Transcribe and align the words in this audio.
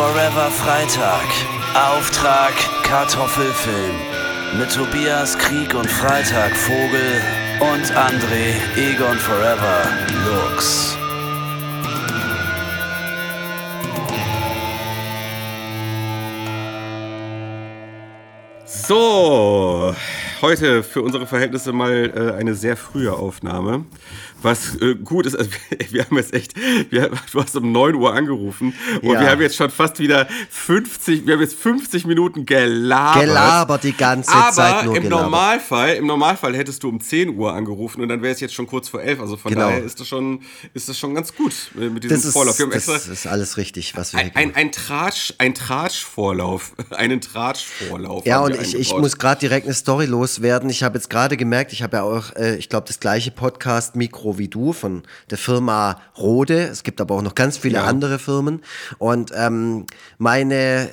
Forever 0.00 0.50
Freitag. 0.50 1.26
Auftrag 1.74 2.54
Kartoffelfilm. 2.84 3.96
Mit 4.58 4.72
Tobias 4.72 5.36
Krieg 5.36 5.74
und 5.74 5.90
Freitag 5.90 6.56
Vogel 6.56 7.20
und 7.60 7.84
André 7.94 8.54
Egon 8.78 9.18
Forever 9.18 9.82
Lux. 10.24 10.96
So, 18.64 19.94
heute 20.40 20.82
für 20.82 21.02
unsere 21.02 21.26
Verhältnisse 21.26 21.72
mal 21.72 21.92
äh, 21.92 22.38
eine 22.38 22.54
sehr 22.54 22.78
frühe 22.78 23.12
Aufnahme. 23.12 23.84
Was 24.42 24.76
äh, 24.76 24.94
gut 24.94 25.26
ist, 25.26 25.36
also 25.36 25.50
wir, 25.50 25.78
wir 25.92 26.04
haben 26.04 26.16
jetzt 26.16 26.32
echt, 26.34 26.54
wir, 26.90 27.10
du 27.32 27.42
hast 27.42 27.56
um 27.56 27.72
9 27.72 27.94
Uhr 27.94 28.14
angerufen 28.14 28.74
und 29.02 29.12
Ja. 29.14 29.20
wir 29.20 29.30
haben 29.30 29.40
jetzt 29.42 29.56
schon 29.56 29.70
fast 29.70 29.98
wieder 29.98 30.26
50, 30.50 31.26
wir 31.26 31.34
haben 31.34 31.40
jetzt 31.40 31.54
50 31.58 32.06
Minuten 32.06 32.46
gelabert. 32.46 33.24
Gelabert 33.24 33.84
die 33.84 33.92
ganze 33.92 34.32
Aber 34.32 34.52
Zeit 34.52 34.84
nur 34.84 34.96
im 34.96 35.02
gelabert. 35.02 35.24
Normalfall, 35.24 35.94
im 35.96 36.06
Normalfall 36.06 36.56
hättest 36.56 36.82
du 36.82 36.88
um 36.88 37.00
10 37.00 37.36
Uhr 37.36 37.52
angerufen 37.52 38.00
und 38.02 38.08
dann 38.08 38.22
wäre 38.22 38.32
es 38.32 38.40
jetzt 38.40 38.54
schon 38.54 38.66
kurz 38.66 38.88
vor 38.88 39.02
11. 39.02 39.20
Also 39.20 39.36
von 39.36 39.50
Genau. 39.52 39.66
daher 39.66 39.82
ist 39.82 40.00
das 40.00 40.08
schon, 40.08 40.40
ist 40.74 40.88
das 40.88 40.98
schon 40.98 41.14
ganz 41.14 41.34
gut 41.34 41.52
äh, 41.76 41.88
mit 41.88 42.04
diesem 42.04 42.16
Das 42.16 42.24
ist, 42.24 42.32
Vorlauf. 42.32 42.58
Wir 42.58 42.64
haben 42.66 42.72
das 42.72 42.88
extra 42.88 43.12
ist 43.12 43.26
alles 43.26 43.56
richtig, 43.56 43.96
was 43.96 44.12
wir 44.12 44.20
ein, 44.20 44.30
ein, 44.34 44.54
ein 44.54 44.72
Tratsch, 44.72 45.34
ein 45.38 45.54
Tratschvorlauf, 45.54 46.72
einen 46.90 47.20
Tratschvorlauf. 47.20 48.24
Ja, 48.26 48.40
und 48.40 48.54
ich, 48.60 48.74
ich 48.74 48.94
muss 48.96 49.18
gerade 49.18 49.40
direkt 49.40 49.66
eine 49.66 49.74
Story 49.74 50.06
loswerden. 50.06 50.70
Ich 50.70 50.82
habe 50.82 50.96
jetzt 50.98 51.10
gerade 51.10 51.36
gemerkt, 51.36 51.72
ich 51.72 51.82
habe 51.82 51.98
ja 51.98 52.02
auch, 52.02 52.34
äh, 52.36 52.56
ich 52.56 52.68
glaube, 52.68 52.86
das 52.86 53.00
gleiche 53.00 53.30
Podcast-Mikro 53.30 54.29
wie 54.38 54.48
du 54.48 54.72
von 54.72 55.02
der 55.30 55.38
Firma 55.38 56.00
Rode. 56.18 56.62
Es 56.64 56.82
gibt 56.82 57.00
aber 57.00 57.14
auch 57.14 57.22
noch 57.22 57.34
ganz 57.34 57.56
viele 57.58 57.76
Ja. 57.78 57.84
andere 57.84 58.18
Firmen. 58.18 58.62
Und 58.98 59.32
ähm, 59.34 59.86
meine 60.18 60.88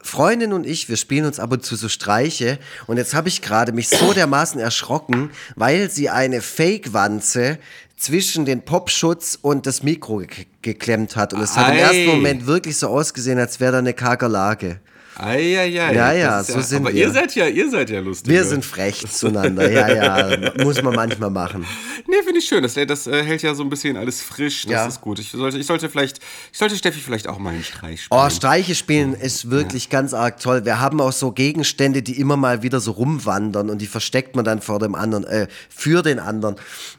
Freundin 0.00 0.52
und 0.52 0.66
ich, 0.66 0.88
wir 0.88 0.96
spielen 0.96 1.24
uns 1.26 1.38
ab 1.38 1.52
und 1.52 1.64
zu 1.64 1.76
so 1.76 1.88
Streiche. 1.88 2.58
Und 2.86 2.96
jetzt 2.96 3.14
habe 3.14 3.28
ich 3.28 3.40
gerade 3.42 3.72
mich 3.72 3.88
so 3.88 4.12
dermaßen 4.14 4.60
erschrocken, 4.60 5.30
weil 5.54 5.90
sie 5.90 6.10
eine 6.10 6.40
Fake-Wanze 6.42 7.58
zwischen 7.96 8.44
den 8.44 8.62
Popschutz 8.62 9.38
und 9.40 9.66
das 9.66 9.82
Mikro 9.84 10.18
ge 10.18 10.46
geklemmt 10.60 11.16
hat. 11.16 11.32
Und 11.34 11.40
es 11.40 11.56
hat 11.56 11.72
im 11.72 11.78
ersten 11.78 12.06
Moment 12.06 12.46
wirklich 12.46 12.76
so 12.76 12.88
ausgesehen, 12.88 13.38
als 13.38 13.58
wäre 13.60 13.72
da 13.72 13.78
eine 13.78 13.94
Kakerlake. 13.94 14.80
Eieiei, 15.16 15.66
Ja, 15.68 16.12
ja, 16.12 16.38
das 16.38 16.48
ist 16.48 16.54
so 16.54 16.60
sind 16.62 16.78
aber 16.86 16.94
wir. 16.94 17.02
ihr 17.06 17.10
seid 17.12 17.34
ja, 17.34 17.46
ihr 17.46 17.70
seid 17.70 17.90
ja 17.90 18.00
lustig. 18.00 18.32
Wir 18.32 18.44
sind 18.44 18.64
frech 18.64 19.04
zueinander, 19.10 19.70
ja, 19.70 19.88
ja, 20.34 20.52
muss 20.64 20.82
man 20.82 20.94
manchmal 20.94 21.30
machen. 21.30 21.66
Nee, 22.08 22.22
finde 22.24 22.40
ich 22.40 22.46
schön. 22.46 22.62
Das, 22.62 22.74
das 22.74 23.06
äh, 23.06 23.22
hält 23.24 23.42
ja 23.42 23.54
so 23.54 23.62
ein 23.62 23.70
bisschen 23.70 23.96
alles 23.96 24.20
frisch. 24.20 24.62
Das 24.64 24.70
Ja. 24.72 24.86
ist 24.86 25.00
gut. 25.00 25.18
Ich 25.18 25.30
sollte, 25.30 25.56
ich 25.56 25.66
sollte 25.66 25.88
vielleicht, 25.88 26.18
ich 26.52 26.58
sollte 26.58 26.76
Steffi 26.76 27.00
vielleicht 27.00 27.26
auch 27.26 27.38
mal 27.38 27.50
einen 27.54 27.64
Streich 27.64 28.02
spielen. 28.04 28.20
Oh, 28.20 28.28
Streiche 28.28 28.74
spielen 28.74 29.14
ist 29.14 29.50
wirklich 29.50 29.88
ganz 29.88 30.12
arg 30.12 30.38
toll. 30.38 30.64
Wir 30.66 30.78
haben 30.78 31.00
auch 31.00 31.12
so 31.12 31.32
Gegenstände, 31.32 32.02
die 32.02 32.20
immer 32.20 32.36
mal 32.36 32.62
wieder 32.62 32.80
so 32.80 32.90
rumwandern 32.90 33.70
und 33.70 33.78
die 33.80 33.86
versteckt 33.86 34.36
man 34.36 34.44
dann 34.44 34.60
vor 34.60 34.78
dem 34.78 34.94
anderen, 34.94 35.24
äh, 35.24 35.46
für 35.70 36.02
den 36.02 36.18
anderen, 36.18 36.56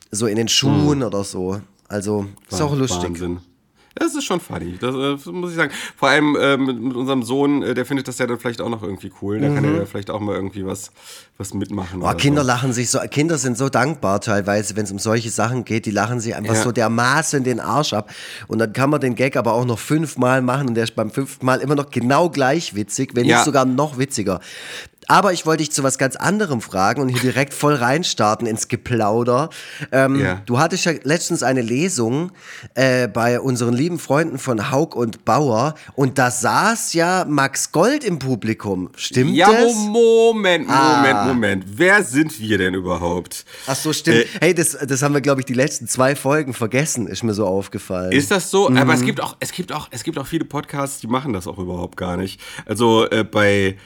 so 0.10 0.26
in 0.26 0.38
den 0.38 0.48
Schuhen 0.48 1.04
oder 1.04 1.24
so. 1.24 1.62
Also, 1.90 2.26
ist 2.50 2.62
auch 2.62 2.76
lustig. 2.76 3.04
Hm. 3.04 3.10
Wahnsinn. 3.14 3.40
Das 3.96 4.16
ist 4.16 4.24
schon 4.24 4.40
funny, 4.40 4.78
das 4.80 4.96
äh, 4.96 5.30
muss 5.32 5.52
ich 5.52 5.56
sagen. 5.58 5.72
Vor 5.96 6.10
allem 6.10 6.36
äh, 6.36 6.58
mit, 6.58 6.82
mit 6.82 6.96
unserem 6.96 7.22
Sohn, 7.22 7.62
äh, 7.62 7.74
der 7.76 7.86
findet 7.86 8.08
das 8.08 8.18
ja 8.18 8.26
dann 8.26 8.40
vielleicht 8.40 8.60
auch 8.60 8.70
noch 8.70 8.82
irgendwie 8.82 9.12
cool. 9.22 9.40
Da 9.40 9.54
kann 9.54 9.64
er 9.64 9.76
ja 9.78 9.86
vielleicht 9.86 10.10
auch 10.10 10.20
mal 10.20 10.34
irgendwie 10.36 10.66
was, 10.66 10.92
was 11.38 11.54
mitmachen. 11.54 12.02
Oh, 12.02 12.06
oder 12.06 12.16
Kinder 12.16 12.42
so. 12.42 12.48
lachen 12.48 12.74
sich 12.74 12.90
so, 12.90 13.00
Kinder 13.12 13.38
sind 13.38 13.56
so 13.58 13.70
dankbar 13.70 14.20
teilweise, 14.20 14.76
wenn 14.76 14.86
es 14.86 14.92
um 14.92 14.98
solche 14.98 15.30
Sachen 15.30 15.64
geht, 15.64 15.86
die 15.86 15.92
lachen 15.92 16.20
sich 16.20 16.36
einfach 16.36 16.56
Ja. 16.56 16.64
so 16.64 16.72
dermaßen 16.72 17.44
den 17.44 17.60
Arsch 17.60 17.94
ab. 17.94 18.10
Und 18.48 18.58
dann 18.60 18.74
kann 18.74 18.90
man 18.90 19.00
den 19.00 19.14
Gag 19.14 19.38
aber 19.38 19.54
auch 19.54 19.66
noch 19.66 19.78
fünfmal 19.80 20.42
machen 20.42 20.70
und 20.70 20.74
der 20.76 20.86
ist 20.86 20.96
beim 20.96 21.12
fünften 21.12 21.46
Mal 21.46 21.60
immer 21.62 21.76
noch 21.76 21.92
genau 21.92 22.30
gleich 22.30 22.74
witzig, 22.74 23.12
wenn 23.14 23.26
Ja. 23.26 23.38
nicht 23.38 23.46
sogar 23.46 23.66
noch 23.66 24.00
witziger. 24.00 24.40
Aber 25.08 25.34
ich 25.34 25.46
wollte 25.46 25.60
dich 25.64 25.72
zu 25.72 25.84
was 25.84 25.98
ganz 25.98 26.16
anderem 26.16 26.62
fragen 26.62 27.02
und 27.02 27.10
hier 27.10 27.20
direkt 27.22 27.54
voll 27.54 27.76
reinstarten 27.76 28.48
ins 28.48 28.68
Geplauder. 28.68 29.50
Ähm, 29.92 30.20
Ja. 30.20 30.42
Du 30.46 30.60
hattest 30.60 30.86
ja 30.86 30.94
letztens 31.04 31.44
eine 31.44 31.62
Lesung 31.62 32.32
äh, 32.76 33.08
bei 33.08 33.40
unseren 33.40 33.74
lieben 33.74 34.00
Freunden 34.00 34.38
von 34.38 34.72
Haug 34.72 34.96
und 34.96 35.26
Bauer 35.26 35.76
und 35.96 36.18
da 36.18 36.32
saß 36.32 36.94
ja 36.94 37.26
Max 37.28 37.72
Gold 37.72 38.04
im 38.04 38.20
Publikum. 38.20 38.90
Stimmt 38.96 39.36
Ja, 39.36 39.52
das? 39.52 39.74
Mo- 39.76 40.34
Moment, 40.34 40.68
Moment, 40.68 41.16
Ah. 41.16 41.26
Moment. 41.26 41.66
Wer 41.68 42.04
sind 42.04 42.40
wir 42.40 42.58
denn 42.58 42.74
überhaupt? 42.74 43.46
Ach 43.68 43.76
so, 43.76 43.94
stimmt. 43.94 44.18
Äh, 44.20 44.28
hey, 44.42 44.54
das, 44.54 44.78
das 44.88 45.02
haben 45.02 45.14
wir, 45.14 45.22
glaube 45.22 45.42
ich, 45.42 45.46
die 45.46 45.54
letzten 45.54 45.88
zwei 45.88 46.16
Folgen 46.16 46.54
vergessen, 46.54 47.08
ist 47.08 47.24
mir 47.24 47.34
so 47.34 47.46
aufgefallen. 47.46 48.12
Ist 48.12 48.32
das 48.32 48.50
so? 48.52 48.68
Aber 48.68 48.86
Mhm. 48.86 48.90
es 48.92 49.02
gibt 49.04 49.22
auch, 49.22 49.36
es 49.40 49.52
gibt 49.52 49.72
auch, 49.72 49.88
es 49.92 50.04
gibt 50.04 50.18
auch 50.18 50.28
viele 50.28 50.46
Podcasts, 50.46 51.00
die 51.00 51.08
machen 51.08 51.34
das 51.34 51.48
auch 51.48 51.58
überhaupt 51.58 51.98
gar 51.98 52.18
nicht. 52.18 52.40
Also 52.66 53.10
äh, 53.10 53.24
bei 53.24 53.78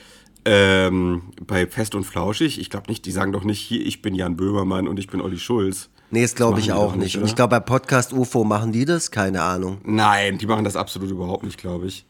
ähm, 0.49 1.23
bei 1.45 1.67
Fest 1.67 1.93
und 1.95 2.05
Flauschig, 2.05 2.59
ich 2.59 2.69
glaube 2.69 2.87
nicht, 2.89 3.05
die 3.05 3.11
sagen 3.11 3.31
doch 3.33 3.43
nicht 3.43 3.59
hier, 3.59 3.85
ich 3.85 4.01
bin 4.01 4.15
Jan 4.15 4.37
Böhmermann 4.37 4.87
und 4.87 4.97
ich 4.99 5.07
bin 5.07 5.19
Olli 5.21 5.37
Schulz. 5.37 5.89
nee, 6.09 6.21
das 6.21 6.35
glaube 6.35 6.59
ich 6.61 6.71
auch 6.71 6.93
doch 6.93 6.95
nicht. 6.95 7.17
Und 7.17 7.25
ich 7.25 7.35
glaube, 7.35 7.51
bei 7.51 7.59
Podcast 7.59 8.13
UFO 8.13 8.43
machen 8.45 8.71
die 8.71 8.85
das? 8.85 9.11
Keine 9.11 9.41
Ahnung. 9.41 9.79
Nein, 9.83 10.37
die 10.37 10.45
machen 10.45 10.63
das 10.63 10.75
absolut 10.77 11.11
überhaupt 11.11 11.43
nicht, 11.43 11.57
glaube 11.57 11.87
ich. 11.87 12.05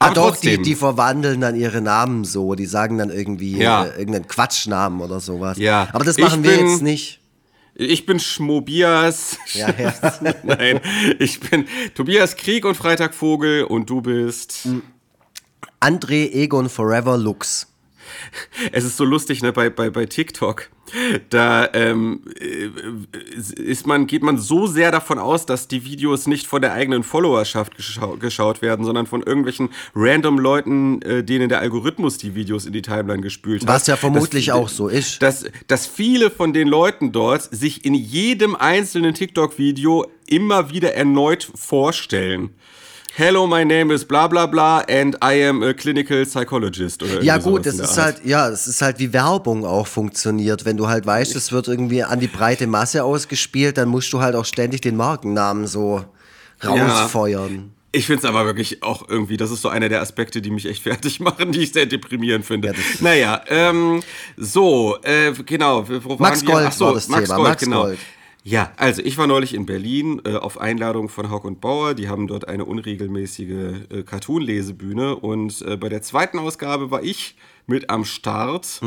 Ah, 0.00 0.06
Aber 0.06 0.14
doch, 0.14 0.28
trotzdem. 0.30 0.62
die, 0.62 0.70
die 0.70 0.74
verwandeln 0.76 1.40
dann 1.40 1.56
ihre 1.56 1.80
Namen 1.80 2.24
so. 2.24 2.54
Die 2.54 2.66
sagen 2.66 2.98
dann 2.98 3.10
irgendwie 3.10 3.56
Ja. 3.56 3.86
äh, 3.86 3.98
irgendeinen 3.98 4.28
Quatschnamen 4.28 5.00
oder 5.00 5.18
sowas. 5.18 5.56
Ja. 5.58 5.88
Aber 5.92 6.04
das 6.04 6.18
Ich 6.18 6.24
machen 6.24 6.44
wir 6.44 6.56
bin- 6.56 6.68
jetzt 6.68 6.82
nicht. 6.82 7.20
Ich 7.74 8.06
bin 8.06 8.18
Schmobias. 8.20 9.38
Ja, 9.54 9.68
ja. 9.78 9.94
Nein, 10.42 10.80
ich 11.20 11.38
bin 11.40 11.64
Tobias 11.94 12.36
Krieg 12.36 12.64
und 12.64 12.74
Freitag 12.76 13.14
Vogel 13.14 13.64
und 13.64 13.88
du 13.88 14.00
bist. 14.02 14.68
André 15.80 16.32
Egon 16.32 16.68
Forever 16.68 17.16
Lux. 17.16 17.67
Es 18.72 18.84
ist 18.84 18.96
so 18.96 19.04
lustig, 19.04 19.42
ne, 19.42 19.52
bei, 19.52 19.70
bei, 19.70 19.90
bei 19.90 20.06
TikTok. 20.06 20.68
Da 21.30 21.68
ähm, 21.74 22.22
äh, 22.40 22.70
ist 23.60 23.86
man, 23.86 24.06
geht 24.06 24.22
man 24.22 24.38
so 24.38 24.66
sehr 24.66 24.90
davon 24.90 25.18
aus, 25.18 25.46
dass 25.46 25.68
die 25.68 25.84
Videos 25.84 26.26
nicht 26.26 26.46
von 26.46 26.62
der 26.62 26.72
eigenen 26.72 27.02
Followerschaft 27.02 27.76
geschau 27.76 28.16
geschaut 28.16 28.62
werden, 28.62 28.84
sondern 28.84 29.06
von 29.06 29.22
irgendwelchen 29.22 29.68
random 29.94 30.38
Leuten, 30.38 31.02
äh, 31.02 31.22
denen 31.22 31.48
der 31.48 31.60
Algorithmus 31.60 32.18
die 32.18 32.34
Videos 32.34 32.66
in 32.66 32.72
die 32.72 32.82
Timeline 32.82 33.20
gespült 33.20 33.62
hat. 33.62 33.68
Was 33.68 33.86
ja 33.86 33.96
vermutlich 33.96 34.46
dass, 34.46 34.54
auch 34.54 34.68
so 34.68 34.88
ist. 34.88 35.22
Dass, 35.22 35.44
dass 35.66 35.86
viele 35.86 36.30
von 36.30 36.52
den 36.52 36.68
Leuten 36.68 37.12
dort 37.12 37.42
sich 37.42 37.84
in 37.84 37.94
jedem 37.94 38.56
einzelnen 38.56 39.14
TikTok-Video 39.14 40.06
immer 40.26 40.70
wieder 40.70 40.94
erneut 40.94 41.48
vorstellen. 41.54 42.50
Hello, 43.18 43.48
my 43.48 43.64
name 43.64 43.92
is 43.92 44.04
bla 44.04 44.28
bla 44.28 44.46
bla 44.46 44.84
and 44.88 45.16
I 45.20 45.44
am 45.44 45.60
a 45.64 45.74
clinical 45.74 46.24
psychologist. 46.24 47.02
Oder 47.02 47.20
Ja 47.20 47.38
gut, 47.38 47.66
das 47.66 47.80
ist 47.80 47.98
halt, 47.98 48.24
ja, 48.24 48.48
es 48.48 48.68
ist 48.68 48.80
halt 48.80 49.00
wie 49.00 49.12
Werbung 49.12 49.64
auch 49.64 49.88
funktioniert. 49.88 50.64
Wenn 50.64 50.76
du 50.76 50.86
halt 50.86 51.04
weißt, 51.04 51.34
es 51.34 51.50
wird 51.50 51.66
irgendwie 51.66 52.04
an 52.04 52.20
die 52.20 52.28
breite 52.28 52.68
Masse 52.68 53.02
ausgespielt, 53.02 53.76
dann 53.76 53.88
musst 53.88 54.12
du 54.12 54.20
halt 54.20 54.36
auch 54.36 54.44
ständig 54.44 54.82
den 54.82 54.96
Markennamen 54.96 55.66
so 55.66 56.04
rausfeuern. 56.64 57.72
Ich 57.90 58.06
finde 58.06 58.20
es 58.20 58.24
aber 58.24 58.46
wirklich 58.46 58.84
auch 58.84 59.08
irgendwie, 59.08 59.36
das 59.36 59.50
ist 59.50 59.62
so 59.62 59.68
einer 59.68 59.88
der 59.88 60.00
Aspekte, 60.00 60.40
die 60.40 60.52
mich 60.52 60.66
echt 60.66 60.82
fertig 60.84 61.18
machen, 61.18 61.50
die 61.50 61.64
ich 61.64 61.72
sehr 61.72 61.86
deprimierend 61.86 62.46
finde. 62.46 62.72
naja, 63.00 63.42
ähm, 63.48 64.00
so, 64.36 64.96
äh, 65.02 65.32
genau. 65.44 65.84
Max? 66.18 66.44
Gold 66.44 66.66
Ach 66.68 66.72
so, 66.72 66.84
war 66.84 66.94
das 66.94 67.08
Max 67.08 67.24
Thema, 67.24 67.36
Gold, 67.36 67.48
Max 67.48 67.64
genau. 67.64 67.82
Gold. 67.82 67.98
Ja, 68.48 68.72
also 68.76 69.02
ich 69.02 69.18
war 69.18 69.26
neulich 69.26 69.52
in 69.52 69.66
Berlin 69.66 70.22
äh, 70.24 70.36
auf 70.36 70.58
Einladung 70.58 71.10
von 71.10 71.30
Haug 71.30 71.44
und 71.44 71.60
Bauer. 71.60 71.92
Die 71.92 72.08
haben 72.08 72.26
dort 72.26 72.48
eine 72.48 72.64
unregelmäßige 72.64 73.50
äh, 73.90 74.02
Cartoon-Lesebühne 74.04 75.16
und 75.16 75.60
äh, 75.60 75.76
bei 75.76 75.90
der 75.90 76.00
zweiten 76.00 76.38
Ausgabe 76.38 76.90
war 76.90 77.02
ich 77.02 77.36
mit 77.66 77.90
am 77.90 78.06
Start. 78.06 78.80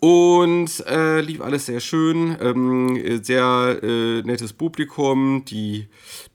Und 0.00 0.86
äh, 0.88 1.20
lief 1.20 1.40
alles 1.40 1.66
sehr 1.66 1.78
schön, 1.78 2.36
ähm, 2.40 2.96
äh, 2.96 3.22
sehr 3.22 3.78
äh, 3.80 4.22
nettes 4.22 4.52
Publikum, 4.52 5.44
die 5.44 5.86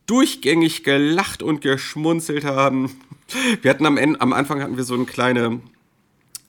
durchgängig 0.05 0.85
gelacht 0.85 1.43
und 1.43 1.59
geschmunzelt 1.59 2.45
haben. 2.45 2.89
Wir 3.61 3.69
hatten 3.69 3.85
am 3.85 3.97
Ende, 3.97 4.21
am 4.21 4.31
Anfang 4.31 4.61
hatten 4.61 4.77
wir 4.77 4.85
so 4.85 4.93
eine 4.93 5.03
kleine, 5.03 5.59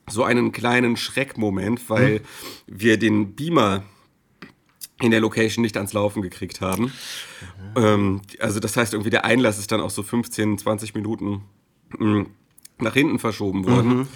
so 0.08 0.22
einen 0.22 0.52
kleinen 0.52 0.96
Schreckmoment, 0.96 1.90
weil 1.90 2.20
wir 2.68 2.96
den 2.96 3.34
Beamer 3.34 3.82
in 5.00 5.10
der 5.10 5.20
Location 5.20 5.62
nicht 5.62 5.76
ans 5.76 5.92
Laufen 5.92 6.22
gekriegt 6.22 6.60
haben. 6.60 6.92
Ähm, 7.76 8.20
also 8.38 8.60
das 8.60 8.76
heißt 8.76 8.92
irgendwie 8.92 9.10
der 9.10 9.24
Einlass 9.24 9.58
ist 9.58 9.72
dann 9.72 9.80
auch 9.80 9.90
so 9.90 10.02
15, 10.02 10.58
20 10.58 10.94
Minuten 10.94 11.42
mh, 11.98 12.26
nach 12.78 12.94
hinten 12.94 13.18
verschoben 13.18 13.66
worden. 13.66 14.08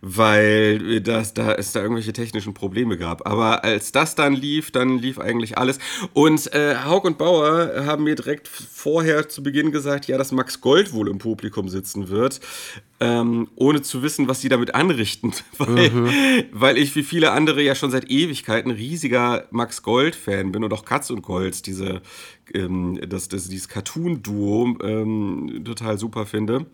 Weil 0.00 1.00
das, 1.00 1.34
da 1.34 1.52
es 1.54 1.72
da 1.72 1.80
irgendwelche 1.80 2.12
technischen 2.12 2.54
Probleme 2.54 2.96
gab. 2.96 3.26
Aber 3.26 3.64
als 3.64 3.92
das 3.92 4.14
dann 4.14 4.34
lief, 4.34 4.70
dann 4.70 4.98
lief 4.98 5.18
eigentlich 5.18 5.58
alles. 5.58 5.78
Und 6.12 6.52
äh, 6.54 6.76
Haug 6.84 7.04
und 7.04 7.18
Bauer 7.18 7.84
haben 7.86 8.04
mir 8.04 8.14
direkt 8.14 8.48
vorher 8.48 9.28
zu 9.28 9.42
Beginn 9.42 9.72
gesagt, 9.72 10.06
ja, 10.06 10.16
dass 10.18 10.32
Max 10.32 10.60
Gold 10.60 10.92
wohl 10.92 11.08
im 11.08 11.18
Publikum 11.18 11.68
sitzen 11.68 12.08
wird. 12.08 12.40
Ähm, 13.00 13.48
ohne 13.54 13.82
zu 13.82 14.02
wissen, 14.02 14.26
was 14.26 14.40
sie 14.40 14.48
damit 14.48 14.74
anrichten. 14.74 15.32
Weil, 15.58 16.46
weil 16.52 16.78
ich 16.78 16.96
wie 16.96 17.02
viele 17.02 17.30
andere 17.30 17.62
ja 17.62 17.74
schon 17.74 17.90
seit 17.90 18.10
Ewigkeiten 18.10 18.70
riesiger 18.70 19.46
Max 19.50 19.82
Gold-Fan 19.82 20.50
bin 20.52 20.64
und 20.64 20.72
auch 20.72 20.84
Katz 20.84 21.10
und 21.10 21.22
Gold, 21.22 21.66
diese, 21.66 22.02
ähm, 22.54 23.00
das, 23.08 23.28
das, 23.28 23.48
dieses 23.48 23.68
Cartoon-Duo, 23.68 24.78
ähm, 24.82 25.62
total 25.64 25.98
super 25.98 26.26
finde. 26.26 26.66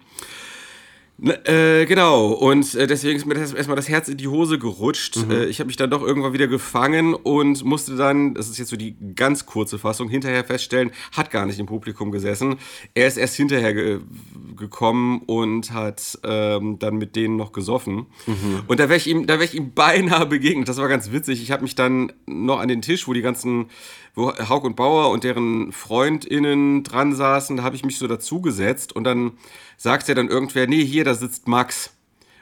Äh, 1.22 1.86
genau, 1.86 2.32
und 2.32 2.74
äh, 2.74 2.88
deswegen 2.88 3.16
ist 3.16 3.24
mir 3.24 3.34
das 3.34 3.52
erstmal 3.52 3.76
das 3.76 3.88
Herz 3.88 4.08
in 4.08 4.16
die 4.16 4.26
Hose 4.26 4.58
gerutscht. 4.58 5.16
Mhm. 5.16 5.30
Äh, 5.30 5.44
ich 5.44 5.60
habe 5.60 5.68
mich 5.68 5.76
dann 5.76 5.88
doch 5.88 6.02
irgendwann 6.02 6.32
wieder 6.32 6.48
gefangen 6.48 7.14
und 7.14 7.64
musste 7.64 7.94
dann, 7.94 8.34
das 8.34 8.48
ist 8.48 8.58
jetzt 8.58 8.70
so 8.70 8.76
die 8.76 8.96
ganz 9.14 9.46
kurze 9.46 9.78
Fassung, 9.78 10.08
hinterher 10.08 10.44
feststellen, 10.44 10.90
hat 11.12 11.30
gar 11.30 11.46
nicht 11.46 11.60
im 11.60 11.66
Publikum 11.66 12.10
gesessen. 12.10 12.56
Er 12.94 13.06
ist 13.06 13.16
erst 13.16 13.36
hinterher 13.36 13.74
ge 13.74 14.00
gekommen 14.56 15.22
und 15.26 15.72
hat 15.72 16.18
ähm, 16.22 16.78
dann 16.78 16.96
mit 16.96 17.16
denen 17.16 17.36
noch 17.36 17.50
gesoffen. 17.50 18.06
Mhm. 18.26 18.62
Und 18.68 18.78
da 18.78 18.88
wäre 18.88 18.96
ich, 18.96 19.08
ihm, 19.08 19.26
wär 19.26 19.40
ich 19.40 19.54
ihm 19.54 19.72
beinahe 19.74 20.26
begegnet. 20.26 20.68
Das 20.68 20.76
war 20.76 20.88
ganz 20.88 21.10
witzig. 21.10 21.42
Ich 21.42 21.50
habe 21.50 21.62
mich 21.62 21.74
dann 21.74 22.12
noch 22.26 22.60
an 22.60 22.68
den 22.68 22.80
Tisch, 22.80 23.08
wo 23.08 23.12
die 23.12 23.22
ganzen 23.22 23.66
wo 24.14 24.32
Haug 24.48 24.64
und 24.64 24.76
Bauer 24.76 25.10
und 25.10 25.24
deren 25.24 25.72
FreundInnen 25.72 26.84
dran 26.84 27.14
saßen, 27.14 27.56
da 27.56 27.62
habe 27.62 27.76
ich 27.76 27.84
mich 27.84 27.98
so 27.98 28.06
dazugesetzt 28.06 28.94
und 28.94 29.04
dann 29.04 29.32
sagt 29.76 30.08
er 30.08 30.14
dann 30.14 30.28
irgendwer, 30.28 30.66
nee, 30.66 30.84
hier, 30.84 31.04
da 31.04 31.14
sitzt 31.14 31.48
Max. 31.48 31.90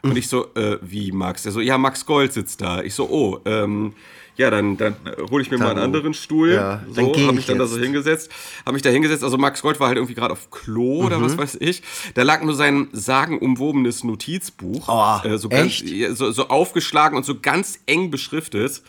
Und 0.02 0.16
ich 0.16 0.28
so, 0.28 0.52
äh, 0.54 0.78
wie 0.82 1.12
Max? 1.12 1.44
Der 1.44 1.52
so, 1.52 1.60
ja, 1.60 1.78
Max 1.78 2.04
Gold 2.04 2.32
sitzt 2.32 2.60
da. 2.60 2.82
Ich 2.82 2.94
so, 2.94 3.08
oh, 3.08 3.38
ähm, 3.44 3.94
ja, 4.36 4.50
dann, 4.50 4.76
dann 4.76 4.96
hole 5.30 5.42
ich 5.42 5.50
mir 5.50 5.58
dann, 5.58 5.66
mal 5.66 5.70
einen 5.72 5.84
anderen 5.84 6.14
Stuhl. 6.14 6.54
Ja, 6.54 6.82
so, 6.90 7.02
habe 7.02 7.32
mich 7.34 7.46
dann 7.46 7.58
jetzt. 7.58 7.60
da 7.60 7.66
so 7.66 7.78
hingesetzt. 7.78 8.30
Habe 8.64 8.72
mich 8.72 8.82
da 8.82 8.90
hingesetzt. 8.90 9.22
Also 9.22 9.38
Max 9.38 9.62
Gold 9.62 9.78
war 9.78 9.88
halt 9.88 9.98
irgendwie 9.98 10.14
gerade 10.14 10.32
auf 10.32 10.50
Klo 10.50 11.00
mhm. 11.00 11.06
oder 11.06 11.22
was 11.22 11.38
weiß 11.38 11.58
ich. 11.60 11.82
Da 12.14 12.22
lag 12.22 12.42
nur 12.42 12.54
sein 12.54 12.88
sagenumwobenes 12.92 14.04
Notizbuch. 14.04 14.88
Oh, 14.88 15.26
äh, 15.26 15.38
so, 15.38 15.48
ganz, 15.48 15.84
so, 16.14 16.32
so, 16.32 16.48
aufgeschlagen 16.48 17.16
und 17.16 17.25
so 17.25 17.38
ganz 17.40 17.78
eng 17.86 18.10
beschriftet. 18.10 18.82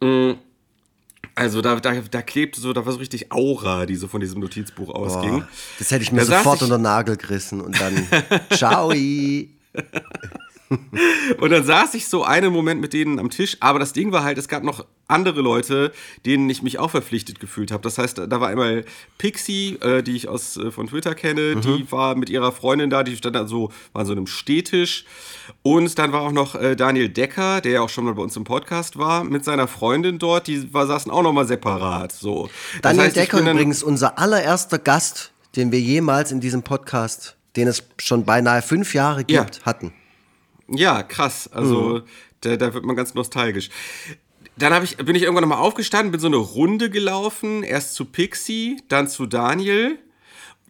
Mhm. 0.00 0.36
Also 1.34 1.62
da, 1.62 1.76
da, 1.80 1.94
da 1.94 2.22
klebte 2.22 2.60
so, 2.60 2.72
da 2.72 2.84
war 2.84 2.92
so 2.92 2.98
richtig 2.98 3.32
Aura, 3.32 3.86
die 3.86 3.96
so 3.96 4.06
von 4.06 4.20
diesem 4.20 4.40
Notizbuch 4.40 4.90
ausging. 4.90 5.40
Boah, 5.40 5.48
das 5.78 5.90
hätte 5.90 6.02
ich 6.02 6.12
mir 6.12 6.20
da 6.24 6.38
sofort 6.38 6.62
unter 6.62 6.76
den 6.76 6.82
Nagel 6.82 7.16
gerissen 7.16 7.60
und 7.60 7.80
dann 7.80 8.06
ciao. 8.50 8.92
und 11.38 11.50
dann 11.50 11.64
saß 11.64 11.94
ich 11.94 12.06
so 12.06 12.24
einen 12.24 12.52
Moment 12.52 12.80
mit 12.80 12.92
denen 12.92 13.18
am 13.18 13.30
Tisch, 13.30 13.56
aber 13.60 13.78
das 13.78 13.92
Ding 13.92 14.12
war 14.12 14.24
halt, 14.24 14.38
es 14.38 14.48
gab 14.48 14.62
noch 14.62 14.84
andere 15.08 15.40
Leute, 15.40 15.92
denen 16.24 16.48
ich 16.50 16.62
mich 16.62 16.78
auch 16.78 16.90
verpflichtet 16.90 17.38
gefühlt 17.38 17.70
habe. 17.70 17.82
Das 17.82 17.98
heißt, 17.98 18.18
da 18.18 18.40
war 18.40 18.48
einmal 18.48 18.84
Pixie, 19.18 19.76
äh, 19.80 20.02
die 20.02 20.16
ich 20.16 20.28
aus, 20.28 20.56
äh, 20.56 20.70
von 20.70 20.88
Twitter 20.88 21.14
kenne, 21.14 21.56
mhm. 21.56 21.60
die 21.60 21.92
war 21.92 22.14
mit 22.16 22.30
ihrer 22.30 22.50
Freundin 22.52 22.90
da, 22.90 23.02
die 23.02 23.16
stand 23.16 23.36
da 23.36 23.46
so, 23.46 23.70
war 23.92 24.00
an 24.00 24.06
so 24.06 24.12
einem 24.12 24.26
Stehtisch. 24.26 25.04
Und 25.62 25.98
dann 25.98 26.12
war 26.12 26.22
auch 26.22 26.32
noch 26.32 26.54
äh, 26.54 26.74
Daniel 26.74 27.08
Decker, 27.08 27.60
der 27.60 27.72
ja 27.72 27.80
auch 27.82 27.88
schon 27.88 28.04
mal 28.04 28.14
bei 28.14 28.22
uns 28.22 28.36
im 28.36 28.44
Podcast 28.44 28.98
war, 28.98 29.24
mit 29.24 29.44
seiner 29.44 29.68
Freundin 29.68 30.18
dort, 30.18 30.46
die 30.46 30.72
war, 30.72 30.86
saßen 30.86 31.10
auch 31.10 31.22
nochmal 31.22 31.46
separat. 31.46 32.12
So. 32.12 32.48
Daniel 32.80 33.06
heißt, 33.06 33.16
Decker 33.16 33.40
übrigens 33.40 33.82
unser 33.82 34.18
allererster 34.18 34.78
Gast, 34.78 35.32
den 35.56 35.70
wir 35.72 35.80
jemals 35.80 36.32
in 36.32 36.40
diesem 36.40 36.62
Podcast, 36.62 37.36
den 37.56 37.68
es 37.68 37.84
schon 37.98 38.24
beinahe 38.24 38.62
fünf 38.62 38.94
Jahre 38.94 39.24
gibt, 39.24 39.56
ja. 39.56 39.62
hatten. 39.64 39.92
Ja, 40.74 41.02
krass. 41.02 41.48
Also 41.52 41.98
mhm. 41.98 42.02
da, 42.40 42.56
da 42.56 42.74
wird 42.74 42.84
man 42.84 42.96
ganz 42.96 43.14
nostalgisch. 43.14 43.70
Dann 44.56 44.84
ich, 44.84 44.96
bin 44.98 45.14
ich 45.14 45.22
irgendwann 45.22 45.48
nochmal 45.48 45.64
aufgestanden, 45.64 46.12
bin 46.12 46.20
so 46.20 46.26
eine 46.26 46.36
Runde 46.36 46.90
gelaufen. 46.90 47.62
Erst 47.62 47.94
zu 47.94 48.04
Pixie, 48.04 48.82
dann 48.88 49.08
zu 49.08 49.26
Daniel. 49.26 49.98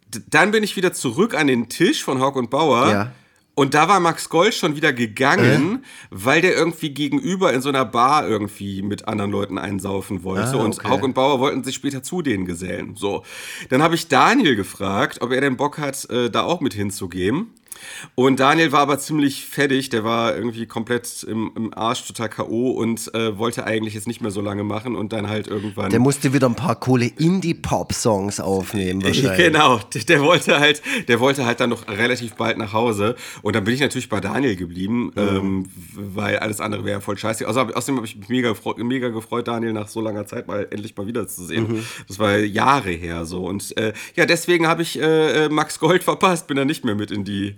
D 0.07 0.21
dann 0.29 0.51
bin 0.51 0.63
ich 0.63 0.75
wieder 0.75 0.93
zurück 0.93 1.33
an 1.33 1.47
den 1.47 1.69
Tisch 1.69 2.03
von 2.03 2.19
Hawk 2.19 2.35
und 2.35 2.49
Bauer. 2.49 2.89
Ja. 2.89 3.11
Und 3.55 3.75
da 3.75 3.87
war 3.87 3.99
Max 3.99 4.29
Gold 4.29 4.55
schon 4.55 4.75
wieder 4.75 4.93
gegangen, 4.93 5.75
äh? 5.83 5.87
weil 6.09 6.41
der 6.41 6.55
irgendwie 6.55 6.89
gegenüber 6.89 7.53
in 7.53 7.61
so 7.61 7.69
einer 7.69 7.85
Bar 7.85 8.27
irgendwie 8.27 8.81
mit 8.81 9.07
anderen 9.07 9.29
Leuten 9.29 9.59
einsaufen 9.59 10.23
wollte. 10.23 10.57
Ah, 10.57 10.63
und 10.63 10.83
Haug 10.83 11.03
und 11.03 11.13
Bauer 11.13 11.39
wollten 11.39 11.63
sich 11.63 11.75
später 11.75 12.01
zu 12.01 12.23
denen 12.23 12.45
gesellen. 12.45 12.95
So. 12.95 13.23
Dann 13.69 13.83
habe 13.83 13.93
ich 13.93 14.07
Daniel 14.07 14.55
gefragt, 14.55 15.19
ob 15.21 15.31
er 15.31 15.41
denn 15.41 15.55
Bock 15.55 15.77
hat, 15.77 16.09
äh, 16.09 16.31
da 16.31 16.41
auch 16.43 16.61
mit 16.61 16.73
hinzugehen. 16.73 17.51
Und 18.15 18.39
Daniel 18.39 18.71
war 18.71 18.81
aber 18.81 18.99
ziemlich 18.99 19.45
fertig, 19.45 19.89
der 19.89 20.03
war 20.03 20.35
irgendwie 20.35 20.65
komplett 20.65 21.23
im, 21.23 21.51
im 21.55 21.73
Arsch, 21.73 22.05
total 22.05 22.29
K.O. 22.29 22.71
und 22.71 23.13
äh, 23.13 23.37
wollte 23.37 23.65
eigentlich 23.65 23.93
jetzt 23.93 24.07
nicht 24.07 24.21
mehr 24.21 24.31
so 24.31 24.41
lange 24.41 24.63
machen 24.63 24.95
und 24.95 25.13
dann 25.13 25.29
halt 25.29 25.47
irgendwann. 25.47 25.89
Der 25.89 25.99
musste 25.99 26.33
wieder 26.33 26.47
ein 26.47 26.55
paar 26.55 26.79
coole 26.79 27.05
Indie-Pop-Songs 27.05 28.39
aufnehmen, 28.39 29.03
wahrscheinlich. 29.03 29.37
Genau, 29.37 29.79
der, 29.93 30.03
der, 30.03 30.21
wollte 30.21 30.59
halt, 30.59 30.81
der 31.07 31.19
wollte 31.19 31.45
halt 31.45 31.59
dann 31.59 31.69
noch 31.69 31.87
relativ 31.87 32.35
bald 32.35 32.57
nach 32.57 32.73
Hause. 32.73 33.15
Und 33.41 33.55
dann 33.55 33.63
bin 33.63 33.73
ich 33.73 33.81
natürlich 33.81 34.09
bei 34.09 34.19
Daniel 34.19 34.55
geblieben, 34.55 35.11
mhm. 35.15 35.21
ähm, 35.21 35.65
weil 35.95 36.39
alles 36.39 36.59
andere 36.59 36.85
wäre 36.85 37.01
voll 37.01 37.17
scheiße. 37.17 37.47
Also, 37.47 37.61
außerdem 37.61 37.97
habe 37.97 38.07
ich 38.07 38.15
mich 38.15 38.29
mega, 38.29 38.53
mega 38.77 39.09
gefreut, 39.09 39.47
Daniel 39.47 39.73
nach 39.73 39.87
so 39.87 40.01
langer 40.01 40.25
Zeit 40.25 40.47
mal 40.47 40.67
endlich 40.69 40.95
mal 40.95 41.07
wiederzusehen. 41.07 41.67
Mhm. 41.67 41.85
Das 42.07 42.19
war 42.19 42.37
Jahre 42.37 42.91
her 42.91 43.25
so. 43.25 43.45
Und 43.45 43.75
äh, 43.77 43.93
ja, 44.15 44.25
deswegen 44.25 44.67
habe 44.67 44.81
ich 44.81 44.99
äh, 44.99 45.45
äh 45.45 45.49
Max 45.49 45.79
Gold 45.79 46.03
verpasst, 46.03 46.47
bin 46.47 46.57
da 46.57 46.65
nicht 46.65 46.85
mehr 46.85 46.95
mit 46.95 47.11
in 47.11 47.23
die 47.23 47.55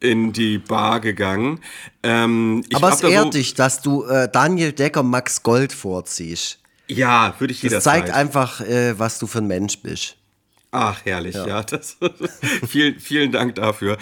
in 0.00 0.32
die 0.32 0.58
Bar 0.58 1.00
gegangen. 1.00 1.60
Ähm, 2.02 2.64
Aber 2.72 2.88
es 2.88 3.02
ehrt 3.02 3.24
so 3.24 3.30
dich, 3.30 3.54
dass 3.54 3.82
du 3.82 4.04
äh, 4.04 4.28
Daniel 4.30 4.72
Decker 4.72 5.02
Max 5.02 5.42
Gold 5.42 5.72
vorziehst. 5.72 6.58
Ja, 6.88 7.34
würde 7.38 7.52
ich 7.52 7.62
jederzeit. 7.62 8.02
Das 8.02 8.06
zeigt 8.06 8.16
einfach, 8.16 8.60
äh, 8.62 8.98
was 8.98 9.18
du 9.18 9.26
für 9.26 9.38
ein 9.38 9.46
Mensch 9.46 9.80
bist. 9.80 10.16
Ach, 10.72 11.00
herrlich, 11.04 11.34
ja. 11.34 11.46
ja 11.46 11.62
das, 11.62 11.96
vielen, 12.68 13.00
vielen 13.00 13.32
Dank 13.32 13.56
dafür. 13.56 13.98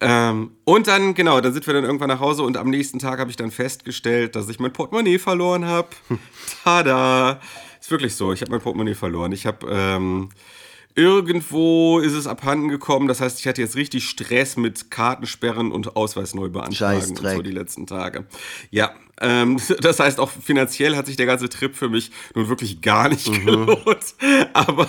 Ähm, 0.00 0.52
und 0.64 0.86
dann, 0.86 1.14
genau, 1.14 1.40
dann 1.40 1.52
sind 1.52 1.66
wir 1.66 1.74
dann 1.74 1.84
irgendwann 1.84 2.08
nach 2.08 2.20
Hause 2.20 2.44
und 2.44 2.56
am 2.56 2.70
nächsten 2.70 3.00
Tag 3.00 3.18
habe 3.18 3.30
ich 3.30 3.36
dann 3.36 3.50
festgestellt, 3.50 4.36
dass 4.36 4.48
ich 4.48 4.60
mein 4.60 4.72
Portemonnaie 4.72 5.18
verloren 5.18 5.66
habe. 5.66 5.88
Tada! 6.64 7.40
Ist 7.80 7.90
wirklich 7.90 8.14
so, 8.14 8.32
ich 8.32 8.40
habe 8.40 8.52
mein 8.52 8.60
Portemonnaie 8.60 8.94
verloren. 8.94 9.32
Ich 9.32 9.46
habe 9.46 9.66
ähm, 9.68 10.28
Irgendwo 10.94 11.98
ist 12.00 12.12
es 12.12 12.26
abhanden 12.26 12.68
gekommen. 12.68 13.08
Das 13.08 13.20
heißt, 13.20 13.40
ich 13.40 13.46
hatte 13.46 13.60
jetzt 13.62 13.76
richtig 13.76 14.08
Stress 14.08 14.56
mit 14.56 14.90
Kartensperren 14.90 15.72
und 15.72 15.96
Ausweis 15.96 16.34
neu 16.34 16.48
beantragen 16.48 17.10
und 17.10 17.18
so 17.18 17.42
die 17.42 17.50
letzten 17.50 17.86
Tage. 17.86 18.26
Ja, 18.70 18.92
ähm, 19.22 19.58
das 19.80 20.00
heißt, 20.00 20.20
auch 20.20 20.30
finanziell 20.30 20.96
hat 20.96 21.06
sich 21.06 21.16
der 21.16 21.26
ganze 21.26 21.48
Trip 21.48 21.74
für 21.74 21.88
mich 21.88 22.10
nun 22.34 22.48
wirklich 22.48 22.82
gar 22.82 23.08
nicht 23.08 23.28
mhm. 23.28 23.46
gelohnt. 23.46 24.14
Aber, 24.52 24.88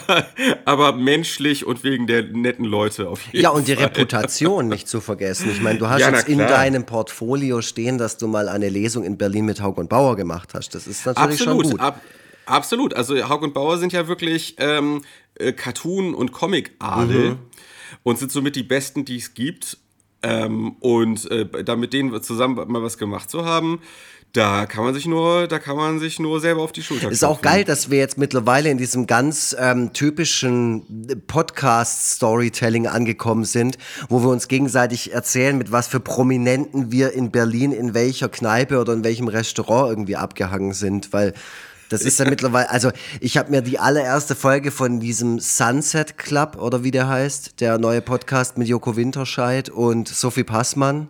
aber 0.65 0.93
menschlich 0.93 1.65
und 1.65 1.83
wegen 1.83 2.07
der 2.07 2.23
netten 2.23 2.65
Leute 2.65 3.07
auf 3.07 3.21
jeden 3.21 3.31
Fall. 3.31 3.41
Ja, 3.41 3.49
und 3.49 3.67
die 3.67 3.73
Reputation 3.73 4.67
nicht 4.67 4.87
zu 4.87 4.99
vergessen. 4.99 5.49
Ich 5.51 5.61
meine, 5.61 5.79
du 5.79 5.87
hast 5.87 6.01
ja, 6.01 6.09
jetzt 6.09 6.27
in 6.27 6.37
deinem 6.37 6.85
Portfolio 6.85 7.61
stehen, 7.61 7.97
dass 7.97 8.17
du 8.17 8.27
mal 8.27 8.49
eine 8.49 8.69
Lesung 8.69 9.03
in 9.03 9.17
Berlin 9.17 9.45
mit 9.45 9.61
Haug 9.61 9.75
und 9.77 9.89
Bauer 9.89 10.15
gemacht 10.15 10.49
hast. 10.53 10.75
Das 10.75 10.87
ist 10.87 11.05
natürlich 11.05 11.41
Absolut. 11.41 11.63
schon 11.63 11.71
gut. 11.71 11.79
Ab 11.79 12.01
Absolut. 12.45 12.93
Also 12.93 13.29
Haug 13.29 13.43
und 13.43 13.53
Bauer 13.53 13.77
sind 13.77 13.93
ja 13.93 14.07
wirklich 14.07 14.55
ähm, 14.57 15.01
äh, 15.35 15.53
Cartoon- 15.53 16.13
und 16.13 16.31
Comic-Adel 16.31 17.31
mhm. 17.31 17.39
und 18.03 18.19
sind 18.19 18.31
somit 18.31 18.55
die 18.55 18.63
besten, 18.63 19.05
die 19.05 19.17
es 19.17 19.33
gibt. 19.33 19.77
Ähm, 20.21 20.77
und 20.79 21.29
äh, 21.31 21.63
da 21.63 21.75
mit 21.75 21.91
denen 21.91 22.21
zusammen 22.23 22.55
mal 22.71 22.81
was 22.81 22.97
gemacht 22.97 23.29
zu 23.29 23.45
haben, 23.45 23.81
da 24.33 24.65
kann 24.65 24.83
man 24.83 24.95
sich 24.95 25.05
nur, 25.05 25.47
da 25.47 25.59
kann 25.59 25.75
man 25.77 25.99
sich 25.99 26.17
nur 26.17 26.39
selber 26.41 26.63
auf 26.63 26.71
die 26.71 26.81
Schulter 26.81 27.11
Ist 27.11 27.23
auch 27.23 27.41
geil, 27.41 27.63
dass 27.63 27.91
wir 27.91 27.99
jetzt 27.99 28.17
mittlerweile 28.17 28.71
in 28.71 28.79
diesem 28.79 29.05
ganz 29.05 29.55
ähm, 29.59 29.93
typischen 29.93 31.21
Podcast-Storytelling 31.27 32.87
angekommen 32.87 33.45
sind, 33.45 33.77
wo 34.09 34.23
wir 34.23 34.29
uns 34.29 34.47
gegenseitig 34.47 35.13
erzählen, 35.13 35.55
mit 35.55 35.71
was 35.71 35.87
für 35.87 35.99
Prominenten 35.99 36.91
wir 36.91 37.13
in 37.13 37.29
Berlin 37.29 37.71
in 37.71 37.93
welcher 37.93 38.27
Kneipe 38.27 38.79
oder 38.79 38.93
in 38.93 39.03
welchem 39.03 39.27
Restaurant 39.27 39.91
irgendwie 39.91 40.15
abgehangen 40.15 40.73
sind, 40.73 41.13
weil 41.13 41.35
das 41.93 42.01
ist 42.01 42.19
ja 42.19 42.25
mittlerweile, 42.25 42.69
also 42.69 42.91
ich 43.19 43.37
habe 43.37 43.51
mir 43.51 43.61
die 43.61 43.79
allererste 43.79 44.35
Folge 44.35 44.71
von 44.71 44.99
diesem 44.99 45.39
Sunset 45.39 46.17
Club 46.17 46.57
oder 46.59 46.83
wie 46.83 46.91
der 46.91 47.07
heißt, 47.07 47.61
der 47.61 47.77
neue 47.77 48.01
Podcast 48.01 48.57
mit 48.57 48.67
Joko 48.67 48.95
Winterscheid 48.95 49.69
und 49.69 50.07
Sophie 50.07 50.43
Passmann. 50.43 51.09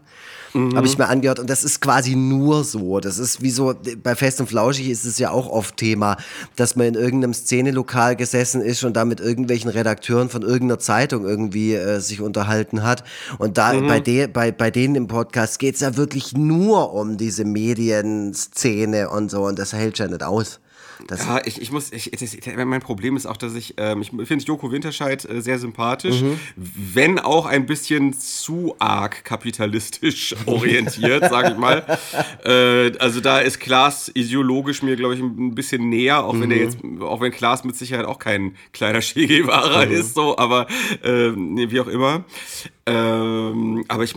Mhm. 0.54 0.76
Habe 0.76 0.86
ich 0.86 0.98
mir 0.98 1.08
angehört 1.08 1.40
und 1.40 1.50
das 1.50 1.64
ist 1.64 1.82
quasi 1.82 2.16
nur 2.16 2.64
so. 2.64 3.00
Das 3.00 3.18
ist 3.18 3.42
wie 3.42 3.50
so, 3.50 3.74
bei 4.04 4.16
Fest 4.16 4.40
und 4.40 4.48
Flauschig 4.48 4.90
ist 4.90 5.06
es 5.06 5.18
ja 5.18 5.32
auch 5.32 5.50
oft 5.50 5.78
Thema, 5.78 6.18
dass 6.56 6.76
man 6.76 6.88
in 6.88 6.96
irgendeinem 6.96 7.34
Szenelokal 7.34 8.16
gesessen 8.16 8.62
ist 8.62 8.84
und 8.84 8.94
da 8.94 9.06
mit 9.06 9.20
irgendwelchen 9.20 9.70
Redakteuren 9.70 10.30
von 10.30 10.44
irgendeiner 10.44 10.80
Zeitung 10.80 11.26
irgendwie 11.26 11.74
äh, 11.74 12.00
sich 12.00 12.22
unterhalten 12.22 12.84
hat. 12.84 13.04
Und 13.40 13.58
da 13.58 13.74
mhm. 13.74 13.88
bei, 13.88 14.00
de, 14.00 14.28
bei, 14.28 14.52
bei 14.52 14.70
denen 14.70 14.96
im 14.96 15.08
Podcast 15.08 15.60
geht 15.60 15.76
es 15.76 15.82
ja 15.82 15.98
wirklich 15.98 16.34
nur 16.38 16.94
um 16.94 17.18
diese 17.18 17.46
Medienszene 17.46 19.10
und 19.10 19.32
so 19.32 19.46
und 19.46 19.58
das 19.58 19.74
hält 19.74 19.98
ja 19.98 20.08
nicht 20.08 20.24
aus. 20.24 20.60
Das 21.08 21.26
ja, 21.26 21.42
ich, 21.44 21.62
ich 21.62 21.72
muss, 21.72 21.92
ich, 21.92 22.12
das, 22.12 22.36
mein 22.66 22.82
Problem 22.82 23.18
ist 23.18 23.26
auch, 23.26 23.38
dass 23.38 23.56
ich, 23.56 23.74
ähm, 23.78 24.02
ich 24.02 24.12
finde 24.28 24.46
Joko 24.46 24.72
Winterscheid 24.72 25.26
äh, 25.26 25.42
sehr 25.42 25.60
sympathisch, 25.60 26.22
mhm. 26.22 26.40
wenn 26.56 27.20
auch 27.20 27.46
ein 27.46 27.66
bisschen 27.66 28.14
zu 28.14 28.76
arg 28.80 29.24
kapitalistisch 29.24 30.36
orientiert, 30.46 31.30
sage 31.30 31.52
ich 31.52 31.58
mal. 31.58 32.00
Äh, 32.46 32.98
also 33.00 33.20
da 33.20 33.40
ist 33.40 33.60
Klaas 33.60 34.12
ideologisch 34.14 34.84
mir, 34.84 34.96
glaube 34.96 35.16
ich, 35.16 35.20
ein 35.20 35.56
bisschen 35.56 35.90
näher, 35.90 36.24
auch 36.24 36.34
mhm. 36.34 36.42
wenn 36.42 36.52
er 36.52 36.58
jetzt, 36.58 36.78
auch 37.02 37.22
wenn 37.22 37.32
Klaas 37.32 37.64
mit 37.64 37.76
Sicherheit 37.76 38.06
auch 38.06 38.20
kein 38.20 38.56
kleiner 38.72 39.00
Che 39.00 39.44
mhm. 39.44 39.92
ist, 39.92 40.14
so, 40.14 40.38
aber 40.38 40.68
äh, 41.02 41.32
wie 41.36 41.80
auch 41.80 41.88
immer. 41.88 42.24
Ähm, 42.86 43.86
aber 43.88 44.04
ich, 44.04 44.14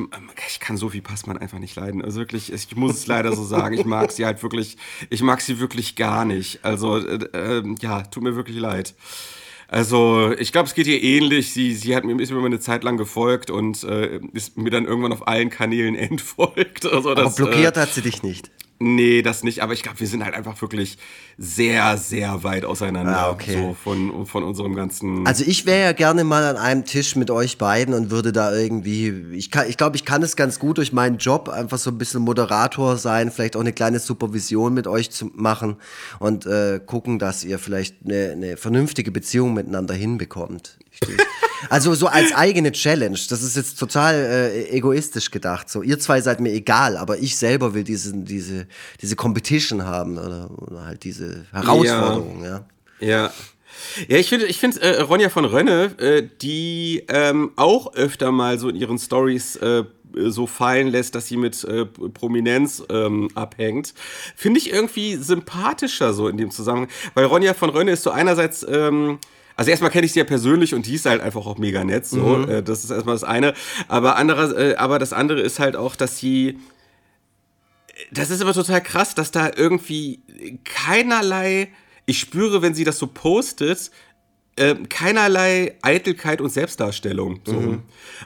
ich 0.49 0.61
kann 0.61 0.77
Sophie 0.77 1.01
Passmann 1.01 1.39
einfach 1.39 1.59
nicht 1.59 1.77
leiden. 1.77 2.03
Also 2.03 2.19
wirklich, 2.19 2.53
ich 2.53 2.75
muss 2.75 2.95
es 2.95 3.07
leider 3.07 3.33
so 3.33 3.45
sagen. 3.45 3.79
Ich 3.79 3.85
mag 3.85 4.11
sie 4.11 4.27
halt 4.27 4.43
wirklich, 4.43 4.77
ich 5.09 5.23
mag 5.23 5.41
sie 5.41 5.61
wirklich 5.61 5.95
gar 5.95 6.25
nicht. 6.25 6.65
Also, 6.65 6.99
äh, 6.99 7.25
äh, 7.33 7.75
ja, 7.81 8.03
tut 8.03 8.25
mir 8.25 8.35
wirklich 8.35 8.59
leid. 8.59 8.95
Also, 9.69 10.33
ich 10.39 10.53
glaube, 10.53 10.69
es 10.69 10.75
geht 10.75 10.87
ihr 10.87 11.03
ähnlich. 11.03 11.53
Sie, 11.53 11.75
sie 11.75 11.95
hat 11.97 12.05
mir, 12.05 12.21
ist 12.21 12.31
mir 12.33 12.45
eine 12.45 12.61
Zeit 12.61 12.85
lang 12.85 12.97
gefolgt 12.97 13.51
und 13.51 13.83
äh, 13.85 14.21
ist 14.33 14.57
mir 14.57 14.71
dann 14.71 14.85
irgendwann 14.85 15.13
auf 15.13 15.27
allen 15.27 15.51
Kanälen 15.51 15.95
entfolgt. 15.97 16.87
Also, 16.87 17.11
Aber 17.11 17.23
das, 17.23 17.37
blockiert 17.37 17.77
äh, 17.77 17.81
hat 17.81 17.93
sie 17.93 18.03
dich 18.03 18.23
nicht. 18.23 18.51
Nee, 18.79 19.23
das 19.23 19.43
nicht, 19.43 19.63
aber 19.63 19.73
ich 19.73 19.83
glaube, 19.83 20.01
wir 20.01 20.07
sind 20.07 20.23
halt 20.23 20.35
einfach 20.35 20.61
wirklich 20.61 20.99
sehr, 21.39 21.97
sehr 21.97 22.43
weit 22.43 22.67
auseinander. 22.67 23.17
Ah, 23.17 23.31
okay. 23.31 23.55
So 23.55 23.75
von, 23.75 24.27
von 24.27 24.45
unserem 24.45 24.75
ganzen. 24.75 25.27
Also 25.27 25.45
ich 25.47 25.65
wäre 25.65 25.83
ja 25.83 25.93
gerne 25.93 26.25
mal 26.25 26.45
an 26.45 26.57
einem 26.57 26.85
Tisch 26.85 27.17
mit 27.17 27.31
euch 27.31 27.57
beiden 27.57 27.95
und 27.95 28.11
würde 28.11 28.33
da 28.33 28.55
irgendwie, 28.55 29.09
ich 29.33 29.51
glaube, 29.51 29.69
ich, 29.69 29.79
glaub, 29.79 29.95
ich 29.95 30.05
kann 30.05 30.23
es 30.23 30.37
ganz 30.37 30.59
gut 30.59 30.77
durch 30.77 30.93
meinen 30.93 31.17
Job 31.17 31.49
einfach 31.49 31.79
so 31.79 31.91
ein 31.91 31.97
bisschen 31.97 32.21
Moderator 32.21 32.99
sein, 32.99 33.31
vielleicht 33.31 33.57
auch 33.57 33.61
eine 33.61 33.73
kleine 33.73 33.99
Supervision 33.99 34.75
mit 34.75 34.87
euch 34.87 35.11
zu 35.11 35.31
machen 35.35 35.77
und 36.19 36.45
äh, 36.45 36.79
gucken, 36.85 37.19
dass 37.19 37.45
ihr 37.45 37.59
vielleicht 37.59 37.97
eine, 38.05 38.33
eine 38.33 38.57
vernünftige 38.59 39.11
Beziehung 39.11 39.55
miteinander 39.55 39.95
hinbekommt. 39.95 40.79
Also 41.69 41.95
so 41.95 42.07
als 42.07 42.33
eigene 42.35 42.71
Challenge. 42.73 43.19
Das 43.29 43.43
ist 43.43 43.57
jetzt 43.57 43.79
total 43.79 44.15
äh, 44.15 44.69
egoistisch 44.71 45.31
gedacht. 45.31 45.71
So, 45.71 45.83
ihr 45.83 45.99
zwei 45.99 46.21
seid 46.21 46.41
mir 46.41 46.53
egal, 46.53 46.97
aber 46.97 47.19
ich 47.19 47.37
selber 47.37 47.75
will 47.75 47.85
diesen, 47.85 48.25
diese, 48.25 48.67
diese 49.01 49.17
Competition 49.17 49.85
haben 49.85 50.19
oder, 50.19 50.51
oder 50.59 50.85
halt 50.85 51.05
diese 51.05 51.47
Herausforderung, 51.53 52.45
ja. 52.45 52.65
Ja. 53.01 53.33
Ja, 54.09 54.17
ich 54.17 54.29
finde, 54.29 54.47
ich 54.47 54.59
finde 54.59 54.81
äh, 54.81 55.01
Ronja 55.03 55.29
von 55.29 55.45
Rönne, 55.45 55.99
äh, 55.99 56.27
die 56.41 57.05
ähm, 57.09 57.53
auch 57.57 57.95
öfter 57.95 58.33
mal 58.33 58.59
so 58.59 58.71
in 58.71 58.77
ihren 58.77 58.99
Stories 58.99 59.57
äh, 59.57 59.85
so 60.15 60.47
fallen 60.47 60.89
lässt, 60.89 61.15
dass 61.15 61.27
sie 61.27 61.37
mit 61.37 61.63
äh, 61.65 61.85
Prominenz 61.85 62.83
ähm, 62.89 63.29
abhängt, 63.35 63.93
finde 64.35 64.59
ich 64.59 64.73
irgendwie 64.73 65.17
sympathischer 65.17 66.15
so 66.15 66.29
in 66.29 66.39
dem 66.39 66.51
Zusammenhang. 66.51 66.89
Weil 67.15 67.27
Ronja 67.27 67.53
von 67.53 67.71
Rönne 67.71 67.93
ist 67.93 68.03
so 68.03 68.11
einerseits 68.11 68.65
ähm, 68.69 69.19
also 69.57 69.71
erstmal 69.71 69.91
kenne 69.91 70.05
ich 70.07 70.13
sie 70.13 70.19
ja 70.19 70.25
persönlich 70.25 70.75
und 70.75 70.87
die 70.87 70.95
ist 70.95 71.07
halt 71.07 71.21
einfach 71.23 71.47
auch 71.47 71.59
mega 71.59 71.83
nett. 71.85 72.07
So, 72.07 72.19
Mhm. 72.39 72.49
äh, 72.51 72.63
das 72.63 72.85
ist 72.85 72.91
erstmal 72.91 73.15
das 73.15 73.25
eine. 73.25 73.55
Aber 73.89 74.17
andere, 74.17 74.73
äh, 74.73 74.77
aber 74.77 74.99
das 74.99 75.13
andere 75.13 75.41
ist 75.41 75.59
halt 75.59 75.77
auch, 75.77 75.97
dass 75.97 76.19
sie 76.19 76.59
das 78.13 78.29
ist 78.31 78.43
aber 78.43 78.53
total 78.53 78.83
krass, 78.83 79.15
dass 79.15 79.31
da 79.31 79.51
irgendwie 79.57 80.21
keinerlei, 80.65 81.69
ich 82.05 82.19
spüre, 82.21 82.61
wenn 82.61 82.75
sie 82.75 82.85
das 82.85 82.99
so 82.99 83.07
postet, 83.07 83.91
äh, 84.57 84.75
keinerlei 84.89 85.77
Eitelkeit 85.83 86.41
und 86.43 86.51
Selbstdarstellung. 86.51 87.41
So. 87.45 87.79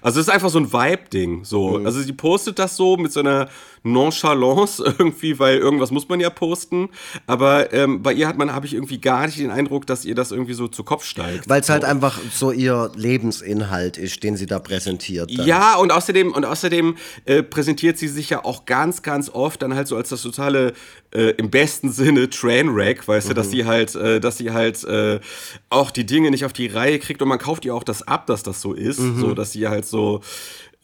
Also 0.03 0.21
es 0.21 0.29
ist 0.29 0.33
einfach 0.33 0.51
so 0.51 0.59
ein 0.59 0.73
Vibe-Ding. 0.73 1.45
So. 1.45 1.81
Also 1.85 2.01
sie 2.01 2.13
postet 2.13 2.59
das 2.59 2.77
so 2.77 2.97
mit 2.97 3.13
so 3.13 3.21
einer 3.21 3.49
Nonchalance 3.83 4.83
irgendwie, 4.99 5.39
weil 5.39 5.59
irgendwas 5.59 5.91
muss 5.91 6.09
man 6.09 6.21
ja 6.21 6.31
posten. 6.31 6.91
Aber 7.27 7.73
ähm, 7.73 8.03
bei 8.03 8.13
ihr 8.13 8.29
hat 8.29 8.37
man, 8.37 8.53
habe 8.53 8.67
ich 8.67 8.75
irgendwie 8.75 8.99
gar 8.99 9.27
nicht 9.27 9.39
den 9.39 9.51
Eindruck, 9.51 9.87
dass 9.87 10.05
ihr 10.05 10.15
das 10.15 10.33
irgendwie 10.33 10.55
so 10.55 10.69
zu 10.69 10.85
Kopf 10.85 11.05
steigt. 11.05 11.49
Weil 11.49 11.61
es 11.61 11.69
halt 11.69 11.83
so. 11.83 11.89
einfach 11.89 12.19
so 12.33 12.53
ihr 12.53 12.91
Lebensinhalt 12.95 13.97
ist, 13.97 14.23
den 14.23 14.37
sie 14.37 14.47
da 14.47 14.59
präsentiert. 14.59 15.31
Dann. 15.37 15.47
Ja, 15.47 15.77
und 15.77 15.93
außerdem, 15.93 16.33
und 16.33 16.45
außerdem 16.45 16.97
äh, 17.25 17.43
präsentiert 17.43 17.99
sie 17.99 18.09
sich 18.09 18.31
ja 18.31 18.45
auch 18.45 18.67
ganz, 18.67 19.03
ganz 19.03 19.31
oft 19.31 19.63
dann 19.63 19.75
halt 19.75 19.89
so 19.89 19.97
als 19.97 20.11
das 20.11 20.23
totale, 20.23 20.73
äh, 21.13 21.31
im 21.31 21.51
besten 21.51 21.91
Sinne, 21.91 22.31
Trainwreck, 22.31 23.07
weißt 23.07 23.31
du, 23.31 23.35
dass 23.35 23.51
sie 23.51 23.65
halt, 23.65 23.95
äh, 23.95 24.21
dass 24.21 24.39
sie 24.39 24.53
halt 24.53 24.85
äh, 24.85 25.21
auch 25.69 25.91
die 25.91 26.07
Dinge 26.07 26.31
nicht 26.31 26.45
auf 26.45 26.53
die 26.53 26.69
Reihe 26.69 26.99
kriegt 26.99 27.21
und 27.23 27.29
man 27.29 27.39
kauft 27.39 27.65
ihr 27.65 27.75
auch 27.75 27.83
das 27.83 28.07
ab, 28.07 28.27
dass 28.27 28.43
das 28.43 28.61
so 28.61 28.75
ist, 28.75 28.99
so 28.99 29.35
dass 29.35 29.53
sie 29.53 29.67
halt 29.71 29.87
so 29.87 30.21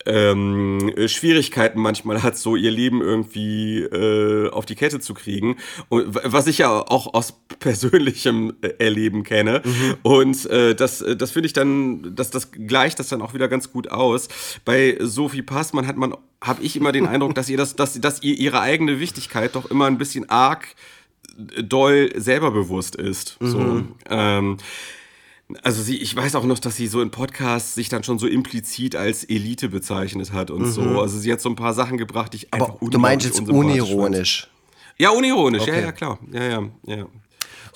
ähm, 0.06 0.92
äh, 0.96 1.08
Schwierigkeiten 1.08 1.80
manchmal 1.80 2.22
hat, 2.22 2.38
so 2.38 2.56
ihr 2.56 2.70
Leben 2.70 3.02
irgendwie 3.02 3.80
äh, 3.80 4.48
auf 4.50 4.64
die 4.64 4.76
Kette 4.76 5.00
zu 5.00 5.14
kriegen. 5.14 5.56
Und 5.88 6.14
was 6.22 6.46
ich 6.46 6.58
ja 6.58 6.70
auch 6.70 7.12
aus 7.12 7.34
persönlichem 7.58 8.54
äh, 8.62 8.68
Erleben 8.78 9.24
kenne. 9.24 9.62
Und 10.02 10.46
äh, 10.46 10.74
das, 10.74 11.02
äh, 11.02 11.16
das 11.16 11.32
finde 11.32 11.48
ich 11.48 11.52
dann, 11.52 12.14
das, 12.14 12.30
das 12.30 12.52
gleicht 12.52 12.98
das 12.98 13.08
dann 13.08 13.20
auch 13.20 13.34
wieder 13.34 13.48
ganz 13.48 13.72
gut 13.72 13.90
aus. 13.90 14.28
Bei 14.64 14.96
Sophie 15.00 15.42
Passmann 15.42 15.86
hat 15.86 15.96
man, 15.96 16.14
habe 16.40 16.62
ich 16.62 16.76
immer 16.76 16.92
den 16.92 17.06
Eindruck, 17.08 17.34
dass 17.34 17.48
ihr 17.48 17.56
das, 17.56 17.74
dass, 17.76 18.00
dass 18.00 18.22
ihr 18.22 18.38
ihre 18.38 18.60
eigene 18.60 19.00
Wichtigkeit 19.00 19.54
doch 19.54 19.70
immer 19.70 19.86
ein 19.86 19.98
bisschen 19.98 20.30
arg 20.30 20.68
doll 21.36 22.10
selber 22.16 22.50
bewusst 22.50 22.96
ist. 22.96 23.36
So. 23.40 23.82
Ähm, 24.08 24.56
also 25.62 25.82
sie, 25.82 25.96
ich 25.98 26.14
weiß 26.14 26.34
auch 26.34 26.44
noch, 26.44 26.58
dass 26.58 26.76
sie 26.76 26.88
so 26.88 27.00
in 27.00 27.10
Podcasts 27.10 27.74
sich 27.74 27.88
dann 27.88 28.02
schon 28.02 28.18
so 28.18 28.26
implizit 28.26 28.96
als 28.96 29.24
Elite 29.24 29.68
bezeichnet 29.68 30.32
hat 30.32 30.50
und 30.50 30.66
so. 30.66 31.00
Also 31.00 31.18
sie 31.18 31.32
hat 31.32 31.40
so 31.40 31.48
ein 31.48 31.56
paar 31.56 31.72
Sachen 31.74 31.98
gebracht, 31.98 32.32
die 32.32 32.38
ich 32.38 32.52
einfach 32.52 32.70
Aber 32.80 32.90
du 32.90 32.98
meinst 32.98 33.26
jetzt 33.26 33.40
unironisch. 33.40 34.48
Ja, 34.98 35.10
unironisch, 35.10 35.66
ja, 35.66 35.74
Okay. 35.74 35.82
ja, 35.82 35.92
klar. 35.92 36.18
Ja, 36.32 36.42
ja, 36.42 36.68
ja. 36.86 37.06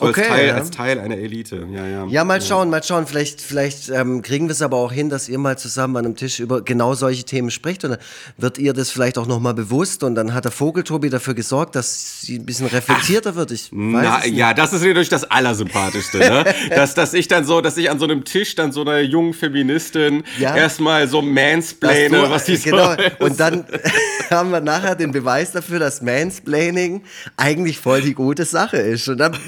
So 0.00 0.06
Okay, 0.06 0.22
als, 0.22 0.28
Teil, 0.28 0.46
ja. 0.48 0.54
als 0.54 0.70
Teil 0.70 0.98
einer 0.98 1.16
Elite, 1.18 1.66
ja, 1.72 1.86
ja. 1.86 2.06
Ja, 2.06 2.24
mal 2.24 2.40
schauen, 2.40 2.70
mal 2.70 2.82
schauen. 2.82 3.06
Vielleicht, 3.06 3.40
vielleicht 3.42 3.90
ähm, 3.90 4.22
kriegen 4.22 4.46
wir 4.48 4.52
es 4.52 4.62
aber 4.62 4.78
auch 4.78 4.90
hin, 4.92 5.10
dass 5.10 5.28
ihr 5.28 5.38
mal 5.38 5.58
zusammen 5.58 5.96
an 5.98 6.06
einem 6.06 6.16
Tisch 6.16 6.40
über 6.40 6.62
genau 6.62 6.94
solche 6.94 7.24
Themen 7.24 7.50
spricht. 7.50 7.84
Und 7.84 7.90
dann 7.90 8.00
wird 8.38 8.56
ihr 8.58 8.72
das 8.72 8.90
vielleicht 8.90 9.18
auch 9.18 9.26
nochmal 9.26 9.52
bewusst. 9.54 10.02
Und 10.02 10.14
dann 10.14 10.32
hat 10.32 10.44
der 10.46 10.52
Vogeltobi 10.52 11.10
dafür 11.10 11.34
gesorgt, 11.34 11.76
dass 11.76 12.22
sie 12.22 12.38
ein 12.38 12.46
bisschen 12.46 12.66
reflektierter 12.66 13.34
wird. 13.36 13.50
Ich 13.50 13.64
weiß 13.64 13.70
Na, 13.72 14.26
ja, 14.26 14.54
das 14.54 14.72
ist 14.72 14.80
natürlich 14.80 15.10
das 15.10 15.24
Allersympathischste, 15.30 16.18
ne? 16.18 16.44
dass, 16.74 16.94
dass 16.94 17.12
ich 17.12 17.28
dann 17.28 17.44
so, 17.44 17.60
dass 17.60 17.76
ich 17.76 17.90
an 17.90 17.98
so 17.98 18.06
einem 18.06 18.24
Tisch 18.24 18.54
dann 18.54 18.72
so 18.72 18.80
einer 18.80 19.00
jungen 19.00 19.34
Feministin 19.34 20.24
Ja. 20.38 20.56
erstmal 20.56 21.08
so 21.08 21.20
mansplaine, 21.20 22.22
du- 22.22 22.30
was 22.30 22.44
die 22.46 22.58
genau. 22.58 22.94
so 22.94 23.02
ist. 23.02 23.20
Und 23.20 23.38
dann 23.38 23.64
haben 24.30 24.50
wir 24.50 24.60
nachher 24.60 24.94
den 24.94 25.12
Beweis 25.12 25.52
dafür, 25.52 25.78
dass 25.78 26.00
Mansplaining 26.02 27.02
eigentlich 27.36 27.78
voll 27.78 28.00
die 28.00 28.14
gute 28.14 28.44
Sache 28.44 28.78
ist. 28.78 29.08
Und 29.08 29.18
dann 29.18 29.32
bam, 29.32 29.38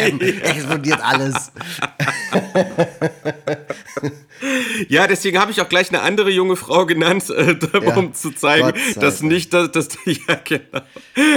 explodiert 0.42 1.00
alles. 1.02 1.52
Ja, 4.88 5.06
deswegen 5.06 5.38
habe 5.38 5.50
ich 5.50 5.60
auch 5.60 5.68
gleich 5.68 5.90
eine 5.90 6.00
andere 6.00 6.30
junge 6.30 6.56
Frau 6.56 6.86
genannt, 6.86 7.28
äh, 7.30 7.56
Ja, 7.82 7.96
um 7.96 8.14
zu 8.14 8.30
zeigen, 8.30 8.72
dass 8.98 9.22
nicht, 9.22 9.52
dass, 9.52 9.70
dass 9.70 9.88
ja, 10.06 10.40
genau. 10.42 10.80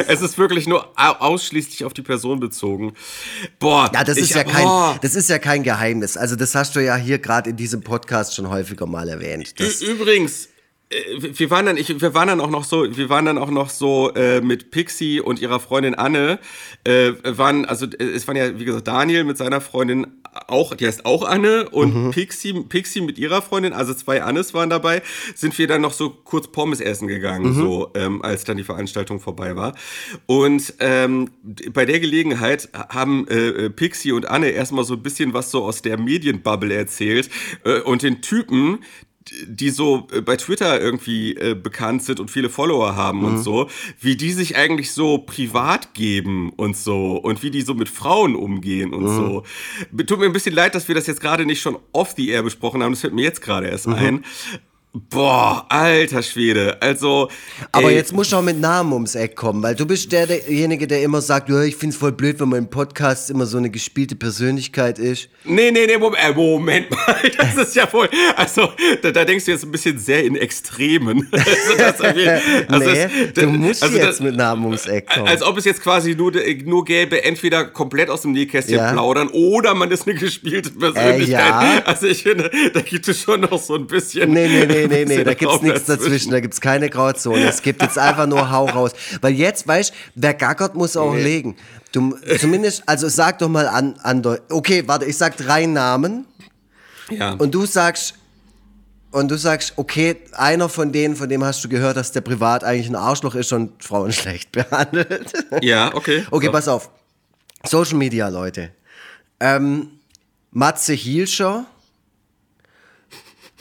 Es 0.08 0.22
ist 0.22 0.38
wirklich 0.38 0.68
nur 0.68 0.88
au- 0.98 1.18
ausschließlich 1.20 1.84
auf 1.84 1.94
die 1.94 2.02
Person 2.02 2.40
bezogen. 2.40 2.94
Boah, 3.60 3.92
Ja, 3.94 4.04
das 4.04 4.18
ist 4.18 4.30
ich, 4.30 4.36
ja 4.36 4.44
kein, 4.44 4.66
oh. 4.66 4.96
das 5.02 5.16
ist 5.16 5.30
ja 5.30 5.40
kein 5.40 5.64
Geheimnis. 5.64 6.16
Also 6.16 6.36
das 6.36 6.56
hast 6.56 6.76
du 6.76 6.80
ja 6.80 6.96
hier 6.96 7.20
gerade 7.20 7.50
in 7.50 7.58
diesem 7.58 7.82
Podcast 7.82 8.36
schon 8.36 8.50
häufiger 8.50 8.86
mal 8.86 9.10
erwähnt. 9.10 9.54
Übrigens, 9.82 10.48
wir 11.18 11.50
waren 11.50 11.66
dann, 11.66 11.78
ich, 11.78 12.02
wir 12.02 12.14
waren 12.14 12.28
dann 12.28 12.42
auch 12.42 12.50
noch 12.50 12.64
so, 12.64 12.86
wir 12.96 13.10
waren 13.10 13.26
dann 13.26 13.38
auch 13.38 13.50
noch 13.52 13.70
so 13.70 14.12
äh, 14.14 14.42
mit 14.42 14.72
Pixie 14.72 15.20
und 15.22 15.42
ihrer 15.42 15.60
Freundin 15.60 15.96
Anne, 15.96 16.40
äh, 16.84 17.12
waren, 17.24 17.66
also 17.66 17.86
äh, 17.86 18.04
es 18.04 18.28
waren 18.28 18.36
ja, 18.38 18.60
wie 18.60 18.66
gesagt, 18.66 18.88
Daniel 18.88 19.24
mit 19.24 19.38
seiner 19.38 19.62
Freundin 19.62 20.08
auch, 20.48 20.74
die 20.76 20.88
heißt 20.88 21.06
auch 21.06 21.24
Anne 21.24 21.70
und 21.70 21.94
Mhm. 21.94 22.12
Pixie, 22.12 22.54
Pixie 22.68 23.02
mit 23.02 23.18
ihrer 23.20 23.42
Freundin, 23.42 23.72
also 23.74 23.94
zwei 23.94 24.24
Annes 24.24 24.54
waren 24.54 24.70
dabei, 24.70 25.02
sind 25.36 25.58
wir 25.58 25.68
dann 25.68 25.82
noch 25.82 25.94
so 25.94 26.10
kurz 26.10 26.48
Pommes 26.48 26.82
essen 26.82 27.08
gegangen, 27.08 27.52
Mhm. 27.52 27.54
so, 27.56 27.92
ähm, 27.96 28.22
als 28.24 28.44
dann 28.44 28.58
die 28.58 28.64
Veranstaltung 28.64 29.20
vorbei 29.20 29.56
war. 29.56 29.76
Und 30.26 30.74
ähm, 30.80 31.30
bei 31.72 31.86
der 31.86 32.00
Gelegenheit 32.00 32.70
haben 32.90 33.28
äh, 33.28 33.70
Pixie 33.70 34.12
und 34.12 34.28
Anne 34.28 34.50
erstmal 34.50 34.84
so 34.86 34.96
ein 34.96 35.04
bisschen 35.04 35.34
was 35.34 35.52
so 35.52 35.64
aus 35.64 35.82
der 35.82 36.00
Medienbubble 36.00 36.74
erzählt 36.74 37.30
äh, 37.64 37.80
und 37.82 38.02
den 38.02 38.22
Typen, 38.22 38.80
die 39.48 39.70
so 39.70 40.08
äh, 40.12 40.22
bei 40.22 40.36
Twitter 40.36 40.80
irgendwie 40.80 41.36
äh, 41.36 41.56
bekannt 41.56 42.04
sind 42.04 42.20
und 42.20 42.32
viele 42.32 42.50
Follower 42.50 42.96
haben 42.96 43.24
und 43.24 43.40
so, 43.40 43.70
wie 44.00 44.16
die 44.16 44.32
sich 44.32 44.56
eigentlich 44.56 44.92
so 44.92 45.20
privat 45.20 45.94
geben 45.94 46.52
und 46.52 46.76
so 46.76 47.18
und 47.18 47.44
wie 47.44 47.52
die 47.52 47.62
so 47.62 47.74
mit 47.74 47.90
Frauen 47.90 48.36
umgehen 48.36 48.94
und 48.94 49.08
so. 49.08 49.44
Tut 50.06 50.20
mir 50.20 50.26
ein 50.26 50.34
bisschen 50.34 50.56
leid, 50.56 50.76
dass 50.76 50.88
wir 50.88 50.96
das 50.96 51.08
jetzt 51.08 51.22
gerade 51.22 51.46
nicht 51.46 51.62
schon 51.62 51.78
off 51.92 52.14
the 52.16 52.30
air 52.30 52.44
besprochen 52.44 52.84
haben, 52.84 52.92
das 52.92 53.02
fällt 53.02 53.14
mir 53.14 53.24
jetzt 53.24 53.42
gerade 53.42 53.68
erst 53.68 53.88
ein. 53.88 54.24
Boah, 54.96 55.66
alter 55.70 56.22
Schwede. 56.22 56.80
Also. 56.80 57.28
aber 57.72 57.90
ey, 57.90 57.96
jetzt 57.96 58.14
musst 58.14 58.32
du 58.32 58.36
auch 58.36 58.44
mit 58.44 58.60
Namen 58.62 58.94
ums 58.94 59.16
Eck 59.16 59.36
kommen, 59.36 59.64
weil 59.64 59.74
du 59.74 59.88
bist 59.88 60.12
der, 60.12 60.28
derjenige, 60.28 60.86
der 60.86 61.02
immer 61.02 61.20
sagt, 61.20 61.50
ich 61.50 61.76
find's 61.76 61.98
voll 61.98 62.12
blöd, 62.12 62.40
wenn 62.40 62.50
mein 62.50 62.70
Podcast 62.70 63.32
immer 63.32 63.48
so 63.48 63.58
eine 63.58 63.72
gespielte 63.72 64.16
Persönlichkeit 64.16 65.00
ist. 65.00 65.30
Nee, 65.46 65.72
nee, 65.72 65.88
nee, 65.88 65.98
Moment, 65.98 66.24
äh, 66.24 66.32
Moment 66.34 66.92
mal. 66.92 67.16
Das 67.38 67.56
ist 67.56 67.76
ja 67.76 67.92
wohl. 67.92 68.08
Also, 68.36 68.70
da, 69.02 69.10
da 69.10 69.26
denkst 69.26 69.46
du 69.46 69.52
jetzt 69.52 69.64
ein 69.64 69.72
bisschen 69.72 69.98
sehr 69.98 70.24
in 70.26 70.36
Extremen. 70.36 71.28
Also, 71.44 71.78
das, 71.78 72.00
also 72.02 72.20
nee, 72.92 73.04
es- 73.26 73.34
du 73.34 73.48
musst 73.48 73.84
also 73.84 73.96
jetzt 73.98 74.08
das- 74.08 74.20
mit 74.20 74.36
Namen 74.36 74.64
ums 74.66 74.86
Eck 74.86 75.10
kommen. 75.10 75.28
Als 75.28 75.42
ob 75.42 75.58
es 75.58 75.66
jetzt 75.66 75.82
quasi 75.82 76.14
nur, 76.16 76.32
nur 76.66 76.86
gäbe, 76.86 77.24
entweder 77.24 77.66
komplett 77.66 78.10
aus 78.12 78.22
dem 78.22 78.32
Nähkästchen 78.34 78.78
Ja. 78.78 78.92
plaudern 78.92 79.30
oder 79.30 79.74
man 79.74 79.90
ist 79.90 80.08
eine 80.08 80.16
gespielte 80.20 80.70
Persönlichkeit. 80.70 81.30
ja. 81.30 81.82
Also 81.86 82.06
ich 82.08 82.22
finde, 82.24 82.52
da 82.74 82.82
gibt 82.82 83.08
es 83.08 83.22
schon 83.22 83.42
noch 83.42 83.60
so 83.60 83.74
ein 83.76 83.88
bisschen. 83.88 84.32
Nee, 84.32 84.48
nee, 84.48 84.66
nee, 84.66 84.83
nee, 84.88 84.96
nee, 85.00 85.06
bisschen 85.06 85.26
da 85.26 85.34
gibt's 85.34 85.62
nichts 85.62 85.86
dazwischen, 85.86 86.32
da 86.32 86.40
gibt's 86.40 86.62
keine 86.62 86.90
Grauzone. 86.90 87.48
Es 87.48 87.62
gibt 87.62 87.82
jetzt 87.82 87.98
einfach 87.98 88.28
nur 88.28 88.50
Hau 88.52 88.66
raus. 88.66 88.92
Weil 89.22 89.34
jetzt, 89.34 89.68
weißt 89.68 89.92
du, 89.92 89.96
wer 90.16 90.34
gackert, 90.34 90.76
muss 90.76 90.96
auch 90.98 91.14
legen. 91.16 91.56
Du, 91.92 92.16
zumindest, 92.40 92.84
also 92.88 93.08
sag 93.10 93.40
doch 93.40 93.50
mal 93.50 93.68
an, 93.68 93.96
an, 94.02 94.22
okay, 94.50 94.84
warte, 94.88 95.06
ich 95.06 95.18
sag 95.18 95.38
drei 95.38 95.66
Namen 95.66 96.26
Ja. 97.10 97.34
und 97.34 97.54
du 97.54 97.66
sagst, 97.66 98.16
und 99.12 99.30
du 99.30 99.38
sagst, 99.38 99.74
okay, 99.76 100.16
einer 100.32 100.70
von 100.70 100.92
denen, 100.92 101.16
von 101.16 101.30
dem 101.30 101.44
hast 101.44 101.64
du 101.64 101.70
gehört, 101.70 101.98
dass 101.98 102.12
der 102.14 102.22
privat 102.22 102.64
eigentlich 102.64 102.90
ein 102.90 102.96
Arschloch 102.96 103.36
ist 103.36 103.54
und 103.54 103.84
Frauen 103.84 104.12
schlecht 104.12 104.52
behandelt. 104.52 105.32
ja, 105.62 105.94
okay. 105.94 106.26
Okay, 106.32 106.48
So. 106.48 106.52
pass 106.52 106.68
auf. 106.68 106.90
Social 107.64 107.98
Media, 107.98 108.28
Leute. 108.30 108.72
Ähm, 109.40 109.90
Matze 110.50 110.94
Hielscher, 110.94 111.66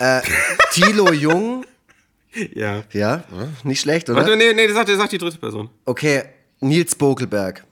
äh, 0.02 0.20
Thilo 0.72 1.12
Jung, 1.12 1.64
Ja. 2.54 2.82
ja, 2.92 3.24
nicht 3.64 3.80
schlecht, 3.80 4.08
oder? 4.10 4.20
Warte, 4.20 4.36
nee, 4.36 4.52
nee, 4.54 4.68
sag, 4.72 4.88
sag 4.88 5.10
die 5.10 5.18
dritte 5.18 5.38
Person. 5.38 5.68
Okay, 5.84 6.22
Nils 6.60 6.94
Bokelberg. 6.94 7.64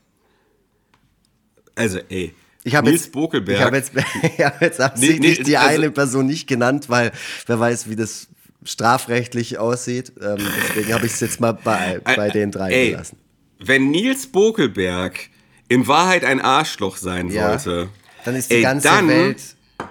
Also, 1.75 1.99
ey. 2.09 2.35
Ich 2.63 2.75
habe 2.75 2.91
Nils 2.91 3.05
jetzt, 3.05 3.13
Bokelberg. 3.13 3.59
Ich 3.59 3.65
habe 3.65 3.77
jetzt, 3.77 3.93
ich 4.39 4.45
hab 4.45 4.61
jetzt 4.61 4.81
absichtlich 4.81 5.39
nee, 5.39 5.45
die 5.45 5.57
also- 5.57 5.75
eine 5.75 5.91
Person 5.91 6.27
nicht 6.27 6.47
genannt, 6.47 6.89
weil 6.89 7.11
wer 7.47 7.59
weiß, 7.59 7.89
wie 7.89 7.97
das 7.97 8.29
strafrechtlich 8.65 9.59
aussieht. 9.59 10.13
Ähm, 10.21 10.37
deswegen 10.69 10.93
habe 10.93 11.07
ich 11.07 11.13
es 11.13 11.21
jetzt 11.21 11.41
mal 11.41 11.53
bei, 11.53 12.01
bei 12.05 12.29
den 12.29 12.51
drei 12.51 12.71
Ey, 12.71 12.91
gelassen. 12.91 13.17
Wenn 13.59 13.91
Nils 13.91 14.27
Bokelberg 14.27 15.19
in 15.69 15.87
Wahrheit 15.87 16.25
ein 16.25 16.41
Arschloch 16.43 16.97
sein 16.99 17.29
Ja. 17.31 17.59
sollte, 17.59 17.89
Dann 18.27 18.37
ist 18.37 18.51
die 18.51 18.57
ey, 18.57 18.63
ganze 18.63 18.89
dann, 18.89 19.09
Welt 19.09 19.43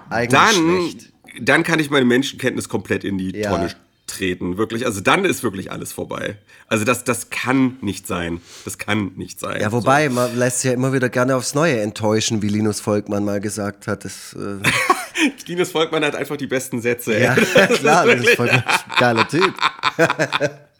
eigentlich 0.08 0.30
dann, 0.30 0.54
schlecht. 0.54 1.09
Dann 1.40 1.62
kann 1.64 1.78
ich 1.78 1.90
meine 1.90 2.04
Menschenkenntnis 2.06 2.68
komplett 2.68 3.04
in 3.04 3.18
die 3.18 3.36
Ja. 3.36 3.50
Tonne 3.50 3.70
treten. 4.06 4.58
Wirklich, 4.58 4.86
also 4.86 5.00
dann 5.00 5.24
ist 5.24 5.42
wirklich 5.44 5.70
alles 5.70 5.92
vorbei. 5.92 6.36
Also 6.66 6.84
das, 6.84 7.04
das 7.04 7.30
kann 7.30 7.76
nicht 7.80 8.06
sein. 8.08 8.40
Das 8.64 8.76
kann 8.78 9.12
nicht 9.16 9.38
sein. 9.38 9.60
Ja, 9.60 9.70
wobei, 9.70 10.08
man 10.08 10.36
lässt 10.36 10.60
sich 10.60 10.68
ja 10.70 10.74
immer 10.74 10.92
wieder 10.92 11.08
gerne 11.08 11.36
aufs 11.36 11.54
Neue 11.54 11.80
enttäuschen, 11.80 12.42
wie 12.42 12.48
Linus 12.48 12.80
Volkmann 12.80 13.24
mal 13.24 13.40
gesagt 13.40 13.86
hat. 13.86 14.04
Das, 14.04 14.32
äh, 14.34 14.36
So. 14.36 14.60
Linus 15.46 15.70
Volkmann 15.72 16.04
hat 16.04 16.14
einfach 16.16 16.36
die 16.36 16.46
besten 16.46 16.80
Sätze. 16.80 17.18
ja, 17.18 17.34
klar, 17.78 18.06
Linus 18.06 18.30
Volkmann 18.34 18.64
ist 18.68 18.84
ein 18.88 18.98
geiler 18.98 19.28
Typ. 19.28 19.54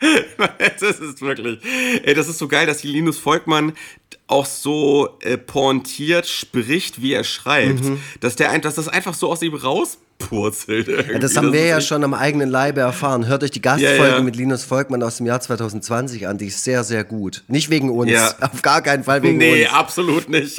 das 0.80 0.98
ist 0.98 1.20
wirklich. 1.20 1.58
Ey, 2.04 2.14
das 2.14 2.28
ist 2.28 2.38
so 2.38 2.48
geil, 2.48 2.66
dass 2.66 2.82
Linus 2.84 3.18
Volkmann 3.18 3.72
auch 4.26 4.46
so 4.46 5.18
äh, 5.20 5.36
pointiert 5.36 6.26
spricht, 6.26 7.02
wie 7.02 7.12
er 7.12 7.24
schreibt. 7.24 7.82
Dass, 8.20 8.36
der, 8.36 8.56
dass 8.60 8.76
das 8.76 8.88
einfach 8.88 9.12
so 9.14 9.28
aus 9.30 9.42
ihm 9.42 9.54
rauspurzelt. 9.54 10.86
Mhm. 10.88 11.12
Ja, 11.12 11.18
das 11.18 11.36
haben 11.36 11.52
wir 11.52 11.60
ist 11.64 11.68
ja 11.68 11.80
schon 11.80 12.04
am 12.04 12.14
eigenen 12.14 12.48
Leibe 12.48 12.80
erfahren. 12.80 13.26
Hört 13.26 13.42
euch 13.42 13.50
die 13.50 13.60
Gastfolge 13.60 13.96
Ja, 14.04 14.16
ja. 14.16 14.22
mit 14.22 14.36
Linus 14.36 14.64
Volkmann 14.64 15.02
aus 15.02 15.16
dem 15.18 15.26
Jahr 15.26 15.40
2020 15.40 16.28
an. 16.28 16.38
Die 16.38 16.46
ist 16.46 16.62
sehr, 16.64 16.84
sehr 16.84 17.02
gut. 17.04 17.42
Nicht 17.48 17.70
wegen 17.70 17.90
uns. 17.90 18.10
Auf 18.40 18.62
gar 18.62 18.82
keinen 18.82 19.02
Fall 19.04 19.22
wegen 19.22 19.38
Nee, 19.38 19.64
uns. 19.64 19.72
absolut 19.74 20.28
nicht. 20.28 20.56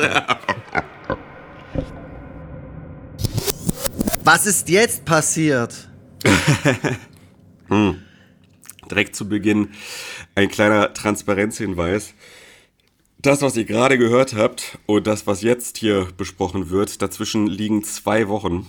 Was 4.24 4.46
ist 4.46 4.70
jetzt 4.70 5.06
passiert? 5.06 5.88
Direkt 8.92 9.16
zu 9.16 9.28
Beginn 9.28 9.70
ein 10.36 10.50
kleiner 10.50 10.94
Transparenzhinweis. 10.94 12.14
Das, 13.22 13.42
was 13.42 13.56
ihr 13.56 13.66
gerade 13.66 13.98
gehört 13.98 14.36
habt 14.36 14.80
und 14.86 15.08
das, 15.08 15.28
was 15.28 15.42
jetzt 15.42 15.78
hier 15.78 16.08
besprochen 16.18 16.70
wird, 16.70 17.02
dazwischen 17.02 17.48
liegen 17.48 17.84
zwei 17.84 18.28
Wochen, 18.28 18.68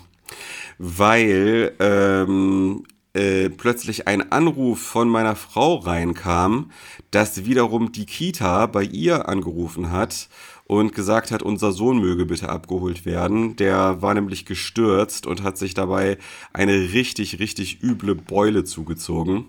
weil 0.78 1.72
ähm, 1.80 2.84
äh, 3.14 3.50
plötzlich 3.50 4.08
ein 4.08 4.30
Anruf 4.30 4.80
von 4.80 5.08
meiner 5.08 5.36
Frau 5.36 5.76
reinkam, 5.76 6.70
dass 7.10 7.44
wiederum 7.44 7.92
die 7.92 8.06
Kita 8.06 8.66
bei 8.66 8.84
ihr 8.84 9.28
angerufen 9.28 9.90
hat 9.90 10.28
und 10.66 10.94
gesagt 10.94 11.30
hat, 11.30 11.42
unser 11.42 11.72
Sohn 11.72 11.98
möge 11.98 12.24
bitte 12.24 12.48
abgeholt 12.48 13.04
werden. 13.04 13.56
Der 13.56 14.00
war 14.00 14.14
nämlich 14.14 14.46
gestürzt 14.46 15.26
und 15.26 15.42
hat 15.42 15.58
sich 15.58 15.74
dabei 15.74 16.16
eine 16.52 16.92
richtig, 16.92 17.38
richtig 17.38 17.82
üble 17.82 18.14
Beule 18.14 18.64
zugezogen. 18.64 19.46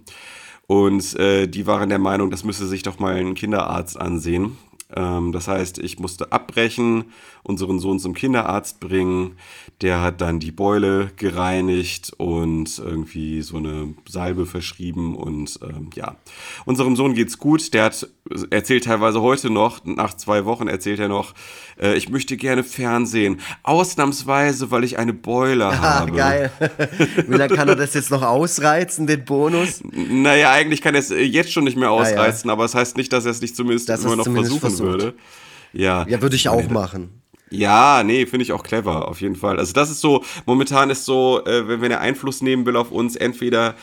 Und 0.68 1.16
äh, 1.20 1.48
die 1.48 1.68
waren 1.68 1.90
der 1.90 2.00
Meinung, 2.00 2.32
das 2.32 2.44
müsse 2.44 2.68
sich 2.68 2.84
doch 2.84 3.00
mal 3.00 3.16
ein 3.16 3.36
Kinderarzt 3.36 4.00
ansehen. 4.00 4.58
Ähm, 4.96 5.32
das 5.32 5.48
heißt, 5.48 5.80
ich 5.80 6.00
musste 6.00 6.32
abbrechen, 6.32 7.06
unseren 7.44 7.78
Sohn 7.80 8.00
zum 8.00 8.14
Kinderarzt 8.14 8.80
bringen. 8.80 9.38
Der 9.82 10.02
hat 10.02 10.22
dann 10.22 10.40
die 10.40 10.52
Beule 10.52 11.12
gereinigt 11.18 12.14
und 12.18 12.80
irgendwie 12.80 13.42
so 13.42 13.58
eine 13.58 13.94
Salbe 14.08 14.46
verschrieben. 14.46 15.16
Und 15.16 15.60
ähm, 15.62 15.90
ja, 15.94 16.16
unserem 16.66 16.96
Sohn 16.96 17.14
geht's 17.14 17.38
gut. 17.38 17.74
Der 17.74 17.84
hat 17.86 18.08
erzählt 18.50 18.86
teilweise 18.86 19.22
heute 19.22 19.50
noch, 19.50 19.84
nach 19.84 20.14
zwei 20.14 20.46
Wochen 20.46 20.68
erzählt 20.70 21.00
er 21.00 21.10
noch, 21.10 21.34
äh, 21.82 21.96
ich 21.98 22.10
möchte 22.10 22.38
gerne 22.38 22.64
Fernsehen. 22.64 23.42
Ausnahmsweise, 23.64 24.72
weil 24.72 24.84
ich 24.86 24.98
eine 24.98 25.14
Beule 25.14 25.66
Ah, 25.68 26.00
habe. 26.00 26.12
geil. 26.14 26.52
Wie 27.28 27.36
lange 27.36 27.54
kann 27.56 27.68
er 27.68 27.76
das 27.76 27.94
jetzt 27.94 28.10
noch 28.12 28.22
ausreizen, 28.22 29.06
den 29.08 29.26
Bonus? 29.26 29.82
Naja, 29.92 30.52
eigentlich 30.52 30.82
kann 30.82 30.96
er 30.96 31.00
es 31.02 31.12
äh, 31.12 31.22
jetzt 31.22 31.52
schon 31.52 31.66
nicht 31.66 31.76
mehr 31.78 31.92
ausreizen, 31.92 32.50
aber 32.50 32.64
es 32.66 32.72
das 32.72 32.80
heißt 32.80 32.98
nicht, 32.98 33.12
dass 33.12 33.26
er 33.26 33.32
es 33.32 33.42
nicht 33.42 33.56
zumindest 33.56 33.90
Dass 33.90 34.02
er 34.02 34.08
immer 34.08 34.16
noch 34.16 34.24
zumindest 34.24 34.58
versuchen 34.60 34.78
versucht. 34.88 35.02
würde. 35.04 35.18
Ja, 35.74 36.06
Ja, 36.08 36.22
würde 36.22 36.36
ich 36.36 36.48
auch 36.50 36.70
machen. 36.70 37.10
Ja, 37.54 38.04
nee, 38.04 38.26
finde 38.26 38.44
ich 38.44 38.52
auch 38.52 38.64
clever, 38.64 39.08
auf 39.08 39.22
jeden 39.22 39.36
Fall. 39.36 39.60
Also 39.60 39.74
das 39.74 39.90
ist 39.90 40.02
so, 40.02 40.24
momentan 40.46 40.90
ist 40.90 41.06
so, 41.06 41.44
äh, 41.46 41.68
wenn, 41.68 41.82
wenn 41.82 41.92
er 41.92 42.00
Einfluss 42.02 42.42
nehmen 42.42 42.66
will 42.66 42.76
auf 42.76 42.92
uns, 42.92 43.16
entweder 43.16 43.76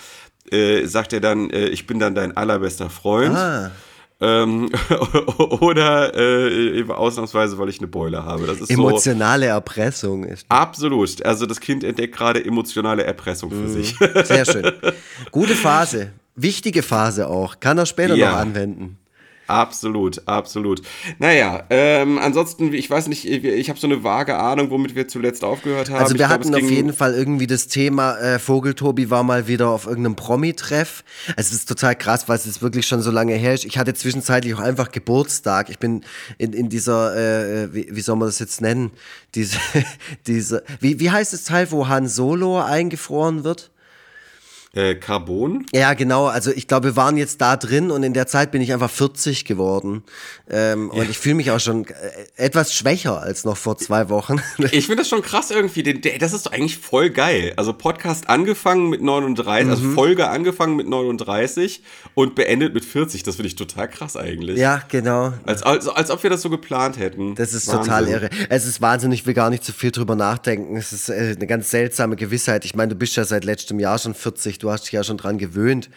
äh, 0.51 0.85
sagt 0.87 1.13
er 1.13 1.21
dann, 1.21 1.51
äh, 1.51 1.69
ich 1.69 1.87
bin 1.87 1.99
dann 1.99 2.15
dein 2.15 2.37
allerbester 2.37 2.91
Freund. 2.91 3.37
Ah. 3.37 3.71
Ähm, 4.23 4.69
oder 5.61 6.15
äh, 6.15 6.85
ausnahmsweise, 6.89 7.57
weil 7.59 7.71
ich 7.71 7.79
eine 7.79 7.87
Beule 7.89 8.23
habe. 8.25 8.47
Das 8.47 8.61
ist 8.61 8.69
so 8.69 8.75
Emotionale 8.75 9.47
Erpressung 9.47 10.25
ist. 10.25 10.45
absolut. 10.51 11.25
Also 11.25 11.47
das 11.47 11.59
Kind 11.61 11.85
entdeckt 11.85 12.15
gerade 12.17 12.45
emotionale 12.45 13.03
Erpressung 13.05 13.51
Mhm. 13.51 13.63
für 13.63 13.69
sich. 13.71 13.97
Sehr 14.25 14.45
schön. 14.45 14.71
Gute 15.31 15.55
Phase. 15.55 16.13
Wichtige 16.37 16.83
Phase 16.83 17.29
auch. 17.29 17.61
Kann 17.61 17.79
er 17.79 17.87
später 17.87 18.15
Ja. 18.15 18.33
noch 18.33 18.39
anwenden. 18.39 18.99
Absolut, 19.51 20.23
absolut. 20.29 20.81
Naja, 21.19 21.65
ähm, 21.71 22.19
ansonsten, 22.19 22.73
ich 22.73 22.89
weiß 22.89 23.09
nicht, 23.09 23.25
ich 23.27 23.69
habe 23.69 23.81
so 23.81 23.89
eine 23.89 24.05
vage 24.05 24.39
Ahnung, 24.39 24.71
womit 24.71 24.95
wir 24.95 25.09
zuletzt 25.09 25.43
aufgehört 25.43 25.91
haben. 25.91 25.99
Also 25.99 26.15
wir 26.15 26.27
ich 26.27 26.29
hatten 26.29 26.55
auf 26.55 26.71
jeden 26.71 26.93
Fall 26.93 27.15
irgendwie 27.15 27.49
das 27.49 27.67
Thema, 27.67 28.17
äh, 28.19 28.39
Vogeltobi 28.39 29.11
war 29.11 29.25
mal 29.25 29.49
wieder 29.49 29.71
auf 29.71 29.87
irgendeinem 29.87 30.15
Promi-Treff. 30.15 31.03
Es 31.37 31.53
ist 31.53 31.69
total 31.69 31.97
krass, 31.97 32.29
weil 32.29 32.37
es 32.37 32.47
jetzt 32.47 32.63
wirklich 32.63 32.87
schon 32.87 33.03
so 33.03 33.11
lange 33.11 33.35
her 33.35 33.55
ist. 33.55 33.65
Ich 33.65 33.77
hatte 33.77 33.93
zwischenzeitlich 33.93 34.55
auch 34.55 34.61
einfach 34.61 34.93
Geburtstag. 34.93 35.69
Ich 35.69 35.81
bin 35.81 36.05
in, 36.39 36.53
in 36.53 36.69
dieser, 36.69 37.17
äh, 37.17 37.75
wie, 37.75 37.89
wie 37.91 38.01
soll 38.03 38.15
man 38.15 38.29
das 38.29 38.39
jetzt 38.39 38.61
nennen? 38.61 38.93
Diese, 39.35 39.59
diese, 40.29 40.63
wie, 40.79 41.01
wie 41.01 41.11
heißt 41.11 41.33
das 41.33 41.43
Teil, 41.43 41.73
wo 41.73 41.89
Han 41.89 42.07
Solo 42.07 42.61
eingefroren 42.61 43.43
wird? 43.43 43.70
Äh, 44.73 44.95
Carbon? 44.95 45.67
Ja, 45.73 45.95
genau. 45.95 46.27
Also 46.27 46.53
ich 46.53 46.69
glaube, 46.69 46.89
wir 46.91 46.97
waren 46.97 47.17
jetzt 47.17 47.41
da 47.41 47.57
drin 47.57 47.91
und 47.91 48.05
in 48.05 48.15
der 48.15 48.29
Zeit 48.29 48.53
bin 48.53 48.63
ich 48.63 48.73
einfach 48.73 48.91
40 48.91 49.45
geworden. 49.45 50.05
Ähm, 50.49 50.91
Und 50.91 51.11
ich 51.11 51.19
fühle 51.19 51.35
mich 51.35 51.51
auch 51.51 51.59
schon 51.59 51.87
äh, 51.87 51.93
etwas 52.37 52.73
schwächer 52.73 53.21
als 53.21 53.45
noch 53.45 53.57
vor 53.57 53.79
zwei 53.79 54.09
Wochen. 54.09 54.37
Ich 54.73 54.87
finde 54.87 54.99
das 55.03 55.09
schon 55.09 55.23
krass 55.23 55.51
irgendwie. 55.51 55.83
Das 56.19 56.33
ist 56.33 56.47
doch 56.47 56.53
eigentlich 56.53 56.79
voll 56.79 57.11
geil. 57.11 57.53
Also 57.57 57.73
Podcast 57.73 58.29
angefangen 58.29 58.89
mit 58.91 59.03
39, 59.03 59.69
also 59.71 59.83
Mhm. 59.83 59.95
Folge 59.95 60.29
angefangen 60.29 60.77
mit 60.77 60.87
39 60.89 61.83
und 62.15 62.35
beendet 62.37 62.73
mit 62.73 62.85
40. 62.85 63.23
Das 63.25 63.37
finde 63.37 63.49
ich 63.49 63.57
total 63.57 63.89
krass 63.89 64.17
eigentlich. 64.17 64.59
ja, 64.59 64.83
genau. 64.89 65.33
Als, 65.47 65.63
als, 65.65 65.89
als 65.89 66.11
ob 66.13 66.23
wir 66.23 66.31
das 66.31 66.43
so 66.43 66.51
geplant 66.51 66.97
hätten. 66.99 67.35
Das 67.35 67.55
ist 67.55 67.67
Wahnsinn. 67.69 67.83
total 67.85 68.09
irre. 68.09 68.31
Es 68.49 68.67
ist 68.67 68.81
Wahnsinn, 68.81 69.11
ich 69.13 69.27
will 69.27 69.35
gar 69.35 69.51
nicht 69.51 69.65
zu 69.65 69.73
viel 69.73 69.91
drüber 69.91 70.15
nachdenken. 70.15 70.77
Es 70.77 70.93
ist 70.93 71.09
äh, 71.09 71.35
eine 71.37 71.47
ganz 71.49 71.71
seltsame 71.71 72.15
Gewissheit. 72.17 72.65
Ich 72.65 72.77
meine, 72.77 72.91
du 72.91 72.95
bist 72.95 73.17
ja 73.17 73.25
seit 73.25 73.45
letztem 73.45 73.81
Jahr 73.81 73.99
schon 73.99 74.15
40, 74.15 74.60
du 74.63 74.71
hast 74.71 74.85
dich 74.85 74.93
ja 74.93 75.03
schon 75.05 75.17
dran 75.17 75.39
gewöhnt. 75.39 75.91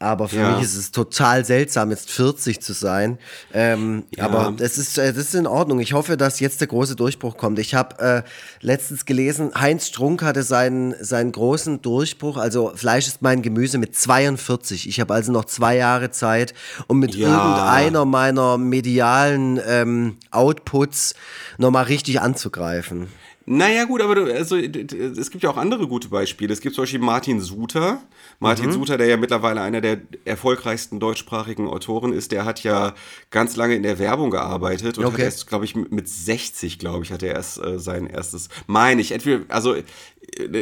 Aber 0.00 0.28
für 0.28 0.36
Ja. 0.36 0.52
mich 0.52 0.62
ist 0.62 0.76
es 0.76 0.92
total 0.92 1.44
seltsam, 1.44 1.90
jetzt 1.90 2.08
40 2.12 2.60
zu 2.62 2.72
sein. 2.72 3.18
Ähm, 3.52 4.04
Aber 4.20 4.54
das 4.56 4.78
ist, 4.78 4.96
äh, 4.96 5.12
das 5.12 5.24
ist 5.24 5.34
in 5.34 5.48
Ordnung. 5.48 5.80
Ich 5.80 5.92
hoffe, 5.92 6.16
dass 6.16 6.38
jetzt 6.38 6.60
der 6.60 6.68
große 6.68 6.94
Durchbruch 6.94 7.36
kommt. 7.36 7.58
Ich 7.58 7.74
habe 7.74 7.98
äh, 7.98 8.22
letztens 8.64 9.06
gelesen, 9.06 9.50
Heinz 9.56 9.88
Strunk 9.88 10.22
hatte 10.22 10.44
seinen, 10.44 10.94
seinen 11.04 11.32
großen 11.32 11.82
Durchbruch. 11.82 12.36
Also 12.36 12.70
Fleisch 12.76 13.08
ist 13.08 13.22
mein 13.22 13.42
Gemüse 13.42 13.78
mit 13.78 13.96
42. 13.96 14.88
Ich 14.88 15.00
habe 15.00 15.12
also 15.14 15.32
noch 15.32 15.46
zwei 15.46 15.74
Jahre 15.76 16.12
Zeit, 16.12 16.54
um 16.86 17.00
mit 17.00 17.16
Ja. 17.16 17.26
irgendeiner 17.30 18.04
meiner 18.04 18.56
medialen 18.56 19.60
ähm, 19.66 20.16
Outputs 20.30 21.14
nochmal 21.58 21.86
richtig 21.86 22.20
anzugreifen. 22.20 23.08
Naja, 23.50 23.84
gut, 23.84 24.02
aber 24.02 24.14
du, 24.14 24.24
also, 24.34 24.56
es 24.56 25.30
gibt 25.30 25.42
ja 25.42 25.48
auch 25.48 25.56
andere 25.56 25.88
gute 25.88 26.08
Beispiele. 26.08 26.52
Es 26.52 26.60
gibt 26.60 26.74
zum 26.74 26.82
Beispiel 26.82 27.00
Martin 27.00 27.40
Suter. 27.40 28.02
Martin 28.40 28.66
Mhm. 28.66 28.72
Suter, 28.72 28.98
der 28.98 29.06
ja 29.06 29.16
mittlerweile 29.16 29.62
einer 29.62 29.80
der 29.80 30.02
erfolgreichsten 30.26 31.00
deutschsprachigen 31.00 31.66
Autoren 31.66 32.12
ist, 32.12 32.30
der 32.30 32.44
hat 32.44 32.62
ja 32.62 32.94
ganz 33.30 33.56
lange 33.56 33.74
in 33.74 33.82
der 33.82 33.98
Werbung 33.98 34.30
gearbeitet 34.30 34.98
und 34.98 35.06
Okay. 35.06 35.14
hat 35.14 35.20
erst, 35.20 35.46
glaube 35.46 35.64
ich, 35.64 35.74
mit 35.74 35.90
mit 35.90 36.08
60, 36.08 36.78
glaube 36.78 37.04
ich, 37.04 37.10
hat 37.10 37.22
er 37.22 37.34
erst 37.34 37.58
äh, 37.64 37.78
sein 37.78 38.06
erstes, 38.06 38.50
meine 38.66 39.00
ich, 39.00 39.12
entweder, 39.12 39.44
also 39.48 39.74
äh, 39.74 39.84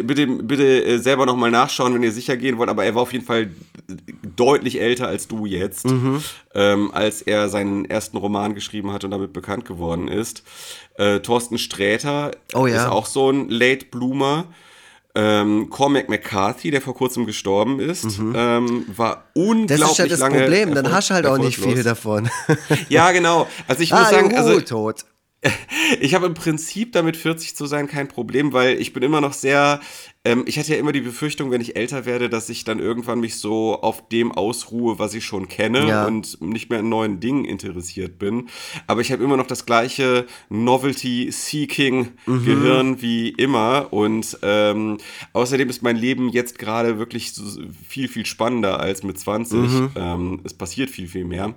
bitte, 0.02 0.26
bitte 0.28 0.84
äh, 0.84 0.98
selber 0.98 1.26
nochmal 1.26 1.50
nachschauen, 1.50 1.92
wenn 1.92 2.04
ihr 2.04 2.12
sicher 2.12 2.36
gehen 2.36 2.56
wollt, 2.56 2.70
aber 2.70 2.84
er 2.84 2.94
war 2.94 3.02
auf 3.02 3.12
jeden 3.12 3.24
Fall 3.24 3.50
deutlich 4.36 4.80
älter 4.80 5.08
als 5.08 5.26
du 5.28 5.44
jetzt, 5.46 5.86
Mhm. 5.86 6.22
ähm, 6.54 6.90
als 6.92 7.20
er 7.22 7.48
seinen 7.48 7.84
ersten 7.84 8.16
Roman 8.16 8.54
geschrieben 8.54 8.92
hat 8.92 9.04
und 9.04 9.10
damit 9.10 9.32
bekannt 9.32 9.64
geworden 9.64 10.08
ist. 10.08 10.42
Äh, 10.98 11.20
Thorsten 11.20 11.58
Sträter 11.58 12.30
Oh 12.54 12.66
ja. 12.66 12.76
ist 12.84 12.90
auch 12.90 13.06
so 13.06 13.30
ein 13.30 13.48
Late 13.48 13.86
Bloomer. 13.86 14.46
Ähm, 15.14 15.70
Cormac 15.70 16.10
McCarthy, 16.10 16.70
der 16.70 16.82
vor 16.82 16.94
kurzem 16.94 17.24
gestorben 17.24 17.80
ist, 17.80 18.04
ähm, 18.34 18.84
war 18.94 19.24
unglaublich 19.32 19.78
Mhm. 19.78 19.80
Das 19.80 19.90
ist 19.92 19.98
ja 19.98 20.06
das 20.06 20.20
Problem, 20.20 20.74
dann 20.74 20.92
hast 20.92 21.08
du 21.08 21.14
halt 21.14 21.24
auch 21.24 21.38
nicht 21.38 21.58
viel 21.58 21.82
davon. 21.82 22.28
Ja, 22.90 23.12
genau. 23.12 23.46
Also 23.66 23.82
ich 23.82 23.94
ah, 23.94 24.00
muss 24.00 24.10
sagen, 24.10 24.30
juhu, 24.30 24.36
also 24.38 24.60
tot. 24.60 25.06
Ich 26.00 26.14
habe 26.14 26.26
im 26.26 26.34
Prinzip 26.34 26.90
damit 26.92 27.16
40 27.16 27.54
zu 27.54 27.66
sein 27.66 27.86
kein 27.86 28.08
Problem, 28.08 28.52
weil 28.52 28.80
ich 28.80 28.92
bin 28.92 29.04
immer 29.04 29.20
noch 29.20 29.32
sehr, 29.32 29.78
ähm, 30.24 30.42
ich 30.46 30.58
hatte 30.58 30.72
ja 30.72 30.78
immer 30.80 30.90
die 30.90 31.00
Befürchtung, 31.00 31.52
wenn 31.52 31.60
ich 31.60 31.76
älter 31.76 32.04
werde, 32.04 32.28
dass 32.28 32.48
ich 32.48 32.64
dann 32.64 32.80
irgendwann 32.80 33.20
mich 33.20 33.36
so 33.36 33.80
auf 33.80 34.08
dem 34.08 34.32
ausruhe, 34.32 34.98
was 34.98 35.14
ich 35.14 35.24
schon 35.24 35.46
kenne 35.48 35.86
Ja. 35.86 36.04
und 36.06 36.40
nicht 36.40 36.70
mehr 36.70 36.80
in 36.80 36.88
neuen 36.88 37.20
Dingen 37.20 37.44
interessiert 37.44 38.18
bin. 38.18 38.48
Aber 38.88 39.00
ich 39.00 39.12
habe 39.12 39.22
immer 39.22 39.36
noch 39.36 39.46
das 39.46 39.64
gleiche 39.64 40.26
Novelty-Seeking-Gehirn 41.66 43.00
wie 43.02 43.28
immer 43.30 43.92
und 43.92 44.38
ähm, 44.42 44.98
außerdem 45.32 45.68
ist 45.68 45.82
mein 45.82 45.96
Leben 45.96 46.28
jetzt 46.30 46.58
gerade 46.58 46.98
wirklich 46.98 47.32
so 47.32 47.44
viel, 47.88 48.08
viel 48.08 48.26
spannender 48.26 48.80
als 48.80 49.02
mit 49.02 49.18
20. 49.18 49.56
Ähm, 49.96 50.40
es 50.44 50.54
passiert 50.54 50.90
viel, 50.90 51.08
viel 51.08 51.24
mehr. 51.24 51.54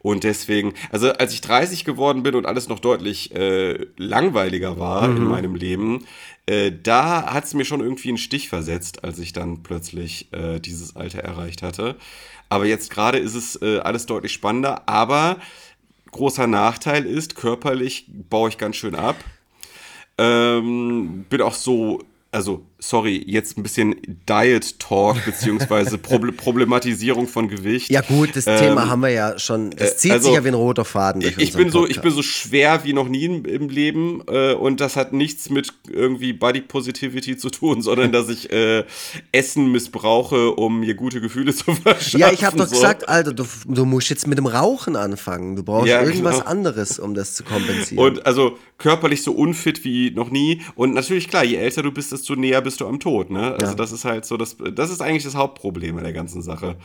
Und 0.00 0.24
deswegen, 0.24 0.74
also 0.90 1.12
als 1.12 1.32
ich 1.32 1.40
30 1.40 1.84
geworden 1.84 2.22
bin 2.22 2.34
und 2.34 2.46
alles 2.46 2.68
noch 2.68 2.78
deutlich 2.78 3.34
äh, 3.34 3.86
langweiliger 3.96 4.78
war 4.78 5.04
in 5.04 5.24
meinem 5.24 5.54
Leben, 5.54 6.06
äh, 6.46 6.72
da 6.82 7.32
hat 7.32 7.44
es 7.44 7.54
mir 7.54 7.64
schon 7.64 7.80
irgendwie 7.80 8.08
einen 8.08 8.18
Stich 8.18 8.48
versetzt, 8.48 9.04
als 9.04 9.18
ich 9.18 9.32
dann 9.32 9.62
plötzlich 9.62 10.32
äh, 10.32 10.60
dieses 10.60 10.96
Alter 10.96 11.18
erreicht 11.18 11.62
hatte. 11.62 11.96
Aber 12.48 12.64
jetzt 12.64 12.90
gerade 12.90 13.18
ist 13.18 13.34
es 13.34 13.60
äh, 13.60 13.78
alles 13.80 14.06
deutlich 14.06 14.32
spannender. 14.32 14.88
Aber 14.88 15.38
großer 16.10 16.46
Nachteil 16.46 17.04
ist, 17.04 17.34
körperlich 17.34 18.06
baue 18.08 18.48
ich 18.48 18.58
ganz 18.58 18.76
schön 18.76 18.94
ab. 18.94 19.16
Ähm, 20.16 21.26
bin 21.28 21.42
auch 21.42 21.54
so, 21.54 22.02
also 22.32 22.64
sorry, 22.78 23.22
jetzt 23.26 23.58
ein 23.58 23.62
bisschen 23.62 23.96
Diet 24.28 24.78
Talk 24.78 25.22
beziehungsweise 25.24 25.98
Proble 25.98 26.32
Problematisierung 26.32 27.26
von 27.26 27.48
Gewicht. 27.48 27.90
Ja 27.90 28.02
gut, 28.02 28.36
das 28.36 28.44
Thema 28.44 28.88
haben 28.88 29.02
wir 29.02 29.10
ja 29.10 29.38
schon, 29.38 29.70
das 29.70 29.98
zieht 29.98 30.12
also, 30.12 30.28
sich 30.28 30.34
ja 30.36 30.44
wie 30.44 30.48
ein 30.48 30.54
roter 30.54 30.84
Faden 30.84 31.20
durch 31.20 31.36
Ich, 31.38 31.48
ich 31.50 31.52
bin 31.54 31.70
so, 31.70 31.84
ich 31.86 31.96
Podcast. 31.96 32.02
bin 32.02 32.12
so 32.12 32.22
schwer 32.22 32.84
wie 32.84 32.92
noch 32.92 33.08
nie 33.08 33.24
im, 33.24 33.44
im 33.44 33.68
Leben 33.68 34.22
äh, 34.28 34.52
und 34.54 34.80
das 34.80 34.96
hat 34.96 35.12
nichts 35.12 35.50
mit 35.50 35.72
irgendwie 35.90 36.32
Body 36.32 36.60
Positivity 36.60 37.36
zu 37.36 37.50
tun, 37.50 37.82
sondern 37.82 38.12
dass 38.12 38.28
ich 38.28 38.50
äh, 38.52 38.84
Essen 39.32 39.72
missbrauche, 39.72 40.52
um 40.52 40.80
mir 40.80 40.94
gute 40.94 41.20
Gefühle 41.20 41.52
zu 41.54 41.74
verschaffen. 41.74 42.20
Ja, 42.20 42.30
ich 42.32 42.44
habe 42.44 42.56
doch 42.56 42.66
so. 42.66 42.76
gesagt, 42.76 43.08
Alter, 43.08 43.32
du, 43.32 43.44
du 43.66 43.84
musst 43.84 44.08
jetzt 44.08 44.26
mit 44.26 44.38
dem 44.38 44.46
Rauchen 44.46 44.94
anfangen. 44.94 45.56
Du 45.56 45.62
brauchst 45.64 45.88
Ja, 45.88 46.02
irgendwas 46.02 46.38
genau. 46.38 46.46
anderes, 46.50 46.98
um 46.98 47.14
das 47.14 47.34
zu 47.34 47.42
kompensieren. 47.42 47.98
Und 48.04 48.26
also 48.26 48.56
körperlich 48.78 49.22
so 49.22 49.32
unfit 49.32 49.84
wie 49.84 50.12
noch 50.12 50.30
nie. 50.30 50.62
Und 50.76 50.94
natürlich, 50.94 51.28
klar, 51.28 51.44
je 51.44 51.56
älter 51.56 51.82
du 51.82 51.90
bist, 51.90 52.12
desto 52.12 52.36
näher 52.36 52.60
bist 52.60 52.67
du 52.76 52.86
am 52.86 53.00
Tod. 53.00 53.30
Ne? 53.30 53.52
Also 53.54 53.66
Ja. 53.66 53.74
das 53.74 53.92
ist 53.92 54.04
halt 54.04 54.24
so, 54.24 54.36
das, 54.36 54.56
das 54.74 54.90
ist 54.90 55.00
eigentlich 55.00 55.24
das 55.24 55.34
Hauptproblem 55.34 55.96
an 55.98 56.04
der 56.04 56.12
ganzen 56.12 56.42
Sache. 56.42 56.76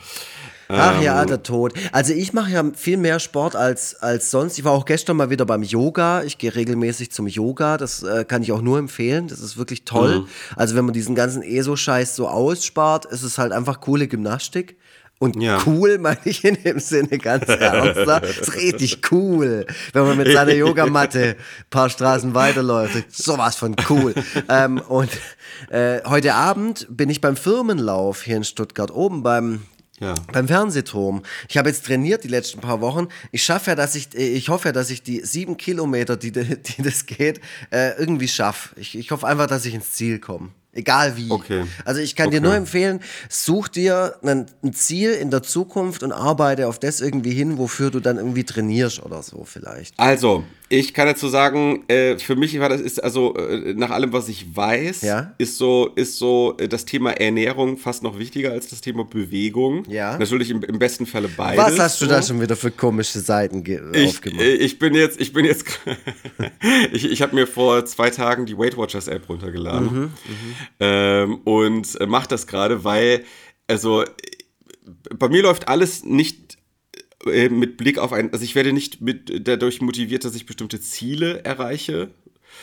Ach 0.68 0.96
Ähm. 0.96 1.02
ja, 1.02 1.24
der 1.26 1.42
Tod. 1.42 1.74
Also 1.92 2.14
ich 2.14 2.32
mache 2.32 2.50
ja 2.50 2.64
viel 2.74 2.96
mehr 2.96 3.20
Sport 3.20 3.54
als, 3.54 3.94
als 3.96 4.30
sonst. 4.30 4.58
Ich 4.58 4.64
war 4.64 4.72
auch 4.72 4.86
gestern 4.86 5.16
mal 5.16 5.28
wieder 5.30 5.44
beim 5.44 5.62
Yoga. 5.62 6.22
Ich 6.22 6.38
gehe 6.38 6.54
regelmäßig 6.54 7.12
zum 7.12 7.26
Yoga. 7.26 7.76
Das 7.76 8.02
äh, 8.02 8.24
kann 8.24 8.42
ich 8.42 8.50
auch 8.52 8.62
nur 8.62 8.78
empfehlen. 8.78 9.28
Das 9.28 9.40
ist 9.40 9.56
wirklich 9.58 9.84
toll. 9.84 10.20
Mhm. 10.20 10.26
Also 10.56 10.74
wenn 10.74 10.84
man 10.86 10.94
diesen 10.94 11.14
ganzen 11.14 11.42
ESO-Scheiß 11.42 12.16
so 12.16 12.28
ausspart, 12.28 13.04
ist 13.04 13.22
es 13.22 13.36
halt 13.36 13.52
einfach 13.52 13.80
coole 13.80 14.08
Gymnastik. 14.08 14.76
Und 15.24 15.40
Ja. 15.42 15.58
cool 15.64 15.96
meine 15.98 16.18
ich 16.26 16.44
in 16.44 16.62
dem 16.62 16.78
Sinne 16.78 17.16
ganz 17.18 17.48
ernst. 17.48 18.06
ne? 18.06 18.20
ist 18.28 18.54
richtig 18.56 19.10
cool, 19.10 19.66
wenn 19.94 20.02
man 20.06 20.18
mit 20.18 20.30
seiner 20.30 20.52
Yogamatte 20.52 21.36
ein 21.38 21.70
paar 21.70 21.88
Straßen 21.88 22.34
weiterläuft. 22.34 23.10
Sowas 23.10 23.56
von 23.56 23.74
cool. 23.88 24.12
ähm, 24.50 24.78
und 24.86 25.08
äh, 25.70 26.00
heute 26.04 26.34
Abend 26.34 26.86
bin 26.90 27.08
ich 27.08 27.22
beim 27.22 27.36
Firmenlauf 27.36 28.22
hier 28.22 28.36
in 28.36 28.44
Stuttgart 28.44 28.90
oben 28.90 29.22
beim 29.22 29.62
Ja. 29.98 30.14
beim 30.32 30.46
Fernsehturm. 30.48 31.22
Ich 31.48 31.56
habe 31.56 31.68
jetzt 31.70 31.86
trainiert 31.86 32.22
die 32.24 32.28
letzten 32.28 32.60
paar 32.60 32.80
Wochen. 32.82 33.08
Ich 33.32 33.42
schaffe 33.44 33.70
ja, 33.70 33.76
dass 33.76 33.94
ich, 33.94 34.14
äh, 34.14 34.28
ich 34.28 34.50
hoffe 34.50 34.68
ja, 34.68 34.72
dass 34.72 34.90
ich 34.90 35.02
die 35.02 35.20
sieben 35.24 35.56
Kilometer, 35.56 36.16
die, 36.18 36.32
die 36.32 36.82
das 36.82 37.06
geht, 37.06 37.40
äh, 37.70 37.92
irgendwie 37.98 38.28
schaffe. 38.28 38.78
Ich, 38.78 38.94
ich 38.98 39.10
hoffe 39.10 39.26
einfach, 39.26 39.46
dass 39.46 39.64
ich 39.64 39.72
ins 39.72 39.92
Ziel 39.92 40.18
komme. 40.18 40.50
Egal 40.74 41.16
wie. 41.16 41.30
Okay. 41.30 41.64
Also 41.84 42.00
ich 42.00 42.16
kann 42.16 42.30
dir 42.30 42.38
Okay. 42.38 42.46
nur 42.46 42.54
empfehlen, 42.56 43.00
such 43.28 43.68
dir 43.68 44.16
ein, 44.22 44.46
Ziel 44.72 45.12
in 45.12 45.30
der 45.30 45.42
Zukunft 45.42 46.02
und 46.02 46.12
arbeite 46.12 46.66
auf 46.68 46.78
das 46.78 47.00
irgendwie 47.00 47.32
hin, 47.32 47.58
wofür 47.58 47.90
du 47.90 48.00
dann 48.00 48.16
irgendwie 48.16 48.44
trainierst 48.44 49.02
oder 49.04 49.22
so 49.22 49.44
vielleicht. 49.44 49.94
Also, 49.98 50.44
ich 50.68 50.92
kann 50.94 51.06
dazu 51.06 51.28
sagen, 51.28 51.84
äh, 51.88 52.18
für 52.18 52.34
mich 52.36 52.58
war 52.58 52.68
das 52.68 52.80
ist 52.80 53.02
also 53.04 53.36
äh, 53.36 53.74
nach 53.74 53.90
allem, 53.90 54.12
was 54.12 54.28
ich 54.28 54.56
weiß, 54.56 55.02
Ja. 55.02 55.32
ist 55.38 55.58
so 55.58 55.90
ist 55.94 56.18
so 56.18 56.56
äh, 56.58 56.66
das 56.68 56.84
Thema 56.84 57.12
Ernährung 57.12 57.76
fast 57.76 58.02
noch 58.02 58.18
wichtiger 58.18 58.50
als 58.50 58.68
das 58.68 58.80
Thema 58.80 59.04
Bewegung. 59.04 59.84
Ja. 59.88 60.18
Natürlich 60.18 60.50
im, 60.50 60.62
im 60.64 60.78
besten 60.78 61.06
Falle 61.06 61.28
beides. 61.28 61.64
Was 61.64 61.78
hast 61.78 62.00
du 62.00 62.06
so. 62.06 62.10
da 62.10 62.22
schon 62.22 62.40
wieder 62.40 62.56
für 62.56 62.70
komische 62.72 63.20
Seiten 63.20 63.62
Ich, 63.94 64.08
aufgemacht? 64.08 64.42
ich 64.44 64.78
bin 64.78 64.94
jetzt, 64.94 65.20
ich 65.20 65.32
bin 65.32 65.44
jetzt, 65.44 65.64
ich, 66.92 67.04
ich 67.10 67.22
habe 67.22 67.34
mir 67.34 67.46
vor 67.46 67.84
zwei 67.86 68.10
Tagen 68.10 68.46
die 68.46 68.56
Weight 68.58 68.76
Watchers 68.76 69.08
App 69.08 69.28
runtergeladen 69.28 69.84
Mhm, 69.84 70.10
ähm, 70.80 71.38
und 71.44 71.98
mache 72.08 72.28
das 72.28 72.46
gerade, 72.46 72.84
weil, 72.84 73.24
also 73.66 74.04
bei 75.16 75.28
mir 75.28 75.42
läuft 75.42 75.68
alles 75.68 76.04
nicht 76.04 76.58
äh, 77.26 77.48
mit 77.48 77.76
Blick 77.76 77.98
auf 77.98 78.12
ein, 78.12 78.32
also 78.32 78.44
ich 78.44 78.54
werde 78.54 78.72
nicht 78.72 79.00
mit, 79.00 79.46
dadurch 79.46 79.80
motiviert, 79.80 80.24
dass 80.24 80.34
ich 80.34 80.46
bestimmte 80.46 80.80
Ziele 80.80 81.44
erreiche, 81.44 82.10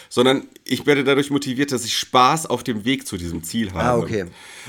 sondern 0.10 0.48
ich 0.66 0.86
werde 0.86 1.04
dadurch 1.04 1.30
motiviert, 1.32 1.72
dass 1.72 1.86
ich 1.86 1.98
Spaß 1.98 2.46
auf 2.46 2.64
dem 2.64 2.86
Weg 2.86 3.08
zu 3.08 3.18
diesem 3.18 3.44
Ziel 3.44 3.72
habe. 3.74 3.84
Ah, 3.84 3.98
okay. 3.98 4.26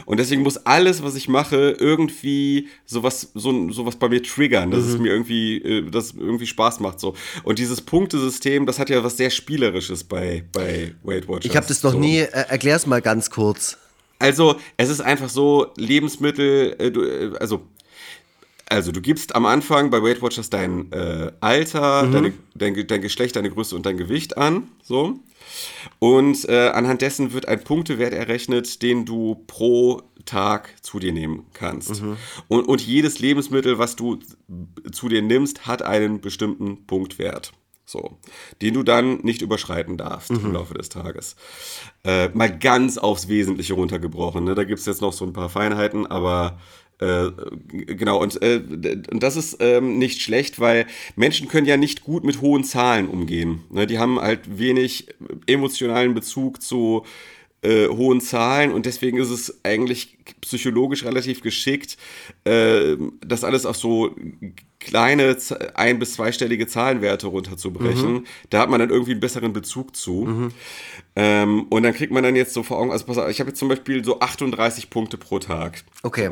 Und 0.06 0.18
deswegen 0.20 0.42
muss 0.42 0.56
alles, 0.58 1.02
was 1.02 1.14
ich 1.14 1.28
mache, 1.28 1.76
irgendwie 1.78 2.68
sowas, 2.86 3.30
so, 3.34 3.70
sowas 3.70 3.96
bei 3.96 4.08
mir 4.08 4.22
triggern, 4.22 4.70
dass 4.70 4.84
Mhm. 4.84 4.90
es 4.92 4.98
mir 4.98 5.12
irgendwie, 5.12 5.56
äh, 5.58 5.90
dass 5.90 6.12
irgendwie 6.12 6.46
Spaß 6.46 6.80
macht. 6.80 7.00
So. 7.00 7.14
Und 7.44 7.58
dieses 7.58 7.80
Punktesystem, 7.80 8.66
das 8.66 8.78
hat 8.78 8.90
ja 8.90 9.02
was 9.04 9.16
sehr 9.16 9.30
Spielerisches 9.30 10.04
bei, 10.04 10.44
bei 10.52 10.94
Weight 11.02 11.28
Watchers. 11.28 11.44
Ich 11.50 11.56
habe 11.56 11.66
das 11.66 11.82
noch 11.82 11.92
so. 11.92 11.98
nie, 11.98 12.18
äh, 12.18 12.26
erklär's 12.48 12.86
mal 12.86 13.00
ganz 13.02 13.30
kurz. 13.30 13.78
Also, 14.18 14.54
es 14.76 14.88
ist 14.88 15.00
einfach 15.00 15.28
so, 15.28 15.72
Lebensmittel, 15.76 16.76
äh, 16.78 16.86
äh, 16.86 17.36
also, 17.40 17.62
also 18.72 18.90
du 18.90 19.00
gibst 19.00 19.34
am 19.34 19.46
Anfang 19.46 19.90
bei 19.90 20.02
Weight 20.02 20.22
Watchers 20.22 20.48
dein 20.50 20.90
äh, 20.92 21.30
Alter, 21.40 22.08
deine, 22.10 22.32
dein, 22.54 22.86
dein 22.86 23.02
Geschlecht, 23.02 23.36
deine 23.36 23.50
Größe 23.50 23.76
und 23.76 23.84
dein 23.84 23.96
Gewicht 23.98 24.38
an, 24.38 24.68
so. 24.82 25.20
Und 25.98 26.48
äh, 26.48 26.68
anhand 26.68 27.02
dessen 27.02 27.32
wird 27.32 27.46
ein 27.48 27.62
Punktewert 27.62 28.14
errechnet, 28.14 28.82
den 28.82 29.04
du 29.04 29.44
pro 29.46 30.02
Tag 30.24 30.74
zu 30.80 30.98
dir 30.98 31.12
nehmen 31.12 31.46
kannst. 31.52 32.02
Und, 32.48 32.64
und 32.64 32.80
jedes 32.80 33.18
Lebensmittel, 33.18 33.78
was 33.78 33.96
du 33.96 34.18
zu 34.90 35.08
dir 35.08 35.20
nimmst, 35.20 35.66
hat 35.66 35.82
einen 35.82 36.20
bestimmten 36.20 36.86
Punktwert. 36.86 37.52
So, 37.84 38.16
den 38.62 38.74
du 38.74 38.84
dann 38.84 39.18
nicht 39.18 39.42
überschreiten 39.42 39.98
darfst 39.98 40.30
im 40.30 40.52
Laufe 40.52 40.72
des 40.72 40.88
Tages. 40.88 41.36
Äh, 42.04 42.28
mal 42.28 42.56
ganz 42.56 42.96
aufs 42.96 43.28
Wesentliche 43.28 43.74
runtergebrochen. 43.74 44.44
Ne? 44.44 44.54
Da 44.54 44.64
gibt 44.64 44.80
es 44.80 44.86
jetzt 44.86 45.02
noch 45.02 45.12
so 45.12 45.26
ein 45.26 45.32
paar 45.34 45.50
Feinheiten, 45.50 46.06
aber 46.06 46.58
äh, 47.02 47.30
genau, 47.94 48.20
und, 48.22 48.40
äh, 48.42 48.60
und 49.10 49.22
das 49.22 49.36
ist 49.36 49.56
ähm, 49.60 49.98
nicht 49.98 50.20
schlecht, 50.22 50.60
weil 50.60 50.86
Menschen 51.16 51.48
können 51.48 51.66
ja 51.66 51.76
nicht 51.76 52.02
gut 52.02 52.24
mit 52.24 52.40
hohen 52.40 52.64
Zahlen 52.64 53.08
umgehen. 53.08 53.60
Ne? 53.70 53.86
Die 53.86 53.98
haben 53.98 54.20
halt 54.20 54.58
wenig 54.58 55.08
emotionalen 55.46 56.14
Bezug 56.14 56.62
zu 56.62 57.04
äh, 57.62 57.86
hohen 57.88 58.20
Zahlen 58.20 58.72
und 58.72 58.86
deswegen 58.86 59.18
ist 59.18 59.30
es 59.30 59.60
eigentlich 59.64 60.18
psychologisch 60.40 61.04
relativ 61.04 61.42
geschickt, 61.42 61.96
äh, 62.44 62.96
das 63.24 63.44
alles 63.44 63.66
auf 63.66 63.76
so 63.76 64.14
kleine 64.80 65.36
ein- 65.74 66.00
bis 66.00 66.14
zweistellige 66.14 66.66
Zahlenwerte 66.66 67.28
runterzubrechen. 67.28 68.26
Da 68.50 68.58
hat 68.58 68.68
man 68.68 68.80
dann 68.80 68.90
irgendwie 68.90 69.12
einen 69.12 69.20
besseren 69.20 69.52
Bezug 69.52 69.94
zu. 69.94 70.50
Ähm, 71.14 71.64
und 71.68 71.82
dann 71.82 71.92
kriegt 71.92 72.10
man 72.12 72.22
dann 72.22 72.34
jetzt 72.36 72.54
so 72.54 72.62
vor 72.62 72.78
Augen, 72.78 72.90
also 72.90 73.04
pass 73.04 73.18
auf, 73.18 73.28
ich 73.28 73.38
habe 73.40 73.50
jetzt 73.50 73.58
zum 73.58 73.68
Beispiel 73.68 74.02
so 74.02 74.20
38 74.20 74.88
Punkte 74.88 75.18
pro 75.18 75.38
Tag. 75.38 75.84
Okay. 76.02 76.30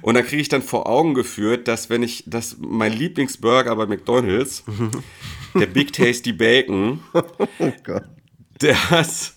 Und 0.00 0.14
dann 0.14 0.24
kriege 0.24 0.40
ich 0.40 0.48
dann 0.48 0.62
vor 0.62 0.88
Augen 0.88 1.12
geführt, 1.12 1.68
dass 1.68 1.90
wenn 1.90 2.02
ich, 2.02 2.24
dass 2.26 2.56
mein 2.58 2.92
Lieblingsburger 2.94 3.76
bei 3.76 3.84
McDonalds, 3.86 4.64
der 5.54 5.66
Big 5.66 5.92
Tasty 5.92 6.32
Bacon, 6.32 7.00
Oh 7.58 7.72
Gott. 7.84 8.04
der 8.62 8.90
hat, 8.90 9.34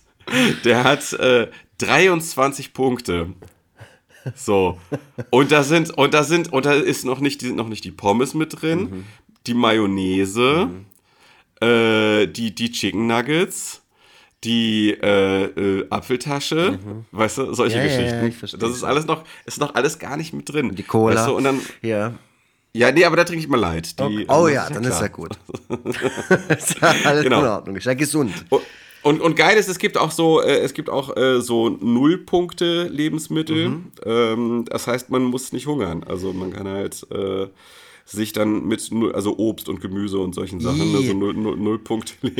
der 0.63 0.83
hat 0.85 1.11
äh, 1.13 1.47
23 1.79 2.71
Punkte. 2.73 3.33
So. 4.35 4.77
Und 5.29 5.51
da 5.51 5.63
sind, 5.63 5.97
und 5.97 6.13
da 6.13 6.23
sind, 6.23 6.53
und 6.53 6.65
da 6.65 6.73
ist 6.73 7.03
noch 7.03 7.19
nicht, 7.19 7.41
die 7.41 7.47
sind 7.47 7.55
noch 7.57 7.67
nicht 7.69 7.83
die 7.83 7.91
Pommes 7.91 8.33
mit 8.33 8.61
drin, 8.61 8.79
Mhm. 8.79 9.05
die 9.47 9.53
Mayonnaise, 9.55 10.69
äh, 11.61 12.27
die, 12.27 12.53
die 12.55 12.71
Chicken 12.71 13.07
Nuggets, 13.07 13.78
die 14.43 14.91
äh, 14.91 15.43
äh, 15.45 15.88
Apfeltasche, 15.89 16.80
weißt 17.12 17.38
du, 17.39 17.54
solche 17.54 17.78
Mhm. 17.78 17.84
Ja, 17.84 17.89
ja, 17.89 17.91
ja, 17.93 18.04
Geschichten. 18.06 18.28
ich 18.28 18.38
verstehe 18.38 18.60
das 18.60 18.71
ist 18.71 18.84
alles 18.84 19.06
noch, 19.06 19.23
ist 19.45 19.60
noch 19.60 19.75
alles 19.75 19.99
gar 19.99 20.15
nicht 20.17 20.34
mit 20.34 20.52
drin. 20.52 20.75
Die 20.75 20.84
Cola. 20.84 21.15
Weißt 21.15 21.28
du, 21.28 21.36
und 21.36 21.43
dann, 21.43 21.60
Ja. 21.82 22.13
ja, 22.73 22.91
nee, 22.91 23.04
aber 23.04 23.17
da 23.17 23.23
trinke 23.25 23.43
ich 23.43 23.49
mal 23.49 23.60
leid. 23.60 23.99
Die, 23.99 24.25
Oh 24.30 24.45
das 24.45 24.54
ja, 24.54 24.69
dann 24.69 24.84
ist 24.86 25.02
ja 25.02 25.08
gut. 25.08 25.32
ist 26.58 26.82
ja 26.82 26.93
alles 27.06 27.23
Genau. 27.23 27.39
in 27.41 27.45
Ordnung. 27.47 27.75
Ist 27.75 27.86
ja 27.86 27.93
gesund. 27.95 28.32
Und, 28.49 28.62
und, 29.02 29.21
und 29.21 29.36
geil 29.36 29.58
ist, 29.58 29.67
es 29.69 29.78
gibt 29.80 29.97
auch 29.97 30.12
so, 30.12 30.41
äh, 30.41 30.60
es 30.60 30.73
gibt 30.73 30.89
auch 30.89 31.15
äh, 31.17 31.41
so 31.41 31.69
Nullpunkte 31.69 32.84
Lebensmittel. 32.84 33.69
Mhm. 33.69 33.91
Ähm, 34.06 34.65
das 34.69 34.88
heißt, 34.88 35.10
man 35.10 35.23
muss 35.23 35.52
nicht 35.54 35.67
hungern. 35.67 36.04
Also 36.08 36.34
man 36.34 36.54
kann 36.54 36.67
halt 36.67 37.06
äh, 37.12 37.47
sich 38.12 38.34
dann 38.34 38.65
mit, 38.65 38.89
also 39.13 39.38
Obst 39.38 39.69
und 39.69 39.82
Gemüse 39.82 40.17
und 40.17 40.34
solchen 40.34 40.60
Sachen, 40.60 40.91
ne, 40.91 41.00
so 41.02 41.13
null, 41.13 41.34
null, 41.36 41.58
null 41.58 41.78
Punkte. 41.80 42.13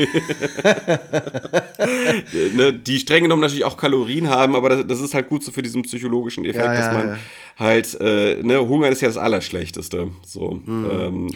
ne, 2.56 2.72
die 2.72 2.98
streng 2.98 3.22
genommen 3.22 3.42
natürlich 3.42 3.64
auch 3.64 3.76
Kalorien 3.76 4.28
haben, 4.28 4.56
aber 4.56 4.68
das, 4.70 4.86
das 4.88 5.00
ist 5.00 5.14
halt 5.14 5.28
gut 5.28 5.44
so 5.44 5.52
für 5.52 5.62
diesen 5.62 5.82
psychologischen 5.82 6.44
Effekt, 6.44 6.64
Ja, 6.64 6.74
ja, 6.74 6.80
dass 6.80 6.92
man 6.92 7.08
ja. 7.08 7.18
halt, 7.56 8.00
äh, 8.00 8.42
ne, 8.42 8.66
Hunger 8.66 8.88
ist 8.88 9.00
ja 9.00 9.08
das 9.08 9.16
Allerschlechteste. 9.16 10.08
So. 10.26 10.60
Mhm. 10.64 10.90
Ähm, 10.90 11.30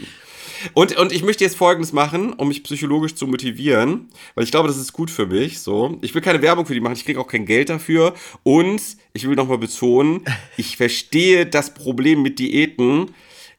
und, 0.72 0.96
und 0.96 1.12
ich 1.12 1.22
möchte 1.22 1.44
jetzt 1.44 1.56
Folgendes 1.56 1.92
machen, 1.92 2.32
um 2.32 2.48
mich 2.48 2.62
psychologisch 2.64 3.14
zu 3.14 3.26
motivieren, 3.26 4.08
weil 4.34 4.44
ich 4.44 4.50
glaube, 4.50 4.68
das 4.68 4.78
ist 4.78 4.92
gut 4.92 5.10
für 5.10 5.26
mich. 5.26 5.60
So, 5.60 5.98
ich 6.00 6.14
will 6.14 6.22
keine 6.22 6.42
Werbung 6.42 6.66
für 6.66 6.74
die 6.74 6.80
machen, 6.80 6.94
ich 6.94 7.04
kriege 7.04 7.20
auch 7.20 7.28
kein 7.28 7.46
Geld 7.46 7.68
dafür. 7.68 8.14
Und 8.42 8.80
ich 9.12 9.28
will 9.28 9.36
nochmal 9.36 9.58
betonen, 9.58 10.24
ich 10.56 10.76
verstehe 10.76 11.46
das 11.46 11.74
Problem 11.74 12.22
mit 12.22 12.38
Diäten. 12.38 13.10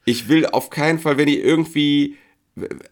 Ich 0.05 0.29
will 0.29 0.45
auf 0.45 0.69
keinen 0.69 0.99
Fall, 0.99 1.17
wenn 1.17 1.27
ihr 1.27 1.43
irgendwie, 1.43 2.17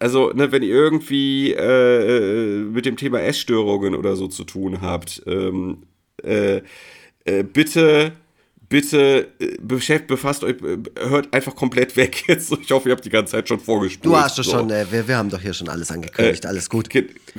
also 0.00 0.30
ne, 0.32 0.52
wenn 0.52 0.62
ihr 0.62 0.74
irgendwie 0.74 1.52
äh, 1.52 2.58
mit 2.64 2.86
dem 2.86 2.96
Thema 2.96 3.20
Essstörungen 3.20 3.94
oder 3.94 4.16
so 4.16 4.28
zu 4.28 4.44
tun 4.44 4.80
habt, 4.80 5.22
ähm, 5.26 5.84
äh, 6.22 6.62
äh, 7.24 7.42
bitte, 7.44 8.12
bitte 8.74 9.28
äh, 9.38 9.56
beschäft, 9.60 10.08
befasst 10.08 10.42
euch, 10.42 10.56
äh, 10.62 10.78
hört 11.08 11.32
einfach 11.32 11.54
komplett 11.54 11.96
weg 11.96 12.24
jetzt. 12.28 12.50
Ich 12.60 12.70
hoffe, 12.72 12.88
ihr 12.88 12.94
habt 12.96 13.04
die 13.04 13.10
ganze 13.10 13.30
Zeit 13.32 13.48
schon 13.48 13.60
vorgespult. 13.60 14.04
Du 14.04 14.16
hast 14.16 14.36
doch 14.36 14.42
so. 14.42 14.50
schon, 14.50 14.70
äh, 14.70 14.84
wir, 14.90 15.06
wir 15.06 15.16
haben 15.16 15.30
doch 15.30 15.40
hier 15.40 15.54
schon 15.54 15.68
alles 15.68 15.92
angekündigt, 15.92 16.44
alles 16.44 16.68
gut. 16.68 16.88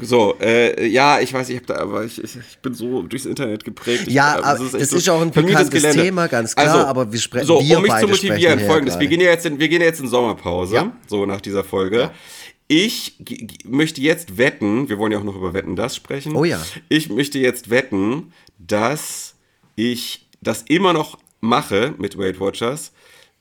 So, 0.01 0.35
äh, 0.39 0.87
ja, 0.87 1.19
ich 1.19 1.33
weiß, 1.33 1.49
ich 1.49 1.57
habe 1.57 1.65
da, 1.65 1.75
aber 1.75 2.05
ich, 2.05 2.23
ich, 2.23 2.37
ich 2.37 2.57
bin 2.59 2.73
so 2.73 3.01
durchs 3.01 3.25
Internet 3.25 3.65
geprägt. 3.65 4.03
Ich, 4.07 4.13
Ja, 4.13 4.37
äh, 4.39 4.43
aber 4.43 4.63
echt 4.65 4.73
das 4.75 4.93
ist 4.93 5.09
auch 5.09 5.21
ein 5.21 5.31
bekanntes 5.31 5.83
Thema, 5.93 6.27
ganz 6.27 6.55
klar, 6.55 6.87
aber 6.87 7.11
wir 7.11 7.19
spre- 7.19 7.43
so, 7.43 7.61
wir 7.61 7.77
um 7.77 7.83
mich 7.83 7.91
zu 7.93 8.07
motivieren, 8.07 8.39
sprechen 8.59 8.67
folgendes, 8.67 8.97
wir 8.99 9.07
gehen 9.07 9.19
ja 9.19 9.27
jetzt 9.31 9.45
in, 9.45 9.59
wir 9.59 9.67
gehen 9.67 9.81
jetzt 9.81 9.99
in 9.99 10.07
Sommerpause, 10.07 10.75
Ja. 10.75 10.91
so 11.07 11.25
nach 11.25 11.41
dieser 11.41 11.65
Folge. 11.65 12.11
Ich 12.67 13.17
g- 13.19 13.45
g- 13.45 13.57
möchte 13.67 13.99
jetzt 14.01 14.37
wetten, 14.37 14.87
wir 14.89 14.97
wollen 14.97 15.11
ja 15.11 15.19
auch 15.19 15.23
noch 15.23 15.35
über 15.35 15.53
Wetten 15.53 15.75
das 15.75 15.95
sprechen. 15.97 16.33
Oh 16.35 16.45
ja. 16.45 16.59
Ich 16.89 17.09
möchte 17.09 17.39
jetzt 17.39 17.69
wetten, 17.69 18.31
dass 18.57 19.35
ich 19.75 20.25
das 20.41 20.63
immer 20.63 20.93
noch 20.93 21.17
mache 21.41 21.93
mit 21.97 22.17
Weight 22.17 22.39
Watchers, 22.39 22.91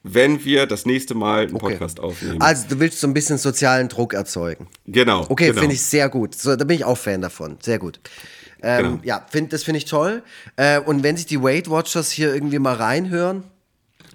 wenn 0.02 0.44
wir 0.44 0.66
das 0.66 0.85
nächste 0.87 1.14
Mal 1.14 1.44
einen 1.46 1.57
Okay. 1.57 1.70
Podcast 1.72 2.00
aufnehmen. 2.00 2.40
Also 2.42 2.66
du 2.68 2.78
willst 2.80 3.00
so 3.00 3.07
ein 3.07 3.14
bisschen 3.14 3.38
sozialen 3.38 3.88
Druck 3.88 4.12
erzeugen. 4.14 4.68
genau. 4.87 5.24
Okay, 5.28 5.46
genau. 5.48 5.61
finde 5.61 5.74
ich 5.74 5.83
sehr 5.83 6.09
gut. 6.09 6.35
So, 6.35 6.54
da 6.57 6.64
bin 6.64 6.76
ich 6.76 6.85
auch 6.85 6.98
Fan 6.98 7.22
davon. 7.22 7.57
Sehr 7.62 7.78
gut. 7.78 8.00
Ähm, 8.62 8.83
Genau. 8.85 8.98
Ja, 9.02 9.26
find, 9.30 9.52
das 9.52 9.62
finde 9.62 9.78
ich 9.78 9.85
toll. 9.87 10.22
Äh, 10.57 10.80
und 10.80 11.02
wenn 11.02 11.16
sich 11.16 11.26
die 11.26 11.42
Weight 11.42 11.70
Watchers 11.70 12.11
hier 12.11 12.35
irgendwie 12.35 12.59
mal 12.59 12.74
reinhören, 12.74 13.44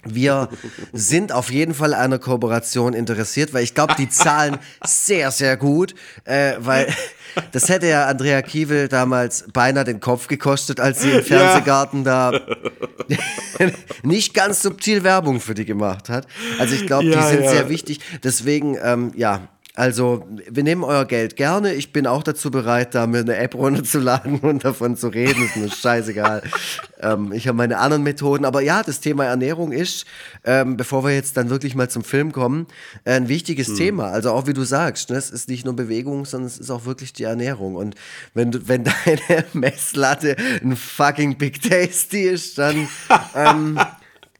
wir 0.05 0.49
sind 0.93 1.31
auf 1.31 1.51
jeden 1.51 1.73
Fall 1.73 1.93
an 1.93 2.01
einer 2.01 2.19
Kooperation 2.19 2.93
interessiert, 2.93 3.53
weil 3.53 3.63
ich 3.63 3.73
glaube, 3.73 3.95
die 3.97 4.09
zahlen 4.09 4.57
sehr, 4.85 5.31
sehr 5.31 5.57
gut, 5.57 5.95
äh, 6.25 6.53
weil 6.59 6.87
das 7.51 7.69
hätte 7.69 7.87
ja 7.87 8.05
Andrea 8.07 8.41
Kiewel 8.41 8.87
damals 8.87 9.45
beinahe 9.53 9.83
den 9.83 9.99
Kopf 9.99 10.27
gekostet, 10.27 10.79
als 10.79 11.01
sie 11.01 11.11
im 11.11 11.23
Fernsehgarten 11.23 12.03
da 12.03 12.31
nicht 14.03 14.33
ganz 14.33 14.61
subtil 14.61 15.03
Werbung 15.03 15.39
für 15.39 15.53
die 15.53 15.65
gemacht 15.65 16.09
hat. 16.09 16.27
Also 16.59 16.75
ich 16.75 16.87
glaube, 16.87 17.05
Ja, 17.05 17.21
die 17.21 17.35
sind 17.35 17.43
ja. 17.43 17.51
sehr 17.51 17.69
wichtig. 17.69 17.99
Deswegen, 18.23 18.77
ähm, 18.81 19.11
ja, 19.15 19.47
also 19.79 20.27
wir 20.49 20.63
nehmen 20.63 20.83
euer 20.83 21.05
Geld 21.05 21.37
gerne. 21.37 21.73
Ich 21.73 21.93
bin 21.93 22.05
auch 22.05 22.21
dazu 22.21 22.51
bereit, 22.51 22.95
da 22.95 23.07
mir 23.07 23.19
eine 23.19 23.37
App 23.37 23.55
runterzuladen 23.55 24.39
und 24.41 24.65
davon 24.65 24.97
zu 24.97 25.07
reden. 25.07 25.41
Ist 25.45 25.55
mir 25.55 25.71
scheißegal. 25.71 26.43
ähm, 26.99 27.31
ich 27.31 27.47
habe 27.47 27.55
meine 27.55 27.77
anderen 27.77 28.03
Methoden. 28.03 28.43
Aber 28.43 28.59
ja, 28.59 28.83
das 28.83 28.99
Thema 28.99 29.23
Ernährung 29.23 29.71
ist, 29.71 30.05
ähm, 30.43 30.75
bevor 30.75 31.05
wir 31.05 31.15
jetzt 31.15 31.37
dann 31.37 31.49
wirklich 31.49 31.75
mal 31.75 31.89
zum 31.89 32.03
Film 32.03 32.33
kommen, 32.33 32.67
ein 33.05 33.29
wichtiges 33.29 33.73
Thema. 33.75 34.09
Also 34.09 34.31
auch 34.31 34.47
wie 34.47 34.53
du 34.53 34.65
sagst, 34.65 35.11
ne, 35.11 35.15
es 35.15 35.29
ist 35.29 35.47
nicht 35.47 35.63
nur 35.63 35.77
Bewegung, 35.77 36.25
sondern 36.25 36.47
es 36.47 36.57
ist 36.57 36.71
auch 36.71 36.83
wirklich 36.83 37.13
die 37.13 37.23
Ernährung. 37.23 37.77
Und 37.77 37.95
wenn, 38.33 38.51
du, 38.51 38.67
wenn 38.67 38.83
deine 39.05 39.45
Messlatte 39.53 40.35
ein 40.61 40.75
fucking 40.75 41.37
Big 41.37 41.61
Tasty 41.61 42.23
ist, 42.23 42.57
dann, 42.57 42.89
ähm, 43.33 43.79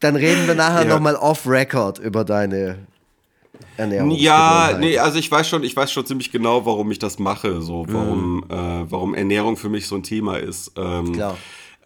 dann 0.02 0.18
reden 0.18 0.48
wir 0.48 0.56
nachher 0.56 0.86
Ja. 0.86 0.90
nochmal 0.96 1.16
off-Record 1.16 2.00
über 2.00 2.26
deine 2.26 2.80
Ernährung. 3.80 4.12
Ja, 4.12 4.78
nee, 4.78 4.98
also 4.98 5.18
ich 5.18 5.32
weiß 5.32 5.48
schon, 5.48 5.64
ich 5.64 5.76
weiß 5.76 5.92
schon 5.92 6.06
ziemlich 6.06 6.32
genau, 6.32 6.66
warum 6.66 6.92
ich 6.92 7.00
das 7.00 7.18
mache, 7.18 7.62
so 7.62 7.86
warum, 7.88 8.44
äh, 8.50 8.92
warum 8.92 9.16
Ernährung 9.16 9.58
für 9.58 9.70
mich 9.70 9.88
so 9.88 9.96
ein 9.96 10.04
Thema 10.04 10.38
ist. 10.38 10.74
Ähm, 10.78 11.14
Klar. 11.14 11.38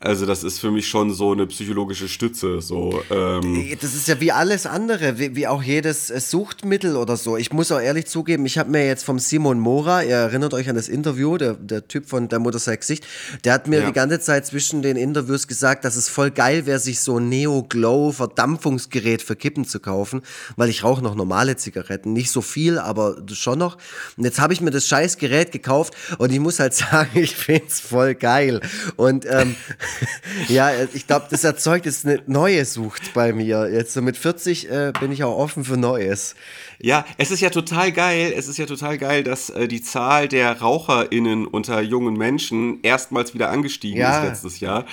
Also 0.05 0.25
das 0.25 0.43
ist 0.43 0.59
für 0.59 0.69
mich 0.69 0.87
schon 0.87 1.13
so 1.13 1.31
eine 1.31 1.47
psychologische 1.47 2.09
Stütze. 2.09 2.59
So, 2.61 3.01
ähm, 3.09 3.65
Das 3.79 3.93
ist 3.95 4.07
ja 4.09 4.19
wie 4.19 4.33
alles 4.33 4.65
andere, 4.65 5.17
wie, 5.17 5.35
wie 5.35 5.47
auch 5.47 5.63
jedes 5.63 6.09
äh, 6.09 6.19
Suchtmittel 6.19 6.97
oder 6.97 7.15
so. 7.15 7.37
Ich 7.37 7.53
muss 7.53 7.71
auch 7.71 7.79
ehrlich 7.79 8.05
zugeben, 8.07 8.45
ich 8.45 8.57
habe 8.57 8.69
mir 8.69 8.85
jetzt 8.85 9.05
vom 9.05 9.17
Simon 9.17 9.59
Mora, 9.59 10.03
ihr 10.03 10.15
erinnert 10.17 10.53
euch 10.53 10.67
an 10.69 10.75
das 10.75 10.89
Interview, 10.89 11.37
der, 11.37 11.53
der 11.53 11.87
Typ 11.87 12.09
von 12.09 12.27
der 12.27 12.39
Mutter 12.39 12.59
sei 12.59 12.75
Gesicht, 12.75 13.05
der 13.45 13.53
hat 13.53 13.67
mir 13.67 13.79
Ja. 13.79 13.87
die 13.87 13.93
ganze 13.93 14.19
Zeit 14.19 14.45
zwischen 14.45 14.81
den 14.81 14.97
Interviews 14.97 15.47
gesagt, 15.47 15.85
dass 15.85 15.95
es 15.95 16.09
voll 16.09 16.31
geil 16.31 16.65
wäre, 16.65 16.79
sich 16.79 16.99
so 16.99 17.17
ein 17.19 17.29
Neo-Glow-Verdampfungsgerät 17.29 19.21
für 19.21 19.35
Kippen 19.37 19.65
zu 19.65 19.79
kaufen, 19.79 20.21
weil 20.55 20.69
ich 20.69 20.83
rauche 20.83 21.01
noch 21.01 21.15
normale 21.15 21.55
Zigaretten. 21.55 22.13
Nicht 22.13 22.31
so 22.31 22.41
viel, 22.41 22.77
aber 22.77 23.17
schon 23.31 23.59
noch. 23.59 23.77
Und 24.17 24.25
jetzt 24.25 24.39
habe 24.39 24.53
ich 24.53 24.61
mir 24.61 24.71
das 24.71 24.87
scheiß 24.87 25.17
Gerät 25.17 25.51
gekauft 25.51 25.93
und 26.17 26.31
ich 26.31 26.39
muss 26.39 26.59
halt 26.59 26.73
sagen, 26.73 27.11
ich 27.13 27.35
finde 27.35 27.63
es 27.67 27.79
voll 27.79 28.15
geil. 28.15 28.59
Und 28.97 29.25
ähm, 29.29 29.55
ja, 30.47 30.71
ich 30.93 31.07
glaube, 31.07 31.27
das 31.29 31.43
erzeugt 31.43 31.85
jetzt 31.85 32.05
eine 32.05 32.21
neue 32.27 32.65
Sucht 32.65 33.13
bei 33.13 33.33
mir. 33.33 33.69
Jetzt 33.71 33.93
so 33.93 34.01
mit 34.01 34.17
40 34.17 34.69
äh, 34.69 34.93
bin 34.99 35.11
ich 35.11 35.23
auch 35.23 35.37
offen 35.37 35.63
für 35.63 35.77
Neues. 35.77 36.35
ja, 36.79 37.05
es 37.17 37.31
ist 37.31 37.39
ja 37.41 37.49
total 37.49 37.91
geil, 37.91 38.33
es 38.35 38.47
ist 38.47 38.57
ja 38.57 38.65
total 38.65 38.97
geil, 38.97 39.23
dass 39.23 39.49
äh, 39.49 39.67
die 39.67 39.81
Zahl 39.81 40.27
der 40.27 40.59
RaucherInnen 40.61 41.47
unter 41.47 41.81
jungen 41.81 42.15
Menschen 42.15 42.79
erstmals 42.83 43.33
wieder 43.33 43.49
angestiegen 43.49 43.99
Ja. 43.99 44.23
ist 44.23 44.29
letztes 44.29 44.59
Jahr. 44.59 44.85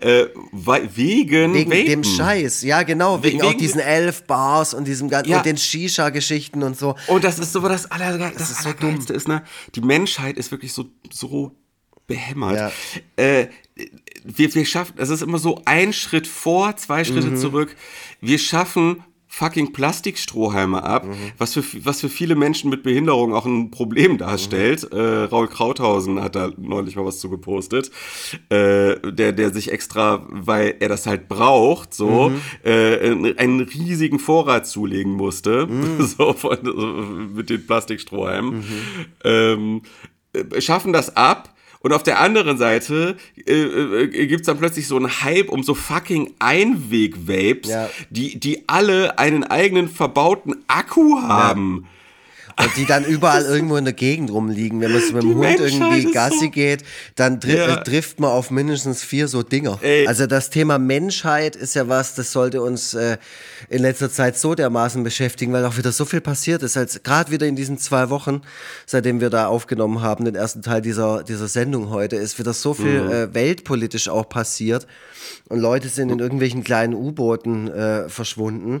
Äh, 0.00 0.26
wegen 0.52 1.54
Wegen 1.54 1.70
Vapen. 1.70 1.86
dem 1.86 2.04
Scheiß, 2.04 2.62
ja 2.62 2.82
genau, 2.82 3.22
wegen, 3.22 3.42
auch 3.42 3.50
wegen- 3.50 3.58
diesen 3.58 3.80
elf 3.80 4.24
Bars 4.24 4.74
und 4.74 4.84
diesem 4.86 5.08
ganzen 5.08 5.30
Ja. 5.30 5.38
und 5.38 5.46
den 5.46 5.56
Shisha-Geschichten 5.56 6.62
und 6.62 6.76
so. 6.76 6.96
Und 7.06 7.24
das 7.24 7.38
ist 7.38 7.52
so 7.52 7.60
das, 7.60 7.90
Aller, 7.90 8.18
das, 8.18 8.50
ist 8.50 8.62
so 8.62 8.68
Allergeilste 8.70 9.12
ist, 9.12 9.28
ne? 9.28 9.42
Die 9.74 9.80
Menschheit 9.80 10.36
ist 10.36 10.50
wirklich 10.50 10.72
so, 10.72 10.86
so 11.10 11.52
behämmert. 12.06 12.72
Ja. 13.16 13.22
Äh, 13.24 13.48
wir, 14.26 14.54
wir 14.54 14.64
schaffen, 14.64 14.94
es 14.98 15.08
ist 15.10 15.22
immer 15.22 15.38
so 15.38 15.62
ein 15.64 15.92
Schritt 15.92 16.26
vor, 16.26 16.76
zwei 16.76 17.04
Schritte 17.04 17.30
Mhm. 17.30 17.36
zurück. 17.36 17.76
Wir 18.20 18.38
schaffen 18.38 19.02
fucking 19.28 19.72
Plastikstrohhalme 19.74 20.82
ab, 20.82 21.04
Mhm. 21.04 21.12
was, 21.36 21.52
für, 21.52 21.62
was 21.84 22.00
für 22.00 22.08
viele 22.08 22.36
Menschen 22.36 22.70
mit 22.70 22.82
Behinderung 22.82 23.34
auch 23.34 23.44
ein 23.44 23.70
Problem 23.70 24.16
darstellt. 24.18 24.88
Mhm. 24.90 24.98
Äh, 24.98 25.02
Raul 25.24 25.48
Krauthausen 25.48 26.22
hat 26.22 26.36
da 26.36 26.52
neulich 26.56 26.96
mal 26.96 27.04
was 27.04 27.18
zu 27.18 27.28
gepostet, 27.28 27.90
äh, 28.48 28.94
der, 29.12 29.32
der 29.32 29.52
sich 29.52 29.72
extra, 29.72 30.26
weil 30.30 30.76
er 30.80 30.88
das 30.88 31.06
halt 31.06 31.28
braucht, 31.28 31.92
so 31.92 32.30
Mhm. 32.30 32.40
äh, 32.64 33.34
einen 33.36 33.60
riesigen 33.60 34.18
Vorrat 34.18 34.66
zulegen 34.66 35.12
musste, 35.12 35.66
Mhm. 35.66 36.00
so, 36.06 36.32
von, 36.32 37.34
mit 37.34 37.50
den 37.50 37.66
Plastikstrohhalmen, 37.66 38.64
ähm, 39.24 39.82
äh, 40.32 40.60
schaffen 40.62 40.94
das 40.94 41.14
ab. 41.16 41.52
Und 41.86 41.92
auf 41.92 42.02
der 42.02 42.18
anderen 42.18 42.58
Seite 42.58 43.16
äh, 43.46 43.52
äh, 43.52 44.26
gibt 44.26 44.40
es 44.40 44.46
dann 44.46 44.58
plötzlich 44.58 44.88
so 44.88 44.96
einen 44.96 45.22
Hype 45.22 45.48
um 45.48 45.62
so 45.62 45.72
fucking 45.72 46.32
Einweg-Vapes, 46.40 47.70
Ja. 47.70 47.88
die, 48.10 48.40
die 48.40 48.64
alle 48.68 49.20
einen 49.20 49.44
eigenen 49.44 49.88
verbauten 49.88 50.56
Akku 50.66 51.22
haben. 51.22 51.86
Und 52.58 52.74
die 52.76 52.86
dann 52.86 53.04
überall 53.06 53.44
irgendwo 53.44 53.76
in 53.76 53.84
der 53.84 53.92
Gegend 53.92 54.30
rumliegen. 54.30 54.80
Wenn 54.80 54.92
man 54.92 55.02
mit 55.02 55.22
dem 55.22 55.34
Hund 55.36 55.60
irgendwie 55.60 56.10
Gassi 56.10 56.44
so- 56.46 56.50
geht, 56.50 56.84
dann 57.14 57.38
dri 57.38 57.56
Ja. 57.56 57.76
äh, 57.80 57.84
trifft 57.84 58.18
man 58.18 58.30
auf 58.30 58.50
mindestens 58.50 59.02
vier 59.02 59.28
so 59.28 59.42
Dinger. 59.42 59.78
Ey. 59.82 60.06
Also 60.06 60.26
das 60.26 60.48
Thema 60.48 60.78
Menschheit 60.78 61.54
ist 61.54 61.74
ja 61.74 61.88
was, 61.88 62.14
das 62.14 62.32
sollte 62.32 62.62
uns 62.62 62.94
äh, 62.94 63.18
in 63.68 63.82
letzter 63.82 64.10
Zeit 64.10 64.38
so 64.38 64.54
dermaßen 64.54 65.04
beschäftigen, 65.04 65.52
weil 65.52 65.64
auch 65.66 65.76
wieder 65.76 65.92
so 65.92 66.06
viel 66.06 66.22
passiert 66.22 66.62
ist. 66.62 66.76
Als 66.78 67.02
gerade 67.02 67.30
wieder 67.30 67.46
in 67.46 67.56
diesen 67.56 67.76
zwei 67.78 68.08
Wochen, 68.08 68.40
seitdem 68.86 69.20
wir 69.20 69.28
da 69.28 69.48
aufgenommen 69.48 70.00
haben, 70.00 70.24
den 70.24 70.34
ersten 70.34 70.62
Teil 70.62 70.80
dieser, 70.80 71.24
dieser 71.24 71.48
Sendung 71.48 71.90
heute, 71.90 72.16
ist 72.16 72.38
wieder 72.38 72.54
so 72.54 72.72
viel 72.72 73.02
Mhm. 73.02 73.10
äh, 73.12 73.34
weltpolitisch 73.34 74.08
auch 74.08 74.28
passiert. 74.28 74.86
Und 75.48 75.60
Leute 75.60 75.88
sind 75.88 76.10
in 76.10 76.20
irgendwelchen 76.20 76.64
kleinen 76.64 76.94
U-Booten 76.94 77.68
äh, 77.70 78.08
verschwunden. 78.08 78.80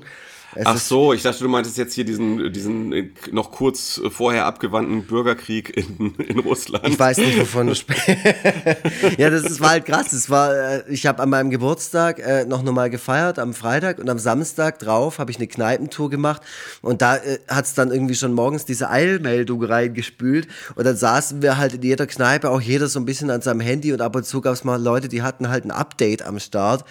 Es 0.56 0.66
Ach 0.66 0.78
so, 0.78 1.12
ich 1.12 1.22
dachte, 1.22 1.44
du 1.44 1.48
meintest 1.48 1.76
jetzt 1.76 1.94
hier 1.94 2.04
diesen, 2.04 2.52
diesen 2.52 2.92
äh, 2.92 3.10
noch 3.30 3.50
kurz 3.50 4.00
vorher 4.10 4.46
abgewandten 4.46 5.04
Bürgerkrieg 5.04 5.76
in, 5.76 6.14
in 6.18 6.38
Russland. 6.38 6.88
Ich 6.88 6.98
weiß 6.98 7.18
nicht, 7.18 7.38
wovon 7.38 7.66
du 7.66 7.74
sprichst. 7.74 8.08
ja, 9.18 9.28
das 9.28 9.44
ist, 9.44 9.60
war 9.60 9.70
halt 9.70 9.84
krass. 9.84 10.08
Das 10.10 10.30
war, 10.30 10.54
äh, 10.54 10.82
ich 10.88 11.06
habe 11.06 11.22
an 11.22 11.28
meinem 11.28 11.50
Geburtstag 11.50 12.18
äh, 12.20 12.46
noch 12.46 12.62
normal 12.62 12.88
gefeiert 12.88 13.38
am 13.38 13.52
Freitag 13.52 13.98
und 13.98 14.08
am 14.08 14.18
Samstag 14.18 14.78
drauf 14.78 15.18
habe 15.18 15.30
ich 15.30 15.36
eine 15.36 15.46
Kneipentour 15.46 16.08
gemacht 16.08 16.42
und 16.80 17.02
da 17.02 17.16
äh, 17.16 17.38
hat 17.48 17.66
es 17.66 17.74
dann 17.74 17.90
irgendwie 17.90 18.14
schon 18.14 18.32
morgens 18.32 18.64
diese 18.64 18.88
Eilmeldung 18.88 19.62
reingespült 19.62 20.48
und 20.74 20.84
dann 20.84 20.96
saßen 20.96 21.42
wir 21.42 21.58
halt 21.58 21.74
in 21.74 21.82
jeder 21.82 22.06
Kneipe, 22.06 22.50
auch 22.50 22.60
jeder 22.60 22.88
so 22.88 22.98
ein 22.98 23.04
bisschen 23.04 23.30
an 23.30 23.42
seinem 23.42 23.60
Handy 23.60 23.92
und 23.92 24.00
ab 24.00 24.16
und 24.16 24.24
zu 24.24 24.40
gab 24.40 24.54
es 24.54 24.64
mal 24.64 24.82
Leute, 24.82 25.08
die 25.08 25.22
hatten 25.22 25.48
halt 25.48 25.64
ein 25.64 25.70
Update 25.70 26.22
am 26.22 26.38
Start. 26.38 26.84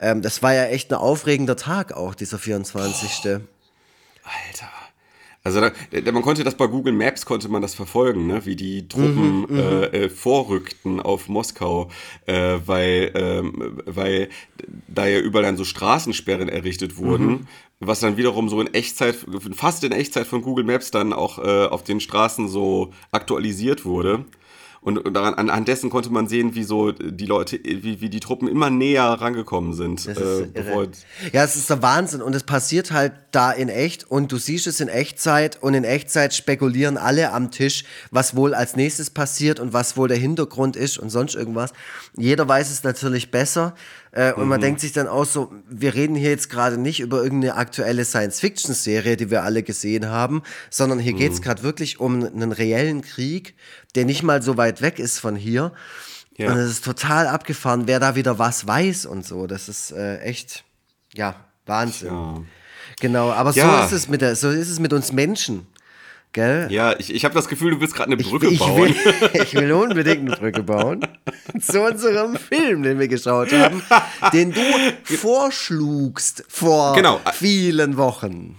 Ähm, 0.00 0.22
das 0.22 0.42
war 0.42 0.54
ja 0.54 0.64
echt 0.64 0.90
ein 0.90 0.96
aufregender 0.96 1.56
Tag 1.56 1.92
auch, 1.92 2.14
dieser 2.14 2.38
24. 2.38 3.09
Alter. 4.24 4.70
Also 5.42 5.60
da, 5.60 5.70
da, 5.90 6.12
man 6.12 6.22
konnte 6.22 6.44
das 6.44 6.54
bei 6.54 6.66
Google 6.66 6.92
Maps 6.92 7.24
konnte 7.24 7.48
man 7.48 7.62
das 7.62 7.74
verfolgen, 7.74 8.26
ne? 8.26 8.44
wie 8.44 8.56
die 8.56 8.86
Truppen 8.88 9.46
mhm, 9.48 9.58
äh, 9.58 9.84
äh, 9.86 10.08
vorrückten 10.10 11.00
auf 11.00 11.28
Moskau, 11.28 11.88
äh, 12.26 12.58
weil, 12.66 13.10
ähm, 13.14 13.80
weil 13.86 14.28
da 14.86 15.06
ja 15.06 15.18
überall 15.18 15.44
dann 15.44 15.56
so 15.56 15.64
Straßensperren 15.64 16.50
errichtet 16.50 16.98
wurden, 16.98 17.26
mhm. 17.26 17.46
was 17.78 18.00
dann 18.00 18.18
wiederum 18.18 18.50
so 18.50 18.60
in 18.60 18.74
Echtzeit, 18.74 19.16
fast 19.54 19.82
in 19.82 19.92
Echtzeit 19.92 20.26
von 20.26 20.42
Google 20.42 20.66
Maps 20.66 20.90
dann 20.90 21.14
auch 21.14 21.38
äh, 21.38 21.66
auf 21.66 21.84
den 21.84 22.00
Straßen 22.00 22.46
so 22.48 22.92
aktualisiert 23.10 23.86
wurde. 23.86 24.26
Und 24.82 25.14
daran, 25.14 25.34
anhand 25.34 25.68
dessen 25.68 25.90
konnte 25.90 26.10
man 26.10 26.26
sehen, 26.26 26.54
wie 26.54 26.64
so 26.64 26.90
die 26.92 27.26
Leute, 27.26 27.60
wie, 27.62 28.00
wie 28.00 28.08
die 28.08 28.20
Truppen 28.20 28.48
immer 28.48 28.70
näher 28.70 29.04
rangekommen 29.04 29.74
sind. 29.74 30.06
Das 30.06 30.16
ist 30.16 30.56
äh, 30.56 30.88
ja, 31.34 31.44
es 31.44 31.54
ist 31.54 31.68
der 31.68 31.82
Wahnsinn 31.82 32.22
und 32.22 32.34
es 32.34 32.44
passiert 32.44 32.90
halt 32.90 33.12
da 33.30 33.52
in 33.52 33.68
echt 33.68 34.10
und 34.10 34.32
du 34.32 34.38
siehst 34.38 34.66
es 34.66 34.80
in 34.80 34.88
Echtzeit 34.88 35.62
und 35.62 35.74
in 35.74 35.84
Echtzeit 35.84 36.32
spekulieren 36.32 36.96
alle 36.96 37.32
am 37.32 37.50
Tisch, 37.50 37.84
was 38.10 38.34
wohl 38.34 38.54
als 38.54 38.74
nächstes 38.74 39.10
passiert 39.10 39.60
und 39.60 39.74
was 39.74 39.98
wohl 39.98 40.08
der 40.08 40.16
Hintergrund 40.16 40.76
ist 40.76 40.98
und 40.98 41.10
sonst 41.10 41.34
irgendwas. 41.34 41.74
Jeder 42.16 42.48
weiß 42.48 42.70
es 42.70 42.82
natürlich 42.82 43.30
besser. 43.30 43.74
Äh, 44.12 44.32
und 44.32 44.44
mhm. 44.44 44.48
man 44.48 44.60
denkt 44.60 44.80
sich 44.80 44.92
dann 44.92 45.06
auch 45.06 45.24
so, 45.24 45.52
wir 45.68 45.94
reden 45.94 46.16
hier 46.16 46.30
jetzt 46.30 46.50
gerade 46.50 46.78
nicht 46.78 47.00
über 47.00 47.22
irgendeine 47.22 47.54
aktuelle 47.54 48.04
Science-Fiction-Serie, 48.04 49.16
die 49.16 49.30
wir 49.30 49.44
alle 49.44 49.62
gesehen 49.62 50.06
haben, 50.08 50.42
sondern 50.68 50.98
hier 50.98 51.12
mhm. 51.12 51.18
geht 51.18 51.32
es 51.32 51.42
gerade 51.42 51.62
wirklich 51.62 52.00
um 52.00 52.24
einen 52.24 52.52
reellen 52.52 53.02
Krieg, 53.02 53.54
der 53.94 54.04
nicht 54.04 54.22
mal 54.22 54.42
so 54.42 54.56
weit 54.56 54.82
weg 54.82 54.98
ist 54.98 55.18
von 55.18 55.36
hier. 55.36 55.72
Ja. 56.36 56.50
Und 56.50 56.58
es 56.58 56.70
ist 56.70 56.84
total 56.84 57.26
abgefahren, 57.26 57.86
wer 57.86 58.00
da 58.00 58.16
wieder 58.16 58.38
was 58.38 58.66
weiß 58.66 59.06
und 59.06 59.26
so. 59.26 59.46
Das 59.46 59.68
ist 59.68 59.92
äh, 59.92 60.18
echt, 60.20 60.64
ja, 61.14 61.36
Wahnsinn. 61.66 62.08
Ja. 62.08 62.42
Genau, 63.00 63.30
aber 63.30 63.52
ja. 63.52 63.80
so 63.80 63.86
ist 63.86 64.02
es 64.02 64.08
mit 64.08 64.22
der, 64.22 64.34
so 64.34 64.50
ist 64.50 64.70
es 64.70 64.80
mit 64.80 64.92
uns 64.92 65.12
Menschen. 65.12 65.66
Gell? 66.32 66.68
Ja, 66.70 66.94
ich, 66.96 67.12
ich 67.12 67.24
habe 67.24 67.34
das 67.34 67.48
Gefühl, 67.48 67.72
du 67.72 67.80
willst 67.80 67.94
gerade 67.94 68.12
eine 68.12 68.16
Brücke 68.16 68.46
ich, 68.46 68.52
ich 68.52 68.58
bauen. 68.60 68.76
Will, 68.78 68.94
ich 69.42 69.54
will 69.54 69.72
unbedingt 69.72 70.28
eine 70.28 70.36
Brücke 70.36 70.62
bauen. 70.62 71.00
Zu 71.60 71.80
unserem 71.80 72.36
Film, 72.36 72.84
den 72.84 73.00
wir 73.00 73.08
geschaut 73.08 73.52
haben, 73.52 73.82
den 74.32 74.52
du 74.52 74.60
vorschlugst 75.16 76.44
vor 76.48 76.94
genau. 76.94 77.20
vielen 77.32 77.96
Wochen. 77.96 78.56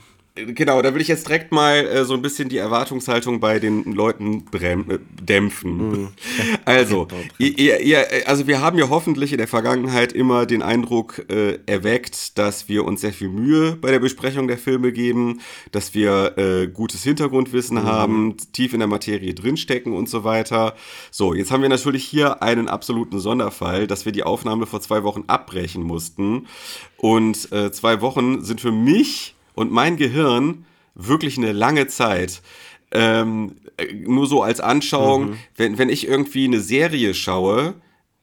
Genau, 0.47 0.81
da 0.81 0.93
will 0.93 1.01
ich 1.01 1.07
jetzt 1.07 1.27
direkt 1.27 1.51
mal 1.51 1.85
äh, 1.85 2.05
so 2.05 2.13
ein 2.13 2.21
bisschen 2.21 2.49
die 2.49 2.57
Erwartungshaltung 2.57 3.39
bei 3.39 3.59
den 3.59 3.83
Leuten 3.93 4.45
äh, 4.53 4.99
dämpfen. 5.21 5.77
Mhm. 5.77 6.07
Also, 6.65 7.07
ihr, 7.37 7.79
ihr, 7.81 8.05
also 8.25 8.47
wir 8.47 8.61
haben 8.61 8.77
ja 8.77 8.89
hoffentlich 8.89 9.31
in 9.31 9.37
der 9.37 9.47
Vergangenheit 9.47 10.13
immer 10.13 10.45
den 10.45 10.61
Eindruck 10.61 11.25
äh, 11.29 11.59
erweckt, 11.65 12.37
dass 12.37 12.69
wir 12.69 12.85
uns 12.85 13.01
sehr 13.01 13.13
viel 13.13 13.29
Mühe 13.29 13.75
bei 13.75 13.91
der 13.91 13.99
Besprechung 13.99 14.47
der 14.47 14.57
Filme 14.57 14.91
geben, 14.91 15.41
dass 15.71 15.93
wir 15.93 16.37
äh, 16.37 16.67
gutes 16.67 17.03
Hintergrundwissen 17.03 17.77
mhm. 17.77 17.83
haben, 17.83 18.37
tief 18.53 18.73
in 18.73 18.79
der 18.79 18.87
Materie 18.87 19.33
drinstecken 19.33 19.93
und 19.93 20.07
so 20.07 20.23
weiter. 20.23 20.75
So, 21.09 21.33
jetzt 21.33 21.51
haben 21.51 21.61
wir 21.61 21.69
natürlich 21.69 22.05
hier 22.05 22.41
einen 22.41 22.67
absoluten 22.67 23.19
Sonderfall, 23.19 23.87
dass 23.87 24.05
wir 24.05 24.11
die 24.11 24.23
Aufnahme 24.23 24.65
vor 24.65 24.81
zwei 24.81 25.03
Wochen 25.03 25.23
abbrechen 25.27 25.83
mussten. 25.83 26.47
Und 26.97 27.51
äh, 27.51 27.71
zwei 27.71 28.01
Wochen 28.01 28.43
sind 28.43 28.61
für 28.61 28.71
mich 28.71 29.35
und 29.53 29.71
mein 29.71 29.97
Gehirn 29.97 30.65
wirklich 30.95 31.37
eine 31.37 31.51
lange 31.51 31.87
Zeit. 31.87 32.41
Ähm, 32.91 33.55
nur 34.05 34.27
so 34.27 34.43
als 34.43 34.59
Anschauung, 34.59 35.31
mhm. 35.31 35.37
wenn, 35.55 35.77
wenn 35.77 35.89
ich 35.89 36.07
irgendwie 36.07 36.45
eine 36.45 36.59
Serie 36.59 37.13
schaue, 37.13 37.75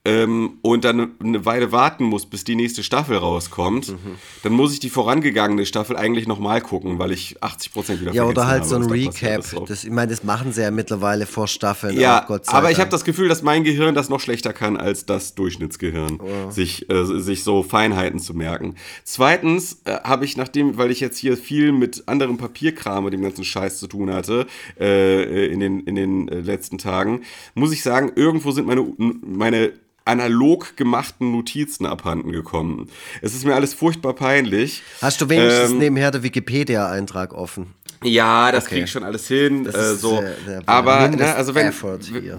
ähm, 0.05 0.59
und 0.63 0.85
dann 0.85 1.13
eine 1.23 1.45
Weile 1.45 1.73
warten 1.73 2.05
muss, 2.05 2.25
bis 2.25 2.45
die 2.45 2.55
nächste 2.55 2.83
Staffel 2.83 3.17
rauskommt, 3.17 3.91
mhm. 3.91 4.17
dann 4.43 4.53
muss 4.53 4.73
ich 4.73 4.81
die 4.81 4.91
vorangegangene 4.91 5.67
Staffel 5.67 5.97
eigentlich 5.97 6.27
nochmal 6.27 6.61
gucken, 6.61 6.99
weil 6.99 7.13
ich 7.13 7.43
80 7.43 7.73
Prozent 7.73 8.01
wieder 8.01 8.13
Ja, 8.13 8.25
oder 8.25 8.47
halt 8.47 8.61
habe, 8.61 8.69
so 8.69 8.77
ein 8.77 8.85
Recap. 8.85 9.45
Das, 9.67 9.85
ich 9.85 9.91
meine, 9.91 10.11
das 10.11 10.25
machen 10.25 10.53
sie 10.53 10.63
ja 10.63 10.71
mittlerweile 10.71 11.27
vor 11.27 11.49
Staffeln. 11.49 11.99
Ja, 11.99 12.25
auch, 12.27 12.41
aber 12.47 12.71
ich 12.71 12.79
habe 12.79 12.91
das 12.91 13.05
Gefühl, 13.05 13.29
dass 13.29 13.43
mein 13.43 13.65
Gehirn 13.65 13.95
das 13.95 14.09
noch 14.09 14.21
schlechter 14.21 14.53
kann 14.53 14.77
als 14.77 15.05
das 15.05 15.35
Durchschnittsgehirn, 15.35 16.21
oh. 16.21 16.51
sich, 16.51 16.89
äh, 16.89 17.05
sich 17.05 17.43
so 17.43 17.63
Feinheiten 17.63 18.21
zu 18.21 18.35
merken. 18.35 18.77
Zweitens 19.05 19.83
äh, 19.85 19.99
habe 20.05 20.25
ich, 20.25 20.37
nachdem, 20.37 20.79
weil 20.79 20.91
ich 20.91 21.01
jetzt 21.01 21.19
hier 21.19 21.37
viel 21.37 21.73
mit 21.73 22.05
anderem 22.07 22.39
Papierkram 22.39 23.05
und 23.05 23.11
dem 23.11 23.23
ganzen 23.23 23.45
Scheiß 23.45 23.79
zu 23.79 23.89
tun 23.89 24.13
hatte 24.13 24.47
äh, 24.81 25.47
in 25.47 25.61
den, 25.61 25.81
in 25.81 25.97
den 25.97 26.29
äh, 26.29 26.41
letzten 26.41 26.79
Tagen, 26.79 27.23
muss 27.55 27.73
ich 27.73 27.83
sagen, 27.83 28.13
irgendwo 28.15 28.53
sind 28.53 28.67
meine, 28.67 28.87
meine 28.97 29.73
analog 30.09 30.77
gemachten 30.77 31.31
Notizen 31.33 31.87
abhanden 31.87 32.33
gekommen. 32.33 32.89
Es 33.23 33.35
ist 33.35 33.45
mir 33.45 33.55
alles 33.55 33.75
furchtbar 33.75 34.15
peinlich. 34.15 34.83
Hast 35.03 35.21
du 35.21 35.29
wenigstens 35.29 35.71
ähm, 35.71 35.79
nebenher 35.79 36.11
der 36.11 36.23
Wikipedia-Eintrag 36.23 37.35
offen? 37.35 37.75
Ja, 38.05 38.53
das 38.53 38.65
okay. 38.65 38.75
kriege 38.75 38.85
ich 38.85 38.91
schon 38.91 39.03
alles 39.03 39.27
hin. 39.27 39.67
Äh, 39.67 39.95
so. 39.95 40.21
Der, 40.21 40.35
der 40.47 40.63
Aber 40.67 41.09
ne, 41.09 41.35
also 41.35 41.55
wenn, 41.55 41.73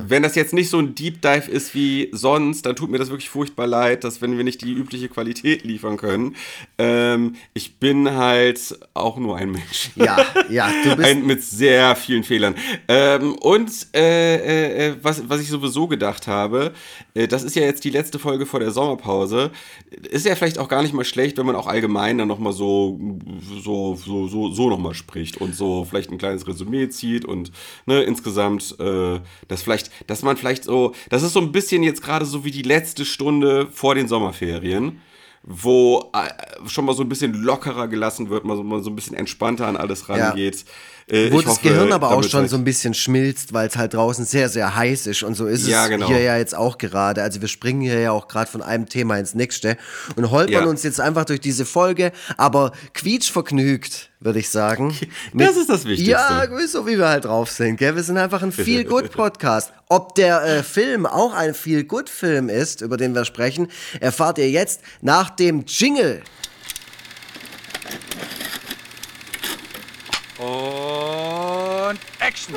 wenn 0.07 0.23
das 0.23 0.35
jetzt 0.35 0.53
nicht 0.53 0.69
so 0.69 0.79
ein 0.79 0.95
Deep 0.95 1.21
Dive 1.21 1.51
ist 1.51 1.75
wie 1.75 2.09
sonst, 2.13 2.65
dann 2.65 2.75
tut 2.75 2.89
mir 2.89 2.97
das 2.97 3.09
wirklich 3.09 3.29
furchtbar 3.29 3.67
leid, 3.67 4.03
dass 4.03 4.21
wenn 4.21 4.37
wir 4.37 4.43
nicht 4.43 4.61
die 4.61 4.71
übliche 4.71 5.09
Qualität 5.09 5.63
liefern 5.63 5.97
können. 5.97 6.35
Ähm, 6.77 7.35
ich 7.53 7.77
bin 7.77 8.15
halt 8.15 8.79
auch 8.93 9.17
nur 9.17 9.37
ein 9.37 9.51
Mensch. 9.51 9.91
Ja, 9.95 10.17
ja, 10.49 10.71
du 10.83 10.95
bist 10.95 11.07
ein, 11.07 11.25
mit 11.25 11.43
sehr 11.43 11.95
vielen 11.95 12.23
Fehlern. 12.23 12.55
Ähm, 12.87 13.35
und 13.35 13.69
äh, 13.93 14.35
äh, 14.35 14.87
äh, 14.87 14.95
was, 15.01 15.27
was 15.27 15.41
ich 15.41 15.49
sowieso 15.49 15.87
gedacht 15.87 16.27
habe, 16.27 16.73
äh, 17.13 17.27
das 17.27 17.43
ist 17.43 17.55
ja 17.55 17.63
jetzt 17.63 17.83
die 17.83 17.89
letzte 17.89 18.19
Folge 18.19 18.45
vor 18.45 18.59
der 18.59 18.71
Sommerpause. 18.71 19.51
Ist 20.09 20.25
ja 20.25 20.35
vielleicht 20.35 20.57
auch 20.57 20.69
gar 20.69 20.81
nicht 20.81 20.93
mal 20.93 21.03
schlecht, 21.03 21.37
wenn 21.37 21.45
man 21.45 21.55
auch 21.55 21.67
allgemein 21.67 22.17
dann 22.17 22.27
nochmal 22.27 22.53
so, 22.53 22.99
so, 23.63 23.95
so, 23.95 24.27
so, 24.27 24.51
so 24.51 24.69
nochmal 24.69 24.93
spricht. 24.93 25.37
Und 25.37 25.48
und 25.49 25.55
so 25.55 25.85
vielleicht 25.85 26.11
ein 26.11 26.17
kleines 26.17 26.47
Resümee 26.47 26.89
zieht 26.89 27.25
und 27.25 27.51
ne, 27.85 28.03
insgesamt 28.03 28.75
äh, 28.79 29.19
das 29.47 29.63
vielleicht, 29.63 29.91
dass 30.07 30.21
man 30.21 30.37
vielleicht 30.37 30.63
so, 30.63 30.93
das 31.09 31.23
ist 31.23 31.33
so 31.33 31.41
ein 31.41 31.51
bisschen 31.51 31.83
jetzt 31.83 32.01
gerade 32.01 32.25
so 32.25 32.45
wie 32.45 32.51
die 32.51 32.61
letzte 32.61 33.05
Stunde 33.05 33.67
vor 33.71 33.95
den 33.95 34.07
Sommerferien 34.07 35.01
wo 35.41 36.11
äh, 36.13 36.67
schon 36.67 36.83
mal 36.83 36.93
so 36.93 37.01
ein 37.01 37.09
bisschen 37.09 37.33
lockerer 37.33 37.87
gelassen 37.87 38.29
wird, 38.29 38.43
mal 38.43 38.57
so, 38.57 38.63
mal 38.63 38.83
so 38.83 38.89
ein 38.89 38.95
bisschen 38.95 39.15
entspannter 39.15 39.67
an 39.67 39.77
alles 39.77 40.09
rangeht. 40.09 40.57
Ja. 40.57 40.63
Äh, 41.09 41.31
Wo 41.31 41.41
das 41.41 41.51
hoffe, 41.51 41.69
Gehirn 41.69 41.91
aber 41.91 42.11
auch 42.11 42.23
schon 42.23 42.47
so 42.47 42.55
ein 42.55 42.63
bisschen 42.63 42.93
schmilzt, 42.93 43.51
weil 43.51 43.67
es 43.67 43.75
halt 43.75 43.95
draußen 43.95 44.25
sehr, 44.25 44.47
sehr 44.47 44.75
heiß 44.75 45.07
ist. 45.07 45.23
Und 45.23 45.35
so 45.35 45.47
ist 45.47 45.67
ja, 45.67 45.85
es 45.85 45.89
genau. 45.89 46.07
hier 46.07 46.21
ja 46.21 46.37
jetzt 46.37 46.55
auch 46.55 46.77
gerade. 46.77 47.23
Also 47.23 47.41
wir 47.41 47.47
springen 47.47 47.81
hier 47.81 47.99
ja 47.99 48.11
auch 48.11 48.27
gerade 48.27 48.49
von 48.49 48.61
einem 48.61 48.87
Thema 48.87 49.17
ins 49.17 49.33
nächste 49.33 49.77
und 50.15 50.29
holpern 50.29 50.63
ja. 50.63 50.69
uns 50.69 50.83
jetzt 50.83 51.01
einfach 51.01 51.25
durch 51.25 51.41
diese 51.41 51.65
Folge, 51.65 52.11
aber 52.37 52.73
quietschvergnügt, 52.93 54.11
würde 54.19 54.37
ich 54.37 54.49
sagen. 54.49 54.95
das 55.33 55.57
ist 55.57 55.69
das 55.69 55.85
Wichtigste. 55.85 56.11
Ja, 56.11 56.47
so 56.67 56.85
wie 56.85 56.99
wir 56.99 57.09
halt 57.09 57.25
drauf 57.25 57.49
sind. 57.49 57.77
Gell? 57.77 57.95
Wir 57.95 58.03
sind 58.03 58.17
einfach 58.17 58.43
ein 58.43 58.51
Feel-Good-Podcast. 58.51 59.73
Ob 59.89 60.13
der 60.13 60.43
äh, 60.43 60.63
Film 60.63 61.07
auch 61.07 61.33
ein 61.33 61.55
Feel-Good-Film 61.55 62.49
ist, 62.49 62.81
über 62.81 62.97
den 62.97 63.15
wir 63.15 63.25
sprechen, 63.25 63.69
erfahrt 63.99 64.37
ihr 64.37 64.51
jetzt 64.51 64.81
nach 65.01 65.31
dem 65.31 65.63
Jingle. 65.65 66.21
Und 70.39 71.99
Action! 72.19 72.55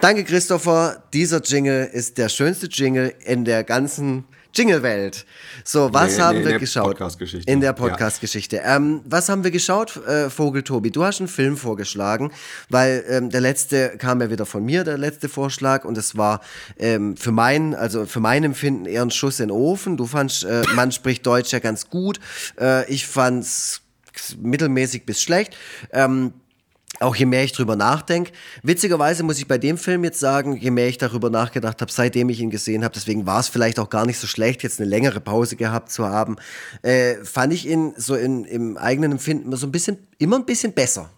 Danke, 0.00 0.24
Christopher. 0.24 1.04
Dieser 1.12 1.40
Jingle 1.42 1.88
ist 1.92 2.18
der 2.18 2.28
schönste 2.28 2.66
Jingle 2.66 3.14
in 3.24 3.44
der 3.44 3.62
ganzen 3.62 4.24
Jingle-Welt. 4.56 5.26
So, 5.64 5.92
was 5.92 6.16
nee, 6.16 6.22
haben 6.22 6.38
nee, 6.38 6.44
wir 6.46 6.58
geschaut? 6.58 6.98
In 7.46 7.60
der 7.60 7.72
Podcast-Geschichte. 7.72 8.56
Ja. 8.56 8.76
Ähm, 8.76 9.02
was 9.04 9.28
haben 9.28 9.44
wir 9.44 9.50
geschaut, 9.50 9.96
äh, 10.06 10.30
Vogel 10.30 10.62
Tobi? 10.62 10.90
Du 10.90 11.04
hast 11.04 11.20
einen 11.20 11.28
Film 11.28 11.56
vorgeschlagen, 11.56 12.32
weil 12.70 13.04
ähm, 13.08 13.30
der 13.30 13.40
letzte 13.40 13.96
kam 13.98 14.20
ja 14.20 14.30
wieder 14.30 14.46
von 14.46 14.64
mir, 14.64 14.84
der 14.84 14.98
letzte 14.98 15.28
Vorschlag, 15.28 15.84
und 15.84 15.98
es 15.98 16.16
war 16.16 16.40
ähm, 16.78 17.16
für 17.16 17.32
mein, 17.32 17.74
also 17.74 18.06
für 18.06 18.20
mein 18.20 18.44
Empfinden 18.44 18.86
eher 18.86 19.02
ein 19.02 19.10
Schuss 19.10 19.40
in 19.40 19.48
den 19.48 19.56
Ofen. 19.56 19.96
Du 19.96 20.06
fandst, 20.06 20.44
äh, 20.44 20.62
man 20.74 20.92
spricht 20.92 21.26
Deutsch 21.26 21.52
ja 21.52 21.58
ganz 21.58 21.90
gut. 21.90 22.20
Äh, 22.58 22.90
ich 22.90 23.06
fand's 23.06 23.82
mittelmäßig 24.40 25.04
bis 25.04 25.22
schlecht. 25.22 25.56
Ähm, 25.92 26.32
auch 27.00 27.14
je 27.16 27.26
mehr 27.26 27.44
ich 27.44 27.52
drüber 27.52 27.76
nachdenke. 27.76 28.32
Witzigerweise 28.62 29.22
muss 29.22 29.38
ich 29.38 29.48
bei 29.48 29.58
dem 29.58 29.78
Film 29.78 30.04
jetzt 30.04 30.20
sagen, 30.20 30.56
je 30.56 30.70
mehr 30.70 30.88
ich 30.88 30.98
darüber 30.98 31.30
nachgedacht 31.30 31.80
habe, 31.80 31.92
seitdem 31.92 32.28
ich 32.28 32.40
ihn 32.40 32.50
gesehen 32.50 32.84
habe, 32.84 32.94
deswegen 32.94 33.26
war 33.26 33.40
es 33.40 33.48
vielleicht 33.48 33.78
auch 33.78 33.90
gar 33.90 34.06
nicht 34.06 34.18
so 34.18 34.26
schlecht, 34.26 34.62
jetzt 34.62 34.80
eine 34.80 34.88
längere 34.88 35.20
Pause 35.20 35.56
gehabt 35.56 35.90
zu 35.90 36.06
haben, 36.06 36.36
äh, 36.82 37.16
fand 37.24 37.52
ich 37.52 37.66
ihn 37.66 37.94
so 37.96 38.14
in, 38.14 38.44
im 38.44 38.76
eigenen 38.76 39.12
Empfinden 39.12 39.54
so 39.56 39.66
ein 39.66 39.72
bisschen, 39.72 39.98
immer 40.18 40.36
ein 40.36 40.46
bisschen 40.46 40.72
besser. 40.72 41.10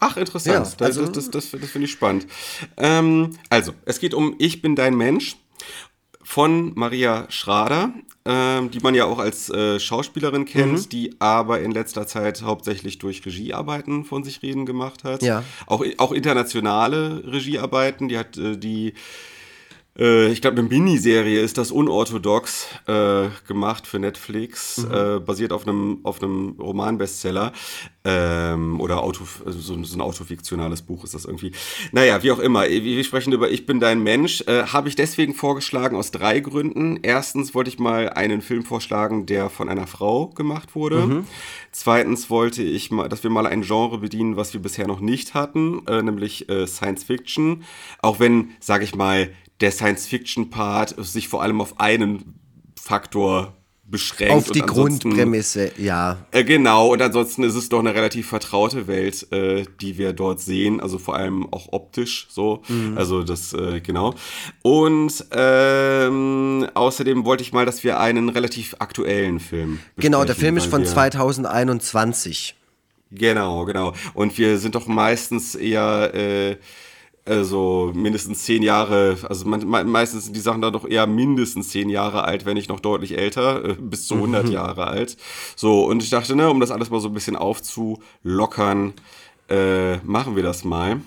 Ach, 0.00 0.16
interessant. 0.16 0.76
Ja, 0.80 0.86
also, 0.86 1.02
das, 1.06 1.12
das, 1.12 1.30
das, 1.30 1.60
das 1.60 1.70
finde 1.70 1.86
ich 1.86 1.92
spannend. 1.92 2.26
Ähm, 2.76 3.38
also, 3.48 3.72
es 3.86 4.00
geht 4.00 4.12
um 4.12 4.34
Ich 4.38 4.60
bin 4.60 4.76
dein 4.76 4.94
Mensch 4.96 5.36
von 6.34 6.72
Maria 6.74 7.26
Schrader, 7.28 7.94
ähm, 8.24 8.68
die 8.72 8.80
man 8.80 8.96
ja 8.96 9.04
auch 9.04 9.20
als 9.20 9.50
äh, 9.50 9.78
Schauspielerin 9.78 10.46
kennt, 10.46 10.72
Mhm. 10.72 10.88
die 10.88 11.14
aber 11.20 11.60
in 11.60 11.70
letzter 11.70 12.08
Zeit 12.08 12.42
hauptsächlich 12.42 12.98
durch 12.98 13.24
Regiearbeiten 13.24 14.04
von 14.04 14.24
sich 14.24 14.42
reden 14.42 14.66
gemacht 14.66 15.04
hat. 15.04 15.22
Ja. 15.22 15.44
Auch, 15.66 15.84
auch 15.98 16.10
internationale 16.10 17.22
Regiearbeiten. 17.24 18.08
Die 18.08 18.18
hat 18.18 18.36
äh, 18.36 18.56
die 18.56 18.94
äh, 19.98 20.28
ich 20.32 20.40
glaube, 20.40 20.58
eine 20.58 20.68
Miniserie 20.68 21.40
ist 21.40 21.58
das 21.58 21.70
unorthodox 21.70 22.66
äh, 22.86 23.28
gemacht 23.46 23.86
für 23.86 23.98
Netflix, 23.98 24.78
Mhm. 24.78 24.92
äh, 24.94 25.20
basiert 25.20 25.52
auf 25.52 25.66
einem 25.66 26.00
auf 26.02 26.22
einem 26.22 26.56
Romanbestseller 26.60 27.52
ähm, 28.06 28.80
oder 28.80 29.02
Auto, 29.02 29.24
also 29.46 29.58
so, 29.58 29.82
so 29.82 29.96
ein 29.96 30.00
autofiktionales 30.02 30.82
Buch 30.82 31.04
ist 31.04 31.14
das 31.14 31.24
irgendwie. 31.24 31.52
Naja, 31.92 32.22
wie 32.22 32.32
auch 32.32 32.38
immer. 32.38 32.68
Wir 32.68 32.82
wir 32.82 33.04
sprechen 33.04 33.32
über 33.32 33.50
Ich 33.50 33.64
bin 33.66 33.80
dein 33.80 34.02
Mensch. 34.02 34.42
Äh, 34.46 34.64
Habe 34.66 34.88
ich 34.88 34.96
deswegen 34.96 35.34
vorgeschlagen 35.34 35.96
aus 35.96 36.10
drei 36.10 36.40
Gründen. 36.40 36.98
Erstens 37.02 37.54
wollte 37.54 37.70
ich 37.70 37.78
mal 37.78 38.10
einen 38.10 38.42
Film 38.42 38.62
vorschlagen, 38.64 39.24
der 39.26 39.48
von 39.48 39.68
einer 39.70 39.86
Frau 39.86 40.26
gemacht 40.28 40.74
wurde. 40.74 41.24
Zweitens 41.72 42.28
wollte 42.30 42.62
ich 42.62 42.90
mal, 42.90 43.08
dass 43.08 43.22
wir 43.22 43.30
mal 43.30 43.46
ein 43.46 43.62
Genre 43.62 43.98
bedienen, 43.98 44.36
was 44.36 44.52
wir 44.52 44.60
bisher 44.60 44.86
noch 44.86 45.00
nicht 45.00 45.34
hatten, 45.34 45.82
äh, 45.86 46.02
nämlich 46.02 46.48
äh, 46.48 46.66
Science 46.66 47.04
Fiction. 47.04 47.64
Auch 48.00 48.20
wenn, 48.20 48.50
sage 48.60 48.84
ich 48.84 48.94
mal, 48.94 49.30
der 49.60 49.70
Science-Fiction-Part 49.70 50.94
sich 50.98 51.28
vor 51.28 51.42
allem 51.42 51.60
auf 51.60 51.78
einen 51.80 52.34
Faktor 52.80 53.54
beschränkt. 53.86 54.32
Auf 54.32 54.50
die 54.50 54.60
Grundprämisse, 54.60 55.72
ja. 55.76 56.16
Äh, 56.30 56.42
genau, 56.44 56.92
und 56.92 57.02
ansonsten 57.02 57.42
ist 57.42 57.54
es 57.54 57.68
doch 57.68 57.80
eine 57.80 57.94
relativ 57.94 58.26
vertraute 58.28 58.86
Welt, 58.86 59.30
äh, 59.30 59.64
die 59.80 59.98
wir 59.98 60.14
dort 60.14 60.40
sehen, 60.40 60.80
also 60.80 60.98
vor 60.98 61.16
allem 61.16 61.52
auch 61.52 61.68
optisch 61.72 62.26
so. 62.30 62.62
Mhm. 62.68 62.96
Also 62.96 63.22
das, 63.22 63.52
äh, 63.52 63.80
genau. 63.80 64.14
Und 64.62 65.26
ähm, 65.32 66.66
außerdem 66.72 67.24
wollte 67.26 67.42
ich 67.42 67.52
mal, 67.52 67.66
dass 67.66 67.84
wir 67.84 68.00
einen 68.00 68.30
relativ 68.30 68.74
aktuellen 68.78 69.38
Film 69.38 69.80
Genau, 69.98 70.24
der 70.24 70.34
Film 70.34 70.56
ist 70.56 70.66
von 70.66 70.80
wir- 70.82 70.88
2021. 70.88 72.54
Genau, 73.10 73.64
genau. 73.64 73.92
Und 74.14 74.36
wir 74.38 74.58
sind 74.58 74.74
doch 74.74 74.86
meistens 74.86 75.54
eher, 75.54 76.12
äh, 76.14 76.56
also 77.26 77.90
mindestens 77.94 78.44
zehn 78.44 78.62
Jahre, 78.62 79.16
also 79.28 79.46
man, 79.46 79.66
me- 79.66 79.84
meistens 79.84 80.24
sind 80.26 80.36
die 80.36 80.40
Sachen 80.40 80.60
da 80.60 80.70
doch 80.70 80.86
eher 80.86 81.06
mindestens 81.06 81.70
zehn 81.70 81.88
Jahre 81.88 82.24
alt, 82.24 82.44
wenn 82.44 82.54
nicht 82.54 82.68
noch 82.68 82.80
deutlich 82.80 83.16
älter, 83.16 83.64
äh, 83.64 83.74
bis 83.80 84.06
zu 84.06 84.16
100 84.16 84.48
Jahre 84.50 84.86
alt. 84.86 85.16
So, 85.56 85.84
und 85.86 86.02
ich 86.02 86.10
dachte, 86.10 86.36
ne, 86.36 86.50
um 86.50 86.60
das 86.60 86.70
alles 86.70 86.90
mal 86.90 87.00
so 87.00 87.08
ein 87.08 87.14
bisschen 87.14 87.36
aufzulockern, 87.36 88.92
äh, 89.48 89.96
machen 89.98 90.36
wir 90.36 90.42
das 90.42 90.64
mal. 90.64 91.00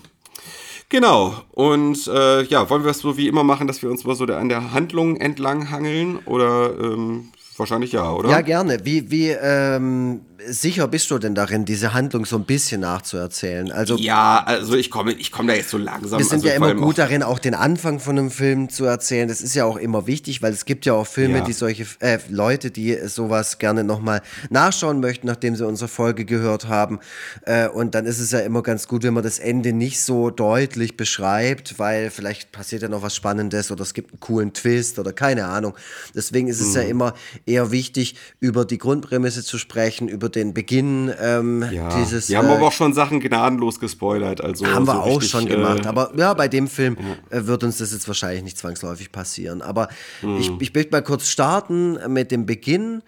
Genau, 0.88 1.34
und 1.52 2.06
äh, 2.06 2.42
ja, 2.44 2.70
wollen 2.70 2.82
wir 2.82 2.92
es 2.92 3.00
so 3.00 3.16
wie 3.18 3.28
immer 3.28 3.44
machen, 3.44 3.66
dass 3.66 3.82
wir 3.82 3.90
uns 3.90 4.04
mal 4.04 4.14
so 4.16 4.24
der, 4.24 4.38
an 4.38 4.48
der 4.48 4.72
Handlung 4.72 5.16
entlang 5.16 5.70
hangeln? 5.70 6.18
Oder 6.24 6.72
ähm, 6.80 7.28
wahrscheinlich 7.58 7.92
ja, 7.92 8.10
oder? 8.10 8.30
Ja, 8.30 8.40
gerne. 8.40 8.78
Wie, 8.84 9.10
wie 9.10 9.28
ähm, 9.28 10.22
sicher 10.46 10.86
bist 10.88 11.10
du 11.10 11.18
denn 11.18 11.34
darin, 11.34 11.64
diese 11.64 11.94
Handlung 11.94 12.24
so 12.24 12.36
ein 12.36 12.44
bisschen 12.44 12.82
nachzuerzählen? 12.82 13.72
Also 13.72 13.96
Ja, 13.96 14.42
also 14.46 14.74
ich 14.76 14.90
komme 14.90 15.12
ich 15.12 15.32
komm 15.32 15.48
da 15.48 15.54
jetzt 15.54 15.70
so 15.70 15.78
langsam. 15.78 16.18
wir 16.18 16.24
sind 16.24 16.34
also 16.36 16.48
ja 16.48 16.54
immer 16.54 16.74
gut 16.74 16.94
auch- 16.94 16.96
darin, 16.96 17.22
auch 17.22 17.38
den 17.38 17.54
Anfang 17.54 17.98
von 17.98 18.18
einem 18.18 18.30
Film 18.30 18.68
zu 18.68 18.84
erzählen. 18.84 19.26
Das 19.28 19.40
ist 19.40 19.54
ja 19.54 19.64
auch 19.64 19.76
immer 19.76 20.06
wichtig, 20.06 20.40
weil 20.42 20.52
es 20.52 20.64
gibt 20.64 20.86
ja 20.86 20.92
auch 20.92 21.06
Filme, 21.06 21.38
Ja. 21.38 21.44
die 21.44 21.52
solche 21.52 21.86
äh, 22.00 22.18
Leute, 22.28 22.70
die 22.70 22.96
sowas 23.08 23.58
gerne 23.58 23.82
nochmal 23.84 24.22
nachschauen 24.50 25.00
möchten, 25.00 25.26
nachdem 25.26 25.56
sie 25.56 25.66
unsere 25.66 25.88
Folge 25.88 26.24
gehört 26.24 26.68
haben. 26.68 27.00
Äh, 27.42 27.68
und 27.68 27.94
dann 27.94 28.06
ist 28.06 28.20
es 28.20 28.30
ja 28.30 28.38
immer 28.40 28.62
ganz 28.62 28.86
gut, 28.86 29.02
wenn 29.02 29.14
man 29.14 29.24
das 29.24 29.38
Ende 29.40 29.72
nicht 29.72 30.00
so 30.00 30.30
deutlich 30.30 30.96
beschreibt, 30.96 31.78
weil 31.78 32.10
vielleicht 32.10 32.52
passiert 32.52 32.82
ja 32.82 32.88
noch 32.88 33.02
was 33.02 33.16
Spannendes 33.16 33.70
oder 33.72 33.82
es 33.82 33.92
gibt 33.92 34.12
einen 34.12 34.20
coolen 34.20 34.52
Twist 34.52 34.98
oder 34.98 35.12
keine 35.12 35.46
Ahnung. 35.46 35.74
Deswegen 36.14 36.46
ist 36.48 36.60
es 36.60 36.74
ja 36.74 36.84
Mhm. 36.84 36.90
immer 36.90 37.14
eher 37.44 37.70
wichtig, 37.72 38.14
über 38.40 38.64
die 38.64 38.78
Grundprämisse 38.78 39.42
zu 39.42 39.58
sprechen, 39.58 40.06
über 40.08 40.27
den 40.36 40.54
Beginn 40.54 41.12
ähm, 41.20 41.64
Ja, 41.70 41.98
dieses. 41.98 42.28
wir 42.28 42.38
haben 42.38 42.48
äh, 42.48 42.52
aber 42.54 42.66
auch 42.68 42.72
schon 42.72 42.92
Sachen 42.94 43.20
gnadenlos 43.20 43.80
gespoilert. 43.80 44.40
Also 44.40 44.66
haben 44.66 44.86
wir 44.86 44.94
so 44.94 45.00
auch 45.00 45.06
richtig, 45.16 45.30
schon 45.30 45.46
gemacht. 45.46 45.84
Äh, 45.84 45.88
aber 45.88 46.12
ja, 46.16 46.34
bei 46.34 46.48
dem 46.48 46.68
Film 46.68 46.96
äh, 47.30 47.46
wird 47.46 47.64
uns 47.64 47.78
das 47.78 47.92
jetzt 47.92 48.06
wahrscheinlich 48.08 48.42
nicht 48.44 48.58
zwangsläufig 48.58 49.12
passieren. 49.12 49.62
Aber 49.62 49.88
Mhm. 50.22 50.36
ich, 50.38 50.50
ich 50.60 50.74
möchte 50.74 50.92
mal 50.92 51.02
kurz 51.02 51.28
starten 51.28 51.98
mit 52.12 52.30
dem 52.30 52.46
Beginn 52.46 53.02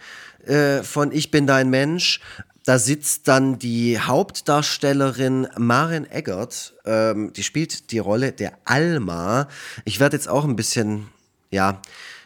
äh, 0.47 0.83
von 0.83 1.13
Ich 1.13 1.31
bin 1.31 1.47
dein 1.47 1.71
Mensch. 1.71 2.21
Da 2.65 2.79
sitzt 2.79 3.27
dann 3.27 3.59
die 3.59 3.99
Hauptdarstellerin 3.99 5.49
Maren 5.57 6.11
Eggert, 6.11 6.75
ähm, 6.85 7.33
die 7.33 7.43
spielt 7.43 7.91
die 7.91 7.99
Rolle 7.99 8.33
der 8.33 8.53
Alma. 8.65 9.49
Ich 9.85 9.99
werde 10.01 10.17
jetzt 10.17 10.29
auch 10.29 10.45
ein 10.45 10.57
bisschen, 10.57 11.09
ja, 11.51 11.81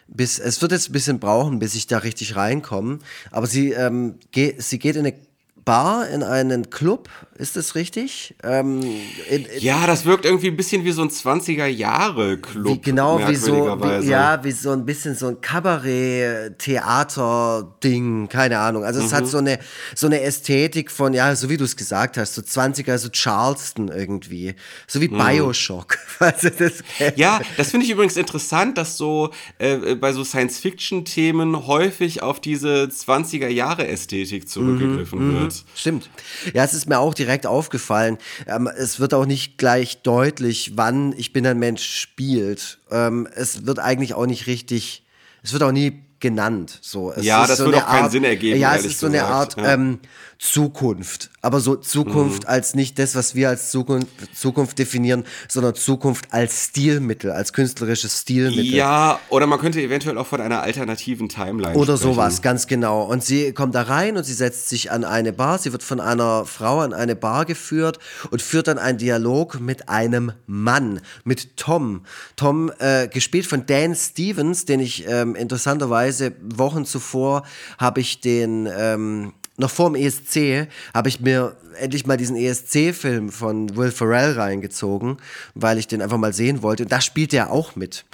bis, 0.07 0.39
es 0.39 0.61
wird 0.61 0.71
jetzt 0.71 0.89
ein 0.89 0.93
bisschen 0.93 1.19
brauchen, 1.19 1.59
bis 1.59 1.75
ich 1.75 1.87
da 1.87 1.99
richtig 1.99 2.35
reinkomme. 2.35 2.99
Aber 3.31 3.47
sie, 3.47 3.71
ähm, 3.71 4.15
ge 4.31 4.55
sie 4.57 4.79
geht 4.79 4.95
in 4.95 5.05
eine 5.05 5.15
Bar, 5.63 6.07
in 6.09 6.21
einen 6.21 6.69
Club, 6.69 7.09
ist 7.37 7.55
das 7.57 7.75
richtig? 7.75 8.35
Ähm, 8.43 8.81
in, 9.29 9.45
in, 9.45 9.59
ja, 9.59 9.85
das 9.87 10.05
wirkt 10.05 10.25
irgendwie 10.25 10.47
ein 10.47 10.55
bisschen 10.55 10.85
wie 10.85 10.91
so 10.91 11.01
ein 11.01 11.09
20er-Jahre-Club. 11.09 12.65
wie, 12.65 12.79
genau 12.81 13.19
wie 13.27 13.35
so, 13.35 13.77
wie, 13.81 14.07
ja, 14.07 14.43
wie 14.43 14.51
so 14.51 14.71
ein 14.71 14.85
bisschen 14.85 15.15
so 15.15 15.27
ein 15.27 15.41
Kabarett-Theater-Ding, 15.41 18.29
keine 18.29 18.59
Ahnung. 18.59 18.83
Also 18.83 18.99
es 19.01 19.11
Mhm. 19.11 19.15
hat 19.15 19.27
so 19.27 19.37
eine, 19.39 19.59
so 19.95 20.07
eine 20.07 20.21
Ästhetik 20.21 20.91
von, 20.91 21.13
ja, 21.13 21.35
so 21.35 21.49
wie 21.49 21.57
du 21.57 21.65
es 21.65 21.75
gesagt 21.75 22.17
hast, 22.17 22.35
so 22.35 22.41
20er, 22.41 22.97
so 22.97 23.09
Charleston 23.09 23.89
irgendwie. 23.89 24.55
So 24.87 25.01
wie 25.01 25.07
Bioshock. 25.07 25.97
falls 26.07 26.41
du 26.41 26.51
das. 26.51 26.79
Mhm. 26.99 27.11
Ja, 27.15 27.39
das 27.57 27.71
finde 27.71 27.85
ich 27.85 27.91
übrigens 27.91 28.17
interessant, 28.17 28.77
dass 28.77 28.97
so 28.97 29.31
äh, 29.57 29.95
bei 29.95 30.13
so 30.13 30.23
Science-Fiction-Themen 30.23 31.65
häufig 31.67 32.21
auf 32.21 32.39
diese 32.39 32.87
20er-Jahre-Ästhetik 32.89 34.47
zurückgegriffen 34.49 35.29
Mhm, 35.29 35.41
wird. 35.41 35.63
Stimmt. 35.75 36.09
Ja, 36.53 36.63
es 36.63 36.73
ist 36.73 36.87
mir 36.87 36.99
auch 36.99 37.13
direkt 37.25 37.45
aufgefallen. 37.47 38.17
Ähm, 38.47 38.67
es 38.67 38.99
wird 38.99 39.13
auch 39.13 39.25
nicht 39.25 39.57
gleich 39.57 40.01
deutlich, 40.01 40.73
wann 40.75 41.13
Ich 41.17 41.33
bin 41.33 41.45
ein 41.45 41.59
Mensch 41.59 41.83
spielt. 41.83 42.79
Ähm, 42.91 43.27
es 43.35 43.65
wird 43.65 43.79
eigentlich 43.79 44.13
auch 44.13 44.25
nicht 44.25 44.47
richtig, 44.47 45.03
es 45.43 45.53
wird 45.53 45.63
auch 45.63 45.71
nie 45.71 46.01
genannt. 46.19 46.79
So. 46.81 47.11
Es 47.11 47.25
Ja, 47.25 47.45
das 47.45 47.57
so 47.57 47.65
wird 47.65 47.75
eine 47.75 47.85
auch 47.85 47.89
keinen 47.89 48.03
Art, 48.03 48.11
Sinn 48.11 48.23
ergeben, 48.23 48.59
Ja, 48.59 48.75
es 48.75 48.85
ist 48.85 48.99
so 48.99 49.07
eine 49.07 49.17
gesagt, 49.17 49.57
Art 49.57 49.57
ja. 49.57 49.73
Ähm, 49.73 49.99
Zukunft. 50.37 51.29
Aber 51.41 51.59
so 51.59 51.75
Zukunft 51.75 52.47
als 52.47 52.75
nicht 52.75 52.99
das, 52.99 53.15
was 53.15 53.35
wir 53.35 53.49
als 53.49 53.71
Zukunft, 53.71 54.07
Zukunft 54.35 54.79
definieren, 54.79 55.23
sondern 55.47 55.75
Zukunft 55.75 56.27
als 56.31 56.65
Stilmittel, 56.65 57.31
als 57.31 57.53
künstlerisches 57.53 58.21
Stilmittel. 58.21 58.73
Ja, 58.73 59.19
oder 59.29 59.47
man 59.47 59.59
könnte 59.59 59.81
eventuell 59.81 60.17
auch 60.17 60.27
von 60.27 60.41
einer 60.41 60.61
alternativen 60.61 61.29
Timeline 61.29 61.75
Oder 61.75 61.97
sprechen. 61.97 62.13
sowas, 62.13 62.41
ganz 62.41 62.67
genau. 62.67 63.03
Und 63.03 63.23
sie 63.23 63.53
kommt 63.53 63.75
da 63.75 63.83
rein 63.83 64.17
und 64.17 64.23
sie 64.23 64.33
setzt 64.33 64.69
sich 64.69 64.91
an 64.91 65.03
eine 65.03 65.33
Bar. 65.33 65.59
Sie 65.59 65.71
wird 65.71 65.83
von 65.83 65.99
einer 65.99 66.45
Frau 66.45 66.79
an 66.79 66.93
eine 66.93 67.15
Bar 67.15 67.45
geführt 67.45 67.99
und 68.31 68.41
führt 68.41 68.67
dann 68.67 68.77
einen 68.77 68.97
Dialog 68.97 69.59
mit 69.59 69.89
einem 69.89 70.31
Mann, 70.47 71.01
mit 71.23 71.57
Tom. 71.57 72.05
Tom, 72.35 72.71
äh, 72.79 73.07
gespielt 73.07 73.45
von 73.45 73.65
Dan 73.65 73.95
Stevens, 73.95 74.65
den 74.65 74.79
ich 74.79 75.07
ähm, 75.07 75.35
interessanterweise 75.35 76.33
Wochen 76.41 76.85
zuvor 76.85 77.43
habe 77.77 78.01
ich 78.01 78.19
den. 78.19 78.67
Ähm, 78.77 79.33
noch 79.57 79.69
vor 79.69 79.91
dem 79.91 79.95
ESC 79.95 80.67
habe 80.93 81.09
ich 81.09 81.21
mir 81.21 81.55
endlich 81.77 82.05
mal 82.05 82.17
diesen 82.17 82.35
ESC-Film 82.35 83.29
von 83.29 83.75
Will 83.75 83.91
Ferrell 83.91 84.33
reingezogen, 84.33 85.17
weil 85.53 85.77
ich 85.77 85.87
den 85.87 86.01
einfach 86.01 86.17
mal 86.17 86.33
sehen 86.33 86.61
wollte. 86.61 86.83
Und 86.83 86.91
da 86.91 87.01
spielt 87.01 87.33
er 87.33 87.51
auch 87.51 87.75
mit. 87.75 88.05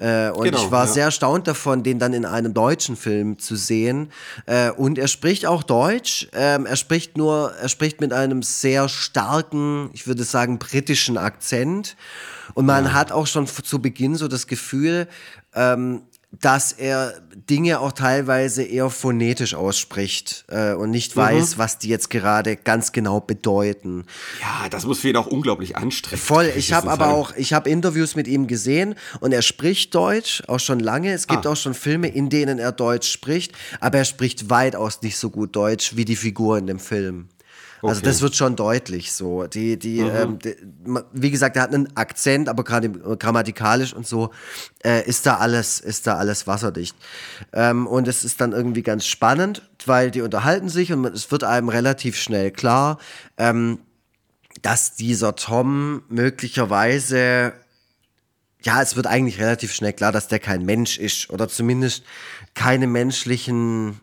Äh, 0.00 0.30
und 0.30 0.44
Genau, 0.44 0.64
ich 0.64 0.70
war 0.70 0.86
ja. 0.86 0.92
sehr 0.92 1.04
erstaunt 1.06 1.46
davon, 1.46 1.82
den 1.82 1.98
dann 1.98 2.12
in 2.12 2.24
einem 2.24 2.54
deutschen 2.54 2.96
Film 2.96 3.38
zu 3.38 3.56
sehen. 3.56 4.10
Äh, 4.46 4.70
und 4.70 4.98
er 4.98 5.08
spricht 5.08 5.46
auch 5.46 5.62
Deutsch. 5.62 6.28
Ähm, 6.32 6.66
er 6.66 6.76
spricht 6.76 7.16
nur, 7.16 7.52
er 7.60 7.68
spricht 7.68 8.00
mit 8.00 8.12
einem 8.12 8.42
sehr 8.42 8.88
starken, 8.88 9.90
ich 9.92 10.06
würde 10.06 10.24
sagen, 10.24 10.58
britischen 10.58 11.16
Akzent. 11.16 11.96
Und 12.54 12.66
man 12.66 12.92
hat 12.92 13.12
auch 13.12 13.26
schon 13.26 13.46
zu 13.46 13.80
Beginn 13.80 14.16
so 14.16 14.26
das 14.26 14.46
Gefühl, 14.46 15.06
ähm, 15.54 16.02
dass 16.30 16.72
er 16.72 17.14
Dinge 17.48 17.80
auch 17.80 17.92
teilweise 17.92 18.62
eher 18.62 18.90
phonetisch 18.90 19.54
ausspricht 19.54 20.44
äh, 20.48 20.74
und 20.74 20.90
nicht 20.90 21.16
Mhm. 21.16 21.20
weiß, 21.20 21.58
was 21.58 21.78
die 21.78 21.88
jetzt 21.88 22.10
gerade 22.10 22.56
ganz 22.56 22.92
genau 22.92 23.20
bedeuten. 23.20 24.04
Ja, 24.40 24.68
das 24.68 24.84
muss 24.84 25.00
für 25.00 25.08
ihn 25.08 25.16
auch 25.16 25.26
unglaublich 25.26 25.76
anstrengend 25.76 26.22
Voll, 26.22 26.52
ich 26.54 26.72
habe 26.74 26.90
aber 26.90 27.08
auch, 27.14 27.34
ich 27.36 27.54
habe 27.54 27.70
Interviews 27.70 28.14
mit 28.14 28.28
ihm 28.28 28.46
gesehen 28.46 28.94
und 29.20 29.32
er 29.32 29.40
spricht 29.42 29.94
Deutsch, 29.94 30.42
auch 30.48 30.60
schon 30.60 30.80
lange. 30.80 31.12
Es 31.12 31.26
gibt 31.28 31.46
Ah. 31.46 31.52
auch 31.52 31.56
schon 31.56 31.72
Filme, 31.74 32.08
in 32.08 32.28
denen 32.28 32.58
er 32.58 32.72
Deutsch 32.72 33.10
spricht, 33.10 33.52
aber 33.80 33.98
er 33.98 34.04
spricht 34.04 34.50
weitaus 34.50 35.00
nicht 35.00 35.16
so 35.16 35.30
gut 35.30 35.56
Deutsch 35.56 35.96
wie 35.96 36.04
die 36.04 36.16
Figur 36.16 36.58
in 36.58 36.66
dem 36.66 36.78
Film. 36.78 37.28
Also 37.82 38.00
Okay. 38.00 38.08
das 38.08 38.20
wird 38.22 38.34
schon 38.36 38.56
deutlich 38.56 39.12
so. 39.12 39.46
Die, 39.46 39.78
die, 39.78 40.00
Mhm. 40.00 40.10
ähm, 40.14 40.38
die, 40.40 40.56
wie 41.12 41.30
gesagt, 41.30 41.56
er 41.56 41.62
hat 41.62 41.72
einen 41.74 41.96
Akzent, 41.96 42.48
aber 42.48 42.64
gerade 42.64 42.86
im- 42.86 43.18
grammatikalisch 43.18 43.92
und 43.92 44.06
so 44.06 44.30
äh, 44.84 45.06
ist 45.08 45.26
da 45.26 45.36
alles, 45.36 45.78
ist 45.80 46.06
da 46.06 46.16
alles 46.16 46.46
wasserdicht. 46.46 46.96
Ähm, 47.52 47.86
und 47.86 48.08
es 48.08 48.24
ist 48.24 48.40
dann 48.40 48.52
irgendwie 48.52 48.82
ganz 48.82 49.06
spannend, 49.06 49.62
weil 49.86 50.10
die 50.10 50.22
unterhalten 50.22 50.68
sich 50.68 50.92
und 50.92 51.04
es 51.06 51.30
wird 51.30 51.44
einem 51.44 51.68
relativ 51.68 52.16
schnell 52.16 52.50
klar, 52.50 52.98
ähm, 53.36 53.78
dass 54.62 54.96
dieser 54.96 55.36
Tom 55.36 56.02
möglicherweise 56.08 57.52
ja, 58.62 58.82
es 58.82 58.96
wird 58.96 59.06
eigentlich 59.06 59.38
relativ 59.38 59.72
schnell 59.72 59.92
klar, 59.92 60.10
dass 60.10 60.26
der 60.26 60.40
kein 60.40 60.64
Mensch 60.64 60.98
ist 60.98 61.30
oder 61.30 61.48
zumindest 61.48 62.02
keine 62.54 62.88
menschlichen 62.88 64.00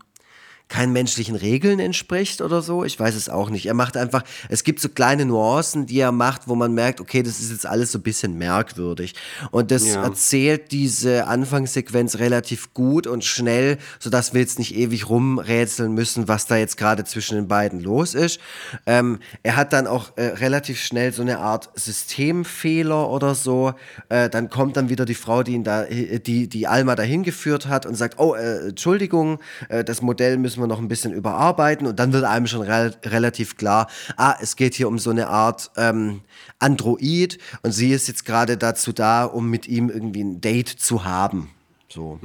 keinen 0.67 0.93
menschlichen 0.93 1.35
Regeln 1.35 1.79
entspricht 1.79 2.41
oder 2.41 2.61
so. 2.61 2.83
Ich 2.83 2.99
weiß 2.99 3.15
es 3.15 3.29
auch 3.29 3.49
nicht. 3.49 3.67
Er 3.67 3.73
macht 3.75 3.97
einfach, 3.97 4.23
es 4.49 4.63
gibt 4.63 4.79
so 4.79 4.89
kleine 4.89 5.25
Nuancen, 5.25 5.85
die 5.85 5.99
er 5.99 6.11
macht, 6.11 6.47
wo 6.47 6.55
man 6.55 6.73
merkt, 6.73 6.99
okay, 7.01 7.21
das 7.21 7.39
ist 7.39 7.51
jetzt 7.51 7.65
alles 7.65 7.91
so 7.91 7.99
ein 7.99 8.03
bisschen 8.03 8.37
merkwürdig. 8.37 9.13
Und 9.51 9.69
das 9.71 9.85
Ja. 9.87 10.03
erzählt 10.03 10.71
diese 10.71 11.27
Anfangssequenz 11.27 12.17
relativ 12.17 12.73
gut 12.73 13.05
und 13.05 13.23
schnell, 13.23 13.77
sodass 13.99 14.33
wir 14.33 14.41
jetzt 14.41 14.57
nicht 14.59 14.75
ewig 14.75 15.07
rumrätseln 15.09 15.93
müssen, 15.93 16.27
was 16.27 16.47
da 16.47 16.55
jetzt 16.57 16.77
gerade 16.77 17.03
zwischen 17.03 17.35
den 17.35 17.47
beiden 17.47 17.79
los 17.79 18.15
ist. 18.15 18.39
Ähm, 18.85 19.19
er 19.43 19.55
hat 19.57 19.71
dann 19.71 19.85
auch 19.87 20.17
äh, 20.17 20.23
relativ 20.23 20.79
schnell 20.81 21.13
so 21.13 21.21
eine 21.21 21.39
Art 21.39 21.69
Systemfehler 21.75 23.09
oder 23.09 23.35
so. 23.35 23.73
Äh, 24.09 24.29
dann 24.29 24.49
kommt 24.49 24.77
dann 24.77 24.89
wieder 24.89 25.05
die 25.05 25.15
Frau, 25.15 25.43
die 25.43 25.53
ihn 25.53 25.63
da, 25.63 25.83
äh, 25.85 26.19
die, 26.19 26.47
die 26.47 26.67
Alma 26.67 26.95
dahin 26.95 27.23
geführt 27.23 27.67
hat 27.67 27.85
und 27.85 27.95
sagt, 27.95 28.19
oh, 28.19 28.33
äh, 28.35 28.69
Entschuldigung, 28.69 29.39
äh, 29.69 29.83
das 29.83 30.01
Modell 30.01 30.37
müssen 30.37 30.54
wir 30.61 30.67
noch 30.67 30.79
ein 30.79 30.87
bisschen 30.87 31.13
überarbeiten. 31.13 31.87
Und 31.87 31.99
dann 31.99 32.13
wird 32.13 32.23
einem 32.23 32.47
schon 32.47 32.61
rel 32.61 32.95
relativ 33.03 33.57
klar, 33.57 33.87
ah, 34.17 34.35
es 34.41 34.55
geht 34.55 34.75
hier 34.75 34.87
um 34.87 34.99
so 34.99 35.09
eine 35.09 35.27
Art 35.27 35.71
ähm, 35.77 36.21
Android 36.59 37.37
und 37.63 37.71
sie 37.71 37.91
ist 37.91 38.07
jetzt 38.07 38.25
gerade 38.25 38.57
dazu 38.57 38.93
da, 38.93 39.25
um 39.25 39.49
mit 39.49 39.67
ihm 39.67 39.89
irgendwie 39.89 40.23
ein 40.23 40.41
Date 40.41 40.69
zu 40.69 41.03
haben. 41.05 41.49
So. 41.95 42.19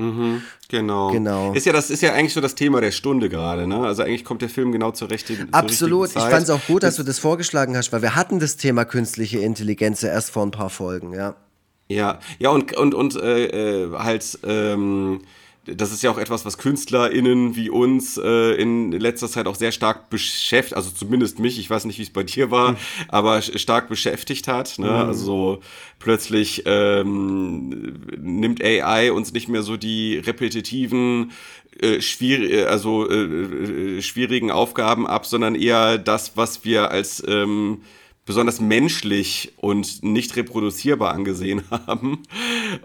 Genau. 0.69 1.11
Genau. 1.13 1.53
Ist 1.53 1.65
ja, 1.65 1.73
das 1.73 1.91
ist 1.91 2.03
ja 2.03 2.13
eigentlich 2.13 2.33
so 2.33 2.41
das 2.41 2.57
Thema 2.57 2.81
der 2.81 2.91
Stunde 2.91 3.29
gerade, 3.29 3.69
ne? 3.69 3.79
Also 3.87 4.03
eigentlich 4.03 4.25
kommt 4.25 4.43
der 4.43 4.49
Film 4.49 4.73
genau 4.73 4.91
zur 4.91 5.11
richtigen 5.11 5.47
zur 5.47 5.55
Absolut. 5.55 6.05
richtigen 6.07 6.25
Ich 6.25 6.31
fand 6.31 6.43
es 6.43 6.51
auch 6.51 6.67
gut, 6.67 6.83
dass 6.83 6.97
du 6.97 7.05
das 7.05 7.21
vorgeschlagen 7.21 7.77
hast, 7.77 7.93
weil 7.93 8.03
wir 8.03 8.17
hatten 8.17 8.41
das 8.41 8.57
Thema 8.57 8.85
künstliche 8.85 9.39
Intelligenz 9.39 10.03
ja 10.03 10.09
erst 10.11 10.31
vor 10.31 10.45
ein 10.45 10.51
paar 10.51 10.71
Folgen, 10.71 11.13
ja. 11.13 11.37
Ja, 11.89 12.19
ja 12.39 12.51
und 12.51 12.77
und 12.77 12.95
und 12.95 13.17
äh, 13.17 13.85
äh, 13.85 13.93
halt 13.97 14.39
ähm, 14.45 15.23
das 15.67 15.93
ist 15.93 16.03
ja 16.03 16.11
auch 16.11 16.19
etwas, 16.19 16.45
was 16.45 16.57
KünstlerInnen 16.59 17.55
wie 17.55 17.69
uns 17.71 18.17
äh, 18.17 18.55
in 18.55 18.93
letzter 18.93 19.29
Zeit 19.29 19.47
auch 19.47 19.55
sehr 19.55 19.73
stark 19.73 20.09
beschäftigt, 20.11 20.75
also 20.77 20.91
zumindest 20.91 21.39
mich, 21.39 21.59
ich 21.59 21.69
weiß 21.69 21.85
nicht, 21.85 21.99
wie 21.99 22.03
es 22.03 22.11
bei 22.11 22.23
dir 22.23 22.51
war, 22.51 22.77
aber 23.09 23.37
sch- 23.39 23.59
stark 23.59 23.89
beschäftigt 23.89 24.49
hat. 24.49 24.79
Ne? 24.79 24.91
Also 24.91 25.25
so 25.25 25.61
plötzlich 25.99 26.63
ähm, 26.67 28.01
nimmt 28.19 28.65
AI 28.65 29.13
uns 29.13 29.33
nicht 29.33 29.49
mehr 29.49 29.63
so 29.63 29.77
die 29.77 30.17
repetitiven 30.19 31.33
äh, 31.79 32.01
schwierig, 32.01 32.53
äh, 32.53 32.65
also 32.65 33.09
äh, 33.09 33.15
äh, 33.99 34.03
schwierigen 34.03 34.51
Aufgaben 34.51 35.07
ab, 35.07 35.27
sondern 35.27 35.55
eher 35.55 35.99
das, 35.99 36.37
was 36.37 36.65
wir 36.65 36.91
als 36.91 37.23
ähm, 37.29 37.83
besonders 38.31 38.61
menschlich 38.61 39.55
und 39.57 40.05
nicht 40.05 40.37
reproduzierbar 40.37 41.13
angesehen 41.13 41.65
haben. 41.71 42.23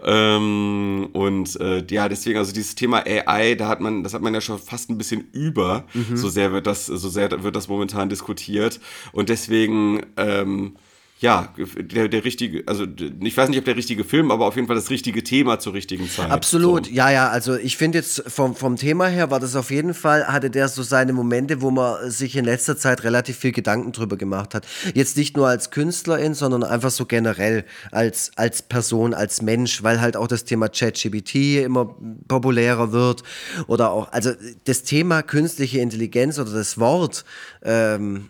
Ähm, 0.04 1.08
und 1.12 1.60
äh, 1.60 1.84
ja, 1.88 2.08
deswegen, 2.08 2.36
also 2.36 2.52
dieses 2.52 2.74
Thema 2.74 3.04
AI, 3.06 3.54
da 3.54 3.68
hat 3.68 3.80
man, 3.80 4.02
das 4.02 4.12
hat 4.12 4.22
man 4.22 4.34
ja 4.34 4.40
schon 4.40 4.58
fast 4.58 4.90
ein 4.90 4.98
bisschen 4.98 5.28
über, 5.30 5.84
so 6.14 6.28
sehr 6.28 6.50
wird 6.50 6.66
das, 6.66 6.86
so 6.86 7.08
sehr 7.08 7.44
wird 7.44 7.54
das 7.54 7.68
momentan 7.68 8.08
diskutiert. 8.08 8.80
Und 9.12 9.28
deswegen, 9.28 10.04
ähm, 10.16 10.74
ja, 11.18 11.48
der, 11.78 12.08
der 12.08 12.24
richtige, 12.24 12.64
also 12.66 12.84
ich 13.20 13.36
weiß 13.36 13.48
nicht, 13.48 13.58
ob 13.58 13.64
der 13.64 13.76
richtige 13.76 14.04
Film, 14.04 14.30
aber 14.30 14.44
auf 14.44 14.54
jeden 14.56 14.66
Fall 14.66 14.76
das 14.76 14.90
richtige 14.90 15.24
Thema 15.24 15.58
zur 15.58 15.72
richtigen 15.72 16.10
Zeit. 16.10 16.30
Absolut, 16.30 16.86
So. 16.86 16.92
ja, 16.92 17.10
ja, 17.10 17.28
also 17.30 17.56
ich 17.56 17.78
finde 17.78 17.98
jetzt 17.98 18.24
vom, 18.26 18.54
vom 18.54 18.76
Thema 18.76 19.06
her 19.06 19.30
war 19.30 19.40
das 19.40 19.56
auf 19.56 19.70
jeden 19.70 19.94
Fall, 19.94 20.26
hatte 20.26 20.50
der 20.50 20.68
so 20.68 20.82
seine 20.82 21.14
Momente, 21.14 21.62
wo 21.62 21.70
man 21.70 22.10
sich 22.10 22.36
in 22.36 22.44
letzter 22.44 22.76
Zeit 22.76 23.02
relativ 23.02 23.38
viel 23.38 23.52
Gedanken 23.52 23.92
drüber 23.92 24.18
gemacht 24.18 24.54
hat. 24.54 24.66
Jetzt 24.92 25.16
nicht 25.16 25.38
nur 25.38 25.48
als 25.48 25.70
Künstlerin, 25.70 26.34
sondern 26.34 26.62
einfach 26.62 26.90
so 26.90 27.06
generell 27.06 27.64
als, 27.92 28.32
als 28.36 28.60
Person, 28.60 29.14
als 29.14 29.40
Mensch, 29.40 29.82
weil 29.82 30.02
halt 30.02 30.18
auch 30.18 30.28
das 30.28 30.44
Thema 30.44 30.68
ChatGPT 30.68 31.62
immer 31.64 31.96
populärer 32.28 32.92
wird 32.92 33.22
oder 33.68 33.90
auch, 33.90 34.12
also 34.12 34.32
das 34.64 34.82
Thema 34.82 35.22
künstliche 35.22 35.78
Intelligenz 35.78 36.38
oder 36.38 36.52
das 36.52 36.76
Wort, 36.76 37.24
ähm, 37.62 38.28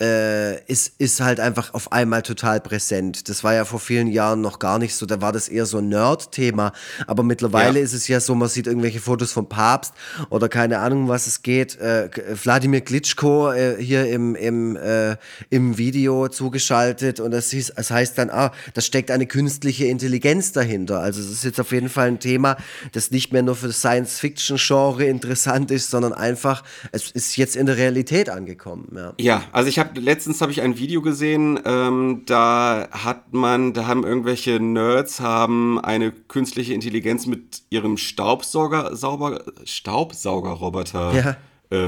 äh, 0.00 0.62
ist, 0.64 0.92
ist 0.98 1.20
halt 1.20 1.40
einfach 1.40 1.74
auf 1.74 1.92
einmal 1.92 2.22
total 2.22 2.60
präsent. 2.60 3.28
Das 3.28 3.42
war 3.44 3.54
ja 3.54 3.64
vor 3.64 3.80
vielen 3.80 4.08
Jahren 4.08 4.40
noch 4.40 4.58
gar 4.58 4.78
nicht 4.78 4.94
so, 4.94 5.06
da 5.06 5.20
war 5.20 5.32
das 5.32 5.48
eher 5.48 5.66
so 5.66 5.78
ein 5.78 5.88
Nerd-Thema, 5.88 6.72
aber 7.06 7.22
mittlerweile 7.22 7.78
Ja. 7.78 7.84
ist 7.84 7.92
es 7.94 8.08
ja 8.08 8.20
so, 8.20 8.34
man 8.34 8.48
sieht 8.48 8.66
irgendwelche 8.66 9.00
Fotos 9.00 9.32
vom 9.32 9.48
Papst 9.48 9.94
oder 10.30 10.48
keine 10.48 10.78
Ahnung, 10.78 11.04
um 11.04 11.08
was 11.08 11.26
es 11.26 11.42
geht. 11.42 11.78
Äh, 11.80 12.10
Wladimir 12.42 12.80
Klitschko 12.82 13.52
äh, 13.52 13.76
hier 13.82 14.06
im, 14.10 14.34
im, 14.34 14.76
äh, 14.76 15.16
im 15.50 15.78
Video 15.78 16.28
zugeschaltet 16.28 17.20
und 17.20 17.30
das, 17.30 17.50
hieß, 17.50 17.72
das 17.76 17.90
heißt 17.90 18.18
dann, 18.18 18.30
ah, 18.30 18.52
da 18.74 18.80
steckt 18.80 19.10
eine 19.10 19.26
künstliche 19.26 19.86
Intelligenz 19.86 20.52
dahinter. 20.52 21.00
Also 21.00 21.20
es 21.20 21.30
ist 21.30 21.44
jetzt 21.44 21.60
auf 21.60 21.72
jeden 21.72 21.88
Fall 21.88 22.08
ein 22.08 22.20
Thema, 22.20 22.56
das 22.92 23.10
nicht 23.10 23.32
mehr 23.32 23.42
nur 23.42 23.56
für 23.56 23.68
das 23.68 23.78
Science-Fiction-Genre 23.78 25.04
interessant 25.04 25.70
ist, 25.70 25.90
sondern 25.90 26.12
einfach, 26.12 26.62
es 26.92 27.10
ist 27.10 27.36
jetzt 27.36 27.56
in 27.56 27.66
der 27.66 27.76
Realität 27.76 28.28
angekommen. 28.28 28.88
Ja. 28.94 29.12
Ja, 29.18 29.42
also 29.52 29.68
ich 29.68 29.78
habe 29.78 29.85
letztens 29.94 30.40
habe 30.40 30.52
ich 30.52 30.62
ein 30.62 30.78
Video 30.78 31.02
gesehen, 31.02 31.60
ähm, 31.64 32.22
da 32.26 32.88
hat 32.90 33.32
man, 33.32 33.72
da 33.72 33.86
haben 33.86 34.04
irgendwelche 34.04 34.60
Nerds 34.60 35.20
haben 35.20 35.78
eine 35.80 36.12
künstliche 36.12 36.74
Intelligenz 36.74 37.26
mit 37.26 37.62
ihrem 37.70 37.96
Staubsauger, 37.96 38.94
sauber, 38.96 39.42
Staubsaugerroboter 39.64 41.14
Ja. 41.14 41.36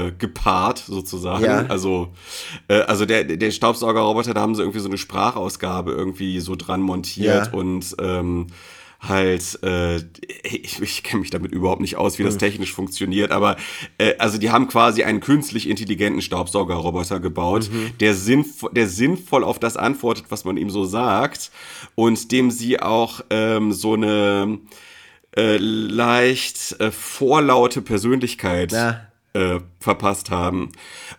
äh, 0.07 0.11
gepaart 0.11 0.79
sozusagen. 0.79 1.45
Ja. 1.45 1.65
Also, 1.67 2.09
äh, 2.67 2.81
also 2.81 3.05
der, 3.05 3.23
der 3.23 3.51
Staubsaugerroboter, 3.51 4.33
da 4.33 4.41
haben 4.41 4.55
sie 4.55 4.61
irgendwie 4.61 4.79
so 4.79 4.89
eine 4.89 4.97
Sprachausgabe 4.97 5.91
irgendwie 5.91 6.39
so 6.39 6.55
dran 6.55 6.81
montiert 6.81 7.47
Ja. 7.47 7.53
und 7.53 7.95
ähm, 8.01 8.47
halt, 8.99 9.59
äh, 9.63 9.97
ich, 10.43 10.81
ich 10.81 11.03
kenne 11.03 11.21
mich 11.21 11.29
damit 11.29 11.51
überhaupt 11.53 11.79
nicht 11.81 11.95
aus, 11.95 12.19
wie 12.19 12.23
das 12.23 12.37
technisch 12.37 12.73
funktioniert, 12.73 13.31
aber 13.31 13.55
äh, 13.97 14.15
also 14.17 14.37
die 14.37 14.51
haben 14.51 14.67
quasi 14.67 15.03
einen 15.03 15.21
künstlich 15.21 15.69
intelligenten 15.69 16.21
Staubsaugerroboter 16.21 17.19
gebaut, 17.21 17.69
der, 18.01 18.13
sinnvoll, 18.13 18.71
der 18.73 18.87
sinnvoll 18.89 19.43
auf 19.45 19.57
das 19.57 19.77
antwortet, 19.77 20.25
was 20.29 20.43
man 20.43 20.57
ihm 20.57 20.69
so 20.69 20.83
sagt 20.83 21.51
und 21.95 22.31
dem 22.33 22.51
sie 22.51 22.81
auch 22.81 23.21
ähm, 23.29 23.71
so 23.71 23.93
eine 23.93 24.59
äh, 25.37 25.57
leicht 25.57 26.75
äh, 26.79 26.91
vorlaute 26.91 27.81
Persönlichkeit 27.81 28.71
Ja. 28.71 29.01
äh, 29.33 29.59
verpasst 29.79 30.29
haben. 30.29 30.71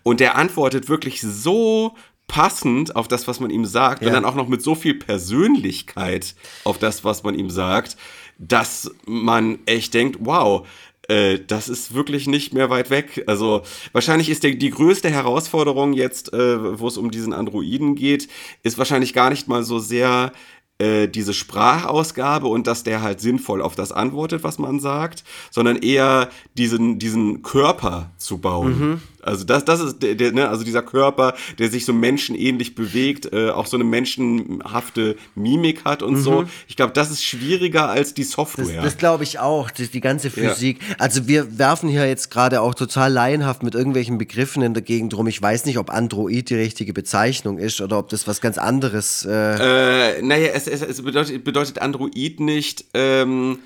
Und 0.03 0.21
der 0.21 0.37
antwortet 0.37 0.89
wirklich 0.89 1.21
so 1.23 1.95
passend 2.31 2.95
auf 2.95 3.09
das, 3.09 3.27
was 3.27 3.41
man 3.41 3.51
ihm 3.51 3.65
sagt, 3.65 4.03
Ja. 4.03 4.09
und 4.09 4.15
dann 4.15 4.25
auch 4.25 4.37
noch 4.37 4.47
mit 4.47 4.63
so 4.63 4.77
viel 4.77 4.95
Persönlichkeit 4.95 6.37
auf 6.63 6.79
das, 6.79 7.03
was 7.05 7.25
man 7.25 7.35
ihm 7.37 7.51
sagt, 7.51 7.97
dass 8.39 8.89
man 9.05 9.59
echt 9.67 9.95
denkt, 9.95 10.19
wow, 10.21 10.65
äh, 11.09 11.41
das 11.45 11.69
ist 11.69 11.93
wirklich 11.93 12.29
nicht 12.29 12.55
mehr 12.55 12.71
weit 12.71 12.89
weg. 12.91 13.25
Also 13.27 13.63
wahrscheinlich 13.91 14.31
ist 14.31 14.45
der, 14.45 14.55
die 14.55 14.71
größte 14.71 15.11
Herausforderung 15.11 15.93
jetzt, 15.93 16.33
äh, 16.33 16.79
wo 16.79 16.87
es 16.87 16.97
um 16.97 17.11
diesen 17.11 17.33
Androiden 17.33 17.97
geht, 17.97 18.29
ist 18.63 18.79
wahrscheinlich 18.79 19.13
gar 19.13 19.31
nicht 19.31 19.49
mal 19.49 19.65
so 19.65 19.81
sehr 19.81 20.33
äh, 20.79 21.09
diese 21.09 21.35
Sprachausgabe 21.35 22.47
und 22.47 22.67
dass 22.67 22.85
der 22.85 23.03
halt 23.03 23.21
sinnvoll 23.21 23.61
auf 23.61 23.75
das 23.75 23.93
antwortet, 23.93 24.45
was 24.45 24.59
man 24.59 24.79
sagt, 24.81 25.25
sondern 25.51 25.77
eher 25.77 26.31
diesen, 26.57 26.99
diesen 26.99 27.43
Körper 27.43 28.11
zu 28.17 28.39
bauen. 28.39 29.03
Also 29.23 29.45
das, 29.45 29.65
das 29.65 29.81
ist 29.81 30.03
der, 30.03 30.15
der, 30.15 30.33
ne, 30.33 30.49
also 30.49 30.65
dieser 30.65 30.83
Körper, 30.83 31.35
der 31.59 31.69
sich 31.71 31.85
so 31.85 31.93
menschenähnlich 31.93 32.75
bewegt, 32.75 33.33
äh, 33.33 33.51
auch 33.51 33.67
so 33.67 33.77
eine 33.77 33.85
menschenhafte 33.85 35.17
Mimik 35.35 35.85
hat 35.85 36.03
und 36.03 36.17
so. 36.17 36.45
Ich 36.69 36.77
glaube, 36.77 36.93
das 36.93 37.11
ist 37.11 37.25
schwieriger 37.25 37.89
als 37.89 38.15
die 38.15 38.23
Das, 38.23 38.33
Software. 38.33 38.83
das 38.83 38.97
glaube 38.97 39.25
ich 39.25 39.39
auch, 39.39 39.71
die, 39.71 39.87
die 39.89 40.01
ganze 40.01 40.31
Physik. 40.31 40.79
Also 40.99 41.27
wir 41.29 41.59
werfen 41.59 41.89
hier 41.89 42.07
jetzt 42.07 42.31
gerade 42.31 42.61
auch 42.61 42.75
total 42.75 43.13
laienhaft 43.13 43.63
mit 43.63 43.75
irgendwelchen 43.75 44.19
Begriffen 44.19 44.63
in 44.63 44.75
der 44.75 44.83
Gegend 44.83 45.15
rum. 45.17 45.27
Ich 45.27 45.41
weiß 45.41 45.65
nicht, 45.67 45.79
ob 45.79 45.91
Android 45.91 46.49
die 46.51 46.55
richtige 46.55 46.93
Bezeichnung 46.93 47.59
ist 47.59 47.81
oder 47.81 47.99
ob 47.99 48.09
das 48.09 48.27
was 48.27 48.41
ganz 48.41 48.59
anderes. 48.59 49.25
Äh, 49.25 50.17
Äh, 50.19 50.23
naja, 50.23 50.49
es, 50.55 50.67
es, 50.67 50.83
es 50.83 51.03
bedeutet, 51.03 51.45
bedeutet 51.45 51.81
Android 51.81 52.41
nicht 52.41 52.85
ähm, 52.95 53.59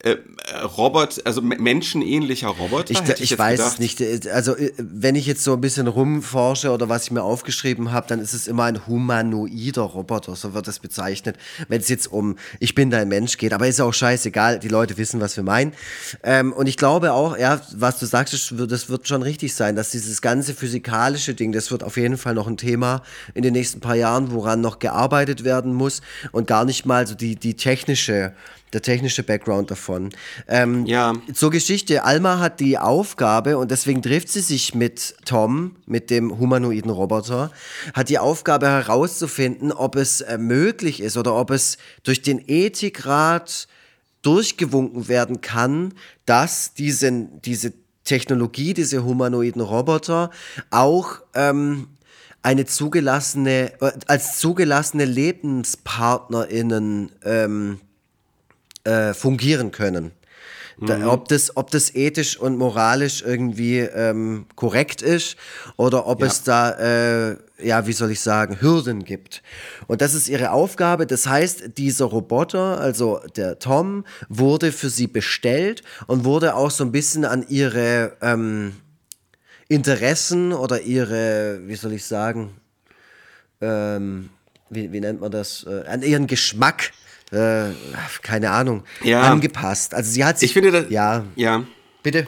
äh, 0.00 0.16
Robot, 0.76 1.20
also 1.24 1.40
me- 1.42 1.56
menschenähnlicher 1.58 2.48
Roboter? 2.48 2.90
ich 2.92 3.00
ich 3.20 3.30
jetzt 3.30 3.38
weiß 3.38 3.60
es 3.60 3.78
nicht. 3.78 4.00
Äh, 4.00 4.20
Also 4.32 4.56
äh, 4.56 4.72
wenn 4.78 5.14
ich 5.14 5.26
jetzt 5.26 5.42
so 5.42 5.52
ein 5.54 5.60
bisschen 5.60 5.86
rumforsche 5.86 6.70
oder 6.70 6.88
was 6.88 7.04
ich 7.04 7.10
mir 7.10 7.22
aufgeschrieben 7.22 7.92
habe, 7.92 8.06
dann 8.08 8.20
ist 8.20 8.32
es 8.34 8.46
immer 8.46 8.64
ein 8.64 8.86
humanoider 8.86 9.82
Roboter, 9.82 10.36
so 10.36 10.54
wird 10.54 10.68
das 10.68 10.78
bezeichnet. 10.78 11.36
Wenn 11.68 11.80
es 11.80 11.88
jetzt 11.88 12.06
um 12.12 12.36
ich 12.60 12.74
bin 12.74 12.90
dein 12.90 13.08
Mensch 13.08 13.38
geht, 13.38 13.52
aber 13.52 13.66
ist 13.68 13.80
auch 13.80 13.92
scheißegal, 13.94 14.58
die 14.58 14.68
Leute 14.68 14.96
wissen, 14.98 15.20
was 15.20 15.36
wir 15.36 15.44
meinen. 15.44 15.72
Ähm, 16.22 16.52
und 16.52 16.66
ich 16.66 16.76
glaube 16.76 17.12
auch, 17.12 17.36
ja, 17.38 17.60
was 17.74 17.98
du 17.98 18.06
sagst, 18.06 18.34
das 18.34 18.56
wird- 18.58 18.70
das 18.72 18.88
wird 18.88 19.08
schon 19.08 19.22
richtig 19.22 19.54
sein, 19.54 19.76
dass 19.76 19.90
dieses 19.90 20.20
ganze 20.22 20.54
physikalische 20.54 21.34
Ding, 21.34 21.52
das 21.52 21.70
wird 21.70 21.82
auf 21.82 21.96
jeden 21.96 22.18
Fall 22.18 22.34
noch 22.34 22.46
ein 22.46 22.56
Thema 22.56 23.02
in 23.34 23.42
den 23.42 23.52
nächsten 23.52 23.80
paar 23.80 23.94
Jahren, 23.96 24.30
woran 24.32 24.60
noch 24.60 24.78
gearbeitet 24.78 25.44
werden 25.44 25.72
muss 25.74 26.02
und 26.32 26.46
gar 26.46 26.64
nicht 26.64 26.84
mal 26.86 27.06
so 27.06 27.14
die, 27.14 27.36
die 27.36 27.54
technische 27.54 28.32
der 28.72 28.82
technische 28.82 29.22
Background 29.22 29.70
davon. 29.70 30.10
Ähm, 30.48 30.86
Ja. 30.86 31.14
Zur 31.32 31.50
Geschichte, 31.50 32.04
Alma 32.04 32.38
hat 32.38 32.60
die 32.60 32.78
Aufgabe, 32.78 33.58
und 33.58 33.70
deswegen 33.70 34.02
trifft 34.02 34.28
sie 34.28 34.40
sich 34.40 34.74
mit 34.74 35.14
Tom, 35.24 35.76
mit 35.86 36.10
dem 36.10 36.38
humanoiden 36.38 36.90
Roboter, 36.90 37.50
hat 37.94 38.08
die 38.08 38.18
Aufgabe 38.18 38.66
herauszufinden, 38.66 39.72
ob 39.72 39.96
es 39.96 40.20
äh, 40.20 40.38
möglich 40.38 41.00
ist 41.00 41.16
oder 41.16 41.34
ob 41.34 41.50
es 41.50 41.78
durch 42.02 42.22
den 42.22 42.42
Ethikrat 42.46 43.68
durchgewunken 44.22 45.08
werden 45.08 45.40
kann, 45.40 45.94
dass 46.24 46.74
diesen, 46.74 47.40
diese 47.42 47.72
Technologie, 48.04 48.74
diese 48.74 49.04
humanoiden 49.04 49.62
Roboter 49.62 50.30
auch 50.70 51.20
ähm, 51.34 51.88
eine 52.42 52.64
zugelassene, 52.64 53.72
äh, 53.80 53.92
als 54.06 54.38
zugelassene 54.38 55.04
LebenspartnerInnen 55.04 57.10
ähm, 57.24 57.80
äh, 58.86 59.12
fungieren 59.14 59.70
können. 59.72 60.12
Da, 60.78 61.08
ob, 61.10 61.28
das, 61.28 61.56
ob 61.56 61.70
das 61.70 61.94
ethisch 61.94 62.36
und 62.38 62.58
moralisch 62.58 63.22
irgendwie 63.22 63.78
ähm, 63.78 64.44
korrekt 64.56 65.00
ist 65.00 65.36
oder 65.78 66.06
ob 66.06 66.20
Ja. 66.20 66.26
es 66.26 66.42
da, 66.42 67.30
äh, 67.30 67.36
ja, 67.62 67.86
wie 67.86 67.94
soll 67.94 68.10
ich 68.10 68.20
sagen, 68.20 68.60
Hürden 68.60 69.02
gibt. 69.04 69.42
Und 69.86 70.02
das 70.02 70.12
ist 70.12 70.28
ihre 70.28 70.50
Aufgabe. 70.50 71.06
Das 71.06 71.26
heißt, 71.26 71.78
dieser 71.78 72.04
Roboter, 72.04 72.78
also 72.78 73.20
der 73.36 73.58
Tom, 73.58 74.04
wurde 74.28 74.70
für 74.70 74.90
sie 74.90 75.06
bestellt 75.06 75.82
und 76.08 76.24
wurde 76.24 76.54
auch 76.54 76.70
so 76.70 76.84
ein 76.84 76.92
bisschen 76.92 77.24
an 77.24 77.46
ihre 77.48 78.12
ähm, 78.20 78.74
Interessen 79.68 80.52
oder 80.52 80.82
ihre, 80.82 81.60
wie 81.66 81.76
soll 81.76 81.94
ich 81.94 82.04
sagen, 82.04 82.50
ähm, 83.62 84.28
wie, 84.68 84.92
wie 84.92 85.00
nennt 85.00 85.20
man 85.22 85.30
das, 85.30 85.64
äh, 85.66 85.86
an 85.86 86.02
ihren 86.02 86.26
Geschmack, 86.26 86.92
äh, 87.32 87.70
keine 88.22 88.50
Ahnung, 88.50 88.84
Ja. 89.02 89.22
angepasst. 89.22 89.94
Also 89.94 90.10
sie 90.10 90.24
hat 90.24 90.38
sich, 90.38 90.50
Ich 90.50 90.54
finde 90.54 90.70
das. 90.72 90.86
ja, 90.90 91.24
Ja. 91.36 91.64
bitte. 92.02 92.26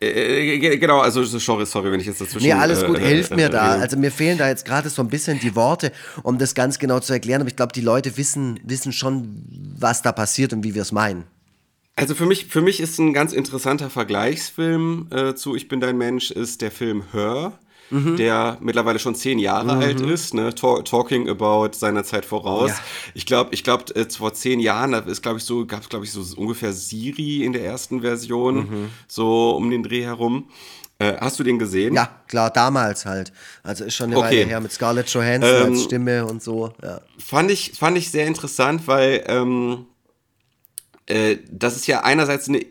Äh, 0.00 0.58
ge- 0.58 0.76
genau, 0.76 0.98
also 1.00 1.24
sorry, 1.24 1.64
sorry, 1.64 1.90
wenn 1.90 2.00
ich 2.00 2.06
jetzt 2.06 2.20
dazwischen. 2.20 2.44
Nee, 2.46 2.52
alles 2.52 2.84
gut, 2.84 2.98
äh, 2.98 3.06
hilf 3.06 3.30
äh, 3.30 3.36
mir 3.36 3.48
da. 3.48 3.76
Also 3.76 3.96
mir 3.96 4.10
fehlen 4.10 4.36
da 4.36 4.48
jetzt 4.48 4.64
gerade 4.66 4.88
so 4.90 5.00
ein 5.00 5.08
bisschen 5.08 5.38
die 5.40 5.54
Worte, 5.54 5.92
um 6.22 6.36
das 6.38 6.54
ganz 6.54 6.78
genau 6.78 7.00
zu 7.00 7.12
erklären, 7.12 7.40
aber 7.40 7.48
ich 7.48 7.56
glaube, 7.56 7.72
die 7.72 7.80
Leute 7.80 8.16
wissen, 8.16 8.60
wissen 8.64 8.92
schon, 8.92 9.42
was 9.78 10.02
da 10.02 10.12
passiert 10.12 10.52
und 10.52 10.62
wie 10.64 10.74
wir 10.74 10.82
es 10.82 10.92
meinen. 10.92 11.24
Also 11.96 12.14
für 12.16 12.26
mich, 12.26 12.46
für 12.46 12.60
mich 12.60 12.80
ist 12.80 12.98
ein 12.98 13.12
ganz 13.14 13.32
interessanter 13.32 13.88
Vergleichsfilm 13.88 15.06
äh, 15.12 15.34
zu 15.36 15.54
Ich 15.54 15.68
bin 15.68 15.80
dein 15.80 15.96
Mensch 15.96 16.32
ist 16.32 16.60
der 16.60 16.72
Film 16.72 17.04
Her, 17.12 17.52
Mhm. 17.90 18.16
der 18.16 18.56
mittlerweile 18.60 18.98
schon 18.98 19.14
zehn 19.14 19.38
Jahre 19.38 19.72
alt 19.76 20.00
ist, 20.00 20.32
ne? 20.34 20.54
Talk, 20.54 20.84
talking 20.86 21.28
about 21.28 21.70
seiner 21.76 22.02
Zeit 22.04 22.24
voraus. 22.24 22.70
Ja. 22.70 22.76
Ich 23.14 23.26
glaube, 23.26 23.54
ich 23.54 23.62
glaube, 23.62 23.94
äh, 23.94 24.08
vor 24.08 24.32
zehn 24.34 24.58
Jahren, 24.60 24.92
da 24.92 24.98
ist, 25.00 25.22
glaube 25.22 25.38
ich, 25.38 25.44
so, 25.44 25.66
gab 25.66 25.82
es, 25.82 25.88
glaube 25.88 26.04
ich, 26.04 26.12
so 26.12 26.22
ungefähr 26.36 26.72
Siri 26.72 27.44
in 27.44 27.52
der 27.52 27.64
ersten 27.64 28.00
Version, 28.00 28.56
Mhm. 28.56 28.90
so 29.06 29.50
um 29.56 29.70
den 29.70 29.82
Dreh 29.82 30.02
herum. 30.02 30.48
Äh, 30.98 31.14
hast 31.20 31.38
du 31.40 31.42
den 31.42 31.58
gesehen? 31.58 31.92
Ja, 31.94 32.08
klar, 32.28 32.50
damals 32.50 33.04
halt. 33.04 33.32
Also 33.64 33.84
ist 33.84 33.94
schon 33.96 34.06
eine 34.06 34.16
Okay. 34.18 34.26
Weile 34.40 34.46
her 34.46 34.60
mit 34.60 34.72
Scarlett 34.72 35.08
Johansson 35.10 35.50
Ähm, 35.66 35.72
als 35.72 35.82
Stimme 35.82 36.24
und 36.24 36.42
so. 36.42 36.72
Ja. 36.82 37.00
Fand 37.18 37.50
ich, 37.50 37.72
fand 37.76 37.98
ich 37.98 38.10
sehr 38.12 38.26
interessant, 38.26 38.86
weil 38.86 39.24
ähm, 39.26 39.86
äh, 41.06 41.36
das 41.50 41.76
ist 41.76 41.86
ja 41.88 42.02
einerseits 42.04 42.48
eine 42.48 42.64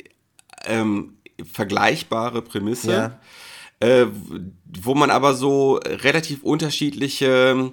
ähm, 0.65 1.17
vergleichbare 1.51 2.41
Prämisse, 2.41 2.91
Ja. 2.91 3.19
Äh, 3.83 4.07
wo 4.81 4.95
man 4.95 5.09
aber 5.09 5.33
so 5.33 5.75
relativ 5.83 6.43
unterschiedliche 6.43 7.71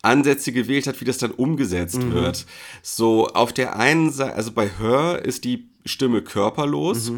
Ansätze 0.00 0.52
gewählt 0.52 0.86
hat, 0.86 1.00
wie 1.02 1.04
das 1.04 1.18
dann 1.18 1.32
umgesetzt 1.32 2.00
wird. 2.12 2.46
So 2.82 3.26
auf 3.28 3.52
der 3.52 3.76
einen 3.78 4.10
Seite, 4.10 4.34
also 4.34 4.52
bei 4.52 4.68
Her 4.68 5.20
ist 5.22 5.44
die 5.44 5.68
Stimme 5.84 6.22
körperlos. 6.22 7.12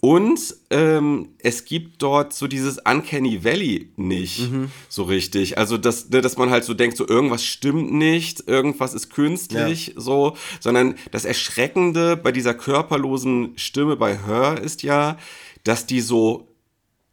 Und 0.00 0.56
ähm, 0.70 1.28
es 1.38 1.64
gibt 1.64 2.02
dort 2.02 2.32
so 2.32 2.48
dieses 2.48 2.78
Uncanny 2.78 3.44
Valley 3.44 3.92
nicht 3.96 4.48
so 4.88 5.04
richtig. 5.04 5.58
Also, 5.58 5.78
dass, 5.78 6.08
ne, 6.08 6.20
dass 6.22 6.36
man 6.36 6.50
halt 6.50 6.64
so 6.64 6.74
denkt, 6.74 6.96
so 6.96 7.06
irgendwas 7.06 7.44
stimmt 7.44 7.92
nicht, 7.92 8.48
irgendwas 8.48 8.94
ist 8.94 9.10
künstlich, 9.10 9.92
so, 9.96 10.36
sondern 10.58 10.96
das 11.12 11.24
Erschreckende 11.24 12.16
bei 12.16 12.32
dieser 12.32 12.54
körperlosen 12.54 13.52
Stimme 13.56 13.94
bei 13.96 14.16
Her 14.16 14.60
ist 14.60 14.82
ja, 14.82 15.18
dass 15.62 15.86
die 15.86 16.00
so 16.00 16.48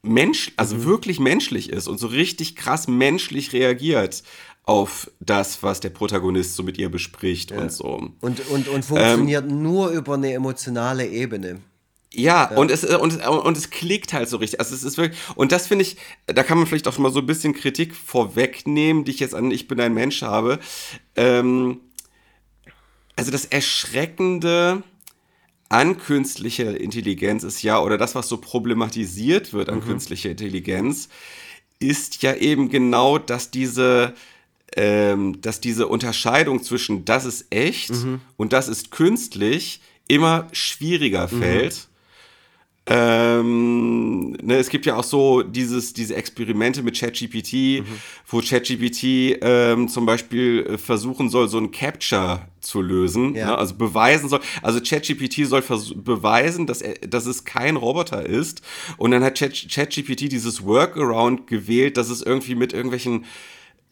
mensch, 0.02 0.52
also 0.56 0.86
wirklich 0.86 1.20
menschlich 1.20 1.70
ist 1.70 1.88
und 1.88 1.97
so 2.00 2.08
richtig 2.08 2.56
krass 2.56 2.88
menschlich 2.88 3.54
reagiert 3.54 4.24
auf 4.64 5.10
das, 5.20 5.64
was 5.64 5.80
der 5.80 5.89
Protagonist 5.89 6.56
so 6.56 6.64
mit 6.64 6.78
ihr 6.78 6.89
bespricht 6.89 7.52
und 7.52 7.72
so. 7.72 8.12
Und, 8.22 8.47
und, 8.50 8.68
und 8.68 8.86
funktioniert 8.86 9.45
Ähm, 9.50 9.64
nur 9.64 9.89
über 9.89 10.14
eine 10.14 10.32
emotionale 10.32 11.08
Ebene. 11.08 11.60
Ja, 12.14 12.45
Und, 12.56 12.72
es, 12.72 12.84
und, 12.84 13.24
und 13.24 13.58
es 13.58 13.70
klickt 13.70 14.14
halt 14.14 14.30
so 14.30 14.38
richtig. 14.38 14.60
Also 14.60 14.74
es 14.74 14.84
ist 14.84 14.97
wirklich, 14.97 15.20
und 15.36 15.52
das 15.52 15.68
finde 15.68 15.84
ich, 15.84 15.97
da 16.26 16.43
kann 16.43 16.58
man 16.58 16.66
vielleicht 16.66 16.88
auch 16.88 16.97
mal 16.97 17.12
so 17.12 17.20
ein 17.20 17.26
bisschen 17.26 17.54
Kritik 17.54 17.95
vorwegnehmen, 17.95 19.04
die 19.06 19.12
ich 19.12 19.20
jetzt 19.20 19.36
an 19.36 19.52
Ich 19.52 19.68
bin 19.68 19.80
ein 19.80 19.93
Mensch 19.93 20.22
habe. 20.24 20.60
Ähm, 21.16 21.82
also 23.16 23.32
das 23.32 23.45
Erschreckende 23.45 24.82
an 25.70 25.97
künstlicher 25.97 26.80
Intelligenz 26.80 27.43
ist 27.43 27.61
ja, 27.61 27.80
oder 27.80 27.97
das, 27.97 28.15
was 28.15 28.28
so 28.28 28.38
problematisiert 28.38 29.53
wird 29.53 29.70
an 29.70 29.82
künstlicher 29.86 30.32
Intelligenz, 30.32 31.09
ist 31.80 32.24
ja 32.24 32.36
eben 32.36 32.70
genau, 32.70 33.20
dass 33.20 33.51
diese, 33.51 34.13
ähm, 34.76 35.39
dass 35.41 35.61
diese 35.61 35.88
Unterscheidung 35.88 36.63
zwischen 36.63 37.05
das 37.05 37.26
ist 37.26 37.47
echt 37.51 37.91
und 38.36 38.51
das 38.51 38.67
ist 38.67 38.91
künstlich 38.91 39.80
immer 40.07 40.47
schwieriger 40.51 41.28
fällt. 41.28 41.88
Ähm, 42.91 44.32
ne, 44.41 44.57
es 44.57 44.70
gibt 44.70 44.88
ja 44.88 44.95
auch 44.95 45.03
so 45.03 45.43
dieses, 45.43 45.93
diese 45.93 46.15
Experimente 46.15 46.82
mit 46.82 46.99
ChatGPT, 46.99 47.84
wo 48.28 48.41
ChatGPT 48.41 49.38
ähm, 49.41 49.88
zum 49.88 50.07
Beispiel 50.07 50.65
äh, 50.65 50.78
versuchen 50.80 51.30
soll, 51.30 51.47
so 51.47 51.59
ein 51.59 51.70
Capture 51.70 52.41
zu 52.62 52.82
lösen, 52.82 53.36
Ja. 53.36 53.47
ne, 53.47 53.57
also 53.57 53.76
beweisen 53.76 54.30
soll. 54.30 54.39
Also 54.62 54.80
ChatGPT 54.82 55.45
soll 55.47 55.64
beweisen, 55.95 56.68
dass, 56.68 56.82
er, 56.82 56.95
dass 57.07 57.26
es 57.26 57.43
kein 57.45 57.76
Roboter 57.76 58.26
ist. 58.26 58.62
Und 58.97 59.12
dann 59.12 59.24
hat 59.24 59.36
Chat- 59.38 59.68
ChatGPT 59.70 60.32
dieses 60.32 60.64
Workaround 60.66 61.47
gewählt, 61.47 61.97
dass 61.97 62.10
es 62.10 62.22
irgendwie 62.22 62.55
mit 62.55 62.74
irgendwelchen 62.74 63.26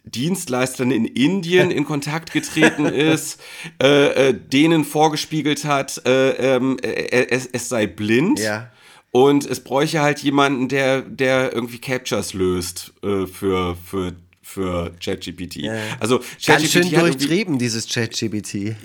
Dienstleistern 0.05 0.91
in 0.91 1.05
Indien 1.05 1.69
in 1.71 1.83
Kontakt 1.85 2.31
getreten 2.31 2.85
ist, 2.85 3.41
äh, 3.81 4.29
äh, 4.29 4.33
denen 4.33 4.85
vorgespiegelt 4.85 5.65
hat, 5.65 6.01
äh, 6.05 6.55
ähm, 6.55 6.77
äh, 6.81 7.27
es, 7.29 7.45
es 7.51 7.69
sei 7.69 7.87
blind. 7.87 8.39
Ja. 8.39 8.71
Und 9.11 9.45
es 9.45 9.61
bräuchte 9.63 10.01
halt 10.01 10.19
jemanden, 10.19 10.67
der, 10.67 11.01
der 11.01 11.53
irgendwie 11.53 11.79
Captures 11.79 12.33
löst 12.33 12.93
äh, 13.03 13.25
für, 13.25 13.75
für, 13.85 14.13
für 14.49 14.91
ChatGPT. 15.03 15.69
Also 15.99 16.19
Ganz 16.19 16.45
ChatGPT 16.45 16.71
schön 16.71 16.83
hat 16.85 16.91
irgendwie- 16.93 17.11
durchtrieben, 17.27 17.59
dieses 17.59 17.87
ChatGPT. 17.89 18.75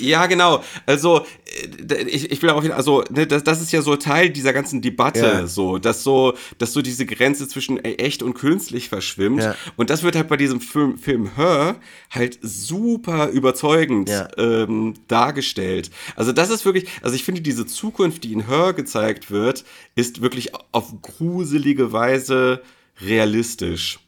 ja, 0.00 0.26
genau. 0.26 0.64
Also 0.84 1.24
äh, 1.88 2.02
ich, 2.08 2.32
ich 2.32 2.42
will 2.42 2.50
auch 2.50 2.62
also 2.70 3.04
ne, 3.08 3.26
das, 3.26 3.44
das 3.44 3.62
ist 3.62 3.70
ja 3.72 3.82
so 3.82 3.94
Teil 3.94 4.30
dieser 4.30 4.52
ganzen 4.52 4.82
Debatte, 4.82 5.20
Ja. 5.20 5.46
so, 5.46 5.78
dass 5.78 6.02
so, 6.02 6.34
dass 6.58 6.72
so 6.72 6.82
diese 6.82 7.06
Grenze 7.06 7.46
zwischen 7.46 7.82
äh, 7.84 7.94
echt 7.94 8.22
und 8.24 8.34
künstlich 8.34 8.88
verschwimmt. 8.88 9.42
Ja. 9.42 9.54
Und 9.76 9.90
das 9.90 10.02
wird 10.02 10.16
halt 10.16 10.26
bei 10.28 10.36
diesem 10.36 10.60
Film, 10.60 10.98
Film 10.98 11.36
Her 11.36 11.76
halt 12.10 12.38
super 12.42 13.28
überzeugend 13.28 14.08
Ja. 14.08 14.28
ähm, 14.38 14.94
dargestellt. 15.06 15.90
Also 16.16 16.32
das 16.32 16.50
ist 16.50 16.64
wirklich, 16.64 16.88
also 17.00 17.14
ich 17.14 17.22
finde 17.22 17.42
diese 17.42 17.64
Zukunft, 17.64 18.24
die 18.24 18.32
in 18.32 18.48
Her 18.48 18.72
gezeigt 18.72 19.30
wird, 19.30 19.64
ist 19.94 20.20
wirklich 20.20 20.50
auf 20.72 20.92
gruselige 21.00 21.92
Weise 21.92 22.60
realistisch. 23.00 24.00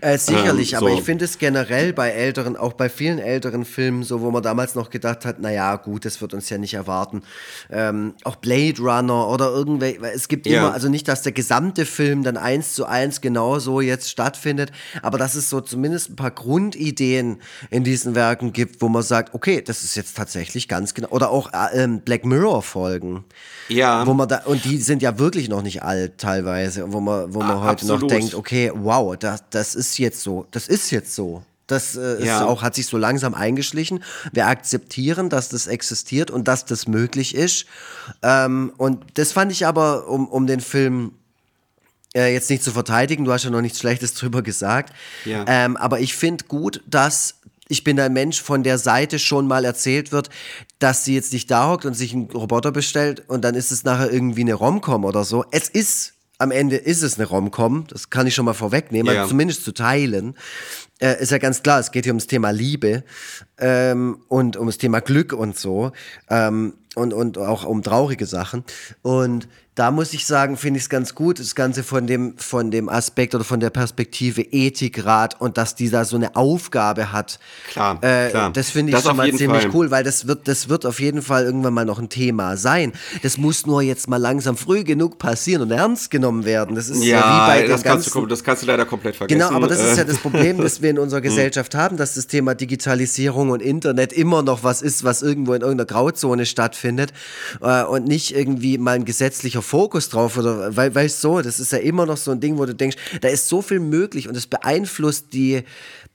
Äh, 0.00 0.18
sicherlich, 0.18 0.72
Ähm, 0.72 0.78
aber 0.78 0.90
so. 0.90 0.94
ich 0.98 1.02
finde 1.02 1.24
es 1.24 1.38
generell 1.38 1.92
bei 1.92 2.10
älteren, 2.10 2.56
auch 2.56 2.72
bei 2.74 2.88
vielen 2.88 3.18
älteren 3.18 3.64
Filmen, 3.64 4.02
so 4.02 4.20
wo 4.20 4.30
man 4.30 4.42
damals 4.42 4.74
noch 4.74 4.90
gedacht 4.90 5.24
hat, 5.24 5.40
naja, 5.40 5.76
gut, 5.76 6.04
das 6.04 6.20
wird 6.20 6.34
uns 6.34 6.48
ja 6.50 6.58
nicht 6.58 6.74
erwarten. 6.74 7.22
Ähm, 7.70 8.14
auch 8.24 8.36
Blade 8.36 8.80
Runner 8.80 9.28
oder 9.28 9.50
irgendwelche, 9.50 10.00
es 10.12 10.28
gibt 10.28 10.46
Ja. 10.46 10.58
immer, 10.60 10.72
also 10.72 10.88
nicht, 10.88 11.08
dass 11.08 11.22
der 11.22 11.32
gesamte 11.32 11.86
Film 11.86 12.22
dann 12.22 12.36
eins 12.36 12.74
zu 12.74 12.86
eins 12.86 13.20
genauso 13.20 13.80
jetzt 13.80 14.10
stattfindet, 14.10 14.72
aber 15.02 15.18
dass 15.18 15.34
es 15.34 15.50
so 15.50 15.60
zumindest 15.60 16.10
ein 16.10 16.16
paar 16.16 16.30
Grundideen 16.30 17.38
in 17.70 17.84
diesen 17.84 18.14
Werken 18.14 18.52
gibt, 18.52 18.80
wo 18.82 18.88
man 18.88 19.02
sagt, 19.02 19.34
okay, 19.34 19.62
das 19.62 19.82
ist 19.84 19.94
jetzt 19.96 20.16
tatsächlich 20.16 20.68
ganz 20.68 20.94
genau, 20.94 21.08
oder 21.08 21.30
auch 21.30 21.52
äh, 21.52 21.82
ähm, 21.82 22.00
Black 22.00 22.24
Mirror 22.24 22.62
Folgen. 22.62 23.24
Ja. 23.68 24.06
Wo 24.06 24.12
man 24.12 24.28
da, 24.28 24.42
und 24.44 24.64
die 24.64 24.76
sind 24.78 25.00
ja 25.02 25.18
wirklich 25.18 25.48
noch 25.48 25.62
nicht 25.62 25.82
alt 25.82 26.18
teilweise, 26.18 26.92
wo 26.92 27.00
man, 27.00 27.32
wo 27.32 27.38
man 27.40 27.58
Ah, 27.58 27.64
heute 27.64 27.86
noch 27.86 27.94
absolut. 27.94 28.10
denkt, 28.10 28.34
okay, 28.34 28.70
wow, 28.74 29.16
das, 29.16 29.44
das 29.50 29.63
ist 29.74 29.98
jetzt 29.98 30.20
so, 30.20 30.46
das 30.50 30.68
ist 30.68 30.90
jetzt 30.90 31.14
so. 31.14 31.42
Das 31.66 31.96
äh, 31.96 32.18
ist 32.18 32.26
Ja. 32.26 32.44
auch, 32.44 32.60
hat 32.62 32.74
sich 32.74 32.86
so 32.86 32.98
langsam 32.98 33.32
eingeschlichen. 33.32 34.04
Wir 34.32 34.48
akzeptieren, 34.48 35.30
dass 35.30 35.48
das 35.48 35.66
existiert 35.66 36.30
und 36.30 36.46
dass 36.46 36.66
das 36.66 36.86
möglich 36.86 37.34
ist. 37.34 37.64
Ähm, 38.22 38.70
und 38.76 39.02
das 39.14 39.32
fand 39.32 39.50
ich 39.50 39.66
aber, 39.66 40.08
um, 40.08 40.28
um 40.28 40.46
den 40.46 40.60
Film 40.60 41.12
äh, 42.14 42.34
jetzt 42.34 42.50
nicht 42.50 42.62
zu 42.62 42.70
verteidigen, 42.70 43.24
du 43.24 43.32
hast 43.32 43.44
ja 43.44 43.50
noch 43.50 43.62
nichts 43.62 43.78
Schlechtes 43.78 44.12
drüber 44.18 44.42
gesagt. 44.42 44.92
Ja. 45.24 45.44
Ähm, 45.48 45.78
aber 45.78 46.00
ich 46.00 46.14
finde 46.14 46.44
gut, 46.44 46.82
dass 46.86 47.36
ich 47.66 47.82
bin 47.82 47.98
ein 47.98 48.12
Mensch 48.12 48.42
von 48.42 48.62
der 48.62 48.76
Seite 48.76 49.18
schon 49.18 49.46
mal 49.46 49.64
erzählt 49.64 50.12
wird, 50.12 50.28
dass 50.80 51.06
sie 51.06 51.14
jetzt 51.14 51.32
nicht 51.32 51.50
da 51.50 51.70
hockt 51.70 51.86
und 51.86 51.94
sich 51.94 52.12
einen 52.12 52.30
Roboter 52.30 52.72
bestellt 52.72 53.22
und 53.28 53.42
dann 53.42 53.54
ist 53.54 53.72
es 53.72 53.84
nachher 53.84 54.12
irgendwie 54.12 54.42
eine 54.42 54.52
Romcom 54.52 55.04
oder 55.06 55.24
so. 55.24 55.46
Es 55.50 55.70
ist 55.70 56.12
am 56.44 56.50
Ende 56.52 56.76
ist 56.76 57.02
es 57.02 57.18
eine 57.18 57.26
Romcom, 57.26 57.86
das 57.88 58.10
kann 58.10 58.26
ich 58.26 58.34
schon 58.34 58.44
mal 58.44 58.54
vorwegnehmen, 58.54 59.12
Ja. 59.12 59.22
also 59.22 59.30
zumindest 59.30 59.64
zu 59.64 59.72
teilen. 59.72 60.34
Äh, 61.00 61.20
ist 61.20 61.32
ja 61.32 61.38
ganz 61.38 61.62
klar, 61.62 61.80
es 61.80 61.90
geht 61.90 62.04
hier 62.04 62.12
ums 62.12 62.28
Thema 62.28 62.50
Liebe 62.50 63.02
ähm, 63.58 64.18
und 64.28 64.56
ums 64.56 64.78
Thema 64.78 65.00
Glück 65.00 65.32
und 65.32 65.58
so 65.58 65.90
ähm, 66.30 66.74
und, 66.94 67.12
und 67.12 67.38
auch 67.38 67.64
um 67.64 67.82
traurige 67.82 68.26
Sachen. 68.26 68.62
Und 69.02 69.48
da 69.76 69.90
muss 69.90 70.12
ich 70.12 70.24
sagen, 70.26 70.56
finde 70.56 70.78
ich 70.78 70.84
es 70.84 70.88
ganz 70.88 71.16
gut, 71.16 71.40
das 71.40 71.56
Ganze 71.56 71.82
von 71.82 72.06
dem, 72.06 72.38
von 72.38 72.70
dem 72.70 72.88
Aspekt 72.88 73.34
oder 73.34 73.42
von 73.42 73.58
der 73.58 73.70
Perspektive 73.70 74.42
Ethikrat 74.42 75.40
und 75.40 75.58
dass 75.58 75.74
die 75.74 75.90
da 75.90 76.04
so 76.04 76.14
eine 76.14 76.36
Aufgabe 76.36 77.10
hat. 77.10 77.40
Klar, 77.70 77.98
äh, 78.02 78.30
klar. 78.30 78.50
Das 78.52 78.70
finde 78.70 78.90
ich 78.90 78.96
Das 78.96 79.04
schon 79.04 79.16
mal 79.16 79.32
ziemlich 79.32 79.62
Fall. 79.62 79.70
cool, 79.74 79.90
weil 79.90 80.04
das 80.04 80.28
wird, 80.28 80.46
das 80.46 80.68
wird 80.68 80.86
auf 80.86 81.00
jeden 81.00 81.22
Fall 81.22 81.44
irgendwann 81.44 81.74
mal 81.74 81.84
noch 81.84 81.98
ein 81.98 82.08
Thema 82.08 82.56
sein. 82.56 82.92
Das 83.24 83.36
muss 83.36 83.66
nur 83.66 83.82
jetzt 83.82 84.08
mal 84.08 84.18
langsam 84.18 84.56
früh 84.56 84.84
genug 84.84 85.18
passieren 85.18 85.62
und 85.62 85.72
ernst 85.72 86.08
genommen 86.10 86.44
werden. 86.44 86.76
Das 86.76 86.88
ist 86.88 87.02
ja, 87.02 87.18
Ja, 87.18 87.24
wie 87.46 87.50
bei 87.50 87.60
dem 87.62 87.70
das, 87.70 87.82
kannst 87.82 88.06
du, 88.06 88.10
ganzen 88.12 88.26
kom- 88.26 88.28
das 88.28 88.44
kannst 88.44 88.62
du 88.62 88.66
leider 88.66 88.86
komplett 88.86 89.16
vergessen. 89.16 89.40
Genau, 89.40 89.50
aber 89.56 89.66
das 89.66 89.80
ist 89.80 89.94
Äh, 89.94 89.98
ja 89.98 90.04
das 90.04 90.18
Problem, 90.18 90.58
das 90.58 90.82
wir 90.82 90.90
in 90.90 91.00
unserer 91.00 91.20
Gesellschaft 91.22 91.74
haben, 91.74 91.96
dass 91.96 92.14
das 92.14 92.28
Thema 92.28 92.54
Digitalisierung 92.54 93.50
und 93.50 93.60
Internet 93.60 94.12
immer 94.12 94.42
noch 94.42 94.62
was 94.62 94.82
ist, 94.82 95.02
was 95.02 95.20
irgendwo 95.22 95.52
in 95.54 95.62
irgendeiner 95.62 95.86
Grauzone 95.86 96.46
stattfindet 96.46 97.12
äh, 97.60 97.82
und 97.82 98.06
nicht 98.06 98.36
irgendwie 98.36 98.78
mal 98.78 98.92
ein 98.92 99.04
gesetzlicher 99.04 99.63
Fokus 99.64 100.08
drauf 100.08 100.38
oder 100.38 100.76
weil 100.76 100.94
weißt 100.94 101.20
so, 101.20 101.40
das 101.40 101.58
ist 101.58 101.72
ja 101.72 101.78
immer 101.78 102.06
noch 102.06 102.16
so 102.16 102.30
ein 102.30 102.40
Ding, 102.40 102.58
wo 102.58 102.66
du 102.66 102.74
denkst, 102.74 102.96
da 103.20 103.28
ist 103.28 103.48
so 103.48 103.62
viel 103.62 103.80
möglich 103.80 104.28
und 104.28 104.36
es 104.36 104.46
beeinflusst 104.46 105.32
die 105.32 105.64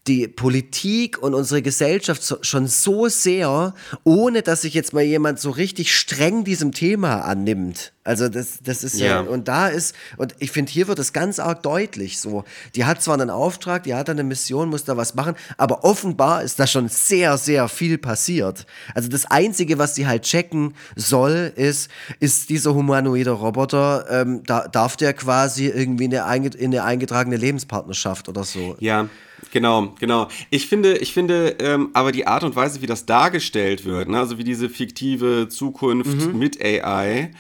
die 0.08 0.28
Politik 0.28 1.22
und 1.22 1.34
unsere 1.34 1.62
Gesellschaft 1.62 2.24
so, 2.24 2.38
schon 2.42 2.68
so 2.68 3.08
sehr, 3.10 3.76
ohne 4.04 4.42
dass 4.42 4.62
sich 4.62 4.74
jetzt 4.74 4.94
mal 4.94 5.04
jemand 5.04 5.40
so 5.40 5.52
richtig 5.52 5.96
streng 5.96 6.44
diesem 6.44 6.72
Thema 6.72 7.22
annimmt. 7.22 7.94
Also 8.06 8.30
das, 8.30 8.60
das 8.64 8.84
ist 8.84 8.98
ja, 9.00 9.08
Ja. 9.08 9.20
und 9.22 9.48
da 9.48 9.68
ist, 9.68 9.94
und 10.18 10.34
ich 10.40 10.52
finde, 10.52 10.72
hier 10.72 10.88
wird 10.88 11.00
es 11.00 11.12
ganz 11.14 11.38
arg 11.38 11.62
deutlich 11.64 12.20
so. 12.20 12.44
Die 12.76 12.86
hat 12.86 13.04
zwar 13.04 13.16
einen 13.16 13.30
Auftrag, 13.30 13.84
die 13.84 13.94
hat 13.94 14.10
eine 14.10 14.24
Mission, 14.24 14.70
muss 14.70 14.86
da 14.86 14.96
was 14.98 15.16
machen, 15.16 15.36
aber 15.58 15.84
offenbar 15.84 16.42
ist 16.42 16.60
da 16.60 16.66
schon 16.66 16.88
sehr, 16.88 17.38
sehr 17.38 17.68
viel 17.68 17.98
passiert. 17.98 18.66
Also 18.96 19.10
das 19.10 19.26
Einzige, 19.26 19.78
was 19.78 19.96
sie 19.96 20.08
halt 20.08 20.24
checken 20.24 20.74
soll, 20.96 21.52
ist, 21.56 21.90
ist 22.20 22.50
dieser 22.50 22.74
humanoide 22.74 23.32
Roboter, 23.32 24.06
ähm, 24.10 24.44
da, 24.46 24.68
darf 24.68 24.96
der 24.96 25.14
quasi 25.14 25.68
irgendwie 25.68 26.06
in 26.06 26.16
eine, 26.16 26.26
einge- 26.26 26.56
in 26.56 26.68
eine 26.74 26.84
eingetragene 26.86 27.36
Lebenspartnerschaft 27.38 28.30
oder 28.30 28.44
so. 28.46 28.76
Ja, 28.80 29.10
genau, 29.52 29.94
genau. 30.00 30.30
Ich 30.50 30.68
finde, 30.68 30.98
ich 30.98 31.14
finde, 31.14 31.58
ähm, 31.60 31.90
aber 31.94 32.12
die 32.12 32.26
Art 32.28 32.44
und 32.44 32.56
Weise, 32.56 32.82
wie 32.82 32.88
das 32.88 33.06
dargestellt 33.06 33.84
wird, 33.86 34.08
ne, 34.08 34.18
also 34.20 34.38
wie 34.38 34.44
diese 34.46 34.70
fiktive 34.70 35.48
Zukunft 35.50 36.34
mit 36.34 36.60
AI 36.64 37.32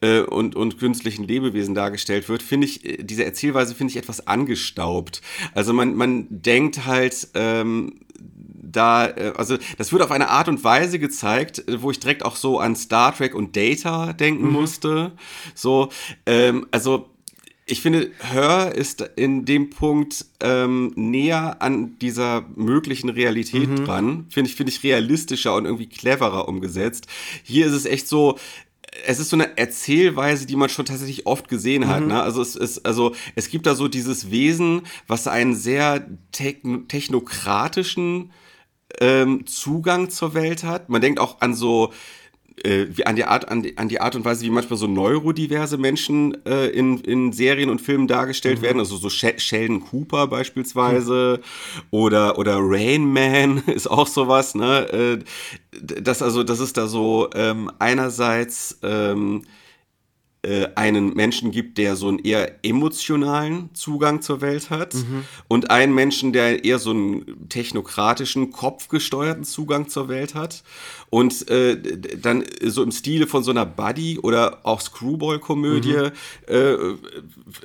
äh, 0.00 0.20
und, 0.20 0.56
und 0.56 0.78
künstlichen 0.78 1.24
Lebewesen 1.24 1.74
dargestellt 1.74 2.28
wird, 2.28 2.42
finde 2.42 2.66
ich, 2.66 2.84
äh, 2.84 3.02
diese 3.02 3.24
Erzählweise 3.24 3.74
finde 3.74 3.92
ich 3.92 3.96
etwas 3.96 4.26
angestaubt. 4.26 5.22
Also 5.54 5.72
man, 5.72 5.94
man 5.94 6.26
denkt 6.30 6.86
halt, 6.86 7.28
ähm, 7.34 8.00
da, 8.76 9.06
äh, 9.06 9.32
also 9.36 9.56
das 9.78 9.92
wird 9.92 10.02
auf 10.02 10.10
eine 10.10 10.28
Art 10.28 10.48
und 10.48 10.62
Weise 10.64 10.98
gezeigt, 10.98 11.66
äh, 11.68 11.82
wo 11.82 11.90
ich 11.90 12.00
direkt 12.00 12.24
auch 12.24 12.36
so 12.36 12.58
an 12.58 12.76
Star 12.76 13.16
Trek 13.16 13.34
und 13.34 13.56
Data 13.56 14.12
denken 14.12 14.50
musste. 14.50 15.12
So, 15.54 15.90
ähm, 16.26 16.66
also 16.70 17.08
ich 17.68 17.80
finde, 17.80 18.12
Her 18.20 18.72
ist 18.76 19.00
in 19.16 19.44
dem 19.44 19.70
Punkt 19.70 20.26
ähm, 20.38 20.92
näher 20.94 21.60
an 21.60 21.98
dieser 21.98 22.44
möglichen 22.54 23.08
Realität 23.08 23.68
dran. 23.84 24.26
Finde 24.28 24.48
ich, 24.48 24.56
finde 24.56 24.70
ich 24.70 24.84
realistischer 24.84 25.56
und 25.56 25.64
irgendwie 25.64 25.88
cleverer 25.88 26.46
umgesetzt. 26.46 27.08
Hier 27.42 27.66
ist 27.66 27.72
es 27.72 27.84
echt 27.84 28.06
so, 28.06 28.38
es 29.04 29.18
ist 29.18 29.30
so 29.30 29.36
eine 29.36 29.58
Erzählweise, 29.58 30.46
die 30.46 30.56
man 30.56 30.68
schon 30.68 30.86
tatsächlich 30.86 31.26
oft 31.26 31.48
gesehen 31.48 31.88
hat. 31.88 32.06
Ne? 32.06 32.22
Also, 32.22 32.40
es 32.42 32.56
ist, 32.56 32.86
also 32.86 33.14
es 33.34 33.50
gibt 33.50 33.66
da 33.66 33.74
so 33.74 33.88
dieses 33.88 34.30
Wesen, 34.30 34.82
was 35.06 35.26
einen 35.28 35.54
sehr 35.54 36.06
techn 36.32 36.88
technokratischen 36.88 38.32
ähm, 39.00 39.46
Zugang 39.46 40.10
zur 40.10 40.34
Welt 40.34 40.64
hat. 40.64 40.88
Man 40.88 41.00
denkt 41.00 41.20
auch 41.20 41.40
an 41.40 41.54
so 41.54 41.92
äh, 42.64 42.86
wie 42.90 43.06
an 43.06 43.16
die 43.16 43.24
Art 43.24 43.48
an 43.48 43.62
die, 43.62 43.76
an 43.76 43.88
die 43.88 44.00
Art 44.00 44.16
und 44.16 44.24
Weise, 44.24 44.44
wie 44.44 44.50
manchmal 44.50 44.78
so 44.78 44.86
neurodiverse 44.86 45.78
Menschen 45.78 46.44
äh, 46.46 46.68
in, 46.68 47.00
in 47.00 47.32
Serien 47.32 47.70
und 47.70 47.80
Filmen 47.80 48.08
dargestellt 48.08 48.62
werden, 48.62 48.78
also 48.78 48.96
so 48.96 49.10
She 49.10 49.34
Sheldon 49.36 49.80
Cooper 49.80 50.26
beispielsweise 50.26 51.40
oder 51.90 52.38
oder 52.38 52.58
Rain 52.60 53.12
Man 53.12 53.58
ist 53.66 53.90
auch 53.90 54.06
sowas, 54.06 54.54
ne? 54.54 54.88
Äh, 54.90 55.18
das 55.80 56.22
also 56.22 56.42
das 56.42 56.60
ist 56.60 56.76
da 56.76 56.86
so 56.86 57.28
ähm, 57.34 57.70
einerseits 57.78 58.78
ähm, 58.82 59.42
äh, 60.46 60.68
einen 60.76 61.14
Menschen 61.14 61.50
gibt, 61.50 61.76
der 61.76 61.96
so 61.96 62.06
einen 62.06 62.20
eher 62.20 62.64
emotionalen 62.64 63.70
Zugang 63.74 64.22
zur 64.22 64.40
Welt 64.40 64.70
hat 64.70 64.94
und 65.48 65.70
einen 65.72 65.92
Menschen, 65.92 66.32
der 66.32 66.64
eher 66.64 66.78
so 66.78 66.90
einen 66.90 67.48
technokratischen, 67.48 68.52
kopfgesteuerten 68.52 69.42
Zugang 69.42 69.88
zur 69.88 70.08
Welt 70.08 70.36
hat. 70.36 70.62
Und 71.10 71.48
äh, 71.48 71.76
dann 72.20 72.44
so 72.64 72.82
im 72.82 72.90
Stile 72.90 73.26
von 73.26 73.42
so 73.42 73.50
einer 73.50 73.64
Buddy- 73.64 74.18
oder 74.18 74.60
auch 74.64 74.80
Screwball-Komödie 74.80 76.10
äh, 76.46 76.76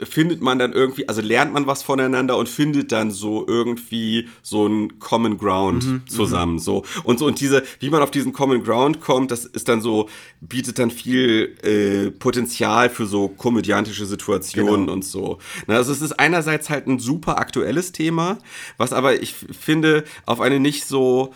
findet 0.04 0.42
man 0.42 0.60
dann 0.60 0.74
irgendwie, 0.74 1.08
also 1.08 1.22
lernt 1.22 1.54
man 1.54 1.66
was 1.66 1.84
voneinander 1.84 2.38
und 2.38 2.48
findet 2.48 2.92
dann 2.92 3.12
so 3.12 3.46
irgendwie 3.48 4.28
so 4.42 4.66
einen 4.66 5.00
Common 5.00 5.38
Ground 5.38 6.02
zusammen. 6.08 6.60
So. 6.60 6.84
Und 7.04 7.20
so, 7.20 7.26
und 7.26 7.40
diese, 7.40 7.64
wie 7.80 7.90
man 7.90 8.02
auf 8.02 8.12
diesen 8.12 8.34
Common 8.34 8.64
Ground 8.64 9.02
kommt, 9.02 9.32
das 9.32 9.46
ist 9.46 9.68
dann 9.68 9.82
so, 9.82 10.10
bietet 10.40 10.80
dann 10.80 10.92
viel 10.92 11.58
äh, 11.64 12.12
Potenzial 12.12 12.90
für 12.90 13.06
so 13.06 13.28
komödiantische 13.28 14.06
Situationen 14.06 14.90
und 14.90 15.04
so. 15.04 15.40
Na, 15.68 15.78
also 15.78 15.92
es 15.92 16.02
ist 16.02 16.20
einerseits 16.20 16.70
halt 16.70 16.88
ein 16.88 17.00
super 17.00 17.38
aktuelles 17.40 17.92
Thema, 17.92 18.38
was 18.78 18.94
aber 18.94 19.22
ich 19.22 19.34
finde 19.34 20.04
auf 20.26 20.42
eine 20.42 20.60
nicht 20.60 20.86
so 20.86 21.34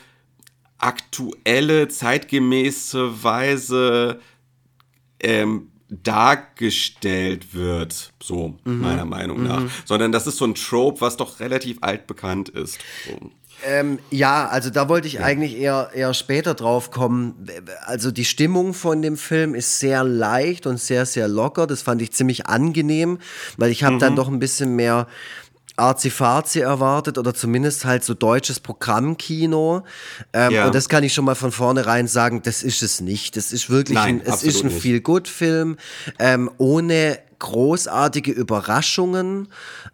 aktuelle, 0.77 1.87
zeitgemäße 1.87 3.23
Weise 3.23 4.19
ähm, 5.19 5.71
dargestellt 5.89 7.53
wird, 7.53 8.11
so 8.21 8.57
meiner 8.63 9.05
Meinung 9.05 9.43
nach. 9.43 9.63
Sondern 9.85 10.11
das 10.11 10.27
ist 10.27 10.37
so 10.37 10.45
ein 10.45 10.55
Trope, 10.55 11.01
was 11.01 11.17
doch 11.17 11.39
relativ 11.39 11.77
altbekannt 11.81 12.49
ist. 12.49 12.79
So. 13.07 13.31
Ähm, 13.63 13.99
ja, 14.11 14.47
also 14.47 14.69
da 14.69 14.89
wollte 14.89 15.07
ich 15.07 15.21
eigentlich 15.21 15.57
eher, 15.57 15.91
eher 15.93 16.13
später 16.13 16.53
drauf 16.53 16.91
kommen. 16.91 17.47
Also 17.85 18.11
die 18.11 18.25
Stimmung 18.25 18.73
von 18.73 19.01
dem 19.01 19.17
Film 19.17 19.55
ist 19.55 19.79
sehr 19.79 20.03
leicht 20.03 20.67
und 20.67 20.79
sehr, 20.79 21.05
sehr 21.05 21.27
locker. 21.27 21.65
Das 21.65 21.81
fand 21.81 22.01
ich 22.01 22.11
ziemlich 22.11 22.47
angenehm, 22.47 23.19
weil 23.57 23.71
ich 23.71 23.83
habe 23.83 23.97
dann 23.97 24.15
doch 24.15 24.27
ein 24.27 24.39
bisschen 24.39 24.75
mehr 24.75 25.07
Arzi-Fazi 25.77 26.61
erwartet 26.61 27.17
oder 27.17 27.33
zumindest 27.33 27.83
halt 27.85 28.03
so 28.03 28.13
deutsches 28.13 28.59
Programmkino. 28.59 29.83
Ähm, 30.31 30.51
Ja. 30.51 30.65
Und 30.67 30.75
das 30.75 30.87
kann 30.87 31.03
ich 31.03 31.13
schon 31.13 31.25
mal 31.25 31.35
von 31.35 31.51
vornherein 31.51 32.07
sagen, 32.07 32.41
das 32.43 32.63
ist 32.63 32.81
es 32.81 33.01
nicht. 33.01 33.35
Das 33.35 33.51
ist 33.51 33.69
wirklich 33.69 33.95
Nein, 33.95 34.21
ein, 34.21 34.33
es 34.33 34.43
ist 34.43 34.63
ein. 34.63 34.71
Feel-Good-Film 34.71 35.77
ähm, 36.19 36.49
ohne 36.57 37.19
großartige 37.39 38.31
Überraschungen 38.31 39.47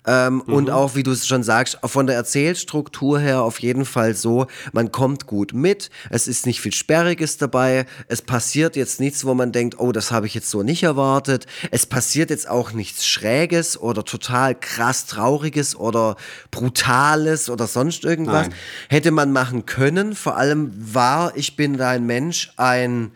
ähm, 0.06 0.42
und 0.42 0.66
Mhm. 0.66 0.70
auch, 0.70 0.96
wie 0.96 1.04
du 1.04 1.12
es 1.12 1.28
schon 1.28 1.44
sagst, 1.44 1.78
von 1.84 2.08
der 2.08 2.16
Erzählstruktur 2.16 3.20
her 3.20 3.42
auf 3.42 3.60
jeden 3.60 3.86
Fall 3.86 4.16
so, 4.16 4.48
man 4.74 4.92
kommt 4.92 5.28
gut 5.28 5.54
mit, 5.54 5.90
es 6.10 6.28
ist 6.28 6.46
nicht 6.46 6.62
viel 6.62 6.74
Sperriges 6.74 7.38
dabei, 7.38 7.86
es 8.08 8.22
passiert 8.22 8.76
jetzt 8.76 9.00
nichts, 9.00 9.26
wo 9.26 9.34
man 9.34 9.52
denkt, 9.52 9.80
oh, 9.80 9.92
das 9.92 10.12
habe 10.12 10.28
ich 10.28 10.34
jetzt 10.34 10.50
so 10.50 10.64
nicht 10.64 10.84
erwartet, 10.84 11.46
es 11.72 11.86
passiert 11.86 12.30
jetzt 12.30 12.50
auch 12.50 12.72
nichts 12.72 13.06
Schräges 13.06 13.80
oder 13.80 14.04
total 14.06 14.56
krass 14.56 15.06
Trauriges 15.06 15.76
oder 15.76 16.16
Brutales 16.52 17.50
oder 17.50 17.68
sonst 17.68 18.04
irgendwas. 18.04 18.48
Nein. 18.48 18.56
Hätte 18.90 19.12
man 19.12 19.32
machen 19.32 19.66
können, 19.66 20.16
vor 20.16 20.38
allem 20.38 20.72
war 20.76 21.36
Ich 21.36 21.56
bin 21.56 21.78
dein 21.78 22.06
Mensch 22.06 22.52
ein 22.58 23.12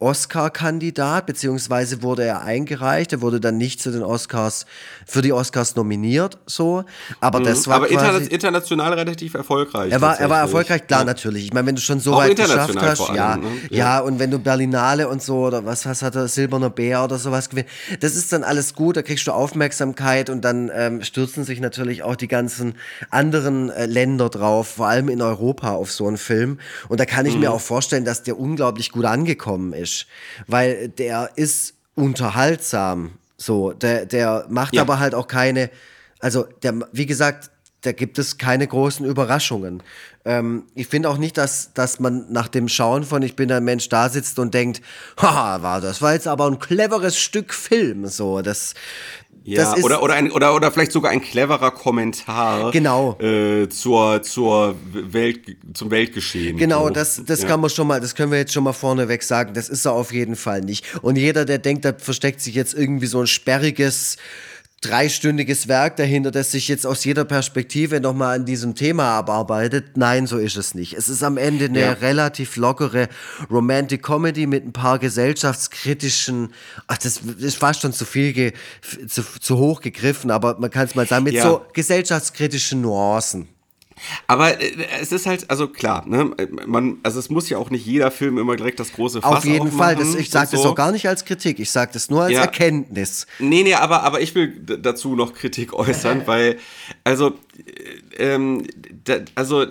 Oscar-Kandidat, 0.00 1.26
beziehungsweise 1.26 2.02
wurde 2.02 2.24
er 2.24 2.42
eingereicht. 2.42 3.12
Er 3.12 3.20
wurde 3.20 3.40
dann 3.40 3.56
nicht 3.56 3.80
zu 3.82 3.90
den 3.90 4.02
Oscars, 4.02 4.66
für 5.06 5.22
die 5.22 5.32
Oscars 5.32 5.74
nominiert, 5.76 6.38
so. 6.46 6.84
Aber 7.20 7.40
das 7.40 7.66
war 7.66 7.78
Mhm. 7.80 7.84
Aber 7.84 7.94
quasi, 7.94 8.24
international 8.30 8.92
relativ 8.94 9.34
erfolgreich. 9.34 9.90
er 9.92 10.00
war, 10.00 10.18
er 10.20 10.30
war 10.30 10.40
erfolgreich, 10.40 10.86
klar, 10.86 11.00
Ja. 11.00 11.04
natürlich. 11.06 11.44
Ich 11.46 11.52
meine, 11.52 11.66
wenn 11.66 11.74
du 11.74 11.80
schon 11.80 12.00
so 12.00 12.12
Auch 12.14 12.18
weit 12.18 12.36
geschafft 12.36 12.76
hast, 12.80 12.98
vor 12.98 13.14
ja, 13.14 13.32
allem, 13.32 13.40
ne? 13.42 13.48
ja, 13.70 13.76
Ja. 13.78 14.00
und 14.00 14.18
wenn 14.18 14.30
du 14.30 14.38
Berlinale 14.38 15.08
und 15.08 15.22
so 15.22 15.46
oder 15.46 15.64
was, 15.64 15.86
was 15.86 16.02
hat 16.02 16.14
er, 16.14 16.28
Silberner 16.28 16.70
Bär 16.70 17.02
oder 17.04 17.18
sowas 17.18 17.48
gewinnt, 17.50 17.68
das 18.00 18.14
ist 18.14 18.32
dann 18.32 18.44
alles 18.44 18.74
gut, 18.74 18.96
da 18.96 19.02
kriegst 19.02 19.26
du 19.26 19.32
Aufmerksamkeit 19.32 20.30
und 20.30 20.44
dann 20.44 20.70
ähm, 20.74 21.02
stürzen 21.02 21.44
sich 21.44 21.60
natürlich 21.60 22.02
auch 22.02 22.16
die 22.16 22.28
ganzen 22.28 22.74
anderen 23.10 23.70
äh, 23.70 23.86
Länder 23.86 24.28
drauf, 24.28 24.68
vor 24.68 24.86
allem 24.88 25.08
in 25.08 25.22
Europa 25.22 25.72
auf 25.72 25.90
so 25.92 26.06
einen 26.06 26.18
Film. 26.18 26.58
Und 26.88 27.00
da 27.00 27.04
kann 27.04 27.26
ich 27.26 27.34
Mhm. 27.34 27.40
mir 27.40 27.52
auch 27.52 27.60
vorstellen, 27.60 28.04
dass 28.04 28.22
der 28.22 28.38
unglaublich 28.38 28.90
gut 28.92 29.04
angekommen 29.04 29.72
ist, 29.72 29.87
weil 30.46 30.88
der 30.88 31.30
ist 31.36 31.74
unterhaltsam. 31.94 33.18
So, 33.36 33.72
der, 33.72 34.06
der 34.06 34.46
macht 34.48 34.74
Ja. 34.74 34.82
aber 34.82 34.98
halt 34.98 35.14
auch 35.14 35.26
keine, 35.28 35.70
also 36.20 36.44
der, 36.62 36.74
wie 36.92 37.06
gesagt, 37.06 37.50
da 37.82 37.92
gibt 37.92 38.18
es 38.18 38.38
keine 38.38 38.66
großen 38.66 39.06
Überraschungen. 39.06 39.82
Ähm, 40.24 40.64
ich 40.74 40.88
finde 40.88 41.08
auch 41.08 41.18
nicht, 41.18 41.38
dass, 41.38 41.72
dass 41.74 42.00
man 42.00 42.26
nach 42.30 42.48
dem 42.48 42.68
Schauen 42.68 43.04
von 43.04 43.22
Ich 43.22 43.36
bin 43.36 43.50
ein 43.52 43.64
Mensch 43.64 43.88
da 43.88 44.08
sitzt 44.08 44.38
und 44.38 44.52
denkt, 44.52 44.82
haha, 45.20 45.62
war 45.62 45.80
das 45.80 46.02
war 46.02 46.12
jetzt 46.12 46.26
aber 46.26 46.46
ein 46.46 46.58
cleveres 46.58 47.18
Stück 47.18 47.54
Film. 47.54 48.06
So, 48.06 48.42
das, 48.42 48.74
Ja, 49.44 49.74
das 49.74 49.84
oder, 49.84 50.02
oder, 50.02 50.14
ein, 50.14 50.32
oder, 50.32 50.54
oder 50.56 50.72
vielleicht 50.72 50.90
sogar 50.92 51.12
ein 51.12 51.22
cleverer 51.22 51.70
Kommentar 51.70 52.72
Genau. 52.72 53.16
äh, 53.20 53.68
zur, 53.68 54.22
zur 54.22 54.74
Welt, 54.92 55.56
zum 55.72 55.90
Weltgeschehen. 55.92 56.56
Genau, 56.58 56.88
So. 56.88 56.90
das, 56.90 57.22
das 57.24 57.42
ja. 57.42 57.48
kann 57.48 57.60
man 57.60 57.70
schon 57.70 57.86
mal, 57.86 58.00
das 58.00 58.14
können 58.16 58.32
wir 58.32 58.38
jetzt 58.38 58.52
schon 58.52 58.64
mal 58.64 58.72
vorneweg 58.72 59.22
sagen. 59.22 59.54
Das 59.54 59.68
ist 59.68 59.86
er 59.86 59.92
auf 59.92 60.12
jeden 60.12 60.34
Fall 60.36 60.62
nicht. 60.62 60.84
Und 61.02 61.16
jeder, 61.16 61.44
der 61.44 61.58
denkt, 61.58 61.84
da 61.84 61.94
versteckt 61.96 62.40
sich 62.40 62.56
jetzt 62.56 62.74
irgendwie 62.74 63.06
so 63.06 63.20
ein 63.20 63.28
sperriges, 63.28 64.16
dreistündiges 64.80 65.66
Werk 65.66 65.96
dahinter, 65.96 66.30
das 66.30 66.52
sich 66.52 66.68
jetzt 66.68 66.86
aus 66.86 67.04
jeder 67.04 67.24
Perspektive 67.24 68.00
nochmal 68.00 68.36
an 68.36 68.44
diesem 68.46 68.74
Thema 68.76 69.10
abarbeitet. 69.18 69.96
Nein, 69.96 70.26
so 70.28 70.38
ist 70.38 70.56
es 70.56 70.74
nicht. 70.74 70.92
Es 70.94 71.08
ist 71.08 71.24
am 71.24 71.36
Ende 71.36 71.64
eine 71.64 71.80
Ja. 71.80 71.92
relativ 71.94 72.56
lockere 72.56 73.08
Romantic 73.50 74.02
Comedy 74.04 74.46
mit 74.46 74.64
ein 74.64 74.72
paar 74.72 74.98
gesellschaftskritischen, 75.00 76.52
ach, 76.86 76.98
das 76.98 77.18
ist 77.38 77.56
fast 77.56 77.82
schon 77.82 77.92
zu 77.92 78.04
viel, 78.04 78.32
ge, 78.32 78.52
zu, 79.08 79.22
zu 79.40 79.58
hoch 79.58 79.80
gegriffen, 79.80 80.30
aber 80.30 80.58
man 80.60 80.70
kann 80.70 80.86
es 80.86 80.94
mal 80.94 81.06
sagen, 81.06 81.24
mit 81.24 81.34
Ja. 81.34 81.42
so 81.42 81.62
gesellschaftskritischen 81.72 82.80
Nuancen. 82.80 83.48
Aber 84.26 84.60
äh, 84.60 84.72
es 85.00 85.12
ist 85.12 85.26
halt, 85.26 85.50
also 85.50 85.68
klar, 85.68 86.06
ne, 86.06 86.30
man, 86.66 86.98
also 87.02 87.18
es 87.18 87.30
muss 87.30 87.48
ja 87.48 87.58
auch 87.58 87.70
nicht 87.70 87.86
jeder 87.86 88.10
Film 88.10 88.38
immer 88.38 88.56
direkt 88.56 88.80
das 88.80 88.92
große 88.92 89.22
Fass 89.22 89.38
Auf 89.38 89.44
jeden 89.44 89.72
Fall. 89.72 89.96
Das, 89.96 90.14
ich 90.14 90.30
sage 90.30 90.48
das 90.52 90.62
so. 90.62 90.70
auch 90.70 90.74
gar 90.74 90.92
nicht 90.92 91.08
als 91.08 91.24
Kritik. 91.24 91.58
Ich 91.58 91.70
sage 91.70 91.90
das 91.92 92.10
nur 92.10 92.22
als 92.22 92.32
Ja. 92.32 92.42
Erkenntnis. 92.42 93.26
Nee, 93.38 93.62
nee, 93.62 93.74
aber, 93.74 94.02
aber 94.02 94.20
ich 94.20 94.34
will 94.34 94.60
dazu 94.60 95.14
noch 95.14 95.34
Kritik 95.34 95.72
äußern, 95.72 96.22
weil, 96.26 96.58
also, 97.04 97.34
äh, 98.18 98.34
ähm, 98.34 98.66
da, 99.04 99.18
also, 99.34 99.66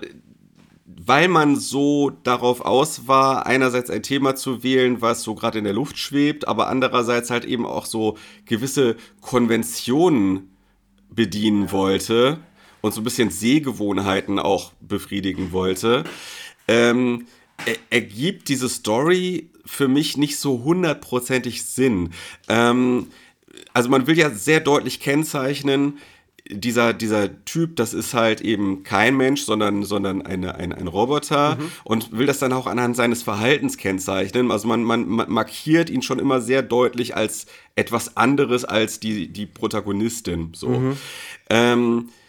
weil 0.85 1.27
man 1.29 1.55
so 1.55 2.09
darauf 2.23 2.61
aus 2.61 3.07
war, 3.07 3.45
einerseits 3.45 3.89
ein 3.89 4.03
Thema 4.03 4.35
zu 4.35 4.63
wählen, 4.63 5.01
was 5.01 5.23
so 5.23 5.35
gerade 5.35 5.57
in 5.59 5.63
der 5.63 5.73
Luft 5.73 5.97
schwebt, 5.97 6.47
aber 6.47 6.67
andererseits 6.67 7.29
halt 7.29 7.45
eben 7.45 7.65
auch 7.65 7.85
so 7.85 8.17
gewisse 8.45 8.97
Konventionen 9.21 10.49
bedienen 11.09 11.71
wollte 11.71 12.39
und 12.81 12.93
so 12.93 13.01
ein 13.01 13.03
bisschen 13.03 13.29
Sehgewohnheiten 13.31 14.39
auch 14.39 14.71
befriedigen 14.81 15.51
wollte, 15.51 16.03
ähm, 16.67 17.25
er- 17.65 17.75
ergibt 17.89 18.49
diese 18.49 18.69
Story 18.69 19.49
für 19.65 19.87
mich 19.87 20.17
nicht 20.17 20.37
so 20.37 20.63
hundertprozentig 20.63 21.63
Sinn. 21.63 22.11
Ähm, 22.47 23.07
also 23.73 23.89
man 23.89 24.05
will 24.07 24.17
ja 24.17 24.29
sehr 24.29 24.59
deutlich 24.59 24.99
kennzeichnen, 24.99 25.97
dieser, 26.49 26.93
dieser 26.93 27.43
Typ, 27.43 27.75
das 27.75 27.93
ist 27.93 28.13
halt 28.13 28.39
eben 28.39 28.83
kein 28.83 29.17
Mensch, 29.17 29.41
sondern, 29.41 29.83
sondern 29.83 30.21
eine, 30.21 30.55
ein, 30.55 30.71
ein 30.71 30.87
Roboter 30.87 31.57
und 31.83 32.13
will 32.17 32.25
das 32.25 32.39
dann 32.39 32.53
auch 32.53 32.67
anhand 32.67 32.95
seines 32.95 33.21
Verhaltens 33.21 33.75
kennzeichnen. 33.75 34.49
Also 34.49 34.65
man, 34.65 34.81
man, 34.83 35.09
man 35.09 35.29
markiert 35.29 35.89
ihn 35.89 36.01
schon 36.03 36.19
immer 36.19 36.39
sehr 36.39 36.61
deutlich 36.61 37.17
als 37.17 37.47
etwas 37.75 38.15
anderes 38.15 38.63
als 38.63 39.01
die, 39.01 39.27
die 39.27 39.45
Protagonistin. 39.45 40.51
So. 40.55 40.69
Ähm, 41.49 42.09
d- 42.09 42.26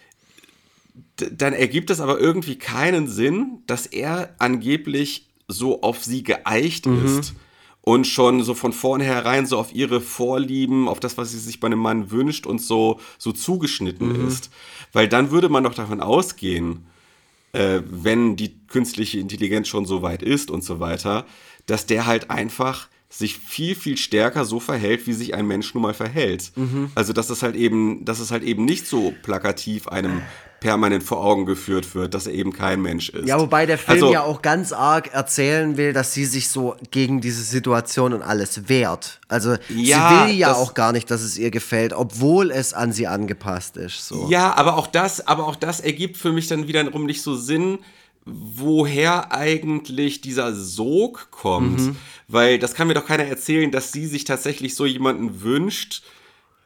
dann 1.31 1.53
ergibt 1.53 1.89
es 1.89 1.99
aber 1.99 2.19
irgendwie 2.19 2.57
keinen 2.57 3.07
Sinn, 3.07 3.63
dass 3.67 3.85
er 3.85 4.35
angeblich 4.39 5.27
so 5.47 5.81
auf 5.81 6.03
sie 6.03 6.23
geeicht 6.23 6.85
ist 6.85 7.33
und 7.81 8.05
schon 8.05 8.43
so 8.43 8.53
von 8.53 8.71
vornherein 8.73 9.45
so 9.45 9.57
auf 9.57 9.73
ihre 9.73 9.99
Vorlieben, 10.01 10.87
auf 10.87 10.99
das, 10.99 11.17
was 11.17 11.31
sie 11.31 11.39
sich 11.39 11.59
bei 11.59 11.67
einem 11.67 11.79
Mann 11.79 12.11
wünscht 12.11 12.45
und 12.45 12.61
so, 12.61 12.99
so 13.17 13.31
zugeschnitten 13.31 14.27
ist. 14.27 14.51
Weil 14.93 15.07
dann 15.07 15.31
würde 15.31 15.49
man 15.49 15.63
doch 15.63 15.73
davon 15.73 16.01
ausgehen, 16.01 16.85
äh, 17.53 17.81
wenn 17.89 18.35
die 18.35 18.59
künstliche 18.67 19.19
Intelligenz 19.19 19.67
schon 19.67 19.85
so 19.85 20.01
weit 20.03 20.21
ist 20.21 20.51
und 20.51 20.63
so 20.63 20.79
weiter, 20.79 21.25
dass 21.65 21.87
der 21.87 22.05
halt 22.05 22.29
einfach 22.29 22.89
sich 23.09 23.39
viel, 23.39 23.73
viel 23.73 23.97
stärker 23.97 24.45
so 24.45 24.59
verhält, 24.59 25.07
wie 25.07 25.13
sich 25.13 25.33
ein 25.33 25.47
Mensch 25.47 25.73
nun 25.73 25.81
mal 25.81 25.95
verhält. 25.95 26.51
Also, 26.93 27.11
dass 27.11 27.31
es 27.31 27.41
halt 27.41 27.55
eben, 27.55 28.05
dass 28.05 28.19
es 28.19 28.29
halt 28.29 28.43
eben 28.43 28.65
nicht 28.65 28.85
so 28.85 29.15
plakativ 29.23 29.87
einem 29.87 30.21
permanent 30.59 31.03
vor 31.03 31.23
Augen 31.23 31.45
geführt 31.45 31.95
wird, 31.95 32.13
dass 32.13 32.27
er 32.27 32.33
eben 32.33 32.51
kein 32.53 32.81
Mensch 32.81 33.09
ist. 33.09 33.27
Ja, 33.27 33.39
wobei 33.39 33.65
der 33.65 33.77
Film 33.77 33.95
Also- 34.03 34.13
ja 34.13 34.23
auch 34.23 34.41
ganz 34.41 34.71
arg 34.71 35.13
erzählen 35.13 35.77
will, 35.77 35.93
dass 35.93 36.13
sie 36.13 36.25
sich 36.25 36.49
so 36.49 36.75
gegen 36.91 37.21
diese 37.21 37.43
Situation 37.43 38.13
und 38.13 38.21
alles 38.21 38.67
wehrt. 38.69 39.19
Also 39.27 39.55
Ja, 39.69 40.25
sie 40.25 40.31
will 40.31 40.37
ja 40.39 40.49
das- 40.49 40.57
auch 40.57 40.73
gar 40.73 40.91
nicht, 40.91 41.09
dass 41.11 41.21
es 41.21 41.37
ihr 41.37 41.51
gefällt, 41.51 41.93
obwohl 41.93 42.51
es 42.51 42.73
an 42.73 42.91
sie 42.91 43.07
angepasst 43.07 43.77
ist. 43.77 44.07
So. 44.07 44.27
Ja, 44.29 44.55
aber 44.55 44.77
auch 44.77 44.87
das, 44.87 45.25
aber 45.27 45.47
auch 45.47 45.55
das 45.55 45.79
ergibt 45.79 46.17
für 46.17 46.31
mich 46.31 46.47
dann 46.47 46.67
wiederum 46.67 47.05
nicht 47.05 47.21
so 47.21 47.35
Sinn, 47.35 47.79
woher 48.25 49.31
eigentlich 49.33 50.21
dieser 50.21 50.53
Sog 50.53 51.29
kommt. 51.31 51.79
Mhm. 51.79 51.95
Weil 52.27 52.59
das 52.59 52.73
kann 52.75 52.87
mir 52.87 52.93
doch 52.93 53.05
keiner 53.05 53.23
erzählen, 53.25 53.71
dass 53.71 53.91
sie 53.91 54.05
sich 54.05 54.23
tatsächlich 54.23 54.75
so 54.75 54.85
jemanden 54.85 55.41
wünscht, 55.41 56.03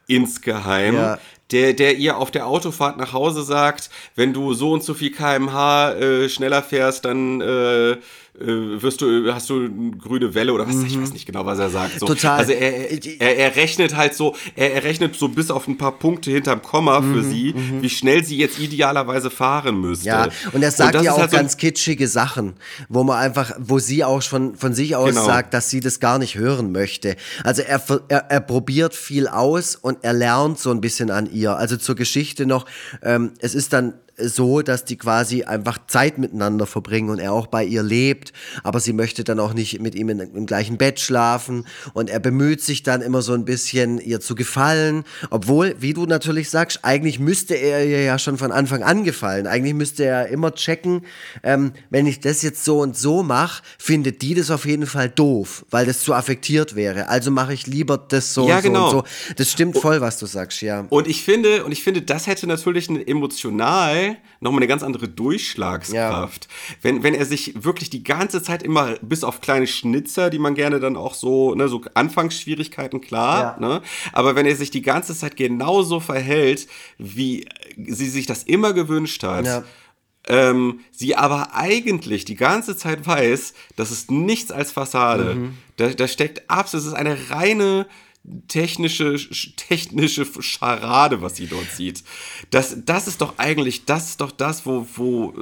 insgeheim, 0.06 0.94
Ja. 0.96 1.18
der, 1.50 1.72
der 1.74 1.96
ihr 1.96 2.16
auf 2.16 2.30
der 2.30 2.46
Autofahrt 2.46 2.96
nach 2.96 3.12
Hause 3.12 3.42
sagt, 3.42 3.90
wenn 4.16 4.32
du 4.32 4.54
so 4.54 4.72
und 4.72 4.82
so 4.82 4.94
viel 4.94 5.10
kmh 5.12 5.92
äh, 5.92 6.28
schneller 6.28 6.62
fährst, 6.62 7.04
dann 7.04 7.40
äh, 7.40 7.96
wirst 8.36 9.00
du, 9.00 9.32
hast 9.32 9.48
du 9.48 9.64
eine 9.66 9.92
grüne 9.92 10.34
Welle 10.34 10.52
oder 10.52 10.66
was, 10.66 10.82
ich 10.82 11.00
weiß 11.00 11.12
nicht 11.12 11.24
genau, 11.24 11.46
was 11.46 11.58
er 11.60 11.70
sagt. 11.70 12.00
So. 12.00 12.06
Mhm. 12.06 12.08
Total. 12.10 12.38
Also 12.38 12.52
er, 12.52 12.90
er, 13.20 13.36
er 13.36 13.56
rechnet 13.56 13.94
halt 13.96 14.14
so, 14.14 14.34
er, 14.56 14.74
er 14.74 14.82
rechnet 14.82 15.14
so 15.14 15.28
bis 15.28 15.52
auf 15.52 15.68
ein 15.68 15.78
paar 15.78 15.92
Punkte 15.98 16.32
hinterm 16.32 16.60
Komma 16.60 17.00
für 17.00 17.22
sie, 17.22 17.54
wie 17.80 17.88
schnell 17.88 18.24
sie 18.24 18.36
jetzt 18.36 18.58
idealerweise 18.58 19.30
fahren 19.30 19.80
müsste. 19.80 20.04
Mhm, 20.10 20.14
Ja, 20.14 20.28
und 20.52 20.62
er 20.64 20.70
sagt 20.72 20.96
das 20.96 21.04
ja 21.04 21.12
auch 21.12 21.18
halt 21.18 21.30
so- 21.30 21.36
ganz 21.36 21.56
kitschige 21.56 22.08
Sachen, 22.08 22.54
wo 22.88 23.04
man 23.04 23.18
einfach, 23.18 23.52
wo 23.58 23.78
sie 23.78 24.02
auch 24.02 24.20
schon 24.22 24.56
von 24.56 24.74
sich 24.74 24.96
aus 24.96 25.10
Genau. 25.10 25.24
sagt, 25.26 25.54
dass 25.54 25.70
sie 25.70 25.78
das 25.80 26.00
gar 26.00 26.18
nicht 26.18 26.34
hören 26.34 26.72
möchte. 26.72 27.14
Also 27.44 27.62
er, 27.62 27.80
er, 28.08 28.18
er 28.30 28.40
probiert 28.40 28.94
viel 28.96 29.28
aus 29.28 29.76
und 29.76 29.98
er 30.02 30.12
lernt 30.12 30.58
so 30.58 30.70
ein 30.72 30.80
bisschen 30.80 31.10
an 31.12 31.30
ihr. 31.32 31.56
Also 31.56 31.76
zur 31.76 31.94
Geschichte 31.94 32.46
noch, 32.46 32.66
ähm, 33.02 33.32
es 33.38 33.54
ist 33.54 33.72
dann 33.72 33.94
so, 34.16 34.62
dass 34.62 34.84
die 34.84 34.96
quasi 34.96 35.42
einfach 35.44 35.78
Zeit 35.86 36.18
miteinander 36.18 36.66
verbringen 36.66 37.10
und 37.10 37.18
er 37.18 37.32
auch 37.32 37.46
bei 37.46 37.64
ihr 37.64 37.82
lebt, 37.82 38.32
aber 38.62 38.80
sie 38.80 38.92
möchte 38.92 39.24
dann 39.24 39.40
auch 39.40 39.54
nicht 39.54 39.80
mit 39.80 39.94
ihm 39.94 40.08
in, 40.08 40.20
im 40.20 40.46
gleichen 40.46 40.78
Bett 40.78 41.00
schlafen 41.00 41.66
und 41.94 42.08
er 42.10 42.20
bemüht 42.20 42.60
sich 42.60 42.82
dann 42.82 43.02
immer 43.02 43.22
so 43.22 43.32
ein 43.32 43.44
bisschen 43.44 43.98
ihr 43.98 44.20
zu 44.20 44.34
gefallen, 44.34 45.04
obwohl, 45.30 45.74
wie 45.80 45.94
du 45.94 46.06
natürlich 46.06 46.50
sagst, 46.50 46.80
eigentlich 46.82 47.18
müsste 47.18 47.54
er 47.54 47.84
ihr 47.84 48.02
ja 48.02 48.18
schon 48.18 48.38
von 48.38 48.52
Anfang 48.52 48.82
an 48.82 49.04
gefallen. 49.04 49.46
Eigentlich 49.46 49.74
müsste 49.74 50.04
er 50.04 50.28
immer 50.28 50.54
checken, 50.54 51.02
ähm, 51.42 51.72
wenn 51.90 52.06
ich 52.06 52.20
das 52.20 52.42
jetzt 52.42 52.64
so 52.64 52.80
und 52.80 52.96
so 52.96 53.22
mache, 53.22 53.62
findet 53.78 54.22
die 54.22 54.34
das 54.34 54.50
auf 54.50 54.64
jeden 54.64 54.86
Fall 54.86 55.08
doof, 55.08 55.64
weil 55.70 55.86
das 55.86 56.00
zu 56.00 56.14
affektiert 56.14 56.76
wäre. 56.76 57.08
Also 57.08 57.30
mache 57.30 57.52
ich 57.54 57.66
lieber 57.66 57.98
das 57.98 58.34
so 58.34 58.48
Ja, 58.48 58.56
und 58.56 58.62
so 58.62 58.68
genau. 58.68 58.84
und 58.84 58.90
so. 58.90 59.04
Das 59.36 59.50
stimmt 59.50 59.78
voll, 59.78 60.00
was 60.00 60.18
du 60.18 60.26
sagst, 60.26 60.62
ja. 60.62 60.86
Und 60.88 61.08
ich 61.08 61.22
finde, 61.24 61.64
und 61.64 61.72
ich 61.72 61.82
finde, 61.82 62.02
das 62.02 62.26
hätte 62.26 62.46
natürlich 62.46 62.88
eine 62.88 63.06
emotional 63.06 64.03
nochmal 64.40 64.58
eine 64.60 64.66
ganz 64.68 64.82
andere 64.82 65.08
Durchschlagskraft. 65.08 66.48
Wenn, 66.82 67.02
wenn 67.02 67.14
er 67.14 67.24
sich 67.24 67.64
wirklich 67.64 67.90
die 67.90 68.02
ganze 68.04 68.42
Zeit 68.42 68.62
immer, 68.62 68.94
bis 69.02 69.24
auf 69.24 69.40
kleine 69.40 69.66
Schnitzer, 69.66 70.30
die 70.30 70.38
man 70.38 70.54
gerne 70.54 70.80
dann 70.80 70.96
auch 70.96 71.14
so, 71.14 71.54
ne, 71.54 71.68
so 71.68 71.82
Anfangsschwierigkeiten, 71.94 73.00
klar, 73.00 73.56
Ja. 73.60 73.68
ne? 73.68 73.82
Aber 74.12 74.34
wenn 74.36 74.46
er 74.46 74.56
sich 74.56 74.70
die 74.70 74.82
ganze 74.82 75.14
Zeit 75.16 75.36
genauso 75.36 76.00
verhält, 76.00 76.66
wie 76.98 77.46
sie 77.76 78.08
sich 78.08 78.26
das 78.26 78.42
immer 78.42 78.72
gewünscht 78.72 79.22
hat, 79.22 79.46
Ja. 79.46 79.62
ähm, 80.28 80.80
sie 80.90 81.16
aber 81.16 81.54
eigentlich 81.54 82.24
die 82.24 82.36
ganze 82.36 82.76
Zeit 82.76 83.06
weiß, 83.06 83.54
das 83.76 83.90
ist 83.90 84.10
nichts 84.10 84.50
als 84.50 84.72
Fassade. 84.72 85.34
Mhm. 85.34 85.58
Da, 85.76 85.88
da 85.88 86.06
steckt 86.08 86.48
absolut, 86.48 86.82
es 86.86 86.92
ist 86.92 86.96
eine 86.98 87.30
reine 87.30 87.86
technische, 88.48 89.14
sch- 89.16 89.54
technische 89.56 90.26
Scharade, 90.40 91.20
was 91.22 91.36
sie 91.36 91.46
dort 91.46 91.70
sieht. 91.70 92.02
Das, 92.50 92.76
das 92.84 93.06
ist 93.06 93.20
doch 93.20 93.34
eigentlich, 93.38 93.84
das 93.84 94.10
ist 94.10 94.20
doch 94.20 94.30
das, 94.30 94.64
wo, 94.64 94.86
wo, 94.96 95.34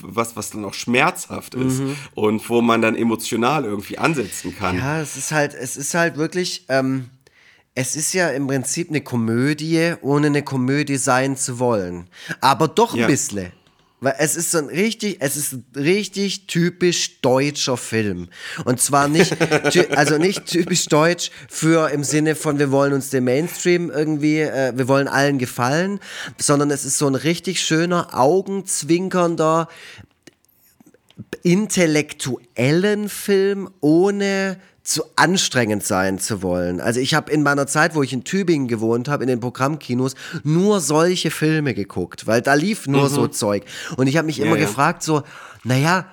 was, 0.00 0.36
was 0.36 0.50
dann 0.50 0.64
auch 0.64 0.74
schmerzhaft 0.74 1.54
ist 1.54 1.80
Mhm. 1.80 1.96
und 2.14 2.48
wo 2.48 2.60
man 2.60 2.80
dann 2.82 2.94
emotional 2.96 3.64
irgendwie 3.64 3.98
ansetzen 3.98 4.56
kann. 4.56 4.76
Ja, 4.78 5.00
es 5.00 5.16
ist 5.16 5.32
halt, 5.32 5.54
es 5.54 5.76
ist 5.76 5.94
halt 5.94 6.16
wirklich, 6.16 6.64
ähm, 6.68 7.10
es 7.74 7.94
ist 7.94 8.12
ja 8.12 8.28
im 8.30 8.46
Prinzip 8.48 8.88
eine 8.90 9.00
Komödie, 9.02 9.94
ohne 10.00 10.26
eine 10.28 10.42
Komödie 10.42 10.96
sein 10.96 11.36
zu 11.36 11.58
wollen. 11.60 12.08
Aber 12.40 12.66
doch 12.66 12.92
ein 12.94 13.00
Ja. 13.00 13.06
bisschen. 13.06 13.52
Weil 14.00 14.14
es 14.18 14.36
ist 14.36 14.52
so 14.52 14.58
ein 14.58 14.66
richtig, 14.66 15.16
es 15.20 15.36
ist 15.36 15.52
ein 15.54 15.64
richtig 15.74 16.46
typisch 16.46 17.20
deutscher 17.20 17.76
Film. 17.76 18.28
Und 18.64 18.80
zwar 18.80 19.08
nicht, 19.08 19.36
also 19.96 20.18
nicht 20.18 20.46
typisch 20.46 20.86
deutsch 20.86 21.32
für 21.48 21.90
im 21.90 22.04
Sinne 22.04 22.36
von, 22.36 22.60
wir 22.60 22.70
wollen 22.70 22.92
uns 22.92 23.10
dem 23.10 23.24
Mainstream 23.24 23.90
irgendwie, 23.90 24.40
äh, 24.40 24.72
wir 24.76 24.86
wollen 24.86 25.08
allen 25.08 25.38
gefallen, 25.38 25.98
sondern 26.38 26.70
es 26.70 26.84
ist 26.84 26.98
so 26.98 27.08
ein 27.08 27.16
richtig 27.16 27.60
schöner, 27.60 28.14
augenzwinkernder, 28.16 29.68
intellektuellen 31.42 33.08
Film 33.08 33.68
ohne 33.80 34.60
zu 34.88 35.04
anstrengend 35.16 35.84
sein 35.84 36.18
zu 36.18 36.40
wollen. 36.40 36.80
Also 36.80 36.98
ich 36.98 37.12
habe 37.12 37.30
in 37.30 37.42
meiner 37.42 37.66
Zeit, 37.66 37.94
wo 37.94 38.02
ich 38.02 38.14
in 38.14 38.24
Tübingen 38.24 38.68
gewohnt 38.68 39.06
habe, 39.06 39.22
in 39.22 39.28
den 39.28 39.38
Programmkinos, 39.38 40.14
nur 40.44 40.80
solche 40.80 41.30
Filme 41.30 41.74
geguckt, 41.74 42.26
weil 42.26 42.40
da 42.40 42.54
lief 42.54 42.86
nur 42.86 43.10
so 43.10 43.26
Zeug. 43.28 43.64
Und 43.98 44.06
ich 44.06 44.16
habe 44.16 44.24
mich 44.24 44.40
immer 44.40 44.56
ja. 44.56 44.64
gefragt, 44.64 45.02
so, 45.02 45.24
naja, 45.62 46.06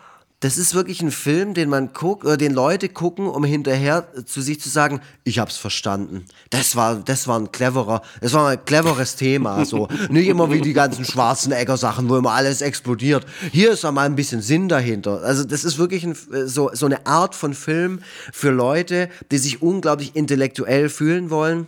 das 0.46 0.60
ist 0.60 0.76
wirklich 0.76 1.02
ein 1.02 1.10
Film, 1.10 1.56
den 1.56 1.70
man 1.70 1.91
guckt, 1.91 2.24
oder 2.24 2.38
den 2.38 2.54
Leute 2.54 2.88
gucken, 2.88 3.26
um 3.26 3.43
hinterher 3.43 4.08
zu 4.26 4.41
sich 4.41 4.62
zu 4.62 4.70
sagen, 4.70 5.02
ich 5.24 5.39
hab's 5.39 5.58
verstanden. 5.58 6.24
Das 6.52 6.76
war, 6.76 6.98
das 6.98 7.28
war 7.28 7.39
ein 7.39 7.52
cleverer, 7.52 8.04
das 8.22 8.34
war 8.34 8.50
ein 8.50 8.64
cleveres 8.64 9.16
Thema, 9.16 9.66
so. 9.66 9.88
Nicht 10.12 10.28
immer 10.28 10.52
wie 10.52 10.62
die 10.62 10.74
ganzen 10.74 11.04
Schwarzenegger-Sachen, 11.04 12.08
wo 12.10 12.18
immer 12.18 12.34
alles 12.34 12.62
explodiert. 12.62 13.26
Hier 13.52 13.72
ist 13.72 13.86
einmal 13.86 14.06
ein 14.06 14.16
bisschen 14.16 14.43
Sinn 14.43 14.70
dahinter. 14.70 15.24
Also, 15.24 15.46
das 15.46 15.64
ist 15.64 15.80
wirklich 15.80 16.04
ein, 16.04 16.16
so, 16.46 16.70
so 16.74 16.86
eine 16.86 17.08
Art 17.08 17.34
von 17.34 17.56
Film 17.56 18.02
für 18.32 18.52
Leute, 18.52 19.10
die 19.32 19.39
sich 19.39 19.64
unglaublich 19.64 20.16
intellektuell 20.16 20.89
fühlen 20.89 21.32
wollen. 21.32 21.66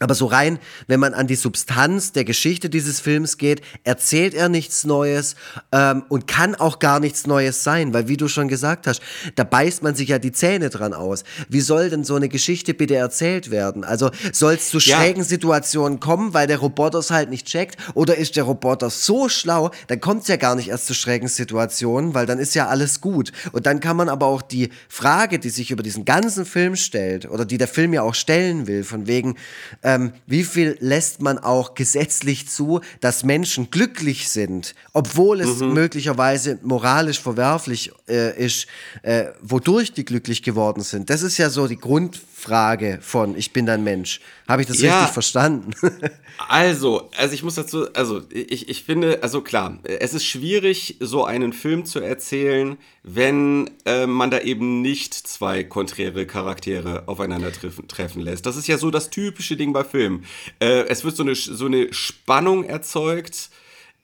Aber 0.00 0.16
so 0.16 0.26
rein, 0.26 0.58
wenn 0.88 0.98
man 0.98 1.14
an 1.14 1.28
die 1.28 1.36
Substanz 1.36 2.10
der 2.10 2.24
Geschichte 2.24 2.68
dieses 2.68 2.98
Films 2.98 3.38
geht, 3.38 3.62
erzählt 3.84 4.34
er 4.34 4.48
nichts 4.48 4.82
Neues 4.82 5.36
ähm, 5.70 6.02
und 6.08 6.26
kann 6.26 6.56
auch 6.56 6.80
gar 6.80 6.98
nichts 6.98 7.28
Neues 7.28 7.62
sein, 7.62 7.94
weil 7.94 8.08
wie 8.08 8.16
du 8.16 8.26
schon 8.26 8.48
gesagt 8.48 8.88
hast, 8.88 9.00
da 9.36 9.44
beißt 9.44 9.84
man 9.84 9.94
sich 9.94 10.08
ja 10.08 10.18
die 10.18 10.32
Zähne 10.32 10.68
dran 10.68 10.94
aus. 10.94 11.22
Wie 11.48 11.60
soll 11.60 11.90
denn 11.90 12.02
so 12.02 12.16
eine 12.16 12.28
Geschichte 12.28 12.74
bitte 12.74 12.96
erzählt 12.96 13.52
werden? 13.52 13.84
Also 13.84 14.10
soll 14.32 14.54
es 14.54 14.68
zu 14.68 14.78
Ja. 14.78 14.98
schrägen 14.98 15.22
Situationen 15.22 16.00
kommen, 16.00 16.34
weil 16.34 16.48
der 16.48 16.58
Roboter 16.58 16.98
es 16.98 17.12
halt 17.12 17.30
nicht 17.30 17.46
checkt? 17.46 17.76
Oder 17.94 18.16
ist 18.16 18.34
der 18.34 18.44
Roboter 18.44 18.90
so 18.90 19.28
schlau, 19.28 19.70
dann 19.86 20.00
kommt 20.00 20.22
es 20.22 20.28
ja 20.28 20.34
gar 20.36 20.56
nicht 20.56 20.70
erst 20.70 20.86
zu 20.86 20.94
schrägen 20.94 21.28
Situationen, 21.28 22.14
weil 22.14 22.26
dann 22.26 22.40
ist 22.40 22.56
ja 22.56 22.66
alles 22.66 23.00
gut. 23.00 23.30
Und 23.52 23.64
dann 23.66 23.78
kann 23.78 23.96
man 23.96 24.08
aber 24.08 24.26
auch 24.26 24.42
die 24.42 24.70
Frage, 24.88 25.38
die 25.38 25.50
sich 25.50 25.70
über 25.70 25.84
diesen 25.84 26.04
ganzen 26.04 26.44
Film 26.46 26.74
stellt, 26.74 27.30
oder 27.30 27.44
die 27.44 27.58
der 27.58 27.68
Film 27.68 27.94
ja 27.94 28.02
auch 28.02 28.16
stellen 28.16 28.66
will, 28.66 28.82
von 28.82 29.06
wegen, 29.06 29.36
ähm, 29.84 30.12
wie 30.26 30.42
viel 30.42 30.76
lässt 30.80 31.20
man 31.22 31.38
auch 31.38 31.74
gesetzlich 31.74 32.48
zu, 32.48 32.80
dass 33.00 33.22
Menschen 33.22 33.70
glücklich 33.70 34.28
sind, 34.30 34.74
obwohl 34.92 35.40
es 35.42 35.60
möglicherweise 35.60 36.58
moralisch 36.62 37.20
verwerflich 37.20 37.92
äh, 38.08 38.36
ist, 38.42 38.66
äh, 39.02 39.26
wodurch 39.42 39.92
die 39.92 40.04
glücklich 40.04 40.42
geworden 40.42 40.82
sind. 40.82 41.10
Das 41.10 41.22
ist 41.22 41.38
ja 41.38 41.50
so 41.50 41.68
die 41.68 41.76
Grundfrage 41.78 42.98
von 43.02 43.36
Ich 43.36 43.52
bin 43.52 43.68
ein 43.68 43.84
Mensch. 43.84 44.20
Habe 44.48 44.62
ich 44.62 44.68
das 44.68 44.80
Ja. 44.80 44.98
richtig 45.00 45.12
verstanden? 45.12 45.72
Also, 46.48 47.10
also 47.16 47.32
ich 47.32 47.44
muss 47.44 47.54
dazu, 47.54 47.92
also 47.94 48.22
ich, 48.30 48.68
ich 48.68 48.82
finde, 48.82 49.22
also 49.22 49.40
klar, 49.40 49.78
es 49.84 50.14
ist 50.14 50.24
schwierig, 50.24 50.96
so 50.98 51.24
einen 51.24 51.52
Film 51.52 51.84
zu 51.84 52.00
erzählen, 52.00 52.76
wenn 53.04 53.70
äh, 53.84 54.06
man 54.06 54.32
da 54.32 54.40
eben 54.40 54.82
nicht 54.82 55.14
zwei 55.14 55.62
konträre 55.62 56.26
Charaktere 56.26 57.04
aufeinander 57.06 57.52
treffen, 57.52 57.86
treffen 57.86 58.20
lässt. 58.20 58.46
Das 58.46 58.56
ist 58.56 58.66
ja 58.66 58.78
so 58.78 58.90
das 58.90 59.10
typische 59.10 59.56
Ding 59.56 59.73
bei 59.74 59.84
Filmen. 59.84 60.24
Äh, 60.60 60.86
es 60.88 61.04
wird 61.04 61.16
so 61.16 61.22
eine, 61.22 61.34
so 61.34 61.66
eine 61.66 61.92
Spannung 61.92 62.64
erzeugt, 62.64 63.50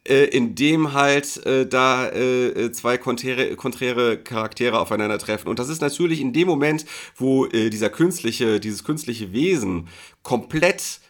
äh, 0.07 0.25
in 0.25 0.55
dem 0.55 0.93
halt 0.93 1.45
äh, 1.47 1.67
da 1.67 2.09
äh, 2.09 2.73
zwei 2.73 2.99
konträre, 2.99 3.57
konträre 3.57 4.19
Charaktere 4.19 4.79
aufeinandertreffen. 4.79 5.49
Und 5.49 5.59
das 5.59 5.69
ist 5.69 5.81
natürlich 5.81 6.21
in 6.21 6.33
dem 6.33 6.49
Moment, 6.49 6.85
wo 7.17 7.47
äh, 7.47 7.71
dieser 7.71 7.91
künstliche, 7.91 8.61
dieses 8.61 8.85
künstliche 8.85 9.33
Wesen 9.33 9.89
komplett 10.23 11.01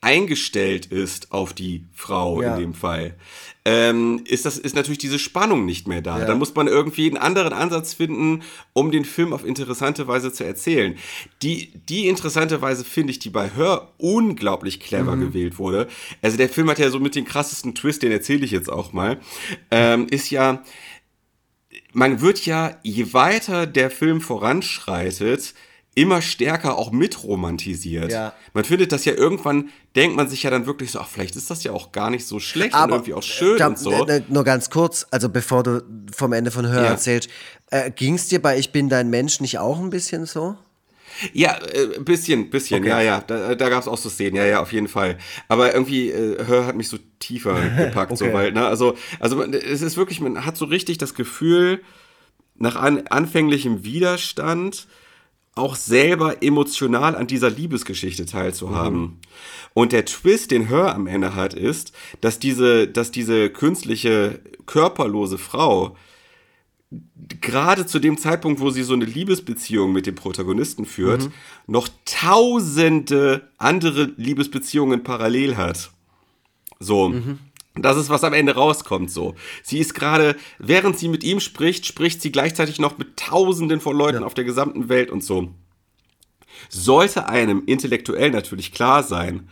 eingestellt 0.00 0.86
ist 0.86 1.32
auf 1.32 1.52
die 1.52 1.84
Frau 1.94 2.40
Ja. 2.40 2.54
in 2.54 2.60
dem 2.60 2.74
Fall, 2.74 3.16
ähm, 3.64 4.22
ist 4.24 4.44
das 4.44 4.56
ist 4.56 4.74
natürlich 4.76 4.98
diese 4.98 5.18
Spannung 5.18 5.64
nicht 5.66 5.88
mehr 5.88 6.00
da. 6.02 6.20
Ja. 6.20 6.24
Dann 6.24 6.38
muss 6.38 6.54
man 6.54 6.68
irgendwie 6.68 7.06
einen 7.08 7.16
anderen 7.16 7.52
Ansatz 7.52 7.94
finden, 7.94 8.42
um 8.72 8.92
den 8.92 9.04
Film 9.04 9.32
auf 9.32 9.44
interessante 9.44 10.06
Weise 10.06 10.32
zu 10.32 10.44
erzählen. 10.44 10.96
Die 11.42 11.72
die 11.88 12.06
interessante 12.06 12.62
Weise 12.62 12.84
finde 12.84 13.10
ich, 13.10 13.18
die 13.18 13.30
bei 13.30 13.50
Hör 13.54 13.92
unglaublich 13.98 14.78
clever 14.80 15.16
Mhm. 15.16 15.20
gewählt 15.20 15.58
wurde. 15.58 15.88
Also 16.22 16.36
der 16.36 16.48
Film 16.48 16.70
hat 16.70 16.78
ja 16.78 16.90
so 16.90 17.00
mit 17.00 17.14
den 17.14 17.24
krassesten 17.24 17.74
Twist, 17.74 18.02
den 18.02 18.12
erzähle 18.12 18.44
ich 18.44 18.52
jetzt 18.52 18.70
auch 18.70 18.92
mal, 18.92 19.18
ähm, 19.70 20.06
ist 20.10 20.30
ja 20.30 20.62
man 21.92 22.20
wird 22.20 22.44
ja, 22.46 22.76
je 22.82 23.12
weiter 23.12 23.66
der 23.66 23.90
Film 23.90 24.20
voranschreitet, 24.20 25.54
immer 25.98 26.22
stärker 26.22 26.76
auch 26.78 26.90
mitromantisiert. 26.92 28.10
Ja. 28.12 28.32
Man 28.54 28.64
findet 28.64 28.92
das 28.92 29.04
ja 29.04 29.14
irgendwann, 29.14 29.68
denkt 29.96 30.16
man 30.16 30.28
sich 30.28 30.42
ja 30.42 30.50
dann 30.50 30.66
wirklich 30.66 30.90
so, 30.92 31.00
ach, 31.00 31.08
vielleicht 31.08 31.36
ist 31.36 31.50
das 31.50 31.64
ja 31.64 31.72
auch 31.72 31.92
gar 31.92 32.10
nicht 32.10 32.26
so 32.26 32.38
schlecht 32.40 32.74
und 32.74 32.80
Aber 32.80 32.96
irgendwie 32.96 33.14
auch 33.14 33.22
schön 33.22 33.58
da, 33.58 33.68
und 33.68 33.78
so. 33.78 34.06
äh, 34.06 34.22
nur 34.28 34.44
ganz 34.44 34.70
kurz, 34.70 35.06
also 35.10 35.28
bevor 35.28 35.62
du 35.62 35.82
vom 36.14 36.32
Ende 36.32 36.50
von 36.50 36.66
Hör 36.66 36.82
Ja. 36.84 36.90
erzählst, 36.90 37.28
äh, 37.70 37.90
ging 37.90 38.14
es 38.14 38.28
dir 38.28 38.40
bei 38.40 38.58
Ich 38.58 38.72
bin 38.72 38.88
dein 38.88 39.10
Mensch 39.10 39.40
nicht 39.40 39.58
auch 39.58 39.78
ein 39.80 39.90
bisschen 39.90 40.26
so? 40.26 40.56
Ja, 41.32 41.56
äh, 41.72 41.96
ein 41.96 42.04
bisschen, 42.04 42.48
bisschen, 42.50 42.80
Okay. 42.80 42.88
ja, 42.90 43.00
ja. 43.00 43.20
Da, 43.26 43.54
da 43.56 43.68
gab 43.68 43.82
es 43.82 43.88
auch 43.88 43.98
so 43.98 44.08
Szenen, 44.08 44.36
ja, 44.36 44.44
ja, 44.46 44.60
auf 44.60 44.72
jeden 44.72 44.88
Fall. 44.88 45.18
Aber 45.48 45.74
irgendwie, 45.74 46.10
äh, 46.10 46.46
Hör 46.46 46.64
hat 46.66 46.76
mich 46.76 46.88
so 46.88 46.98
tiefer 47.18 47.54
gepackt, 47.76 48.16
so, 48.16 48.26
Okay. 48.26 48.34
weil, 48.34 48.52
ne, 48.52 48.66
also, 48.66 48.94
also 49.18 49.42
es 49.42 49.82
ist 49.82 49.96
wirklich, 49.96 50.20
man 50.20 50.44
hat 50.46 50.56
so 50.56 50.66
richtig 50.66 50.98
das 50.98 51.14
Gefühl, 51.14 51.80
nach 52.56 52.76
an, 52.76 53.06
anfänglichem 53.08 53.84
Widerstand 53.84 54.86
auch 55.54 55.76
selber 55.76 56.42
emotional 56.42 57.16
an 57.16 57.26
dieser 57.26 57.50
Liebesgeschichte 57.50 58.26
teilzuhaben. 58.26 59.18
Und 59.74 59.92
der 59.92 60.04
Twist, 60.04 60.50
den 60.50 60.68
Hör 60.68 60.94
am 60.94 61.06
Ende 61.06 61.34
hat, 61.34 61.54
ist, 61.54 61.92
dass 62.20 62.38
diese, 62.38 62.88
dass 62.88 63.10
diese 63.10 63.50
künstliche, 63.50 64.40
körperlose 64.66 65.38
Frau 65.38 65.96
gerade 67.40 67.86
zu 67.86 67.98
dem 67.98 68.16
Zeitpunkt, 68.16 68.60
wo 68.60 68.70
sie 68.70 68.82
so 68.82 68.94
eine 68.94 69.04
Liebesbeziehung 69.04 69.92
mit 69.92 70.06
dem 70.06 70.14
Protagonisten 70.14 70.86
führt, 70.86 71.24
noch 71.66 71.88
tausende 72.04 73.48
andere 73.58 74.12
Liebesbeziehungen 74.16 75.02
parallel 75.02 75.56
hat. 75.56 75.90
So. 76.80 77.12
Das 77.82 77.96
ist, 77.96 78.10
was 78.10 78.24
am 78.24 78.32
Ende 78.32 78.54
rauskommt, 78.54 79.10
so. 79.10 79.34
Sie 79.62 79.78
ist 79.78 79.94
gerade, 79.94 80.36
während 80.58 80.98
sie 80.98 81.08
mit 81.08 81.24
ihm 81.24 81.40
spricht, 81.40 81.86
spricht 81.86 82.22
sie 82.22 82.32
gleichzeitig 82.32 82.78
noch 82.78 82.98
mit 82.98 83.16
tausenden 83.16 83.80
von 83.80 83.96
Leuten 83.96 84.24
auf 84.24 84.34
der 84.34 84.44
gesamten 84.44 84.88
Welt 84.88 85.10
und 85.10 85.24
so. 85.24 85.48
Sollte 86.68 87.28
einem 87.28 87.62
intellektuell 87.66 88.30
natürlich 88.30 88.72
klar 88.72 89.02
sein. 89.02 89.48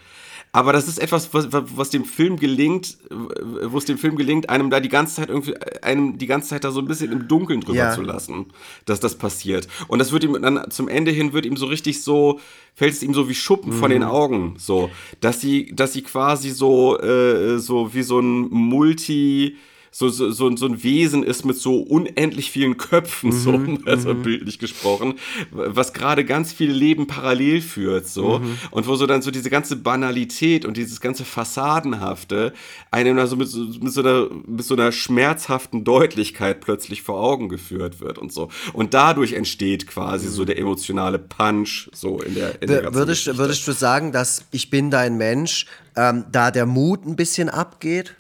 Aber 0.57 0.73
das 0.73 0.89
ist 0.89 0.97
etwas, 0.99 1.35
was, 1.35 1.49
was 1.51 1.91
dem 1.91 2.07
Film 2.07 2.39
gelingt, 2.39 2.97
wo 3.11 3.77
es 3.77 3.85
dem 3.85 3.99
Film 3.99 4.17
gelingt, 4.17 4.49
einem 4.49 4.71
da 4.71 4.81
die 4.81 4.89
ganze 4.89 5.17
Zeit 5.17 5.29
irgendwie, 5.29 5.55
einem 5.83 6.17
die 6.17 6.27
ganze 6.27 6.49
Zeit 6.49 6.65
da 6.65 6.71
so 6.71 6.81
ein 6.81 6.87
bisschen 6.87 7.13
im 7.13 7.29
Dunkeln 7.29 7.61
drüber 7.61 7.77
Ja. 7.77 7.91
zu 7.91 8.01
lassen, 8.01 8.47
dass 8.87 8.99
das 8.99 9.17
passiert. 9.17 9.69
Und 9.87 9.99
das 9.99 10.13
wird 10.13 10.25
ihm 10.25 10.33
dann 10.41 10.71
zum 10.71 10.89
Ende 10.89 11.11
hin 11.11 11.35
wird 11.35 11.45
ihm 11.45 11.59
so 11.59 11.67
richtig 11.67 12.03
so, 12.03 12.41
fällt 12.75 12.95
es 12.95 13.03
ihm 13.03 13.13
so 13.13 13.29
wie 13.29 13.35
Schuppen 13.35 13.71
von 13.71 13.91
den 13.91 14.03
Augen, 14.03 14.55
so, 14.57 14.89
dass 15.21 15.43
sie, 15.43 15.75
dass 15.77 15.93
sie 15.93 16.01
quasi 16.01 16.49
so, 16.49 16.99
äh, 17.01 17.59
so 17.59 17.93
wie 17.93 18.03
so 18.03 18.19
ein 18.21 18.49
Multi, 18.49 19.57
so, 19.99 20.11
so, 20.11 20.31
so, 20.31 20.55
so 20.55 20.67
ein 20.67 20.83
Wesen 20.83 21.23
ist 21.23 21.47
mit 21.47 21.57
so 21.57 21.79
unendlich 21.79 22.51
vielen 22.51 22.77
Köpfen, 22.77 23.33
so, 23.33 23.59
also 23.87 24.15
bildlich 24.15 24.59
gesprochen, 24.59 25.15
was 25.51 25.95
gerade 25.95 26.27
ganz 26.27 26.53
viele 26.53 26.75
Leben 26.75 27.07
parallel 27.07 27.63
führt, 27.63 28.07
so. 28.07 28.43
Und 28.71 28.87
wo 28.87 28.97
so 28.97 29.07
dann 29.07 29.23
so 29.23 29.31
diese 29.31 29.49
ganze 29.49 29.75
Banalität 29.75 30.67
und 30.67 30.77
dieses 30.77 31.01
ganze 31.01 31.25
Fassadenhafte 31.25 32.53
einem 32.91 33.17
da 33.17 33.27
so 33.27 33.37
mit, 33.37 33.49
so 33.49 33.61
mit 33.61 33.91
so 33.91 34.03
einer, 34.03 34.29
mit 34.47 34.67
so 34.67 34.75
einer 34.75 34.93
schmerzhaften 34.93 35.83
Deutlichkeit 35.83 36.61
plötzlich 36.61 37.01
vor 37.01 37.19
Augen 37.19 37.49
geführt 37.49 37.99
wird 37.99 38.19
und 38.19 38.35
so. 38.35 38.51
Und 38.75 38.93
dadurch 38.93 39.33
entsteht 39.33 39.87
quasi 39.87 40.29
so 40.29 40.45
der 40.45 40.59
emotionale 40.59 41.19
Punch, 41.19 41.89
so 41.95 42.21
in 42.21 42.35
der, 42.35 42.61
in 42.61 42.69
der 42.69 42.83
ganzen 42.83 42.99
Würdest, 42.99 43.25
Geschichte. 43.25 43.39
würdest 43.39 43.67
du 43.67 43.73
sagen, 43.73 44.13
dass 44.13 44.45
Ich 44.51 44.69
bin 44.69 44.91
dein 44.91 45.17
Mensch, 45.17 45.65
ähm, 45.97 46.27
da 46.31 46.51
der 46.51 46.67
Mut 46.67 47.07
ein 47.07 47.17
bisschen 47.17 47.49
abgeht? 47.49 48.15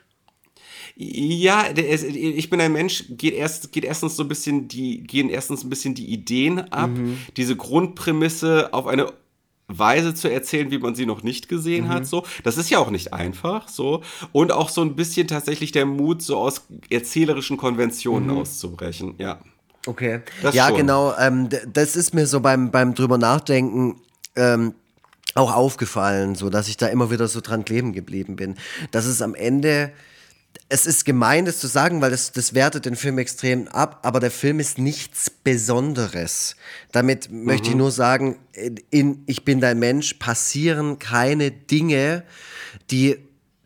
Ja, 0.98 1.66
ich 1.74 2.48
bin 2.48 2.60
ein 2.60 2.72
Mensch, 2.72 3.04
geht 3.10 3.34
erst, 3.34 3.70
geht 3.70 3.84
erstens 3.84 4.16
so 4.16 4.22
ein 4.22 4.28
bisschen 4.28 4.66
die, 4.66 5.02
gehen 5.02 5.28
erstens 5.28 5.62
ein 5.62 5.68
bisschen 5.68 5.94
die 5.94 6.06
Ideen 6.06 6.72
ab, 6.72 6.90
diese 7.36 7.54
Grundprämisse 7.54 8.72
auf 8.72 8.86
eine 8.86 9.12
Weise 9.68 10.14
zu 10.14 10.30
erzählen, 10.30 10.70
wie 10.70 10.78
man 10.78 10.94
sie 10.94 11.06
noch 11.06 11.22
nicht 11.22 11.48
gesehen 11.48 11.88
hat, 11.88 12.06
so. 12.06 12.24
Das 12.44 12.56
ist 12.56 12.70
ja 12.70 12.78
auch 12.78 12.90
nicht 12.90 13.12
einfach, 13.12 13.68
so. 13.68 14.02
Und 14.32 14.52
auch 14.52 14.68
so 14.68 14.80
ein 14.80 14.94
bisschen 14.94 15.26
tatsächlich 15.26 15.72
der 15.72 15.86
Mut, 15.86 16.22
so 16.22 16.38
aus 16.38 16.66
erzählerischen 16.88 17.56
Konventionen 17.56 18.30
auszubrechen, 18.30 19.16
ja. 19.18 19.40
Okay. 19.86 20.20
Das 20.42 20.54
ja, 20.54 20.68
schon. 20.68 20.78
genau. 20.78 21.14
Ähm, 21.18 21.48
das 21.72 21.96
ist 21.96 22.14
mir 22.14 22.26
so 22.26 22.40
beim, 22.40 22.70
beim 22.70 22.94
drüber 22.94 23.18
nachdenken 23.18 24.00
ähm, 24.34 24.74
auch 25.34 25.54
aufgefallen, 25.54 26.34
so 26.34 26.50
dass 26.50 26.68
ich 26.68 26.76
da 26.76 26.86
immer 26.88 27.10
wieder 27.10 27.28
so 27.28 27.40
dran 27.40 27.64
kleben 27.64 27.92
geblieben 27.92 28.36
bin. 28.36 28.56
Dass 28.90 29.06
es 29.06 29.22
am 29.22 29.34
Ende, 29.34 29.92
es 30.68 30.86
ist 30.86 31.04
gemein, 31.04 31.44
das 31.44 31.58
zu 31.58 31.66
sagen, 31.66 32.00
weil 32.00 32.10
das, 32.10 32.32
das 32.32 32.54
wertet 32.54 32.86
den 32.86 32.96
Film 32.96 33.18
extrem 33.18 33.68
ab, 33.68 34.00
aber 34.02 34.20
der 34.20 34.30
Film 34.30 34.60
ist 34.60 34.78
nichts 34.78 35.30
Besonderes. 35.30 36.56
Damit 36.92 37.30
möchte 37.30 37.70
ich 37.70 37.76
nur 37.76 37.90
sagen, 37.90 38.36
in 38.90 39.22
Ich 39.26 39.44
bin 39.44 39.60
dein 39.60 39.78
Mensch 39.78 40.14
passieren 40.14 40.98
keine 40.98 41.50
Dinge, 41.50 42.24
die 42.90 43.16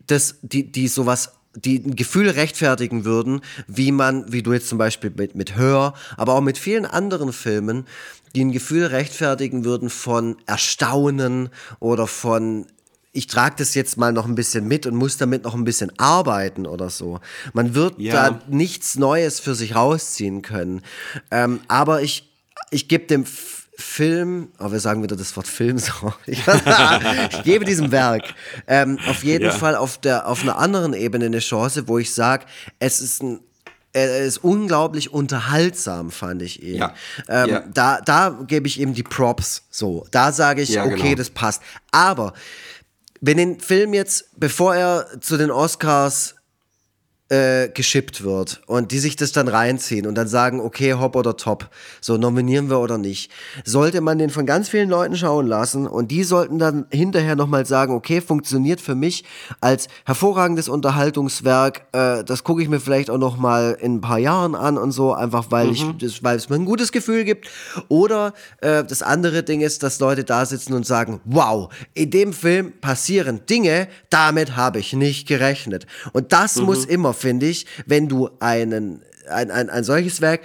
das, 0.07 0.37
die, 0.43 0.71
die 0.71 0.89
sowas 0.89 1.33
die 1.57 1.79
ein 1.85 1.97
Gefühl 1.97 2.31
rechtfertigen 2.31 3.05
würden, 3.05 3.41
wie 3.67 3.91
man, 3.91 4.33
wie 4.33 4.43
du 4.43 4.53
jetzt 4.53 4.69
zum 4.69 4.79
Beispiel 4.79 5.11
mit, 5.11 5.35
mit 5.35 5.57
Hör, 5.57 5.95
aber 6.17 6.35
auch 6.35 6.41
mit 6.41 6.59
vielen 6.59 6.87
anderen 6.87 7.33
Filmen, 7.33 7.87
die 8.35 8.45
ein 8.45 8.53
Gefühl 8.53 8.87
rechtfertigen 8.87 9.65
würden 9.65 9.91
von 9.91 10.37
Erstaunen 10.47 11.49
oder 11.81 12.07
von 12.07 12.67
ich 13.13 13.27
trage 13.27 13.57
das 13.59 13.75
jetzt 13.75 13.97
mal 13.97 14.13
noch 14.13 14.27
ein 14.27 14.35
bisschen 14.37 14.69
mit 14.69 14.87
und 14.87 14.95
muss 14.95 15.17
damit 15.17 15.45
noch 15.45 15.55
ein 15.55 15.65
bisschen 15.65 15.93
arbeiten 15.99 16.67
oder 16.67 16.91
so. 16.91 17.19
Man 17.53 17.75
wird 17.75 17.99
Ja. 17.99 18.31
da 18.31 18.41
nichts 18.49 18.97
Neues 18.97 19.41
für 19.41 19.55
sich 19.55 19.75
rausziehen 19.75 20.43
können. 20.43 20.83
Ähm, 21.31 21.61
aber 21.69 22.03
ich, 22.03 22.31
ich 22.71 22.89
gebe 22.89 23.07
dem 23.07 23.23
F 23.23 23.57
Film, 23.77 24.49
oh, 24.59 24.71
wir 24.73 24.79
sagen 24.79 25.03
wieder 25.03 25.17
das 25.17 25.35
Wort 25.39 25.49
Film 25.49 25.79
so. 25.79 26.13
Ich, 26.27 26.43
ich 27.33 27.43
gebe 27.45 27.65
diesem 27.65 27.91
Werk 27.91 28.35
ähm, 28.67 28.99
auf 29.09 29.25
jeden 29.25 29.47
Ja. 29.47 29.53
Fall 29.53 29.75
auf, 29.75 29.97
der, 29.97 30.29
auf 30.29 30.43
einer 30.43 30.59
anderen 30.59 30.93
Ebene 30.93 31.25
eine 31.25 31.39
Chance, 31.39 31.89
wo 31.89 31.97
ich 31.99 32.13
sage, 32.13 32.45
es 32.79 33.01
ist 33.01 33.23
ein 33.23 33.41
er 33.93 34.21
ist 34.21 34.45
unglaublich 34.45 35.13
unterhaltsam, 35.13 36.13
fand 36.13 36.43
ich 36.43 36.63
ihn. 36.63 36.77
Ja. 36.77 36.95
Ähm, 37.29 37.49
Ja. 37.49 37.65
Da, 37.75 38.01
da 38.03 38.39
gebe 38.47 38.69
ich 38.69 38.79
ihm 38.79 38.95
die 38.95 39.03
Props. 39.03 39.63
So, 39.71 40.07
da 40.13 40.31
sage 40.31 40.63
ich, 40.63 40.69
Ja, 40.69 40.85
okay, 40.85 40.97
genau. 41.03 41.15
das 41.17 41.31
passt. 41.31 41.61
Aber 41.91 42.35
wenn 43.21 43.37
den 43.37 43.61
Film 43.61 43.95
jetzt, 43.95 44.27
bevor 44.37 44.75
er 44.75 45.21
zu 45.21 45.37
den 45.37 45.51
Oscars 45.51 46.37
äh, 47.31 47.69
geschippt 47.69 48.23
wird 48.23 48.61
und 48.67 48.93
die 48.93 48.99
sich 48.99 49.17
das 49.17 49.33
dann 49.33 49.49
reinziehen 49.49 50.07
und 50.07 50.15
dann 50.17 50.29
sagen, 50.29 50.61
okay, 50.61 50.95
hopp 50.95 51.17
oder 51.17 51.37
top, 51.37 51.71
so 52.01 52.17
nominieren 52.17 52.69
wir 52.69 52.81
oder 52.81 52.99
nicht, 52.99 53.31
sollte 53.65 54.01
man 54.01 54.19
den 54.19 54.31
von 54.31 54.47
ganz 54.47 54.69
vielen 54.69 54.91
Leuten 54.91 55.17
schauen 55.17 55.47
lassen 55.47 55.87
und 55.87 56.11
die 56.11 56.25
sollten 56.25 56.59
dann 56.59 56.87
hinterher 56.91 57.37
nochmal 57.37 57.67
sagen, 57.67 57.95
okay, 57.95 58.21
funktioniert 58.21 58.81
für 58.81 58.95
mich 58.95 59.25
als 59.61 59.89
hervorragendes 60.05 60.69
Unterhaltungswerk, 60.69 61.87
äh, 61.93 62.25
das 62.25 62.45
gucke 62.45 62.63
ich 62.63 62.69
mir 62.69 62.81
vielleicht 62.81 63.11
auch 63.11 63.19
nochmal 63.19 63.77
in 63.81 63.97
ein 63.97 64.01
paar 64.01 64.19
Jahren 64.19 64.55
an 64.55 64.77
und 64.77 64.93
so, 64.93 65.15
einfach 65.15 65.47
weil 65.51 65.71
ich, 65.71 65.85
das, 65.99 66.23
weil 66.23 66.37
es 66.37 66.49
mir 66.49 66.57
ein 66.57 66.65
gutes 66.65 66.93
Gefühl 66.93 67.25
gibt. 67.25 67.49
Oder 67.89 68.35
äh, 68.61 68.85
das 68.85 69.03
andere 69.03 69.43
Ding 69.43 69.61
ist, 69.61 69.83
dass 69.83 70.01
Leute 70.01 70.25
da 70.25 70.45
sitzen 70.47 70.73
und 70.73 70.85
sagen, 70.85 71.21
wow, 71.25 71.73
in 71.95 72.11
dem 72.11 72.33
Film 72.33 72.73
passieren 72.81 73.41
Dinge, 73.49 73.89
damit 74.11 74.57
habe 74.57 74.79
ich 74.81 74.93
nicht 74.93 75.29
gerechnet. 75.29 75.87
Und 76.13 76.33
das 76.33 76.57
muss 76.57 76.85
immer, 76.85 77.15
finde 77.21 77.47
ich, 77.47 77.67
wenn 77.87 78.09
du 78.09 78.31
einen, 78.41 79.03
ein, 79.29 79.51
ein, 79.51 79.71
ein 79.71 79.85
solches 79.85 80.21
Werk 80.21 80.41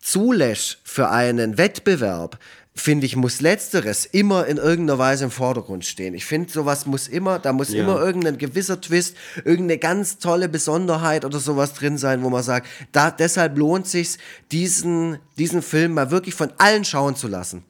zulässt 0.00 0.78
für 0.84 1.08
einen 1.10 1.56
Wettbewerb, 1.58 2.38
finde 2.76 3.06
ich, 3.06 3.14
muss 3.14 3.40
Letzteres 3.40 4.04
immer 4.04 4.46
in 4.46 4.56
irgendeiner 4.56 4.98
Weise 4.98 5.24
im 5.24 5.30
Vordergrund 5.30 5.84
stehen. 5.84 6.12
Ich 6.12 6.24
finde, 6.24 6.50
sowas 6.52 6.86
muss 6.86 7.06
immer, 7.06 7.38
da 7.38 7.52
muss 7.52 7.68
Ja. 7.72 7.84
immer 7.84 8.00
irgendein 8.00 8.36
gewisser 8.36 8.80
Twist, 8.80 9.16
irgendeine 9.44 9.78
ganz 9.78 10.18
tolle 10.18 10.48
Besonderheit 10.48 11.24
oder 11.24 11.38
sowas 11.38 11.72
drin 11.74 11.98
sein, 11.98 12.24
wo 12.24 12.30
man 12.30 12.42
sagt, 12.42 12.66
da, 12.90 13.12
deshalb 13.12 13.56
lohnt 13.56 13.86
sich 13.86 14.16
diesen, 14.50 15.18
diesen 15.38 15.62
Film 15.62 15.94
mal 15.94 16.10
wirklich 16.10 16.34
von 16.34 16.50
allen 16.58 16.84
schauen 16.84 17.14
zu 17.14 17.28
lassen. 17.28 17.62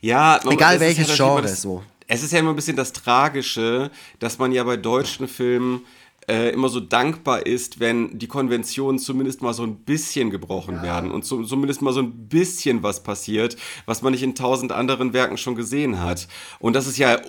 Ja, 0.00 0.40
Egal 0.48 0.78
welches 0.80 1.08
immer 1.08 1.16
Genre, 1.16 1.42
das, 1.42 1.62
so. 1.62 1.82
Es 2.06 2.22
ist 2.22 2.32
ja 2.32 2.38
immer 2.38 2.50
ein 2.50 2.56
bisschen 2.56 2.76
das 2.76 2.92
Tragische, 2.92 3.90
dass 4.20 4.38
man 4.38 4.52
ja 4.52 4.62
bei 4.62 4.76
deutschen 4.76 5.26
Filmen 5.26 5.84
äh, 6.28 6.50
immer 6.50 6.68
so 6.68 6.80
dankbar 6.80 7.46
ist, 7.46 7.80
wenn 7.80 8.18
die 8.18 8.26
Konventionen 8.26 8.98
zumindest 8.98 9.42
mal 9.42 9.52
so 9.52 9.62
ein 9.62 9.76
bisschen 9.76 10.30
gebrochen 10.30 10.82
werden 10.82 11.10
und 11.10 11.24
so, 11.24 11.42
zumindest 11.44 11.82
mal 11.82 11.92
so 11.92 12.00
ein 12.00 12.28
bisschen 12.28 12.82
was 12.82 13.02
passiert, 13.02 13.56
was 13.86 14.02
man 14.02 14.12
nicht 14.12 14.22
in 14.22 14.34
tausend 14.34 14.72
anderen 14.72 15.12
Werken 15.12 15.36
schon 15.36 15.54
gesehen 15.54 16.02
hat. 16.02 16.28
Und 16.58 16.74
das 16.74 16.86
ist 16.86 16.98
ja, 16.98 17.20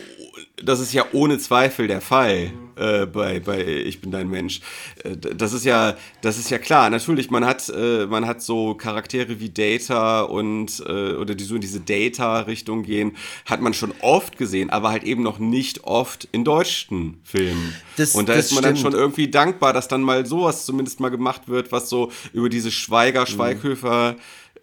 das 0.63 0.79
ist 0.79 0.93
ja 0.93 1.05
ohne 1.11 1.37
Zweifel 1.37 1.87
der 1.87 2.01
Fall 2.01 2.51
äh, 2.75 3.05
bei, 3.05 3.39
bei 3.39 3.65
Ich 3.65 4.01
bin 4.01 4.11
dein 4.11 4.29
Mensch. 4.29 4.61
Äh, 5.03 5.17
das 5.17 5.53
ist 5.53 5.65
ja, 5.65 5.95
das 6.21 6.37
ist 6.37 6.49
ja 6.49 6.57
klar. 6.57 6.89
Natürlich, 6.89 7.29
man 7.29 7.45
hat, 7.45 7.69
äh, 7.69 8.05
man 8.05 8.25
hat 8.25 8.41
so 8.41 8.73
Charaktere 8.75 9.39
wie 9.39 9.49
Data 9.49 10.21
und 10.21 10.83
äh, 10.85 11.13
oder 11.13 11.35
die 11.35 11.43
so 11.43 11.55
in 11.55 11.61
diese 11.61 11.79
Data-Richtung 11.79 12.83
gehen, 12.83 13.17
hat 13.45 13.61
man 13.61 13.73
schon 13.73 13.93
oft 14.01 14.37
gesehen, 14.37 14.69
aber 14.69 14.91
halt 14.91 15.03
eben 15.03 15.23
noch 15.23 15.39
nicht 15.39 15.83
oft 15.83 16.27
in 16.31 16.43
deutschen 16.43 17.19
Filmen. 17.23 17.75
Das- 17.97 18.15
und 18.15 18.29
da 18.29 18.33
ist 18.33 18.53
man 18.53 18.63
dann 18.63 18.77
stimmt. 18.77 18.93
schon 18.93 18.99
irgendwie 18.99 19.29
dankbar, 19.29 19.73
dass 19.73 19.87
dann 19.87 20.01
mal 20.01 20.25
sowas 20.25 20.65
zumindest 20.65 20.99
mal 20.99 21.09
gemacht 21.09 21.47
wird, 21.47 21.71
was 21.71 21.89
so 21.89 22.11
über 22.33 22.49
diese 22.49 22.71
Schweiger-Schweighöfer 22.71 24.15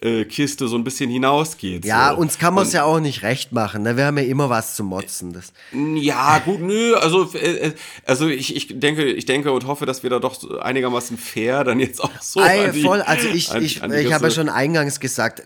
äh, 0.03 0.25
Kiste 0.25 0.67
so 0.69 0.77
ein 0.77 0.85
bisschen 0.85 1.09
hinausgeht. 1.11 1.85
Ja, 1.85 2.11
so. 2.11 2.17
uns 2.21 2.39
kann 2.39 2.55
man 2.55 2.67
es 2.67 2.73
ja 2.73 2.85
auch 2.85 2.99
nicht 3.01 3.23
recht 3.23 3.53
machen. 3.53 3.83
Ne? 3.85 3.97
Wir 3.97 4.07
haben 4.07 4.19
ja 4.19 4.25
immer 4.25 4.51
was 4.51 4.75
zu 4.75 4.83
motzen. 4.85 5.33
Das, 5.33 5.53
Ja, 5.73 6.39
gut, 6.41 6.61
nö, 6.61 6.95
also, 6.95 7.33
äh, 7.35 7.69
äh, 7.69 7.73
also 8.05 8.29
ich, 8.29 8.57
ich 8.57 8.79
denke, 8.81 9.05
ich 9.05 9.25
denke 9.27 9.53
und 9.53 9.67
hoffe, 9.67 9.87
dass 9.87 10.03
wir 10.03 10.11
da 10.11 10.19
doch 10.19 10.59
einigermaßen 10.61 11.17
fair 11.17 11.63
dann 11.65 11.79
jetzt 11.81 12.03
auch 12.03 12.11
so. 12.21 12.41
An 12.41 12.73
die- 12.73 12.83
voll, 12.83 13.01
also 13.03 13.29
ich, 13.29 13.51
an- 13.53 13.63
ich, 13.65 13.83
an 13.83 13.93
ich 13.93 14.13
habe 14.13 14.25
ja 14.25 14.31
schon 14.31 14.49
eingangs 14.49 14.99
gesagt, 15.01 15.43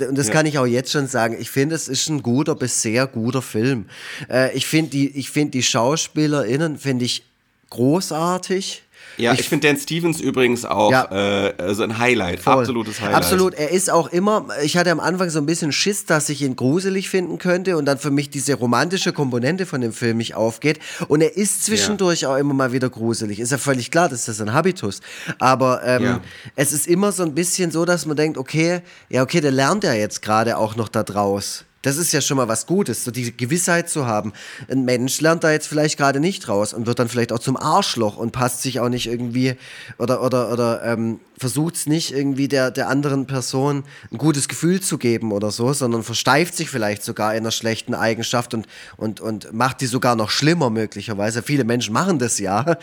und 0.00 0.18
das 0.18 0.30
kann 0.30 0.46
ich 0.46 0.58
auch 0.58 0.66
jetzt 0.66 0.90
schon 0.90 1.06
sagen, 1.06 1.36
ich 1.38 1.50
finde, 1.50 1.74
es 1.76 1.86
ist 1.88 2.08
ein 2.08 2.22
guter 2.22 2.54
bis 2.54 2.82
sehr 2.82 3.06
guter 3.06 3.42
Film. 3.42 3.86
Äh, 4.28 4.56
ich 4.56 4.66
finde 4.66 4.90
die, 4.90 5.08
ich 5.16 5.30
finde 5.30 5.52
die 5.52 5.62
SchauspielerInnen, 5.62 6.78
finde 6.78 7.04
ich 7.04 7.22
großartig. 7.70 8.82
Ja, 9.16 9.34
ich, 9.34 9.48
finde 9.48 9.68
Dan 9.68 9.76
Stevens 9.76 10.20
übrigens 10.20 10.64
auch 10.64 10.90
Ja. 10.90 11.08
äh, 11.10 11.52
also 11.58 11.82
ein 11.82 11.98
Highlight, 11.98 12.40
Voll. 12.40 12.60
absolutes 12.60 13.00
Highlight. 13.00 13.16
Absolut. 13.16 13.54
Er 13.54 13.70
ist 13.70 13.90
auch 13.90 14.08
immer, 14.08 14.46
ich 14.62 14.76
hatte 14.78 14.90
am 14.90 15.00
Anfang 15.00 15.28
so 15.28 15.38
ein 15.40 15.46
bisschen 15.46 15.72
Schiss, 15.72 16.06
dass 16.06 16.28
ich 16.30 16.40
ihn 16.42 16.56
gruselig 16.56 17.10
finden 17.10 17.36
könnte 17.38 17.76
und 17.76 17.84
dann 17.84 17.98
für 17.98 18.10
mich 18.10 18.30
diese 18.30 18.54
romantische 18.54 19.12
Komponente 19.12 19.66
von 19.66 19.80
dem 19.82 19.92
Film 19.92 20.16
nicht 20.16 20.34
aufgeht. 20.36 20.78
Und 21.08 21.20
er 21.20 21.36
ist 21.36 21.64
zwischendurch 21.66 22.24
auch 22.26 22.36
immer 22.36 22.54
mal 22.54 22.72
wieder 22.72 22.88
gruselig. 22.88 23.40
Ist 23.40 23.52
ja 23.52 23.58
völlig 23.58 23.90
klar, 23.90 24.08
das 24.08 24.26
ist 24.28 24.40
ein 24.40 24.52
Habitus. 24.54 25.00
Aber 25.38 25.82
ähm, 25.84 26.02
Ja. 26.02 26.20
es 26.56 26.72
ist 26.72 26.86
immer 26.86 27.12
so 27.12 27.22
ein 27.22 27.34
bisschen 27.34 27.70
so, 27.70 27.84
dass 27.84 28.06
man 28.06 28.16
denkt, 28.16 28.38
okay, 28.38 28.80
ja, 29.10 29.22
okay, 29.22 29.40
der 29.40 29.50
lernt 29.50 29.84
ja 29.84 29.92
jetzt 29.92 30.22
gerade 30.22 30.56
auch 30.56 30.76
noch 30.76 30.88
da 30.88 31.02
draus. 31.02 31.64
Das 31.82 31.96
ist 31.96 32.12
ja 32.12 32.20
schon 32.20 32.36
mal 32.36 32.48
was 32.48 32.66
Gutes, 32.66 33.04
so 33.04 33.10
diese 33.10 33.32
Gewissheit 33.32 33.88
zu 33.88 34.06
haben. 34.06 34.32
Ein 34.70 34.84
Mensch 34.84 35.20
lernt 35.20 35.44
da 35.44 35.50
jetzt 35.50 35.66
vielleicht 35.66 35.96
gerade 35.96 36.20
nicht 36.20 36.48
raus 36.48 36.74
und 36.74 36.86
wird 36.86 36.98
dann 36.98 37.08
vielleicht 37.08 37.32
auch 37.32 37.38
zum 37.38 37.56
Arschloch 37.56 38.16
und 38.16 38.32
passt 38.32 38.62
sich 38.62 38.80
auch 38.80 38.88
nicht 38.88 39.06
irgendwie 39.06 39.56
oder, 39.98 40.22
oder, 40.22 40.52
oder 40.52 40.82
ähm, 40.84 41.20
versucht 41.40 41.76
es 41.76 41.86
nicht 41.86 42.12
irgendwie 42.12 42.48
der, 42.48 42.70
der 42.70 42.88
anderen 42.88 43.26
Person 43.26 43.84
ein 44.12 44.18
gutes 44.18 44.46
Gefühl 44.46 44.82
zu 44.82 44.98
geben 44.98 45.32
oder 45.32 45.50
so, 45.50 45.72
sondern 45.72 46.02
versteift 46.02 46.54
sich 46.54 46.68
vielleicht 46.68 47.02
sogar 47.02 47.32
in 47.32 47.38
einer 47.38 47.50
schlechten 47.50 47.94
Eigenschaft 47.94 48.52
und, 48.52 48.66
und, 48.98 49.20
und 49.20 49.50
macht 49.54 49.80
die 49.80 49.86
sogar 49.86 50.16
noch 50.16 50.28
schlimmer 50.28 50.68
möglicherweise. 50.68 51.42
Viele 51.42 51.64
Menschen 51.64 51.94
machen 51.94 52.18
das 52.18 52.38
ja. 52.38 52.76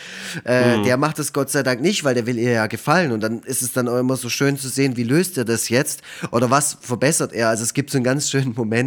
Äh, 0.44 0.82
Der 0.84 0.98
macht 0.98 1.20
es 1.20 1.34
Gott 1.34 1.50
sei 1.52 1.62
Dank 1.62 1.82
nicht, 1.82 2.04
weil 2.04 2.16
der 2.16 2.26
will 2.26 2.38
ihr 2.38 2.52
ja 2.52 2.68
gefallen 2.68 3.12
und 3.12 3.22
dann 3.22 3.42
ist 3.42 3.62
es 3.62 3.74
dann 3.74 3.88
auch 3.88 3.98
immer 3.98 4.16
so 4.18 4.30
schön 4.30 4.58
zu 4.58 4.70
sehen, 4.70 4.98
wie 4.98 5.04
löst 5.04 5.38
er 5.38 5.46
das 5.46 5.70
jetzt 5.70 6.02
oder 6.32 6.50
was 6.50 6.78
verbessert 6.82 7.34
er. 7.34 7.50
Also 7.50 7.64
es 7.64 7.74
gibt 7.74 7.92
so 7.92 7.98
einen 7.98 8.06
ganz 8.06 8.30
schönen 8.30 8.54
Moment, 8.56 8.87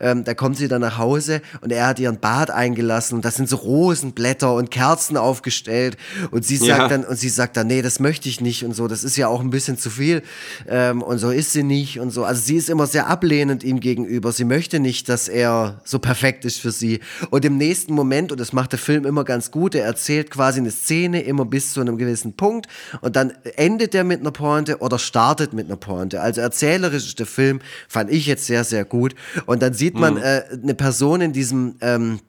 ähm, 0.00 0.24
da 0.24 0.34
kommt 0.34 0.56
sie 0.56 0.68
dann 0.68 0.80
nach 0.80 0.98
Hause 0.98 1.42
und 1.60 1.72
er 1.72 1.86
hat 1.86 1.98
ihren 1.98 2.20
Bad 2.20 2.50
eingelassen 2.50 3.16
und 3.16 3.24
da 3.24 3.30
sind 3.30 3.48
so 3.48 3.56
Rosenblätter 3.56 4.54
und 4.54 4.70
Kerzen 4.70 5.16
aufgestellt 5.16 5.96
und 6.30 6.44
sie 6.44 6.56
sagt 6.56 6.68
Ja. 6.68 6.88
dann 6.88 7.04
und 7.04 7.18
sie 7.18 7.28
sagt 7.28 7.56
dann, 7.56 7.66
nee, 7.66 7.82
das 7.82 8.00
möchte 8.00 8.28
ich 8.28 8.40
nicht 8.40 8.64
und 8.64 8.74
so, 8.74 8.88
das 8.88 9.04
ist 9.04 9.16
ja 9.16 9.28
auch 9.28 9.40
ein 9.40 9.50
bisschen 9.50 9.78
zu 9.78 9.90
viel 9.90 10.22
ähm, 10.68 11.02
und 11.02 11.18
so 11.18 11.30
ist 11.30 11.52
sie 11.52 11.62
nicht 11.62 11.98
und 12.00 12.10
so. 12.10 12.24
Also 12.24 12.40
sie 12.42 12.56
ist 12.56 12.68
immer 12.68 12.86
sehr 12.86 13.06
ablehnend 13.08 13.64
ihm 13.64 13.80
gegenüber. 13.80 14.32
Sie 14.32 14.44
möchte 14.44 14.80
nicht, 14.80 15.08
dass 15.08 15.28
er 15.28 15.80
so 15.84 15.98
perfekt 15.98 16.44
ist 16.44 16.60
für 16.60 16.70
sie. 16.70 17.00
Und 17.30 17.44
im 17.44 17.56
nächsten 17.56 17.94
Moment, 17.94 18.32
und 18.32 18.40
das 18.40 18.52
macht 18.52 18.72
der 18.72 18.78
Film 18.78 19.04
immer 19.04 19.24
ganz 19.24 19.50
gut, 19.50 19.74
er 19.74 19.84
erzählt 19.84 20.30
quasi 20.30 20.60
eine 20.60 20.70
Szene 20.70 21.22
immer 21.22 21.44
bis 21.44 21.72
zu 21.72 21.80
einem 21.80 21.98
gewissen 21.98 22.34
Punkt 22.34 22.66
und 23.00 23.16
dann 23.16 23.32
endet 23.56 23.94
er 23.94 24.04
mit 24.04 24.20
einer 24.20 24.30
Pointe 24.30 24.78
oder 24.78 24.98
startet 24.98 25.52
mit 25.52 25.66
einer 25.66 25.76
Pointe. 25.76 26.20
Also 26.20 26.40
erzählerisch 26.40 27.06
ist 27.06 27.18
der 27.18 27.26
Film, 27.26 27.60
fand 27.88 28.10
ich 28.10 28.26
jetzt 28.26 28.46
sehr, 28.46 28.64
sehr 28.64 28.84
gut. 28.84 29.14
Und 29.46 29.62
dann 29.62 29.74
sieht 29.74 29.94
man 29.94 30.16
äh, 30.16 30.44
eine 30.62 30.74
Person 30.74 31.20
in 31.20 31.32
diesem 31.32 31.76
ähm, 31.80 32.20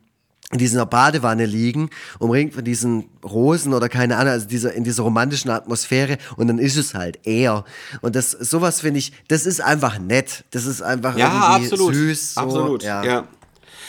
in 0.51 0.57
dieser 0.57 0.85
Badewanne 0.85 1.45
liegen, 1.45 1.89
umringt 2.19 2.53
von 2.53 2.63
diesen 2.63 3.05
Rosen 3.23 3.73
oder 3.73 3.89
keine 3.89 4.17
Ahnung, 4.17 4.33
also 4.33 4.47
dieser, 4.47 4.73
in 4.73 4.83
dieser 4.83 5.03
romantischen 5.03 5.49
Atmosphäre 5.49 6.17
und 6.35 6.47
dann 6.47 6.59
ist 6.59 6.77
es 6.77 6.93
halt 6.93 7.19
er. 7.23 7.63
Und 8.01 8.15
das, 8.15 8.31
sowas 8.31 8.81
finde 8.81 8.99
ich, 8.99 9.13
das 9.29 9.45
ist 9.45 9.61
einfach 9.61 9.97
nett. 9.99 10.43
Das 10.51 10.65
ist 10.65 10.81
einfach 10.81 11.17
Ja, 11.17 11.55
irgendwie 11.55 11.71
absolut. 11.71 11.95
süß. 11.95 12.33
So, 12.33 12.41
absolut. 12.41 12.83
Ja. 12.83 13.03
Ja. 13.03 13.27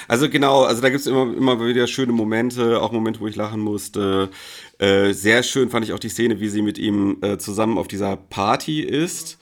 Also 0.09 0.29
genau, 0.29 0.65
also 0.65 0.83
da 0.83 0.89
gibt 0.89 1.01
es 1.01 1.07
immer, 1.07 1.23
immer 1.35 1.65
wieder 1.65 1.87
schöne 1.87 2.13
Momente, 2.13 2.81
auch 2.81 2.93
Momente, 2.93 3.21
wo 3.21 3.29
ich 3.29 3.37
lachen 3.37 3.61
musste. 3.61 4.31
Äh, 4.79 5.13
sehr 5.13 5.43
schön 5.43 5.71
fand 5.71 5.85
ich 5.85 5.93
auch 5.93 5.99
die 5.99 6.09
Szene, 6.09 6.41
wie 6.41 6.49
sie 6.49 6.63
mit 6.63 6.79
ihm 6.79 7.19
äh, 7.23 7.39
zusammen 7.39 7.79
auf 7.79 7.89
dieser 7.89 8.17
Party 8.17 8.81
ist 8.81 9.39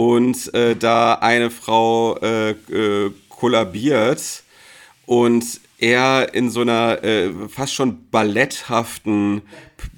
und 0.00 0.54
äh, 0.54 0.76
da 0.76 1.14
eine 1.16 1.50
Frau 1.50 2.16
äh, 2.22 2.52
äh, 2.52 3.12
kollabiert 3.28 4.42
und 5.04 5.44
er 5.78 6.32
in 6.32 6.48
so 6.48 6.62
einer 6.62 7.04
äh, 7.04 7.30
fast 7.48 7.74
schon 7.74 8.08
balletthaften 8.10 9.42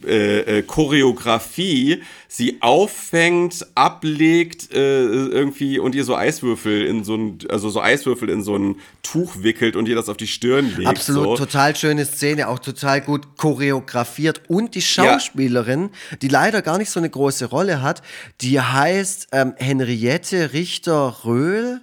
äh, 0.07 0.59
äh, 0.59 0.63
Choreografie 0.63 2.03
sie 2.29 2.59
auffängt, 2.61 3.67
ablegt 3.75 4.73
äh, 4.73 5.05
irgendwie 5.05 5.79
und 5.79 5.95
ihr 5.95 6.05
so 6.05 6.17
Eiswürfel 6.17 6.87
in 6.87 7.05
so 7.05 7.15
ein, 7.15 7.39
also 7.51 7.69
so 7.69 7.83
Eiswürfel 7.83 8.31
in 8.31 8.43
so 8.43 8.57
ein 8.57 8.77
Tuch 9.03 9.43
wickelt 9.43 9.77
und 9.77 9.87
ihr 9.87 9.95
das 9.95 10.09
auf 10.09 10.17
die 10.17 10.27
Stirn 10.27 10.75
legt. 10.77 10.89
Absolut, 10.89 11.37
so. 11.37 11.45
total 11.45 11.77
schöne 11.77 12.07
Szene, 12.07 12.49
auch 12.49 12.59
total 12.59 13.03
gut 13.03 13.37
choreografiert. 13.37 14.43
Und 14.49 14.75
die 14.75 14.81
Schauspielerin, 14.81 15.91
ja. 16.11 16.17
die 16.23 16.29
leider 16.29 16.63
gar 16.63 16.79
nicht 16.79 16.91
so 16.91 17.01
eine 17.01 17.11
große 17.11 17.47
Rolle 17.47 17.83
hat, 17.83 18.03
die 18.41 18.59
heißt 18.61 19.29
ähm, 19.33 19.53
Henriette 19.57 20.55
Richter-Röhl. 20.55 21.83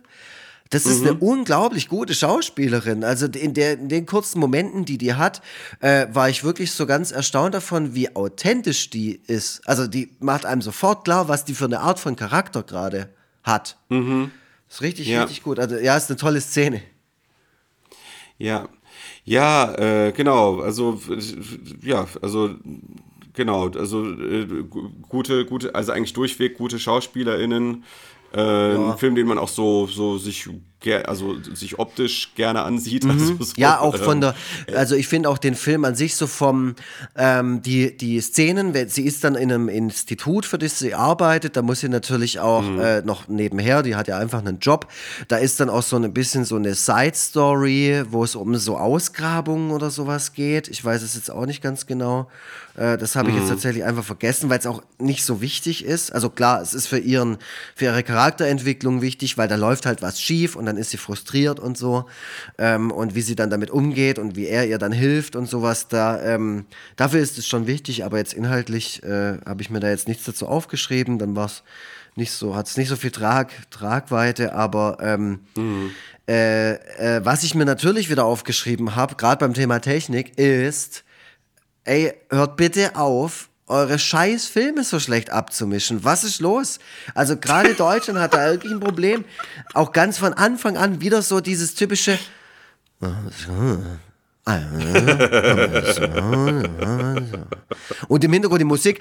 Das 0.70 0.86
ist 0.86 1.02
mhm. 1.02 1.08
eine 1.08 1.18
unglaublich 1.18 1.88
gute 1.88 2.14
Schauspielerin. 2.14 3.04
Also 3.04 3.26
in, 3.26 3.56
der, 3.56 3.74
in 3.74 3.90
den 3.90 4.06
kurzen 4.06 4.40
Momenten, 4.40 4.86
die 4.86 5.00
die 5.00 5.16
hat, 5.16 5.42
äh, 5.80 6.08
war 6.12 6.30
ich 6.30 6.44
wirklich 6.44 6.72
so 6.72 6.86
ganz 6.86 7.12
erstaunt 7.12 7.56
davon, 7.56 7.96
wie 7.96 8.16
authentisch 8.16 8.92
die 8.92 9.20
ist. 9.26 9.68
Also 9.68 9.88
die 9.88 10.16
macht 10.20 10.46
einem 10.46 10.62
sofort 10.62 11.06
klar, 11.06 11.28
was 11.28 11.44
die 11.44 11.56
für 11.56 11.66
eine 11.66 11.80
Art 11.80 12.00
von 12.00 12.16
Charakter 12.16 12.62
gerade 12.62 13.10
hat. 13.44 13.78
Mhm. 13.90 14.32
ist 14.70 14.82
richtig, 14.82 15.08
ja. 15.08 15.24
richtig 15.24 15.44
gut. 15.44 15.58
Also 15.58 15.76
ja, 15.76 15.98
ist 15.98 16.10
eine 16.10 16.18
tolle 16.18 16.40
Szene. 16.40 16.84
Ja, 18.38 18.70
ja, 19.26 19.74
äh, 19.76 20.12
genau. 20.12 20.62
Also 20.62 21.02
ja, 21.82 22.08
also 22.22 22.56
genau. 23.34 23.70
Also 23.70 24.12
äh, 24.12 24.46
gute, 25.08 25.46
gute, 25.46 25.74
also 25.74 25.92
eigentlich 25.92 26.14
durchweg 26.14 26.58
gute 26.58 26.80
SchauspielerInnen. 26.80 27.84
Äh, 28.34 28.74
ja. 28.74 28.92
Ein 28.92 28.98
Film, 28.98 29.16
den 29.16 29.28
man 29.28 29.38
auch 29.38 29.48
so, 29.48 29.88
so 29.88 30.18
sich 30.18 30.50
also 31.06 31.38
sich 31.54 31.78
optisch 31.78 32.34
gerne 32.36 32.62
ansieht. 32.62 33.04
Mhm. 33.04 33.12
Also 33.12 33.44
so, 33.44 33.54
ja, 33.58 33.80
auch 33.80 33.98
von 33.98 34.22
der, 34.22 34.36
ähm, 34.68 34.78
also 34.78 34.96
ich 34.96 35.08
finde 35.08 35.30
auch 35.30 35.38
den 35.38 35.56
Film 35.56 35.84
an 35.86 35.96
sich 35.96 36.16
so 36.16 36.28
vom, 36.28 36.76
ähm, 37.18 37.62
die, 37.62 37.96
die 37.96 38.22
Szenen, 38.22 38.74
sie 38.88 39.04
ist 39.04 39.24
dann 39.24 39.36
in 39.36 39.52
einem 39.52 39.70
Institut, 39.70 40.46
für 40.46 40.58
das 40.58 40.80
sie 40.80 40.94
arbeitet, 40.94 41.58
da 41.58 41.62
muss 41.62 41.82
sie 41.82 41.90
natürlich 41.90 42.40
auch 42.40 42.62
mhm. 42.62 42.80
äh, 42.80 43.02
noch 43.02 43.28
nebenher, 43.28 43.84
die 43.84 43.96
hat 43.96 44.08
ja 44.08 44.18
einfach 44.18 44.40
einen 44.40 44.60
Job, 44.60 44.88
da 45.28 45.38
ist 45.38 45.60
dann 45.60 45.70
auch 45.70 45.84
so 45.84 45.98
ein 45.98 46.14
bisschen 46.14 46.46
so 46.46 46.56
eine 46.56 46.76
Side-Story, 46.76 48.04
wo 48.10 48.24
es 48.24 48.36
um 48.36 48.56
so 48.56 48.78
Ausgrabungen 48.78 49.72
oder 49.72 49.90
sowas 49.90 50.34
geht. 50.34 50.68
Ich 50.70 50.84
weiß 50.84 51.02
es 51.02 51.16
jetzt 51.16 51.30
auch 51.30 51.46
nicht 51.46 51.62
ganz 51.62 51.86
genau. 51.86 52.30
Äh, 52.80 52.98
das 52.98 53.16
habe 53.16 53.30
ich 53.30 53.36
mhm. 53.36 53.42
jetzt 53.42 53.50
tatsächlich 53.50 53.84
einfach 53.84 54.04
vergessen, 54.04 54.50
weil 54.50 54.60
es 54.60 54.66
auch 54.66 54.82
nicht 55.00 55.26
so 55.26 55.42
wichtig 55.42 55.84
ist. 55.84 56.14
Also 56.14 56.30
klar, 56.30 56.62
es 56.62 56.74
ist 56.74 56.88
für 56.88 57.00
ihren, 57.00 57.38
für 57.76 57.86
ihre 57.86 58.04
Charakterentwicklung 58.04 59.02
wichtig, 59.02 59.38
weil 59.38 59.48
da 59.48 59.56
läuft 59.56 59.86
halt 59.86 60.02
was 60.02 60.22
schief 60.22 60.56
und 60.56 60.69
dann 60.70 60.78
ist 60.78 60.92
sie 60.92 60.98
frustriert 60.98 61.60
und 61.60 61.78
so. 61.78 62.06
Ähm, 62.58 62.92
und 62.92 63.16
wie 63.16 63.22
sie 63.22 63.36
dann 63.36 63.50
damit 63.50 63.72
umgeht 63.72 64.20
und 64.20 64.36
wie 64.36 64.46
er 64.46 64.68
ihr 64.68 64.78
dann 64.78 64.92
hilft 64.92 65.36
und 65.36 65.50
sowas, 65.50 65.88
da, 65.88 66.22
ähm, 66.22 66.66
dafür 66.96 67.20
ist 67.20 67.38
es 67.38 67.48
schon 67.48 67.68
wichtig, 67.68 68.06
aber 68.06 68.18
jetzt 68.18 68.34
inhaltlich 68.34 69.04
äh, 69.04 69.38
habe 69.46 69.62
ich 69.62 69.70
mir 69.70 69.80
da 69.80 69.90
jetzt 69.90 70.08
nichts 70.08 70.24
dazu 70.26 70.48
aufgeschrieben, 70.48 71.18
dann 71.18 71.36
war 71.36 71.48
es 71.48 71.64
nicht 72.16 72.32
so, 72.32 72.56
hat 72.56 72.68
es 72.68 72.78
nicht 72.78 72.90
so 72.90 72.96
viel 72.96 73.12
Trag, 73.12 73.52
Tragweite, 73.72 74.54
aber 74.54 74.98
ähm, 75.02 75.40
mhm. 75.56 75.92
äh, 76.28 76.74
äh, 76.74 77.26
was 77.26 77.44
ich 77.44 77.56
mir 77.56 77.66
natürlich 77.66 78.10
wieder 78.10 78.26
aufgeschrieben 78.26 78.96
habe, 78.96 79.16
gerade 79.16 79.40
beim 79.40 79.54
Thema 79.54 79.80
Technik, 79.80 80.38
ist, 80.38 81.04
ey, 81.86 82.14
hört 82.30 82.58
bitte 82.58 82.96
auf, 82.96 83.49
eure 83.70 84.00
scheiß 84.00 84.48
Filme 84.48 84.84
so 84.84 85.00
schlecht 85.00 85.30
abzumischen. 85.30 86.04
Was 86.04 86.24
ist 86.24 86.42
los? 86.42 86.80
Also 87.14 87.38
gerade 87.38 87.76
Deutschland 87.76 88.20
hat 88.20 88.34
da 88.34 88.52
irgendwie 88.52 88.74
ein 88.74 88.80
Problem. 88.80 89.26
Auch 89.74 89.92
ganz 89.92 90.18
von 90.18 90.34
Anfang 90.34 90.78
an 90.78 91.02
wieder 91.02 91.22
so 91.22 91.40
dieses 91.40 91.76
typische 91.76 92.20
und 98.08 98.24
im 98.24 98.34
Hintergrund 98.34 98.62
die 98.62 98.66
Musik. 98.66 99.00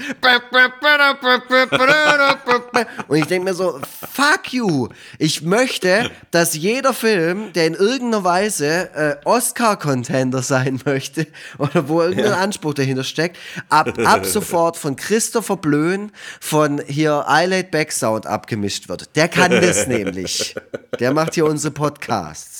Und 3.08 3.16
ich 3.16 3.26
denke 3.26 3.44
mir 3.44 3.54
so, 3.54 3.80
fuck 4.12 4.52
you. 4.52 4.88
Ich 5.18 5.42
möchte, 5.42 6.10
dass 6.30 6.54
jeder 6.54 6.92
Film, 6.92 7.52
der 7.52 7.66
in 7.66 7.74
irgendeiner 7.74 8.24
Weise 8.24 8.90
äh, 8.94 9.16
Oscar-Contender 9.24 10.42
sein 10.42 10.80
möchte 10.84 11.26
oder 11.58 11.88
wo 11.88 12.02
irgendein 12.02 12.32
ja. 12.32 12.38
Anspruch 12.38 12.74
dahinter 12.74 13.04
steckt, 13.04 13.38
ab, 13.68 13.98
ab 14.04 14.26
sofort 14.38 14.76
von 14.76 14.96
Christopher 14.96 15.56
Blöen 15.56 16.12
von 16.40 16.82
hier 16.86 17.24
Laid 17.28 17.70
Back 17.70 17.92
Sound 17.92 18.26
abgemischt 18.26 18.88
wird. 18.88 19.14
Der 19.16 19.28
kann 19.28 19.50
das 19.52 19.86
nämlich. 19.86 20.54
Der 21.00 21.12
macht 21.12 21.34
hier 21.34 21.46
unsere 21.46 21.72
Podcasts. 21.72 22.57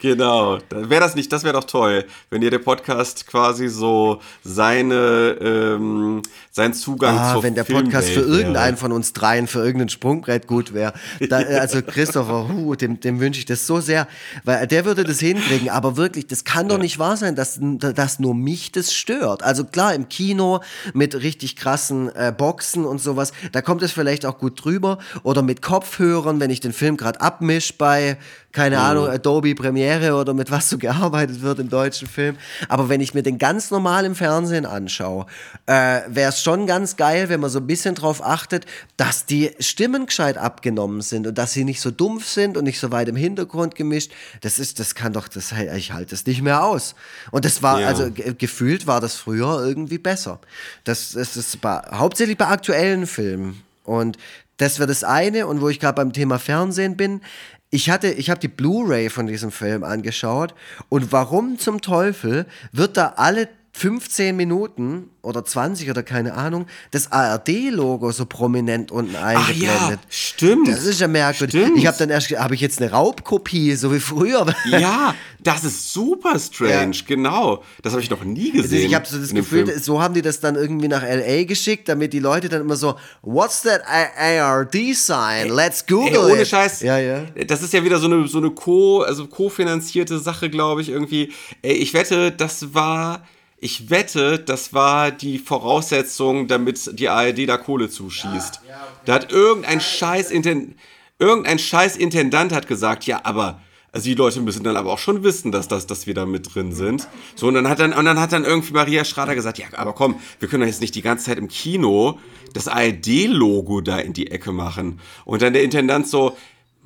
Genau. 0.00 0.58
Wäre 0.70 1.00
das 1.00 1.16
nicht, 1.16 1.32
das 1.32 1.42
wäre 1.42 1.54
doch 1.54 1.64
toll, 1.64 2.04
wenn 2.30 2.40
ihr 2.40 2.50
der 2.50 2.60
Podcast 2.60 3.26
quasi 3.26 3.68
so 3.68 4.20
seine, 4.44 5.36
ähm, 5.40 6.22
sein 6.52 6.72
Zugang 6.72 7.18
ah, 7.18 7.32
zur 7.32 7.42
wenn 7.42 7.56
der 7.56 7.64
Podcast 7.64 8.10
für 8.10 8.20
irgendeinen 8.20 8.76
von 8.76 8.92
uns 8.92 9.12
dreien 9.12 9.48
für 9.48 9.58
irgendein 9.58 9.88
Sprungbrett 9.88 10.46
gut 10.46 10.72
wäre. 10.72 10.92
Also 11.30 11.82
Christopher, 11.86 12.48
huh, 12.48 12.76
dem, 12.76 13.00
dem 13.00 13.18
wünsche 13.18 13.40
ich 13.40 13.46
das 13.46 13.66
so 13.66 13.80
sehr, 13.80 14.06
weil 14.44 14.66
der 14.68 14.84
würde 14.84 15.02
das 15.02 15.18
hinkriegen. 15.18 15.68
Aber 15.68 15.96
wirklich, 15.96 16.28
das 16.28 16.44
kann 16.44 16.68
doch 16.68 16.78
nicht 16.78 17.00
wahr 17.00 17.16
sein, 17.16 17.34
dass, 17.34 17.58
dass 17.60 18.20
nur 18.20 18.34
mich 18.34 18.70
das 18.70 18.94
stört. 18.94 19.42
Also 19.42 19.64
klar, 19.64 19.94
im 19.94 20.08
Kino 20.08 20.60
mit 20.94 21.16
richtig 21.16 21.56
krassen 21.56 22.14
äh, 22.14 22.32
Boxen 22.36 22.84
und 22.84 23.00
sowas, 23.00 23.32
da 23.50 23.62
kommt 23.62 23.82
es 23.82 23.90
vielleicht 23.90 24.26
auch 24.26 24.38
gut 24.38 24.64
drüber. 24.64 24.98
Oder 25.24 25.42
mit 25.42 25.60
Kopfhörern, 25.60 26.38
wenn 26.38 26.50
ich 26.50 26.60
den 26.60 26.72
Film 26.72 26.96
gerade 26.96 27.20
abmisch 27.20 27.76
bei 27.76 28.16
keine 28.52 28.76
mhm. 28.76 28.82
Ahnung, 28.82 29.08
Adobe 29.08 29.54
Premiere 29.54 30.14
oder 30.14 30.34
mit 30.34 30.50
was 30.50 30.68
so 30.68 30.78
gearbeitet 30.78 31.40
wird 31.42 31.58
im 31.58 31.68
deutschen 31.68 32.08
Film. 32.08 32.36
Aber 32.68 32.88
wenn 32.88 33.00
ich 33.00 33.14
mir 33.14 33.22
den 33.22 33.38
ganz 33.38 33.70
normal 33.70 34.04
im 34.04 34.14
Fernsehen 34.14 34.66
anschaue, 34.66 35.26
äh, 35.66 36.00
wäre 36.08 36.30
es 36.30 36.42
schon 36.42 36.66
ganz 36.66 36.96
geil, 36.96 37.28
wenn 37.28 37.40
man 37.40 37.50
so 37.50 37.60
ein 37.60 37.66
bisschen 37.66 37.94
drauf 37.94 38.24
achtet, 38.24 38.66
dass 38.96 39.26
die 39.26 39.52
Stimmen 39.60 40.06
gescheit 40.06 40.36
abgenommen 40.36 41.00
sind 41.00 41.26
und 41.26 41.38
dass 41.38 41.52
sie 41.52 41.64
nicht 41.64 41.80
so 41.80 41.90
dumpf 41.90 42.26
sind 42.26 42.56
und 42.56 42.64
nicht 42.64 42.80
so 42.80 42.90
weit 42.90 43.08
im 43.08 43.16
Hintergrund 43.16 43.74
gemischt. 43.74 44.10
Das 44.40 44.58
ist, 44.58 44.80
das 44.80 44.94
kann 44.94 45.12
doch, 45.12 45.28
das, 45.28 45.52
ich 45.76 45.92
halte 45.92 46.10
das 46.10 46.26
nicht 46.26 46.42
mehr 46.42 46.64
aus. 46.64 46.94
Und 47.30 47.44
das 47.44 47.62
war, 47.62 47.80
ja. 47.80 47.88
also 47.88 48.10
gefühlt 48.10 48.86
war 48.86 49.00
das 49.00 49.14
früher 49.14 49.64
irgendwie 49.64 49.98
besser. 49.98 50.40
Das, 50.84 51.12
das 51.12 51.36
ist 51.36 51.60
bei, 51.60 51.80
hauptsächlich 51.92 52.36
bei 52.36 52.48
aktuellen 52.48 53.06
Filmen. 53.06 53.62
Und 53.84 54.18
das 54.56 54.78
wäre 54.78 54.88
das 54.88 55.04
eine. 55.04 55.46
Und 55.46 55.60
wo 55.60 55.68
ich 55.68 55.80
gerade 55.80 55.94
beim 55.94 56.12
Thema 56.12 56.38
Fernsehen 56.38 56.96
bin, 56.96 57.22
ich 57.70 57.88
hatte, 57.88 58.08
ich 58.08 58.30
habe 58.30 58.40
die 58.40 58.48
Blu-ray 58.48 59.10
von 59.10 59.26
diesem 59.26 59.52
Film 59.52 59.84
angeschaut 59.84 60.54
und 60.88 61.12
warum 61.12 61.58
zum 61.58 61.80
Teufel 61.80 62.46
wird 62.72 62.96
da 62.96 63.14
alle 63.16 63.48
15 63.72 64.36
Minuten 64.36 65.10
oder 65.22 65.44
20 65.44 65.90
oder 65.90 66.02
keine 66.02 66.34
Ahnung, 66.34 66.66
das 66.90 67.12
ARD-Logo 67.12 68.10
so 68.10 68.26
prominent 68.26 68.90
unten 68.90 69.14
eingeblendet. 69.16 69.70
Ach 69.72 69.90
ja, 69.90 69.98
stimmt. 70.08 70.68
Das 70.68 70.84
ist 70.84 71.00
ja 71.00 71.08
merkwürdig. 71.08 71.60
Stimmt. 71.60 71.78
Ich 71.78 71.86
habe 71.86 71.96
dann 71.96 72.10
erst, 72.10 72.30
habe 72.30 72.54
ich 72.54 72.60
jetzt 72.60 72.80
eine 72.80 72.90
Raubkopie, 72.90 73.74
so 73.76 73.92
wie 73.94 74.00
früher? 74.00 74.46
Ja, 74.70 75.14
das 75.40 75.64
ist 75.64 75.92
super 75.92 76.38
strange, 76.38 76.96
ja. 76.96 77.02
genau. 77.06 77.62
Das 77.82 77.92
habe 77.92 78.02
ich 78.02 78.10
noch 78.10 78.24
nie 78.24 78.50
gesehen. 78.52 78.86
Ich 78.86 78.94
habe 78.94 79.06
so 79.06 79.18
das 79.18 79.32
Gefühl, 79.32 79.78
so 79.78 80.00
haben 80.00 80.14
die 80.14 80.22
das 80.22 80.40
dann 80.40 80.54
irgendwie 80.54 80.88
nach 80.88 81.02
LA 81.02 81.44
geschickt, 81.44 81.88
damit 81.88 82.12
die 82.12 82.18
Leute 82.18 82.48
dann 82.48 82.60
immer 82.60 82.76
so, 82.76 82.96
what's 83.22 83.62
that 83.62 83.82
ARD-Sign? 83.86 85.48
Let's 85.48 85.86
Google 85.86 86.12
Ey, 86.12 86.32
ohne 86.32 86.42
it. 86.42 86.48
Scheiß. 86.48 86.82
Ja, 86.82 86.98
ja. 86.98 87.24
Das 87.46 87.62
ist 87.62 87.72
ja 87.72 87.82
wieder 87.84 87.98
so 87.98 88.06
eine, 88.06 88.26
so 88.28 88.38
eine 88.38 88.50
co, 88.50 89.02
also 89.02 89.26
co-finanzierte 89.26 90.18
Sache, 90.18 90.50
glaube 90.50 90.82
ich, 90.82 90.88
irgendwie. 90.88 91.32
Ey, 91.62 91.74
ich 91.74 91.94
wette, 91.94 92.32
das 92.32 92.74
war 92.74 93.22
ich 93.62 93.90
wette, 93.90 94.38
das 94.38 94.72
war 94.72 95.10
die 95.10 95.38
Voraussetzung, 95.38 96.48
damit 96.48 96.98
die 96.98 97.10
ARD 97.10 97.46
da 97.46 97.58
Kohle 97.58 97.90
zuschießt. 97.90 98.60
Ja, 98.64 98.70
ja, 98.70 98.76
okay. 98.76 99.02
Da 99.04 99.14
hat 99.14 99.32
irgendein 99.32 99.80
scheiß, 99.80 100.30
Intendant, 100.30 100.76
irgendein 101.18 101.58
scheiß 101.58 101.96
Intendant 101.96 102.52
hat 102.52 102.66
gesagt, 102.66 103.04
ja, 103.04 103.20
aber 103.24 103.60
also 103.92 104.04
die 104.04 104.14
Leute 104.14 104.40
müssen 104.40 104.62
dann 104.64 104.76
aber 104.76 104.92
auch 104.92 104.98
schon 104.98 105.24
wissen, 105.24 105.52
dass, 105.52 105.68
das, 105.68 105.86
dass 105.86 106.06
wir 106.06 106.14
da 106.14 106.24
mit 106.24 106.54
drin 106.54 106.72
sind. 106.72 107.08
So, 107.34 107.48
und 107.48 107.54
dann 107.54 107.68
hat 107.68 107.80
dann, 107.80 107.92
und 107.92 108.04
dann 108.04 108.18
hat 108.18 108.32
dann 108.32 108.44
irgendwie 108.44 108.72
Maria 108.72 109.04
Schrader 109.04 109.34
gesagt, 109.34 109.58
ja, 109.58 109.66
aber 109.76 109.92
komm, 109.92 110.20
wir 110.38 110.48
können 110.48 110.62
doch 110.62 110.68
jetzt 110.68 110.80
nicht 110.80 110.94
die 110.94 111.02
ganze 111.02 111.26
Zeit 111.26 111.38
im 111.38 111.48
Kino 111.48 112.18
das 112.54 112.66
ARD-Logo 112.66 113.80
da 113.80 113.98
in 113.98 114.12
die 114.12 114.30
Ecke 114.30 114.52
machen. 114.52 115.00
Und 115.24 115.42
dann 115.42 115.52
der 115.52 115.64
Intendant 115.64 116.06
so, 116.08 116.36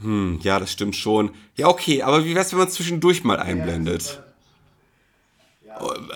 hm, 0.00 0.40
ja, 0.42 0.58
das 0.58 0.72
stimmt 0.72 0.96
schon. 0.96 1.30
Ja, 1.56 1.68
okay, 1.68 2.02
aber 2.02 2.24
wie 2.24 2.34
wär's, 2.34 2.50
wenn 2.52 2.58
man 2.58 2.68
es 2.68 2.74
zwischendurch 2.74 3.22
mal 3.22 3.38
einblendet? 3.38 4.23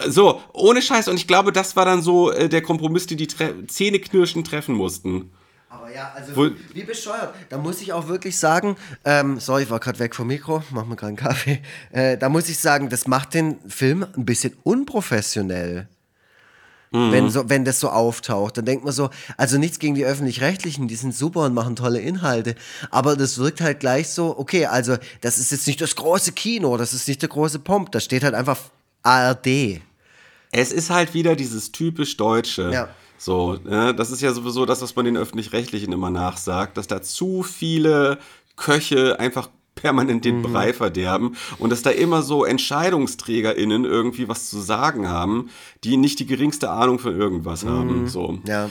So, 0.09 0.41
ohne 0.53 0.83
Scheiß. 0.83 1.09
Und 1.09 1.17
ich 1.17 1.27
glaube, 1.27 1.53
das 1.53 1.77
war 1.77 1.85
dann 1.85 2.03
so 2.03 2.31
äh, 2.31 2.49
der 2.49 2.63
Kompromiss, 2.63 3.07
die 3.07 3.17
die 3.17 3.27
Tre 3.27 3.67
Zähneknirschen 3.67 4.45
treffen 4.45 4.75
mussten. 4.75 5.31
Aber 5.69 5.93
ja, 5.93 6.13
also 6.15 6.35
Wo, 6.35 6.51
wie 6.73 6.85
bescheuert. 6.85 7.35
Da 7.51 7.59
muss 7.59 7.83
ich 7.83 7.93
auch 7.93 8.09
wirklich 8.09 8.39
sagen, 8.39 8.77
ähm, 9.05 9.39
sorry, 9.39 9.65
ich 9.65 9.71
war 9.71 9.81
gerade 9.81 9.99
weg 9.99 10.15
vom 10.15 10.27
Mikro, 10.27 10.63
mach 10.71 10.87
mir 10.87 10.97
gerade 10.97 11.09
einen 11.09 11.17
Kaffee. 11.17 11.61
Äh, 11.93 12.17
da 12.17 12.29
muss 12.29 12.49
ich 12.49 12.59
sagen, 12.59 12.89
das 12.89 13.07
macht 13.07 13.35
den 13.35 13.59
Film 13.69 14.07
ein 14.17 14.25
bisschen 14.25 14.55
unprofessionell. 14.63 15.89
Wenn, 16.91 17.29
so, 17.29 17.51
wenn 17.51 17.67
das 17.67 17.81
so 17.81 17.91
auftaucht, 17.91 18.57
dann 18.57 18.65
denkt 18.65 18.83
man 18.83 18.95
so, 18.95 19.11
also 19.37 19.59
nichts 19.59 19.79
gegen 19.79 19.95
die 19.95 20.07
Öffentlich-Rechtlichen, 20.07 20.89
die 20.89 20.97
sind 20.97 21.15
super 21.15 21.41
und 21.41 21.53
machen 21.53 21.77
tolle 21.77 22.01
Inhalte, 22.01 22.55
aber 22.91 23.15
das 23.15 23.37
wirkt 23.37 23.61
halt 23.61 23.81
gleich 23.81 24.09
so, 24.09 24.39
okay, 24.39 24.65
also 24.65 24.97
das 25.21 25.39
ist 25.39 25.53
jetzt 25.53 25.67
nicht 25.67 25.83
das 25.83 25.97
große 25.97 26.33
Kino, 26.33 26.79
das 26.79 26.95
ist 26.95 27.07
nicht 27.07 27.21
der 27.21 27.29
große 27.29 27.59
Pomp, 27.59 27.93
da 27.93 28.01
steht 28.01 28.25
halt 28.25 28.35
einfach 28.35 28.57
ARD. 29.09 29.81
Es 30.51 30.73
ist 30.73 30.91
halt 30.91 31.15
wieder 31.15 31.37
dieses 31.37 31.73
typisch 31.73 32.17
Deutsche. 32.17 32.71
Ja. 32.73 32.89
So, 33.19 33.59
ne? 33.65 33.95
das 33.95 34.11
ist 34.11 34.23
ja 34.23 34.33
sowieso 34.33 34.65
das, 34.65 34.81
was 34.81 34.95
man 34.95 35.05
den 35.05 35.17
Öffentlich-Rechtlichen 35.17 35.93
immer 35.93 36.11
nachsagt, 36.11 36.77
dass 36.77 36.87
da 36.87 37.03
zu 37.03 37.43
viele 37.43 38.19
Köche 38.57 39.19
einfach 39.19 39.49
permanent 39.75 40.25
den 40.25 40.43
Brei 40.43 40.73
verderben 40.73 41.37
und 41.59 41.71
dass 41.71 41.83
da 41.83 41.91
immer 41.91 42.23
so 42.23 42.45
EntscheidungsträgerInnen 42.45 43.85
irgendwie 43.85 44.29
was 44.29 44.51
zu 44.51 44.59
sagen 44.59 45.09
haben, 45.09 45.51
die 45.85 45.97
nicht 45.97 46.19
die 46.19 46.27
geringste 46.27 46.71
Ahnung 46.71 46.99
von 46.99 47.17
irgendwas 47.17 47.65
haben. 47.65 48.09
So. 48.09 48.39
Ja. 48.47 48.71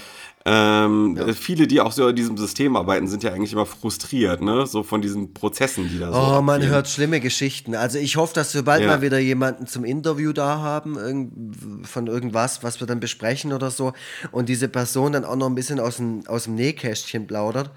Ähm, 0.49 1.19
Viele, 1.33 1.67
die 1.67 1.81
auch 1.81 1.91
so 1.91 2.07
in 2.07 2.15
diesem 2.15 2.37
System 2.37 2.77
arbeiten, 2.77 3.09
sind 3.09 3.21
ja 3.21 3.33
eigentlich 3.33 3.51
immer 3.51 3.65
frustriert, 3.65 4.41
ne? 4.41 4.65
So 4.65 4.81
von 4.81 5.01
diesen 5.01 5.33
Prozessen, 5.33 5.89
die 5.89 5.99
da 5.99 6.13
so. 6.13 6.37
Oh, 6.37 6.41
man 6.41 6.65
hört 6.65 6.87
schlimme 6.87 7.19
Geschichten. 7.19 7.75
Also 7.75 7.97
ich 7.97 8.15
hoffe, 8.15 8.33
dass 8.33 8.53
wir 8.53 8.63
bald 8.63 8.81
Ja. 8.81 8.87
mal 8.87 9.01
wieder 9.01 9.19
jemanden 9.19 9.67
zum 9.67 9.83
Interview 9.83 10.31
da 10.31 10.59
haben, 10.59 10.97
irgend, 10.97 11.85
von 11.85 12.07
irgendwas, 12.07 12.63
was 12.63 12.79
wir 12.79 12.87
dann 12.87 13.01
besprechen 13.01 13.51
oder 13.51 13.71
so. 13.71 13.91
Und 14.31 14.47
diese 14.47 14.69
Person 14.69 15.11
dann 15.11 15.25
auch 15.25 15.35
noch 15.35 15.47
ein 15.47 15.55
bisschen 15.55 15.81
aus 15.81 15.97
dem, 15.97 16.25
aus 16.27 16.45
dem 16.45 16.55
Nähkästchen 16.55 17.27
plaudert. 17.27 17.69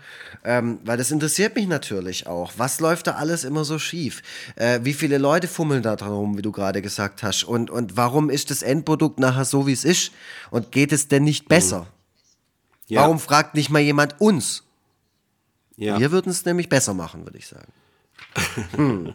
Ähm, 0.45 0.79
weil 0.85 0.97
das 0.97 1.11
interessiert 1.11 1.57
mich 1.57 1.67
natürlich 1.67 2.29
auch. 2.29 2.53
Was 2.57 2.79
läuft 2.79 3.09
da 3.09 3.13
alles 3.13 3.43
immer 3.43 3.65
so 3.65 3.81
schief? 3.81 4.23
Äh, 4.55 4.79
wie 4.85 4.93
viele 4.93 5.19
Leute 5.19 5.49
fummeln 5.49 5.83
da 5.83 5.97
dran 5.97 6.13
rum, 6.13 6.39
wie 6.39 6.43
du 6.43 6.53
gerade 6.53 6.83
gesagt 6.83 7.25
hast? 7.25 7.43
Und, 7.43 7.69
und 7.69 7.97
warum 7.97 8.31
ist 8.31 8.51
das 8.53 8.63
Endprodukt 8.63 9.19
nachher 9.19 9.45
so, 9.45 9.67
wie 9.67 9.73
es 9.73 9.85
ist? 9.85 10.13
Und 10.53 10.71
geht 10.71 10.93
es 10.93 11.09
denn 11.09 11.25
nicht 11.25 11.49
besser? 11.49 11.89
Ja. 12.91 13.03
Warum 13.03 13.21
fragt 13.21 13.55
nicht 13.55 13.71
mal 13.71 13.79
jemand 13.79 14.21
uns? 14.21 14.65
Ja. 15.77 15.99
Wir 16.01 16.11
würden 16.11 16.31
es 16.31 16.45
nämlich 16.45 16.69
besser 16.69 16.93
machen, 16.93 17.25
würde 17.25 17.39
ich 17.39 17.47
sagen. 17.47 17.73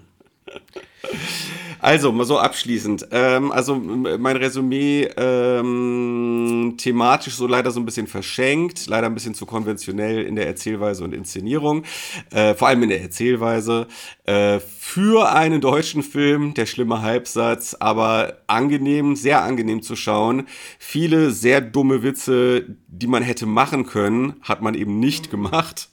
Also, 1.86 2.12
mal 2.12 2.26
so 2.26 2.40
abschließend. 2.40 3.10
Ähm, 3.12 3.52
also, 3.52 3.76
mein 3.76 4.38
Resümee 4.38 5.08
ähm, 5.18 6.74
thematisch 6.80 7.36
so 7.36 7.46
leider 7.46 7.70
so 7.70 7.80
ein 7.80 7.86
bisschen 7.86 8.08
verschenkt, 8.08 8.88
leider 8.88 9.06
ein 9.06 9.14
bisschen 9.14 9.36
zu 9.36 9.46
konventionell 9.46 10.24
in 10.24 10.36
der 10.36 10.48
Erzählweise 10.48 11.04
und 11.04 11.14
Inszenierung, 11.14 11.84
äh, 12.32 12.56
vor 12.56 12.70
allem 12.70 12.82
in 12.82 12.90
der 12.90 13.04
Erzählweise. 13.04 13.86
Äh, 14.24 14.62
für 14.62 15.32
einen 15.32 15.62
deutschen 15.62 16.02
Film, 16.02 16.56
der 16.56 16.66
schlimme 16.66 17.04
Halbsatz, 17.04 17.76
aber 17.80 18.40
angenehm, 18.48 19.16
sehr 19.16 19.44
angenehm 19.44 19.84
zu 19.84 19.96
schauen. 19.96 20.48
Viele 20.80 21.30
sehr 21.30 21.62
dumme 21.62 22.02
Witze, 22.02 22.66
die 22.88 23.06
man 23.06 23.22
hätte 23.22 23.46
machen 23.46 23.86
können, 23.86 24.38
hat 24.42 24.64
man 24.64 24.74
eben 24.74 25.00
nicht 25.00 25.30
gemacht. 25.30 25.90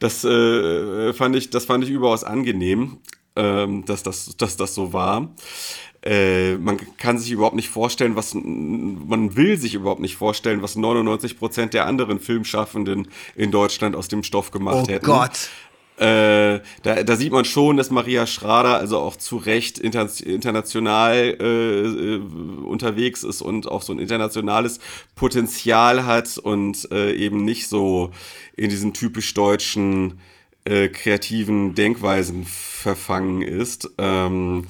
Das 0.00 0.24
äh, 0.24 1.12
fand 1.12 1.36
ich, 1.36 1.50
das 1.50 1.64
fand 1.64 1.84
ich 1.84 1.90
überaus 1.90 2.24
angenehm, 2.24 2.98
ähm, 3.38 3.84
dass, 3.86 4.02
das, 4.02 4.36
dass 4.36 4.56
das 4.56 4.74
so 4.74 4.92
war. 4.92 5.30
Äh, 6.02 6.56
man 6.56 6.78
kann 6.96 7.18
sich 7.18 7.30
überhaupt 7.30 7.56
nicht 7.56 7.70
vorstellen, 7.70 8.16
was 8.16 8.34
man 8.34 9.36
will 9.36 9.56
sich 9.58 9.74
überhaupt 9.74 10.00
nicht 10.00 10.16
vorstellen, 10.16 10.62
was 10.62 10.76
99% 10.76 11.66
der 11.70 11.86
anderen 11.86 12.20
Filmschaffenden 12.20 13.08
in 13.34 13.50
Deutschland 13.50 13.96
aus 13.96 14.08
dem 14.08 14.22
Stoff 14.22 14.50
gemacht 14.50 14.86
Oh 14.86 14.88
hätten. 14.88 15.06
Gott. 15.06 15.50
Äh, 15.98 16.60
da, 16.84 17.02
da 17.02 17.16
sieht 17.16 17.32
man 17.32 17.44
schon, 17.44 17.76
dass 17.76 17.90
Maria 17.90 18.28
Schrader 18.28 18.76
also 18.76 18.98
auch 18.98 19.16
zu 19.16 19.36
Recht 19.36 19.80
inter, 19.80 20.08
international 20.24 21.36
äh, 21.40 22.14
äh, 22.14 22.20
unterwegs 22.64 23.24
ist 23.24 23.42
und 23.42 23.66
auch 23.66 23.82
so 23.82 23.92
ein 23.92 23.98
internationales 23.98 24.78
Potenzial 25.16 26.06
hat 26.06 26.38
und 26.38 26.88
äh, 26.92 27.12
eben 27.14 27.44
nicht 27.44 27.68
so 27.68 28.12
in 28.56 28.70
diesen 28.70 28.94
typisch 28.94 29.34
deutschen 29.34 30.20
äh, 30.68 30.88
kreativen 30.88 31.74
Denkweisen 31.74 32.44
verfangen 32.44 33.42
ist. 33.42 33.90
Ähm, 33.98 34.66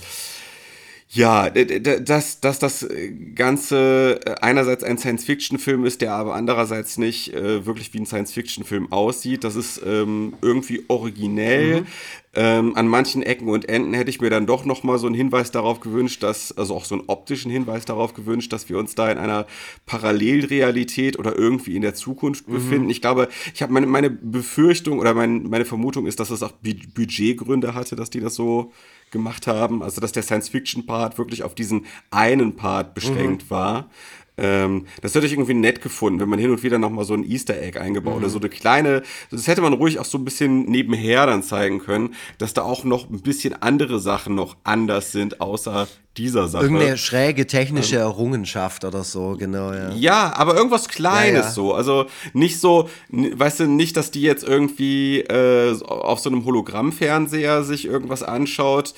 ja, 1.10 1.48
dass, 1.48 2.40
dass 2.40 2.58
das 2.58 2.86
Ganze 3.34 4.20
äh, 4.26 4.34
einerseits 4.42 4.84
ein 4.84 4.98
Science-Fiction-Film 4.98 5.86
ist, 5.86 6.02
der 6.02 6.12
aber 6.12 6.34
andererseits 6.34 6.98
nicht 6.98 7.32
äh, 7.32 7.64
wirklich 7.64 7.94
wie 7.94 8.00
ein 8.00 8.06
Science-Fiction-Film 8.06 8.92
aussieht. 8.92 9.42
Das 9.42 9.56
ist 9.56 9.80
ähm, 9.86 10.34
irgendwie 10.42 10.84
originell. 10.88 11.86
Ähm, 12.34 12.76
an 12.76 12.86
manchen 12.86 13.22
Ecken 13.22 13.48
und 13.48 13.68
Enden 13.70 13.94
hätte 13.94 14.10
ich 14.10 14.20
mir 14.20 14.28
dann 14.28 14.46
doch 14.46 14.66
noch 14.66 14.82
mal 14.82 14.98
so 14.98 15.06
einen 15.06 15.16
Hinweis 15.16 15.50
darauf 15.50 15.80
gewünscht, 15.80 16.22
dass, 16.22 16.56
also 16.56 16.74
auch 16.74 16.84
so 16.84 16.94
einen 16.94 17.04
optischen 17.06 17.50
Hinweis 17.50 17.86
darauf 17.86 18.12
gewünscht, 18.12 18.52
dass 18.52 18.68
wir 18.68 18.78
uns 18.78 18.94
da 18.94 19.10
in 19.10 19.16
einer 19.16 19.46
Parallelrealität 19.86 21.18
oder 21.18 21.36
irgendwie 21.36 21.74
in 21.74 21.82
der 21.82 21.94
Zukunft 21.94 22.46
befinden. 22.46 22.90
Ich 22.90 23.00
glaube, 23.00 23.28
ich 23.54 23.62
habe 23.62 23.72
meine, 23.72 23.86
meine 23.86 24.10
Befürchtung 24.10 24.98
oder 24.98 25.14
mein, 25.14 25.44
meine 25.44 25.64
Vermutung 25.64 26.06
ist, 26.06 26.20
dass 26.20 26.28
es 26.28 26.42
auch 26.42 26.52
Bu- 26.52 26.74
Budgetgründe 26.94 27.74
hatte, 27.74 27.96
dass 27.96 28.10
die 28.10 28.20
das 28.20 28.34
so 28.34 28.72
gemacht 29.10 29.46
haben. 29.46 29.82
Also, 29.82 30.00
dass 30.00 30.12
der 30.12 30.22
Science-Fiction-Part 30.22 31.18
wirklich 31.18 31.42
auf 31.42 31.54
diesen 31.54 31.86
einen 32.10 32.56
Part 32.56 32.94
beschränkt 32.94 33.50
war. 33.50 33.90
Ähm, 34.38 34.86
das 35.02 35.14
hätte 35.14 35.26
ich 35.26 35.32
irgendwie 35.32 35.54
nett 35.54 35.82
gefunden, 35.82 36.20
wenn 36.20 36.28
man 36.28 36.38
hin 36.38 36.50
und 36.50 36.62
wieder 36.62 36.78
noch 36.78 36.90
mal 36.90 37.04
so 37.04 37.14
ein 37.14 37.28
Easter 37.28 37.60
Egg 37.60 37.78
eingebaut 37.78 38.16
oder 38.16 38.28
so 38.28 38.38
eine 38.38 38.48
kleine, 38.48 39.02
das 39.30 39.46
hätte 39.48 39.60
man 39.60 39.72
ruhig 39.72 39.98
auch 39.98 40.04
so 40.04 40.16
ein 40.16 40.24
bisschen 40.24 40.64
nebenher 40.66 41.26
dann 41.26 41.42
zeigen 41.42 41.80
können, 41.80 42.14
dass 42.38 42.54
da 42.54 42.62
auch 42.62 42.84
noch 42.84 43.10
ein 43.10 43.20
bisschen 43.20 43.60
andere 43.60 43.98
Sachen 43.98 44.34
noch 44.34 44.56
anders 44.64 45.12
sind, 45.12 45.40
außer 45.40 45.88
dieser 46.16 46.48
Sache. 46.48 46.64
Irgendeine 46.64 46.98
schräge 46.98 47.46
technische 47.46 47.96
Errungenschaft 47.96 48.84
oder 48.84 49.04
so, 49.04 49.36
genau, 49.38 49.72
ja. 49.72 49.90
Ja, 49.92 50.32
aber 50.36 50.56
irgendwas 50.56 50.88
Kleines 50.88 51.32
Ja, 51.32 51.46
ja. 51.46 51.50
so. 51.50 51.74
Also 51.74 52.06
nicht 52.32 52.60
so, 52.60 52.88
weißt 53.10 53.60
du, 53.60 53.64
nicht, 53.66 53.96
dass 53.96 54.10
die 54.10 54.22
jetzt 54.22 54.44
irgendwie 54.44 55.20
äh, 55.20 55.76
auf 55.84 56.20
so 56.20 56.30
einem 56.30 56.44
Hologrammfernseher 56.44 57.62
sich 57.62 57.86
irgendwas 57.86 58.22
anschaut. 58.22 58.94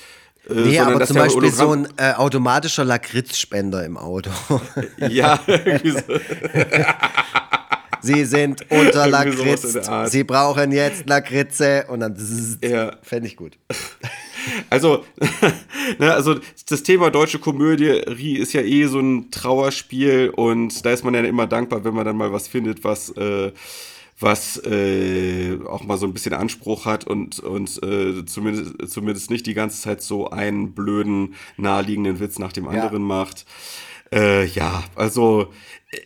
Äh, 0.49 0.53
Nee, 0.53 0.77
sondern 0.77 0.95
aber 0.95 1.05
zum 1.05 1.17
Beispiel 1.17 1.51
so 1.51 1.63
Hologramm- 1.69 1.87
ein 1.97 2.11
äh, 2.11 2.13
automatischer 2.15 2.85
Lakritzspender 2.85 3.85
im 3.85 3.97
Auto. 3.97 4.29
Ja, 4.97 5.39
so. 5.83 5.99
Sie 8.03 8.25
sind 8.25 8.65
unter 8.71 9.05
Lakritz. 9.07 9.77
Sie 10.07 10.23
brauchen 10.23 10.71
jetzt 10.71 11.07
Lakritze 11.07 11.85
und 11.87 11.99
dann 11.99 12.17
Ja. 12.63 12.95
fände 13.03 13.27
ich 13.27 13.35
gut. 13.35 13.57
Also, 14.71 15.05
ne, 15.99 16.11
also 16.15 16.39
das 16.67 16.81
Thema 16.81 17.11
deutsche 17.11 17.37
Komödie 17.37 18.01
ist 18.37 18.53
ja 18.53 18.61
eh 18.61 18.87
so 18.87 18.99
ein 18.99 19.29
Trauerspiel 19.29 20.31
und 20.35 20.83
da 20.83 20.89
ist 20.93 21.03
man 21.05 21.13
ja 21.13 21.21
immer 21.21 21.45
dankbar, 21.45 21.83
wenn 21.83 21.93
man 21.93 22.05
dann 22.05 22.17
mal 22.17 22.33
was 22.33 22.47
findet, 22.47 22.83
was 22.83 23.09
äh, 23.17 23.51
was 24.21 24.57
äh, 24.65 25.57
auch 25.67 25.83
mal 25.83 25.97
so 25.97 26.05
ein 26.05 26.13
bisschen 26.13 26.33
Anspruch 26.33 26.85
hat 26.85 27.05
und, 27.05 27.39
und 27.39 27.81
äh, 27.83 28.25
zumindest, 28.25 28.91
zumindest 28.91 29.31
nicht 29.31 29.45
die 29.47 29.53
ganze 29.53 29.81
Zeit 29.81 30.01
so 30.01 30.29
einen 30.29 30.73
blöden, 30.73 31.35
naheliegenden 31.57 32.19
Witz 32.19 32.39
nach 32.39 32.53
dem 32.53 32.67
anderen 32.67 33.03
macht. 33.03 33.45
Äh, 34.13 34.45
ja, 34.47 34.83
also 34.95 35.47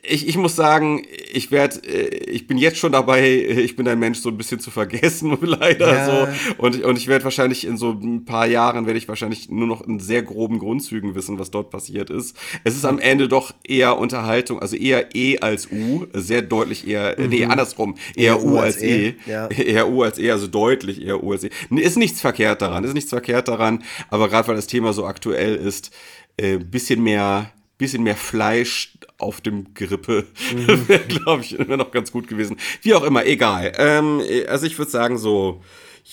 ich, 0.02 0.27
ich 0.27 0.36
muss 0.36 0.56
sagen, 0.56 1.06
ich 1.32 1.52
werde, 1.52 1.80
ich 1.88 2.48
bin 2.48 2.57
jetzt 2.57 2.77
schon 2.80 2.91
dabei, 2.91 3.32
ich 3.36 3.76
bin 3.76 3.88
ein 3.88 3.99
Mensch 3.99 4.18
so 4.18 4.30
ein 4.30 4.38
bisschen 4.38 4.60
zu 4.60 4.72
vergessen, 4.72 5.38
leider 5.41 5.88
Ja. 5.94 6.06
so. 6.06 6.27
Und, 6.57 6.84
und 6.84 6.98
ich 6.98 7.07
werde 7.07 7.23
wahrscheinlich 7.23 7.65
in 7.68 7.77
so 7.77 7.91
ein 7.91 8.26
paar 8.26 8.48
Jahren, 8.48 8.88
werde 8.88 8.98
ich 8.98 9.07
wahrscheinlich 9.07 9.49
nur 9.52 9.68
noch 9.68 9.82
in 9.86 9.99
sehr 9.99 10.23
groben 10.23 10.57
Grundzügen 10.57 11.14
wissen, 11.14 11.38
was 11.38 11.52
dort 11.52 11.69
passiert 11.69 12.10
ist. 12.10 12.36
Es 12.64 12.76
ist 12.76 12.84
am 12.86 12.98
Ende 12.98 13.27
doch 13.27 13.53
eher 13.64 13.99
Unterhaltung, 13.99 14.60
also 14.60 14.76
eher 14.76 15.15
E 15.15 15.38
als 15.40 15.72
U, 15.72 16.07
sehr 16.14 16.41
deutlich 16.41 16.88
eher, 16.88 17.15
nee, 17.19 17.45
andersrum, 17.45 17.94
eher, 18.15 18.44
U 18.44 18.57
als 18.57 18.82
E. 18.82 19.14
ja. 19.27 19.48
Eher 19.49 19.88
U 19.90 20.02
als 20.02 20.18
E, 20.18 20.32
also 20.32 20.48
deutlich 20.48 20.99
eher 21.03 21.23
U 21.23 21.32
als 21.32 21.44
E. 21.44 21.49
Ist 21.69 21.98
nichts 21.98 22.22
verkehrt 22.22 22.61
daran, 22.64 22.84
ist 22.86 22.94
nichts 22.95 23.11
verkehrt 23.11 23.48
daran, 23.48 23.84
aber 24.10 24.30
gerade 24.30 24.48
weil 24.48 24.56
das 24.56 24.68
Thema 24.68 24.94
so 24.94 25.06
aktuell 25.06 25.56
ist, 25.56 25.91
äh, 26.38 26.57
bisschen 26.57 27.03
mehr, 27.03 27.52
bisschen 27.77 28.03
mehr 28.03 28.15
Fleisch 28.15 28.97
auf 29.18 29.41
dem 29.41 29.73
Gerippe 29.73 30.26
wäre, 30.88 31.03
glaube 31.03 31.43
ich, 31.43 31.57
wär 31.57 31.77
noch 31.77 31.91
ganz 31.91 32.11
gut 32.11 32.27
gewesen. 32.27 32.57
Wie 32.81 32.93
auch 32.93 33.03
immer, 33.03 33.26
egal. 33.26 33.73
Ähm, 33.77 34.22
also 34.47 34.65
ich 34.65 34.77
würde 34.77 34.91
sagen 34.91 35.18
so, 35.18 35.61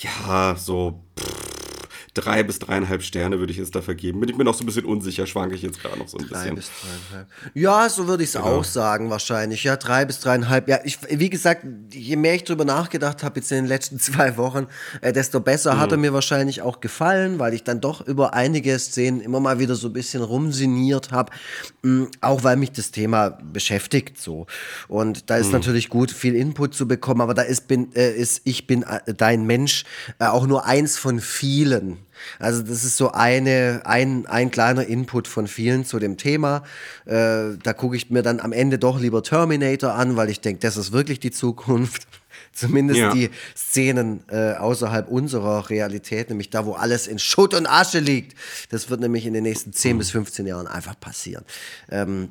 ja, 0.00 0.56
so 0.56 1.02
pff, 1.18 1.61
drei 2.14 2.42
bis 2.42 2.58
dreieinhalb 2.58 3.02
Sterne 3.02 3.38
würde 3.38 3.52
ich 3.52 3.58
jetzt 3.58 3.74
da 3.74 3.80
vergeben. 3.82 4.20
Bin 4.20 4.28
ich 4.28 4.36
mir 4.36 4.44
noch 4.44 4.54
so 4.54 4.62
ein 4.62 4.66
bisschen 4.66 4.84
unsicher, 4.84 5.26
schwanke 5.26 5.54
ich 5.54 5.62
jetzt 5.62 5.80
gerade 5.80 5.98
noch 5.98 6.08
so 6.08 6.18
ein 6.18 6.26
Drei 6.28 6.40
bisschen. 6.50 6.54
bis 6.56 6.70
dreieinhalb. 6.80 7.28
Ja, 7.54 7.88
so 7.88 8.06
würde 8.06 8.22
ich 8.22 8.30
es 8.30 8.36
auch 8.36 8.64
sagen, 8.64 9.08
wahrscheinlich. 9.10 9.64
Ja, 9.64 9.76
drei 9.76 10.04
bis 10.04 10.20
dreieinhalb. 10.20 10.68
Ja, 10.68 10.80
ich, 10.84 10.98
wie 11.08 11.30
gesagt, 11.30 11.64
je 11.90 12.16
mehr 12.16 12.34
ich 12.34 12.44
drüber 12.44 12.64
nachgedacht 12.64 13.22
habe 13.22 13.40
jetzt 13.40 13.50
in 13.50 13.58
den 13.58 13.66
letzten 13.66 13.98
zwei 14.00 14.36
Wochen, 14.36 14.66
äh, 15.00 15.12
desto 15.12 15.40
besser 15.40 15.78
hat 15.78 15.92
er 15.92 15.98
mir 15.98 16.12
wahrscheinlich 16.12 16.60
auch 16.62 16.80
gefallen, 16.80 17.38
weil 17.38 17.54
ich 17.54 17.64
dann 17.64 17.80
doch 17.80 18.06
über 18.06 18.34
einige 18.34 18.78
Szenen 18.78 19.20
immer 19.20 19.40
mal 19.40 19.58
wieder 19.58 19.74
so 19.74 19.88
ein 19.88 19.92
bisschen 19.94 20.22
rumsiniert 20.22 21.12
habe. 21.12 21.32
Mm, 21.82 22.04
Auch 22.20 22.44
weil 22.44 22.56
mich 22.56 22.72
das 22.72 22.90
Thema 22.90 23.30
beschäftigt 23.30 24.18
so. 24.20 24.46
Und 24.88 25.30
da 25.30 25.36
ist 25.38 25.50
natürlich 25.52 25.88
gut, 25.88 26.10
viel 26.10 26.34
Input 26.34 26.74
zu 26.74 26.86
bekommen, 26.86 27.20
aber 27.22 27.32
da 27.34 27.42
ist, 27.42 27.68
bin, 27.68 27.92
äh, 27.94 28.12
ist 28.12 28.42
ich 28.44 28.66
bin 28.66 28.82
äh, 28.82 29.14
dein 29.14 29.44
Mensch 29.46 29.84
äh, 30.18 30.26
auch 30.26 30.46
nur 30.46 30.66
eins 30.66 30.98
von 30.98 31.18
vielen. 31.20 31.98
Also 32.38 32.62
das 32.62 32.84
ist 32.84 32.96
so 32.96 33.12
eine, 33.12 33.82
ein, 33.84 34.26
ein 34.26 34.50
kleiner 34.50 34.86
Input 34.86 35.28
von 35.28 35.46
vielen 35.46 35.84
zu 35.84 35.98
dem 35.98 36.16
Thema. 36.16 36.62
Äh, 37.04 37.56
da 37.62 37.72
gucke 37.72 37.96
ich 37.96 38.10
mir 38.10 38.22
dann 38.22 38.40
am 38.40 38.52
Ende 38.52 38.78
doch 38.78 39.00
lieber 39.00 39.22
Terminator 39.22 39.94
an, 39.94 40.16
weil 40.16 40.30
ich 40.30 40.40
denke, 40.40 40.60
das 40.60 40.76
ist 40.76 40.92
wirklich 40.92 41.20
die 41.20 41.30
Zukunft. 41.30 42.06
Zumindest 42.54 43.00
Ja. 43.00 43.12
die 43.12 43.30
Szenen 43.56 44.24
äh, 44.28 44.52
außerhalb 44.54 45.08
unserer 45.08 45.70
Realität, 45.70 46.28
nämlich 46.28 46.50
da, 46.50 46.66
wo 46.66 46.72
alles 46.72 47.06
in 47.06 47.18
Schutt 47.18 47.54
und 47.54 47.66
Asche 47.66 47.98
liegt. 47.98 48.36
Das 48.70 48.90
wird 48.90 49.00
nämlich 49.00 49.24
in 49.26 49.32
den 49.32 49.42
nächsten 49.42 49.72
10 49.72 49.98
bis 49.98 50.10
15 50.10 50.46
Jahren 50.46 50.66
einfach 50.66 50.98
passieren. 50.98 51.44
Ähm, 51.90 52.28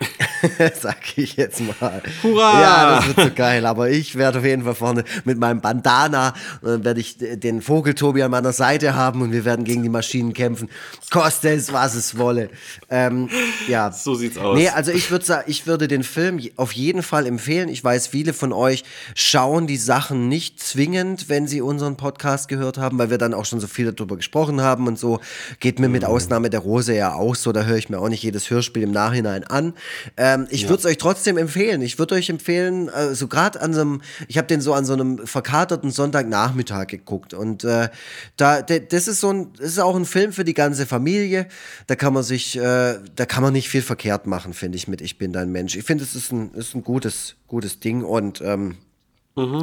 sag 0.80 1.16
ich 1.16 1.36
jetzt 1.36 1.60
mal. 1.60 2.02
Hurra! 2.22 2.60
Ja, 2.60 2.96
das 2.96 3.06
wird 3.08 3.20
so 3.28 3.34
geil. 3.34 3.66
Aber 3.66 3.90
ich 3.90 4.16
werde 4.16 4.38
auf 4.38 4.44
jeden 4.44 4.64
Fall 4.64 4.74
vorne 4.74 5.04
mit 5.24 5.38
meinem 5.38 5.60
Bandana 5.60 6.34
dann 6.62 6.84
werde 6.84 7.00
ich 7.00 7.16
den 7.18 7.62
Vogel 7.62 7.94
Tobi 7.94 8.22
an 8.22 8.30
meiner 8.30 8.52
Seite 8.52 8.94
haben 8.94 9.22
und 9.22 9.32
wir 9.32 9.44
werden 9.44 9.64
gegen 9.64 9.82
die 9.82 9.88
Maschinen 9.88 10.32
kämpfen. 10.32 10.68
Koste 11.10 11.50
es, 11.50 11.72
was 11.72 11.94
es 11.94 12.18
wolle. 12.18 12.50
Ähm, 12.90 13.28
ja. 13.66 13.90
So 13.90 14.14
sieht's 14.14 14.38
aus. 14.38 14.56
Nee, 14.56 14.68
also 14.68 14.92
ich 14.92 15.10
würde 15.10 15.24
sagen, 15.24 15.44
ich 15.46 15.66
würde 15.66 15.88
den 15.88 16.02
Film 16.04 16.40
auf 16.56 16.72
jeden 16.72 17.02
Fall 17.02 17.26
empfehlen. 17.26 17.68
Ich 17.68 17.82
weiß, 17.82 18.06
viele 18.06 18.32
von 18.32 18.52
euch 18.52 18.84
schauen 19.14 19.66
die 19.66 19.76
Sachen 19.76 20.28
nicht 20.28 20.60
zwingend, 20.60 21.28
wenn 21.28 21.46
sie 21.46 21.60
unseren 21.60 21.96
Podcast 21.96 22.48
gehört 22.48 22.78
haben, 22.78 22.98
weil 22.98 23.10
wir 23.10 23.18
dann 23.18 23.34
auch 23.34 23.44
schon 23.44 23.60
so 23.60 23.66
viel 23.66 23.92
darüber 23.92 24.16
gesprochen 24.16 24.60
haben 24.60 24.86
und 24.86 24.98
so. 24.98 25.20
Geht 25.60 25.78
mir 25.78 25.88
mit 25.88 26.02
Mhm. 26.02 26.08
Ausnahme 26.08 26.50
der 26.50 26.60
Rose 26.60 26.94
ja 26.94 27.14
auch 27.14 27.34
so. 27.34 27.52
Da 27.52 27.62
höre 27.64 27.76
ich 27.76 27.88
mir 27.88 27.98
auch 27.98 28.08
nicht 28.08 28.22
jedes 28.22 28.50
Hörspiel 28.50 28.82
im 28.82 28.90
Nachhinein 28.92 29.44
an. 29.44 29.74
Ähm, 30.16 30.46
ich 30.50 30.68
würde 30.68 30.80
es 30.80 30.86
euch 30.86 30.98
trotzdem 30.98 31.36
empfehlen. 31.36 31.82
Ich 31.82 31.98
würde 31.98 32.14
euch 32.14 32.28
empfehlen, 32.30 32.88
äh, 32.88 33.14
so 33.14 33.28
gerade 33.28 33.60
an 33.60 33.74
so 33.74 33.80
einem, 33.80 34.02
ich 34.26 34.38
habe 34.38 34.46
den 34.46 34.60
so 34.60 34.74
an 34.74 34.84
so 34.84 34.92
einem 34.92 35.26
verkaterten 35.26 35.90
Sonntagnachmittag 35.90 36.88
geguckt 36.88 37.34
und 37.34 37.64
äh, 37.64 37.88
da, 38.36 38.62
de, 38.62 38.86
das 38.86 39.08
ist 39.08 39.20
so 39.20 39.30
ein, 39.30 39.52
das 39.54 39.68
ist 39.68 39.78
auch 39.78 39.96
ein 39.96 40.04
Film 40.04 40.32
für 40.32 40.44
die 40.44 40.54
ganze 40.54 40.86
Familie. 40.86 41.48
Da 41.86 41.96
kann 41.96 42.12
man 42.12 42.22
sich, 42.22 42.56
äh, 42.56 42.98
da 43.14 43.26
kann 43.26 43.42
man 43.42 43.52
nicht 43.52 43.68
viel 43.68 43.82
verkehrt 43.82 44.26
machen, 44.26 44.54
finde 44.54 44.76
ich, 44.76 44.88
mit 44.88 45.00
Ich 45.00 45.18
bin 45.18 45.32
dein 45.32 45.50
Mensch. 45.50 45.76
Ich 45.76 45.84
finde, 45.84 46.04
es 46.04 46.14
ist 46.14 46.32
ein, 46.32 46.52
ist 46.54 46.74
ein 46.74 46.82
gutes, 46.82 47.36
gutes 47.46 47.80
Ding 47.80 48.02
und 48.02 48.40
ähm, 48.40 48.76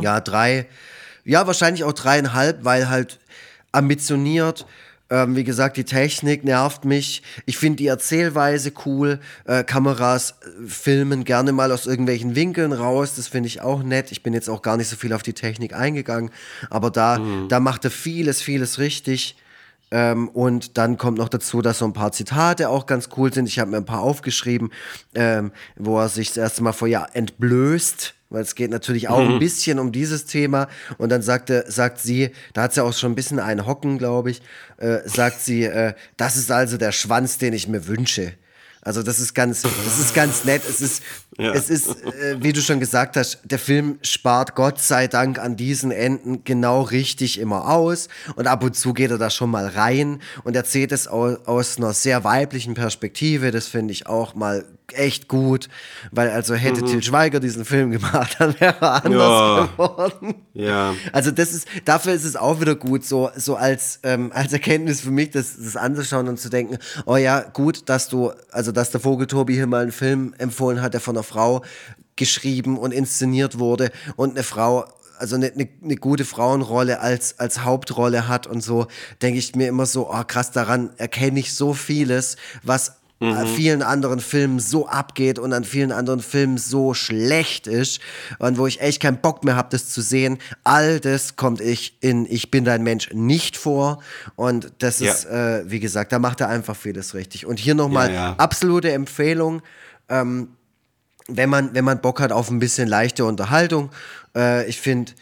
ja, 0.01 0.21
drei, 0.21 0.67
ja, 1.25 1.47
wahrscheinlich 1.47 1.83
auch 1.83 1.91
dreieinhalb, 1.91 2.63
weil 2.63 2.87
halt 2.87 3.19
ambitioniert. 3.73 4.65
Ähm, 5.09 5.35
wie 5.35 5.43
gesagt, 5.43 5.77
die 5.77 5.83
Technik 5.83 6.43
nervt 6.43 6.83
mich. 6.83 7.21
Ich 7.45 7.57
finde 7.57 7.77
die 7.77 7.87
Erzählweise 7.87 8.71
cool. 8.85 9.19
Äh, 9.45 9.63
Kameras 9.63 10.31
äh, 10.31 10.67
filmen 10.67 11.23
gerne 11.23 11.51
mal 11.51 11.71
aus 11.71 11.85
irgendwelchen 11.85 12.35
Winkeln 12.35 12.73
raus. 12.73 13.15
Das 13.15 13.27
finde 13.27 13.47
ich 13.47 13.61
auch 13.61 13.83
nett. 13.83 14.11
Ich 14.11 14.23
bin 14.23 14.33
jetzt 14.33 14.49
auch 14.49 14.61
gar 14.61 14.77
nicht 14.77 14.89
so 14.89 14.95
viel 14.95 15.13
auf 15.13 15.21
die 15.21 15.33
Technik 15.33 15.73
eingegangen. 15.73 16.31
Aber 16.69 16.89
da, 16.89 17.19
da 17.49 17.59
macht 17.59 17.85
er 17.85 17.91
vieles, 17.91 18.41
vieles 18.41 18.79
richtig. 18.79 19.35
Ähm, 19.91 20.29
und 20.29 20.77
dann 20.77 20.97
kommt 20.97 21.19
noch 21.19 21.29
dazu, 21.29 21.61
dass 21.61 21.79
so 21.79 21.85
ein 21.85 21.93
paar 21.93 22.11
Zitate 22.11 22.69
auch 22.69 22.85
ganz 22.85 23.09
cool 23.17 23.31
sind. 23.31 23.47
Ich 23.47 23.59
habe 23.59 23.71
mir 23.71 23.77
ein 23.77 23.85
paar 23.85 24.01
aufgeschrieben, 24.01 24.71
ähm, 25.13 25.51
wo 25.75 25.99
er 25.99 26.09
sich 26.09 26.29
das 26.29 26.37
erste 26.37 26.63
Mal 26.63 26.73
vor 26.73 26.87
ja 26.87 27.05
entblößt, 27.13 28.14
weil 28.29 28.41
es 28.41 28.55
geht 28.55 28.71
natürlich 28.71 29.09
auch 29.09 29.19
ein 29.19 29.39
bisschen 29.39 29.79
um 29.79 29.91
dieses 29.91 30.25
Thema. 30.25 30.67
Und 30.97 31.09
dann 31.09 31.21
sagte, 31.21 31.65
sagt 31.67 31.99
sie, 31.99 32.31
da 32.53 32.63
hat 32.63 32.73
sie 32.73 32.83
auch 32.83 32.93
schon 32.93 33.11
ein 33.11 33.15
bisschen 33.15 33.39
einen 33.39 33.65
Hocken, 33.65 33.97
glaube 33.97 34.31
ich, 34.31 34.41
äh, 34.77 34.99
sagt 35.05 35.41
sie, 35.41 35.63
äh, 35.63 35.93
das 36.17 36.35
ist 36.35 36.51
also 36.51 36.77
der 36.77 36.91
Schwanz, 36.91 37.37
den 37.37 37.53
ich 37.53 37.67
mir 37.67 37.87
wünsche. 37.87 38.33
Also 38.85 39.01
das 39.01 39.19
ist 39.19 39.33
ganz, 39.33 39.63
das 39.63 39.99
ist 39.99 40.13
ganz 40.13 40.45
nett. 40.45 40.61
Es 40.69 40.79
ist, 40.79 41.01
es 41.39 41.71
ist, 41.71 42.03
äh, 42.05 42.37
wie 42.39 42.53
du 42.53 42.61
schon 42.61 42.79
gesagt 42.79 43.17
hast, 43.17 43.39
der 43.43 43.57
Film 43.57 43.97
spart 44.03 44.53
Gott 44.53 44.79
sei 44.79 45.07
Dank 45.07 45.39
an 45.39 45.55
diesen 45.55 45.89
Enden 45.89 46.43
genau 46.43 46.83
richtig 46.83 47.39
immer 47.39 47.67
aus. 47.67 48.09
Und 48.35 48.45
ab 48.45 48.63
und 48.63 48.75
zu 48.75 48.93
geht 48.93 49.09
er 49.09 49.17
da 49.17 49.31
schon 49.31 49.49
mal 49.49 49.67
rein 49.67 50.21
und 50.43 50.55
erzählt 50.55 50.91
es 50.91 51.07
aus, 51.07 51.47
aus 51.47 51.77
einer 51.77 51.93
sehr 51.93 52.23
weiblichen 52.23 52.75
Perspektive. 52.75 53.49
Das 53.49 53.67
finde 53.67 53.91
ich 53.91 54.05
auch 54.05 54.35
mal 54.35 54.65
echt 54.93 55.27
gut, 55.27 55.69
weil 56.11 56.29
also 56.29 56.53
hätte 56.53 56.83
Til 56.83 57.01
Schweiger 57.03 57.39
diesen 57.39 57.65
Film 57.65 57.91
gemacht, 57.91 58.35
dann 58.39 58.59
wäre 58.59 58.75
er 58.79 59.05
anders 59.05 59.21
Ja. 59.21 59.65
geworden. 59.65 60.35
Ja. 60.53 60.93
Also 61.11 61.31
das 61.31 61.51
ist, 61.53 61.67
dafür 61.85 62.13
ist 62.13 62.23
es 62.23 62.35
auch 62.35 62.61
wieder 62.61 62.75
gut, 62.75 63.05
so, 63.05 63.29
so 63.35 63.55
als, 63.55 63.99
ähm, 64.03 64.31
als 64.33 64.53
Erkenntnis 64.53 65.01
für 65.01 65.11
mich, 65.11 65.31
das, 65.31 65.55
das 65.57 65.75
anzuschauen 65.75 66.27
und 66.27 66.39
zu 66.39 66.49
denken, 66.49 66.77
oh 67.05 67.17
ja, 67.17 67.41
gut, 67.41 67.89
dass 67.89 68.07
du, 68.09 68.31
also 68.51 68.71
dass 68.71 68.91
der 68.91 68.99
Vogel 69.01 69.27
Tobi 69.27 69.55
hier 69.55 69.67
mal 69.67 69.81
einen 69.83 69.91
Film 69.91 70.33
empfohlen 70.37 70.81
hat, 70.81 70.93
der 70.93 71.01
von 71.01 71.15
einer 71.15 71.23
Frau 71.23 71.63
geschrieben 72.15 72.77
und 72.77 72.93
inszeniert 72.93 73.59
wurde 73.59 73.91
und 74.15 74.31
eine 74.31 74.43
Frau 74.43 74.85
also 75.17 75.37
eine, 75.37 75.47
eine, 75.53 75.69
eine 75.81 75.95
gute 75.95 76.25
Frauenrolle 76.25 76.99
als, 76.99 77.39
als 77.39 77.63
Hauptrolle 77.63 78.27
hat 78.27 78.47
und 78.47 78.61
so, 78.61 78.87
denke 79.21 79.39
ich 79.39 79.55
mir 79.55 79.69
immer 79.69 79.85
so, 79.85 80.11
oh 80.11 80.23
krass, 80.27 80.51
daran 80.51 80.89
erkenne 80.97 81.39
ich 81.39 81.53
so 81.53 81.73
vieles, 81.73 82.35
was 82.63 82.97
an 83.21 83.47
vielen 83.47 83.81
anderen 83.81 84.19
Filmen 84.19 84.59
so 84.59 84.87
abgeht 84.87 85.39
und 85.39 85.53
an 85.53 85.63
vielen 85.63 85.91
anderen 85.93 86.19
Filmen 86.19 86.57
so 86.57 86.93
schlecht 86.93 87.65
ist 87.65 87.99
und 88.39 88.57
wo 88.57 88.67
ich 88.67 88.81
echt 88.81 89.01
keinen 89.01 89.21
Bock 89.21 89.43
mehr 89.45 89.55
habe, 89.55 89.69
das 89.71 89.89
zu 89.89 90.01
sehen. 90.01 90.37
All 90.63 90.99
das 90.99 91.35
kommt 91.37 91.61
ich 91.61 91.97
in 92.01 92.25
Ich 92.29 92.51
bin 92.51 92.65
dein 92.65 92.83
Mensch 92.83 93.09
nicht 93.13 93.55
vor 93.57 94.01
und 94.35 94.73
das 94.79 94.99
Ja. 94.99 95.11
ist, 95.11 95.25
äh, 95.25 95.63
wie 95.65 95.79
gesagt, 95.79 96.11
da 96.11 96.19
macht 96.19 96.41
er 96.41 96.49
einfach 96.49 96.75
vieles 96.75 97.13
richtig. 97.13 97.45
Und 97.45 97.57
hier 97.57 97.73
nochmal 97.73 98.09
Ja, 98.09 98.13
ja. 98.13 98.35
absolute 98.37 98.91
Empfehlung 98.91 99.61
wenn 101.27 101.49
man, 101.49 101.73
wenn 101.73 101.85
man 101.85 102.01
Bock 102.01 102.19
hat 102.19 102.31
auf 102.31 102.49
ein 102.51 102.59
bisschen 102.59 102.87
leichte 102.87 103.25
Unterhaltung. 103.25 103.89
Äh, 104.35 104.67
ich 104.69 104.79
finde, 104.79 105.13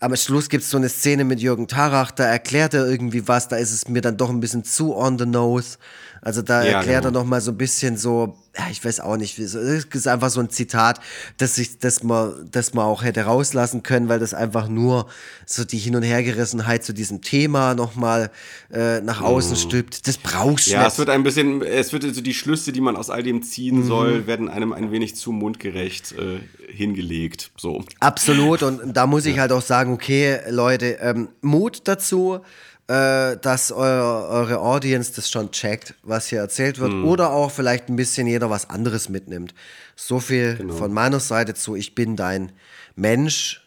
am 0.00 0.14
Schluss 0.16 0.48
gibt 0.48 0.62
es 0.64 0.70
so 0.70 0.76
eine 0.76 0.88
Szene 0.88 1.24
mit 1.24 1.40
Jürgen 1.40 1.66
Tarach, 1.68 2.10
da 2.12 2.24
erklärt 2.24 2.74
er 2.74 2.86
irgendwie 2.86 3.26
was, 3.26 3.48
da 3.48 3.56
ist 3.56 3.72
es 3.72 3.88
mir 3.88 4.00
dann 4.00 4.16
doch 4.16 4.30
ein 4.30 4.40
bisschen 4.40 4.64
zu 4.64 4.96
on 4.96 5.18
the 5.18 5.26
nose. 5.26 5.76
Also 6.22 6.42
da 6.42 6.64
Ja, 6.64 6.78
erklärt 6.78 7.04
genau. 7.04 7.18
er 7.18 7.22
noch 7.22 7.28
mal 7.28 7.40
so 7.40 7.52
ein 7.52 7.56
bisschen 7.56 7.96
so, 7.96 8.36
ja, 8.56 8.64
ich 8.70 8.84
weiß 8.84 9.00
auch 9.00 9.16
nicht, 9.16 9.38
wie 9.38 9.44
so- 9.44 9.58
es 9.60 9.84
ist 9.84 10.08
einfach 10.08 10.30
so 10.30 10.40
ein 10.40 10.50
Zitat, 10.50 11.00
das 11.36 11.58
ich, 11.58 11.78
das 11.78 12.02
man, 12.02 12.48
das 12.50 12.74
man 12.74 12.84
auch 12.86 13.02
hätte 13.04 13.22
rauslassen 13.22 13.82
können, 13.82 14.08
weil 14.08 14.18
das 14.18 14.34
einfach 14.34 14.68
nur 14.68 15.06
so 15.46 15.64
die 15.64 15.78
Hin- 15.78 15.94
und 15.96 16.02
Hergerissenheit 16.02 16.82
zu 16.84 16.92
diesem 16.92 17.22
Thema 17.22 17.74
noch 17.74 17.94
mal 17.94 18.30
äh, 18.72 19.00
nach 19.00 19.20
außen 19.22 19.56
stülpt. 19.56 20.06
Das 20.08 20.18
brauchst 20.18 20.66
du 20.66 20.72
Ja, 20.72 20.80
nicht. 20.82 20.92
es 20.92 20.98
wird 20.98 21.08
ein 21.10 21.22
bisschen, 21.22 21.62
es 21.62 21.92
wird 21.92 22.04
also 22.04 22.20
die 22.20 22.34
Schlüsse, 22.34 22.72
die 22.72 22.80
man 22.80 22.96
aus 22.96 23.10
all 23.10 23.22
dem 23.22 23.42
ziehen 23.42 23.84
soll, 23.84 24.26
werden 24.26 24.48
einem 24.48 24.72
ein 24.72 24.90
wenig 24.90 25.14
zu 25.16 25.30
mundgerecht 25.32 26.12
äh, 26.12 26.40
hingelegt. 26.72 27.50
So. 27.56 27.84
Absolut. 28.00 28.62
Und 28.62 28.92
da 28.96 29.06
muss 29.06 29.24
ich 29.26 29.38
halt 29.38 29.52
auch 29.52 29.62
sagen, 29.62 29.92
okay, 29.92 30.40
Leute, 30.50 30.98
ähm, 31.00 31.28
Mut 31.42 31.82
dazu, 31.84 32.40
äh, 32.88 33.36
dass 33.36 33.70
euer, 33.70 34.28
eure 34.30 34.60
Audience 34.60 35.12
das 35.14 35.30
schon 35.30 35.50
checkt, 35.50 35.94
was 36.02 36.26
hier 36.28 36.40
erzählt 36.40 36.78
wird. 36.78 36.92
Oder 36.92 37.30
auch 37.30 37.50
vielleicht 37.50 37.88
ein 37.88 37.96
bisschen 37.96 38.26
jeder 38.26 38.48
was 38.50 38.70
anderes 38.70 39.08
mitnimmt. 39.08 39.54
So 39.94 40.20
viel 40.20 40.56
von 40.76 40.92
meiner 40.92 41.20
Seite 41.20 41.54
zu 41.54 41.76
Ich 41.76 41.94
bin 41.94 42.16
dein 42.16 42.52
Mensch, 42.96 43.62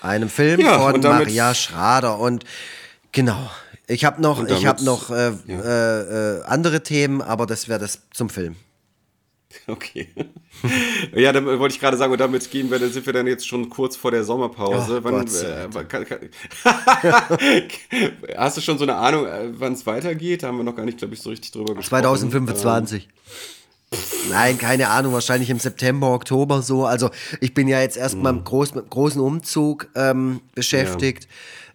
einem 0.00 0.28
Film 0.28 0.60
Ja, 0.60 0.78
von 0.78 1.00
Maria 1.00 1.54
Schrader. 1.54 2.18
Und 2.18 2.44
genau. 3.12 3.50
Ich 3.86 4.04
habe 4.04 4.20
noch, 4.20 4.44
ich 4.46 4.62
damit- 4.62 4.82
noch 4.82 5.10
äh, 5.10 5.32
äh, 5.48 6.38
äh, 6.38 6.42
andere 6.44 6.82
Themen, 6.82 7.22
aber 7.22 7.46
das 7.46 7.68
wäre 7.68 7.78
das 7.78 8.00
zum 8.12 8.28
Film. 8.30 8.56
Okay. 9.68 10.08
ja, 11.14 11.32
dann 11.32 11.44
wollte 11.44 11.74
ich 11.74 11.80
gerade 11.80 11.96
sagen, 11.96 12.10
und 12.12 12.18
damit 12.18 12.50
gehen 12.50 12.70
wir, 12.70 12.78
dann 12.78 12.90
sind 12.90 13.04
wir 13.04 13.12
dann 13.12 13.26
jetzt 13.26 13.46
schon 13.46 13.68
kurz 13.68 13.96
vor 13.96 14.10
der 14.10 14.24
Sommerpause. 14.24 15.00
Oh, 15.00 15.04
wann, 15.04 15.26
äh, 15.26 15.84
kann, 15.84 16.06
kann, 16.06 16.18
Hast 18.36 18.56
du 18.56 18.60
schon 18.60 18.78
so 18.78 18.84
eine 18.84 18.94
Ahnung, 18.94 19.26
äh, 19.26 19.50
wann 19.52 19.74
es 19.74 19.86
weitergeht? 19.86 20.42
Da 20.42 20.48
haben 20.48 20.56
wir 20.56 20.64
noch 20.64 20.74
gar 20.74 20.86
nicht, 20.86 20.98
glaube 20.98 21.14
ich, 21.14 21.20
so 21.20 21.30
richtig 21.30 21.52
drüber 21.52 21.74
gesprochen. 21.74 22.02
2025. 22.02 23.08
Nein, 24.30 24.58
keine 24.58 24.88
Ahnung, 24.88 25.12
wahrscheinlich 25.14 25.48
im 25.48 25.58
September, 25.58 26.12
Oktober 26.12 26.60
so. 26.62 26.84
Also 26.84 27.10
ich 27.40 27.54
bin 27.54 27.68
ja 27.68 27.80
jetzt 27.80 27.96
erst 27.96 28.16
mal 28.16 28.30
im 28.30 28.44
groß, 28.44 28.74
mit 28.74 28.90
großen 28.90 29.20
Umzug 29.20 29.88
ähm, 29.94 30.40
beschäftigt. 30.54 31.26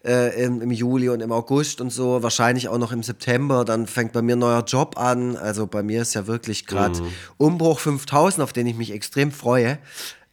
Äh, 0.06 0.44
im, 0.44 0.62
im 0.62 0.72
Juli 0.72 1.08
und 1.08 1.22
im 1.22 1.32
August 1.32 1.80
und 1.80 1.90
so, 1.90 2.22
wahrscheinlich 2.22 2.68
auch 2.68 2.78
noch 2.78 2.92
im 2.92 3.04
September, 3.04 3.64
dann 3.64 3.88
fängt 3.88 4.12
bei 4.12 4.22
mir 4.22 4.36
ein 4.36 4.40
neuer 4.40 4.66
Job 4.66 4.98
an. 4.98 5.38
Also 5.38 5.66
bei 5.66 5.82
mir 5.82 6.02
ist 6.02 6.14
ja 6.14 6.28
wirklich 6.28 6.66
gerade 6.66 7.00
Umbruch 7.38 7.80
5000, 7.80 8.44
auf 8.44 8.52
den 8.52 8.68
ich 8.68 8.76
mich 8.76 8.92
extrem 8.92 9.32
freue. 9.32 9.78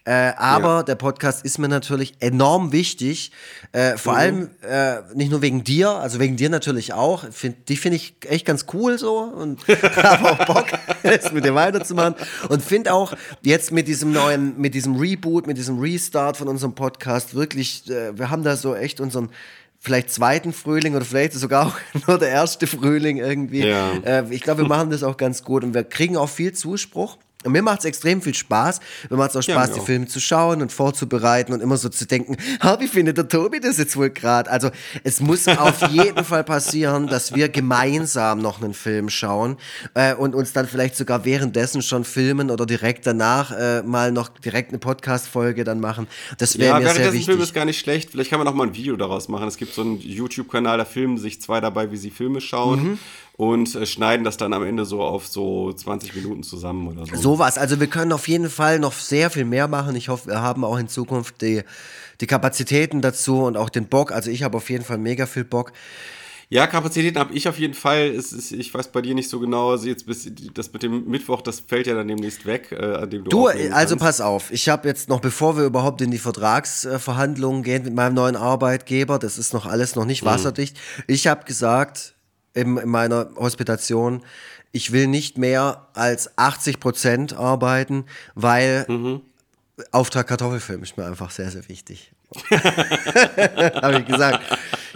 Äh, 0.06 0.32
aber 0.38 0.78
Ja. 0.78 0.82
der 0.82 0.94
Podcast 0.96 1.44
ist 1.44 1.58
mir 1.58 1.68
natürlich 1.68 2.14
enorm 2.20 2.72
wichtig. 2.72 3.30
Äh, 3.70 3.96
vor 3.96 4.16
allem 4.16 4.48
äh, 4.62 4.96
nicht 5.14 5.30
nur 5.30 5.40
wegen 5.42 5.62
dir, 5.62 5.90
also 5.90 6.18
wegen 6.18 6.36
dir 6.36 6.48
natürlich 6.48 6.92
auch. 6.94 7.30
Find, 7.30 7.68
die 7.68 7.76
finde 7.76 7.96
ich 7.96 8.14
echt 8.26 8.46
ganz 8.46 8.64
cool 8.72 8.98
so 8.98 9.18
und 9.18 9.60
habe 9.68 10.32
auch 10.32 10.46
Bock, 10.46 10.66
es 11.04 11.30
mit 11.32 11.44
dir 11.44 11.54
weiterzumachen. 11.54 12.14
Und 12.48 12.60
finde 12.62 12.92
auch 12.92 13.12
jetzt 13.42 13.70
mit 13.70 13.86
diesem 13.86 14.10
neuen, 14.10 14.58
mit 14.58 14.74
diesem 14.74 14.96
Reboot, 14.96 15.46
mit 15.46 15.58
diesem 15.58 15.78
Restart 15.78 16.38
von 16.38 16.48
unserem 16.48 16.74
Podcast 16.74 17.34
wirklich, 17.36 17.88
äh, 17.88 18.18
wir 18.18 18.30
haben 18.30 18.42
da 18.42 18.56
so 18.56 18.74
echt 18.74 19.00
unseren 19.00 19.28
vielleicht 19.80 20.10
zweiten 20.10 20.52
Frühling 20.52 20.94
oder 20.94 21.04
vielleicht 21.04 21.32
sogar 21.32 21.66
auch 21.66 21.76
nur 22.06 22.18
der 22.18 22.28
erste 22.28 22.66
Frühling 22.66 23.16
irgendwie. 23.16 23.66
Ja. 23.66 23.92
Äh, 24.04 24.24
ich 24.30 24.42
glaube, 24.42 24.62
wir 24.62 24.68
machen 24.68 24.90
das 24.90 25.02
auch 25.02 25.16
ganz 25.16 25.42
gut 25.42 25.64
und 25.64 25.74
wir 25.74 25.84
kriegen 25.84 26.16
auch 26.16 26.28
viel 26.28 26.52
Zuspruch. 26.52 27.16
Und 27.44 27.52
mir 27.52 27.62
macht 27.62 27.78
es 27.80 27.84
extrem 27.86 28.20
viel 28.20 28.34
Spaß. 28.34 28.80
Mir 29.08 29.16
macht 29.16 29.30
es 29.30 29.36
auch 29.36 29.42
Ja, 29.48 29.54
Spaß, 29.54 29.68
mir 29.70 29.74
die 29.76 29.80
auch. 29.80 29.86
Filme 29.86 30.06
zu 30.06 30.20
schauen 30.20 30.60
und 30.60 30.72
vorzubereiten 30.72 31.52
und 31.54 31.60
immer 31.60 31.78
so 31.78 31.88
zu 31.88 32.06
denken, 32.06 32.36
ha, 32.62 32.78
wie 32.80 32.86
findet 32.86 33.16
der 33.16 33.28
Tobi 33.28 33.60
das 33.60 33.78
jetzt 33.78 33.96
wohl 33.96 34.10
gerade? 34.10 34.50
Also 34.50 34.70
es 35.04 35.20
muss 35.20 35.48
auf 35.48 35.80
jeden 35.90 36.24
Fall 36.24 36.44
passieren, 36.44 37.06
dass 37.06 37.34
wir 37.34 37.48
gemeinsam 37.48 38.40
noch 38.40 38.62
einen 38.62 38.74
Film 38.74 39.08
schauen 39.08 39.56
äh, 39.94 40.14
und 40.14 40.34
uns 40.34 40.52
dann 40.52 40.66
vielleicht 40.68 40.96
sogar 40.96 41.24
währenddessen 41.24 41.80
schon 41.80 42.04
filmen 42.04 42.50
oder 42.50 42.66
direkt 42.66 43.06
danach 43.06 43.52
äh, 43.52 43.82
mal 43.82 44.12
noch 44.12 44.28
direkt 44.28 44.70
eine 44.70 44.78
Podcast-Folge 44.78 45.64
dann 45.64 45.80
machen. 45.80 46.08
Das 46.38 46.58
wäre 46.58 46.74
Ja, 46.74 46.78
mir 46.80 46.94
sehr 46.94 47.12
wichtig. 47.12 47.24
Film 47.26 47.40
ist 47.40 47.54
gar 47.54 47.64
nicht 47.64 47.78
schlecht. 47.80 48.10
Vielleicht 48.10 48.28
kann 48.28 48.38
man 48.38 48.48
auch 48.48 48.54
mal 48.54 48.66
ein 48.66 48.74
Video 48.74 48.96
daraus 48.96 49.28
machen. 49.28 49.48
Es 49.48 49.56
gibt 49.56 49.72
so 49.72 49.80
einen 49.80 49.98
YouTube-Kanal, 49.98 50.76
da 50.76 50.84
filmen 50.84 51.16
sich 51.16 51.40
zwei 51.40 51.60
dabei, 51.60 51.90
wie 51.90 51.96
sie 51.96 52.10
Filme 52.10 52.40
schauen 52.42 52.82
Mhm. 52.82 52.98
Und 53.40 53.74
äh, 53.74 53.86
schneiden 53.86 54.22
das 54.22 54.36
dann 54.36 54.52
am 54.52 54.62
Ende 54.64 54.84
so 54.84 55.00
auf 55.00 55.26
so 55.26 55.72
20 55.72 56.14
Minuten 56.14 56.42
zusammen 56.42 56.88
oder 56.88 57.06
so. 57.06 57.16
Sowas. 57.16 57.56
Also 57.56 57.80
wir 57.80 57.86
können 57.86 58.12
auf 58.12 58.28
jeden 58.28 58.50
Fall 58.50 58.78
noch 58.78 58.92
sehr 58.92 59.30
viel 59.30 59.46
mehr 59.46 59.66
machen. 59.66 59.96
Ich 59.96 60.10
hoffe, 60.10 60.28
wir 60.28 60.42
haben 60.42 60.62
auch 60.62 60.76
in 60.76 60.88
Zukunft 60.88 61.40
die, 61.40 61.62
die 62.20 62.26
Kapazitäten 62.26 63.00
dazu 63.00 63.44
und 63.44 63.56
auch 63.56 63.70
den 63.70 63.86
Bock. 63.86 64.12
Also 64.12 64.30
ich 64.30 64.42
habe 64.42 64.58
auf 64.58 64.68
jeden 64.68 64.84
Fall 64.84 64.98
mega 64.98 65.24
viel 65.24 65.44
Bock. 65.44 65.72
Ja, 66.50 66.66
Kapazitäten 66.66 67.18
habe 67.18 67.32
ich 67.32 67.48
auf 67.48 67.58
jeden 67.58 67.72
Fall. 67.72 68.08
Ist, 68.08 68.52
ich 68.52 68.74
weiß 68.74 68.88
bei 68.88 69.00
dir 69.00 69.14
nicht 69.14 69.30
so 69.30 69.40
genau. 69.40 69.70
Also 69.70 69.86
jetzt 69.86 70.04
bis, 70.04 70.30
das 70.52 70.70
mit 70.74 70.82
dem 70.82 71.08
Mittwoch, 71.08 71.40
das 71.40 71.60
fällt 71.60 71.86
ja 71.86 71.94
dann 71.94 72.08
demnächst 72.08 72.44
weg, 72.44 72.72
äh, 72.72 72.96
an 72.96 73.08
dem 73.08 73.24
du 73.24 73.30
Du, 73.30 73.48
aufnehmen 73.48 73.72
also 73.72 73.96
pass 73.96 74.20
auf. 74.20 74.50
Ich 74.50 74.68
habe 74.68 74.86
jetzt 74.86 75.08
noch, 75.08 75.20
bevor 75.20 75.56
wir 75.56 75.64
überhaupt 75.64 76.02
in 76.02 76.10
die 76.10 76.18
Vertragsverhandlungen 76.18 77.62
gehen 77.62 77.84
mit 77.84 77.94
meinem 77.94 78.14
neuen 78.14 78.36
Arbeitgeber, 78.36 79.18
das 79.18 79.38
ist 79.38 79.54
noch 79.54 79.64
alles 79.64 79.94
noch 79.96 80.02
Mhm. 80.02 80.08
nicht 80.08 80.24
wasserdicht. 80.26 80.76
Ich 81.06 81.26
habe 81.26 81.44
gesagt 81.46 82.16
in, 82.54 82.76
in 82.76 82.88
meiner 82.88 83.30
Hospitation, 83.36 84.22
ich 84.72 84.92
will 84.92 85.06
nicht 85.06 85.38
mehr 85.38 85.86
als 85.94 86.36
80 86.38 86.80
Prozent 86.80 87.32
arbeiten, 87.36 88.04
weil 88.34 88.84
Mhm. 88.88 89.22
Auftrag 89.92 90.26
Kartoffelfilm 90.26 90.82
ist 90.82 90.96
mir 90.98 91.06
einfach 91.06 91.30
sehr, 91.30 91.50
sehr 91.50 91.66
wichtig. 91.68 92.12
habe 92.50 94.00
ich 94.00 94.06
gesagt. 94.06 94.40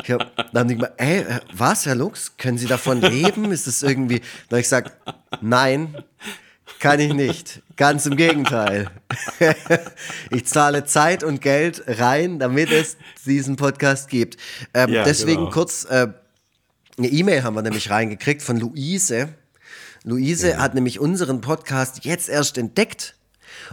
Ich 0.02 0.10
hab, 0.10 0.36
dann 0.52 0.60
haben 0.60 0.68
die 0.68 0.74
gesagt, 0.76 1.01
ey, 1.01 1.20
äh, 1.20 1.40
was, 1.52 1.86
Herr 1.86 1.94
Lux, 1.94 2.36
können 2.36 2.59
Sie 2.59 2.66
davon 2.66 3.01
leben? 3.01 3.51
Ist 3.51 3.66
das 3.66 3.82
irgendwie... 3.82 4.18
Dann 4.20 4.51
habe 4.51 4.60
ich 4.60 4.66
gesagt, 4.66 4.93
nein, 5.40 5.97
kann 6.81 7.01
ich 7.01 7.14
nicht. 7.14 7.62
Ganz 7.76 8.05
im 8.06 8.16
Gegenteil. 8.16 8.90
ich 10.31 10.44
zahle 10.47 10.85
Zeit 10.85 11.24
und 11.24 11.40
Geld 11.40 11.82
rein, 11.86 12.39
damit 12.39 12.70
es 12.70 12.97
diesen 13.24 13.56
Podcast 13.56 14.09
gibt. 14.09 14.36
Ähm, 14.74 14.93
Ja, 14.93 15.05
deswegen 15.05 15.39
genau. 15.44 15.51
kurz, 15.51 15.85
äh, 15.86 16.09
eine 16.99 17.09
E-Mail 17.09 17.43
haben 17.43 17.55
wir 17.55 17.62
nämlich 17.62 17.91
reingekriegt 17.91 18.43
von 18.43 18.59
Luise. 18.59 19.29
Luise 20.05 20.59
hat 20.59 20.75
nämlich 20.75 21.01
unseren 21.01 21.41
Podcast 21.41 22.05
jetzt 22.05 22.29
erst 22.29 22.59
entdeckt 22.59 23.16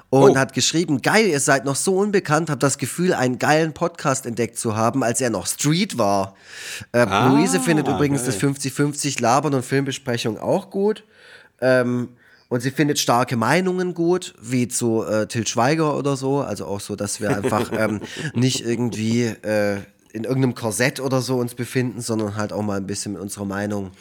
und 0.09 0.31
Oh. 0.31 0.35
hat 0.37 0.53
geschrieben, 0.53 1.01
geil, 1.01 1.27
ihr 1.27 1.39
seid 1.39 1.65
noch 1.65 1.75
so 1.75 1.97
unbekannt, 1.97 2.49
hab 2.49 2.59
das 2.61 2.77
Gefühl, 2.77 3.13
einen 3.13 3.37
geilen 3.39 3.73
Podcast 3.73 4.25
entdeckt 4.25 4.57
zu 4.57 4.75
haben, 4.75 5.03
als 5.03 5.19
er 5.21 5.29
noch 5.29 5.45
Street 5.47 5.97
war. 5.97 6.35
Äh, 6.93 6.99
Ah, 6.99 7.27
Luise 7.27 7.59
findet 7.59 7.87
übrigens 7.87 8.21
geil. 8.23 8.31
das 8.31 8.37
50-50 8.41 9.21
Labern 9.21 9.53
und 9.53 9.65
Filmbesprechung 9.65 10.39
auch 10.39 10.69
gut. 10.69 11.03
Ähm, 11.59 12.09
und 12.47 12.61
sie 12.61 12.71
findet 12.71 12.99
starke 12.99 13.37
Meinungen 13.37 13.93
gut, 13.93 14.33
wie 14.41 14.67
zu 14.67 15.03
äh, 15.03 15.27
Til 15.27 15.45
Schweiger 15.47 15.97
oder 15.97 16.15
so. 16.17 16.39
Also 16.41 16.65
auch 16.65 16.79
so, 16.81 16.95
dass 16.95 17.19
wir 17.21 17.29
einfach 17.35 17.71
ähm, 17.77 18.01
nicht 18.33 18.65
irgendwie 18.65 19.23
äh, 19.25 19.77
in 20.13 20.23
irgendeinem 20.23 20.55
Korsett 20.55 20.99
oder 20.99 21.21
so 21.21 21.37
uns 21.37 21.55
befinden, 21.55 22.01
sondern 22.01 22.35
halt 22.35 22.53
auch 22.53 22.61
mal 22.61 22.77
ein 22.77 22.87
bisschen 22.87 23.13
mit 23.13 23.21
unserer 23.21 23.45
Meinung 23.45 23.91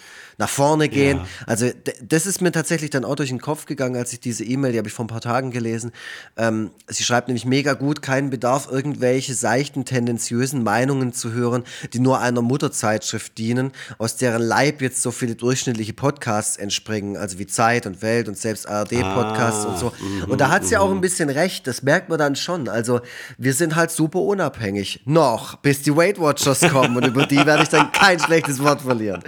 nach 0.41 0.49
vorne 0.49 0.89
gehen. 0.89 1.19
Ja. 1.19 1.27
Also 1.47 1.71
das 2.03 2.27
ist 2.27 2.41
mir 2.41 2.51
tatsächlich 2.51 2.91
dann 2.91 3.05
auch 3.05 3.15
durch 3.15 3.29
den 3.29 3.41
Kopf 3.41 3.67
gegangen, 3.67 3.95
als 3.97 4.13
ich 4.15 4.21
diese 4.21 4.43
E-Mail, 4.43 4.73
die 4.73 4.79
habe 4.79 4.89
ich 4.89 4.95
vor 4.95 5.05
ein 5.05 5.09
paar 5.09 5.21
Tagen 5.21 5.51
gelesen. 5.51 5.93
Ähm, 6.37 6.71
sie 6.89 7.05
schreibt 7.05 7.29
nämlich 7.29 7.45
mega 7.45 7.75
gut, 7.75 8.01
keinen 8.01 8.31
Bedarf, 8.31 8.69
irgendwelche 8.71 9.35
seichten, 9.35 9.85
tendenziösen 9.85 10.65
Meinungen 10.65 11.13
zu 11.13 11.33
hören, 11.33 11.65
die 11.93 11.99
nur 12.01 12.21
einer 12.21 12.41
Mutterzeitschrift 12.41 13.37
dienen, 13.37 13.73
aus 13.99 14.17
deren 14.17 14.41
Leib 14.41 14.81
jetzt 14.81 15.03
so 15.03 15.11
viele 15.11 15.35
durchschnittliche 15.35 15.93
Podcasts 15.93 16.57
entspringen, 16.57 17.19
also 17.19 17.39
wie 17.39 17.47
Zeit 17.47 17.87
und 17.87 18.01
Welt 18.01 18.27
und 18.27 18.39
selbst 18.39 18.67
ARD-Podcasts 18.67 19.67
und 19.67 19.79
so. 19.79 19.93
Und 20.27 20.41
da 20.41 20.49
hat 20.49 20.65
sie 20.65 20.79
auch 20.79 20.91
ein 20.91 21.03
bisschen 21.03 21.29
recht, 21.29 21.67
das 21.67 21.83
merkt 21.83 22.09
man 22.09 22.19
dann 22.19 22.35
schon. 22.35 22.69
Also 22.69 23.01
wir 23.37 23.53
sind 23.53 23.77
halt 23.77 23.91
super 23.91 24.21
unabhängig. 24.21 25.03
Noch, 25.05 25.57
bis 25.57 25.83
die 25.83 25.95
Weight 25.95 26.19
Watchers 26.19 26.61
kommen 26.71 26.97
und 26.97 27.07
über 27.07 27.27
die 27.27 27.45
werde 27.45 27.63
ich 27.63 27.69
dann 27.69 27.93
kein 27.93 28.19
schlechtes 28.19 28.63
Wort 28.63 28.81
verlieren. 28.81 29.23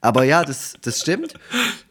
Aber 0.00 0.22
ja, 0.24 0.44
das, 0.44 0.74
das 0.82 1.00
stimmt. 1.00 1.34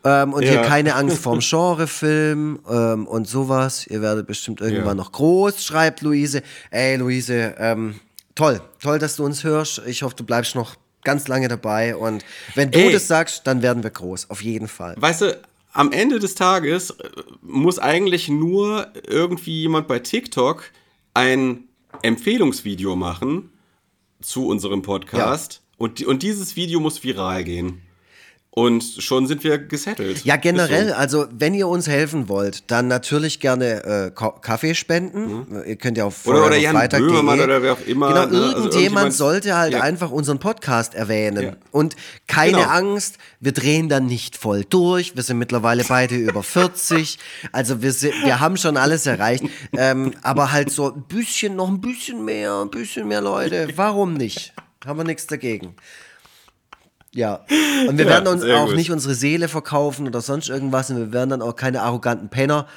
Ähm, 0.05 0.33
und 0.33 0.43
hier 0.43 0.53
Ja. 0.53 0.63
keine 0.63 0.95
Angst 0.95 1.17
vorm 1.17 1.39
Genrefilm 1.39 2.59
ähm, 2.69 3.05
und 3.07 3.27
sowas. 3.27 3.85
Ihr 3.87 4.01
werdet 4.01 4.27
bestimmt 4.27 4.61
irgendwann 4.61 4.97
Ja. 4.97 5.03
noch 5.03 5.11
groß, 5.11 5.63
schreibt 5.63 6.01
Luise. 6.01 6.41
Ey, 6.71 6.95
Luise, 6.95 7.55
ähm, 7.57 7.99
toll. 8.35 8.61
Toll, 8.81 8.99
dass 8.99 9.17
du 9.17 9.25
uns 9.25 9.43
hörst. 9.43 9.81
Ich 9.85 10.03
hoffe, 10.03 10.15
du 10.15 10.23
bleibst 10.23 10.55
noch 10.55 10.75
ganz 11.03 11.27
lange 11.27 11.47
dabei. 11.49 11.95
Und 11.97 12.23
wenn 12.55 12.71
du 12.71 12.79
Ey. 12.79 12.93
das 12.93 13.07
sagst, 13.07 13.45
dann 13.45 13.61
werden 13.61 13.83
wir 13.83 13.89
groß. 13.89 14.29
Auf 14.29 14.41
jeden 14.41 14.67
Fall. 14.69 14.95
Weißt 14.97 15.21
du, 15.21 15.37
am 15.73 15.91
Ende 15.91 16.19
des 16.19 16.35
Tages 16.35 16.91
äh, 16.91 17.09
muss 17.41 17.77
eigentlich 17.77 18.29
nur 18.29 18.87
irgendwie 19.05 19.61
jemand 19.63 19.87
bei 19.89 19.99
TikTok 19.99 20.63
ein 21.13 21.65
Empfehlungsvideo 22.03 22.95
machen 22.95 23.49
zu 24.21 24.47
unserem 24.47 24.81
Podcast 24.81 25.61
und, 25.77 25.99
die- 25.99 26.05
und 26.05 26.23
dieses 26.23 26.55
Video 26.55 26.79
muss 26.79 27.03
viral 27.03 27.43
gehen. 27.43 27.81
Und 28.57 28.83
schon 28.97 29.27
sind 29.27 29.43
wir 29.43 29.59
gesettelt. 29.59 30.25
Ja, 30.25 30.35
generell, 30.35 30.91
also 30.91 31.27
wenn 31.31 31.53
ihr 31.53 31.67
uns 31.67 31.87
helfen 31.87 32.27
wollt, 32.27 32.71
dann 32.71 32.87
natürlich 32.87 33.39
gerne 33.39 33.83
äh, 33.83 34.09
Ka- 34.09 34.31
Kaffee 34.41 34.73
spenden. 34.73 35.45
Ihr 35.67 35.75
könnt 35.75 35.95
ja 35.95 36.05
auf. 36.05 36.25
Oder- 36.25 36.47
oder 36.47 36.57
Jan. 36.57 36.75
Böhmermann 36.89 37.39
oder 37.39 37.61
wer 37.61 37.73
auch 37.73 37.85
immer, 37.85 38.07
Genau, 38.07 38.21
ne? 38.21 38.23
Also 38.25 38.35
irgendjemand 38.39 38.63
irgendjemand- 38.73 39.13
sollte 39.13 39.55
halt 39.55 39.73
Ja. 39.73 39.81
einfach 39.81 40.09
unseren 40.09 40.39
Podcast 40.39 40.95
erwähnen. 40.95 41.43
Ja. 41.43 41.53
Und 41.69 41.95
keine 42.25 42.53
Genau. 42.57 42.69
Angst, 42.69 43.19
wir 43.39 43.51
drehen 43.51 43.89
dann 43.89 44.07
nicht 44.07 44.35
voll 44.35 44.65
durch. 44.67 45.15
Wir 45.15 45.21
sind 45.21 45.37
mittlerweile 45.37 45.83
beide 45.83 46.15
über 46.15 46.41
40. 46.41 47.19
Also 47.51 47.83
wir, 47.83 47.91
sind, 47.91 48.15
wir 48.23 48.39
haben 48.39 48.57
schon 48.57 48.75
alles 48.75 49.05
erreicht. 49.05 49.43
Ähm, 49.77 50.13
aber 50.23 50.51
halt 50.51 50.71
so 50.71 50.91
ein 50.95 51.03
bisschen, 51.03 51.55
noch 51.57 51.67
ein 51.67 51.79
bisschen 51.79 52.25
mehr, 52.25 52.61
ein 52.63 52.71
bisschen 52.71 53.07
mehr 53.07 53.21
Leute. 53.21 53.67
Warum 53.75 54.15
nicht? 54.15 54.53
Haben 54.83 54.97
wir 54.97 55.03
nichts 55.03 55.27
dagegen. 55.27 55.75
Ja, 57.13 57.39
und 57.87 57.97
wir 57.97 58.05
Ja, 58.05 58.11
werden 58.11 58.27
uns 58.27 58.43
auch 58.43 58.67
gut. 58.67 58.75
nicht 58.75 58.91
unsere 58.91 59.15
Seele 59.15 59.47
verkaufen 59.47 60.07
oder 60.07 60.21
sonst 60.21 60.49
irgendwas 60.49 60.89
und 60.89 60.97
wir 60.97 61.11
werden 61.13 61.29
dann 61.31 61.41
auch 61.41 61.55
keine 61.55 61.81
arroganten 61.81 62.29
Penner. 62.29 62.67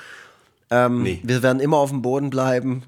Ähm, 0.71 1.03
Nee. 1.03 1.21
Wir 1.23 1.43
werden 1.43 1.61
immer 1.61 1.77
auf 1.79 1.91
dem 1.91 2.01
Boden 2.01 2.31
bleiben 2.31 2.85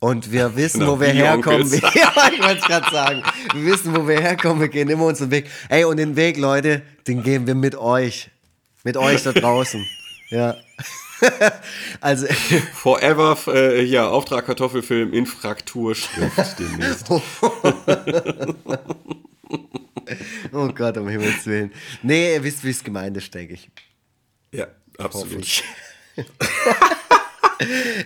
und 0.00 0.32
wir 0.32 0.56
wissen, 0.56 0.80
Genau, 0.80 0.92
wo 0.96 1.00
wir 1.00 1.08
herkommen. 1.08 1.70
Ja, 1.94 2.12
ich 2.32 2.42
wollte 2.42 2.58
es 2.60 2.66
gerade 2.66 2.90
sagen. 2.90 3.22
Wir 3.54 3.72
wissen, 3.72 3.94
wo 3.96 4.06
wir 4.08 4.20
herkommen, 4.20 4.60
wir 4.60 4.68
gehen 4.68 4.88
immer 4.90 5.04
unseren 5.06 5.30
Weg. 5.30 5.48
Ey, 5.68 5.84
und 5.84 5.96
den 5.96 6.16
Weg, 6.16 6.36
Leute, 6.36 6.82
den 7.06 7.22
gehen 7.22 7.46
wir 7.46 7.54
mit 7.54 7.76
euch. 7.76 8.30
Mit 8.84 8.96
euch 8.96 9.22
da 9.22 9.32
draußen. 9.32 9.84
Ja. 10.32 10.54
also, 12.00 12.26
Forever, 12.72 13.36
äh, 13.48 13.82
ja, 13.82 14.06
Auftrag 14.08 14.46
Kartoffelfilm 14.46 15.12
in 15.12 15.26
Frakturschrift 15.26 16.58
demnächst. 16.60 17.08
oh 20.52 20.68
Gott, 20.68 20.96
um 20.96 21.08
Himmels 21.08 21.46
Willen. 21.46 21.72
Nee, 22.02 22.34
ihr 22.34 22.42
wisst, 22.42 22.64
wie 22.64 22.70
es 22.70 22.82
gemeint 22.82 23.16
ist, 23.16 23.32
denke 23.34 23.54
ich. 23.54 23.70
Ja, 24.52 24.66
absolut. 24.98 25.62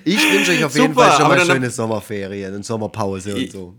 Ich 0.05 0.19
wünsche 0.33 0.51
euch 0.51 0.65
auf 0.65 0.75
jeden 0.75 0.95
Super, 0.95 1.11
Fall 1.11 1.17
schon 1.17 1.29
mal 1.29 1.47
schöne 1.47 1.71
Sommerferien 1.71 2.55
und 2.55 2.65
Sommerpause 2.65 3.37
und 3.37 3.53
so. 3.53 3.77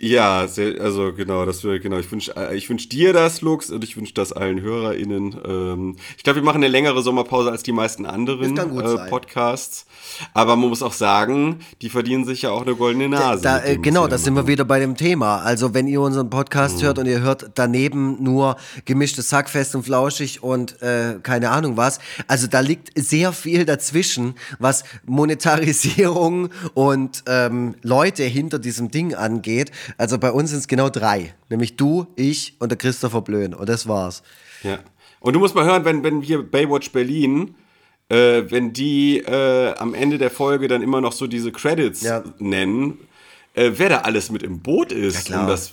Ja, 0.00 0.46
sehr, 0.46 0.80
also 0.80 1.12
genau, 1.12 1.44
das 1.44 1.64
wäre 1.64 1.80
genau. 1.80 1.98
Ich 1.98 2.10
wünsche 2.12 2.32
ich 2.54 2.68
wünsch 2.70 2.88
dir 2.88 3.12
das, 3.12 3.40
Lux, 3.40 3.70
und 3.70 3.82
ich 3.82 3.96
wünsche 3.96 4.14
das 4.14 4.32
allen 4.32 4.60
HörerInnen. 4.60 5.36
Ähm, 5.44 5.96
ich 6.16 6.22
glaube, 6.22 6.36
wir 6.40 6.44
machen 6.44 6.58
eine 6.58 6.68
längere 6.68 7.02
Sommerpause 7.02 7.50
als 7.50 7.62
die 7.64 7.72
meisten 7.72 8.06
anderen 8.06 8.56
äh. 8.56 9.08
Podcasts. 9.08 9.86
Aber 10.34 10.56
man 10.56 10.68
muss 10.68 10.82
auch 10.82 10.92
sagen, 10.92 11.60
die 11.82 11.90
verdienen 11.90 12.24
sich 12.24 12.42
ja 12.42 12.50
auch 12.50 12.62
eine 12.62 12.74
goldene 12.74 13.08
Nase. 13.08 13.42
Da, 13.42 13.64
äh, 13.64 13.76
genau, 13.76 14.06
da 14.06 14.18
sie 14.18 14.24
sind 14.24 14.34
wir 14.34 14.46
wieder 14.46 14.64
bei 14.64 14.78
dem 14.78 14.96
Thema. 14.96 15.38
Also, 15.38 15.74
wenn 15.74 15.88
ihr 15.88 16.00
unseren 16.00 16.30
Podcast 16.30 16.78
Mhm. 16.78 16.82
hört 16.82 16.98
und 16.98 17.06
ihr 17.06 17.20
hört 17.20 17.50
daneben 17.54 18.22
nur 18.22 18.56
gemischtes 18.84 19.28
Sack, 19.28 19.48
fest 19.50 19.74
und 19.74 19.84
flauschig 19.84 20.42
und 20.42 20.80
äh, 20.80 21.16
keine 21.22 21.50
Ahnung 21.50 21.76
was. 21.76 21.98
Also, 22.26 22.46
da 22.46 22.60
liegt 22.60 22.90
sehr 22.96 23.32
viel 23.32 23.64
dazwischen, 23.64 24.34
was 24.58 24.84
Monetarisierung 25.06 26.50
und 26.74 27.24
ähm, 27.26 27.74
Leute 27.82 28.22
hinter 28.24 28.58
diesem 28.58 28.90
Ding 28.90 29.14
angeht. 29.14 29.72
Also, 29.96 30.18
bei 30.18 30.30
uns 30.30 30.50
sind 30.50 30.60
es 30.60 30.68
genau 30.68 30.88
drei. 30.90 31.34
Nämlich 31.48 31.76
du, 31.76 32.06
ich 32.16 32.54
und 32.58 32.70
der 32.70 32.78
Christopher 32.78 33.22
Blöhn. 33.22 33.54
Und 33.54 33.68
das 33.68 33.88
war's. 33.88 34.22
Ja. 34.62 34.78
Und 35.20 35.32
du 35.32 35.38
musst 35.40 35.54
mal 35.54 35.64
hören, 35.64 35.84
wenn, 35.84 36.04
wenn 36.04 36.22
wir 36.22 36.42
Baywatch 36.42 36.92
Berlin, 36.92 37.54
äh, 38.08 38.42
wenn 38.48 38.72
die 38.72 39.18
äh, 39.18 39.74
am 39.76 39.94
Ende 39.94 40.18
der 40.18 40.30
Folge 40.30 40.68
dann 40.68 40.82
immer 40.82 41.00
noch 41.00 41.12
so 41.12 41.26
diese 41.26 41.52
Credits 41.52 42.02
Ja. 42.02 42.22
nennen, 42.38 42.98
äh, 43.54 43.72
wer 43.74 43.88
da 43.88 43.98
alles 43.98 44.30
mit 44.30 44.42
im 44.42 44.60
Boot 44.60 44.92
ist, 44.92 45.26
klar. 45.26 45.42
um 45.42 45.48
das, 45.48 45.72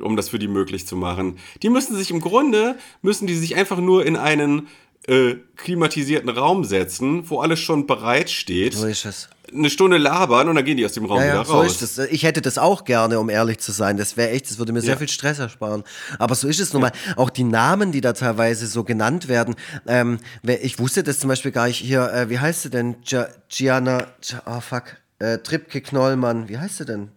um 0.00 0.16
das 0.16 0.30
für 0.30 0.38
die 0.38 0.48
möglich 0.48 0.86
zu 0.86 0.96
machen. 0.96 1.38
Die 1.62 1.68
müssen 1.68 1.94
sich 1.96 2.10
im 2.10 2.20
Grunde, 2.20 2.76
müssen 3.02 3.26
die 3.26 3.34
sich 3.36 3.56
einfach 3.56 3.78
nur 3.78 4.06
in 4.06 4.16
einen 4.16 4.68
äh, 5.06 5.36
klimatisierten 5.56 6.30
Raum 6.30 6.64
setzen, 6.64 7.28
wo 7.30 7.40
alles 7.40 7.60
schon 7.60 7.86
bereit 7.86 8.30
steht. 8.30 8.74
So 8.74 8.86
ist 8.86 9.04
es. 9.04 9.28
Eine 9.54 9.70
Stunde 9.70 9.96
labern 9.96 10.48
und 10.48 10.56
dann 10.56 10.64
gehen 10.64 10.76
die 10.76 10.84
aus 10.84 10.92
dem 10.92 11.04
Raum 11.04 11.18
Ja, 11.20 11.24
wieder 11.24 11.34
ja, 11.36 11.44
so 11.44 11.52
raus. 11.54 11.80
ist 11.82 11.98
es. 11.98 12.10
Ich 12.10 12.24
hätte 12.24 12.42
das 12.42 12.58
auch 12.58 12.84
gerne, 12.84 13.20
um 13.20 13.30
ehrlich 13.30 13.58
zu 13.58 13.70
sein. 13.72 13.96
Das 13.96 14.16
wäre 14.16 14.30
echt, 14.30 14.50
das 14.50 14.58
würde 14.58 14.72
mir 14.72 14.80
sehr 14.80 14.90
Ja. 14.94 14.96
viel 14.98 15.08
Stress 15.08 15.38
ersparen. 15.38 15.84
Aber 16.18 16.34
so 16.34 16.48
ist 16.48 16.58
es 16.60 16.72
nun 16.72 16.82
mal. 16.82 16.92
Auch 17.16 17.30
die 17.30 17.44
Namen, 17.44 17.92
die 17.92 18.00
da 18.00 18.12
teilweise 18.12 18.66
so 18.66 18.82
genannt 18.84 19.28
werden. 19.28 19.54
Ähm, 19.86 20.18
ich 20.42 20.78
wusste 20.78 21.02
das 21.02 21.18
zum 21.20 21.28
Beispiel 21.28 21.52
gar 21.52 21.66
nicht 21.68 21.78
hier. 21.78 22.12
Äh, 22.12 22.28
wie 22.30 22.38
heißt 22.38 22.62
sie 22.62 22.70
denn? 22.70 22.96
Gia- 23.02 23.28
Gianna. 23.48 24.06
Gia- 24.20 24.42
Oh, 24.46 24.60
fuck. 24.60 24.96
Äh, 25.18 25.38
Tripke 25.38 25.80
Knollmann. 25.80 26.48
Wie 26.48 26.58
heißt 26.58 26.78
sie 26.78 26.84
denn? 26.84 27.10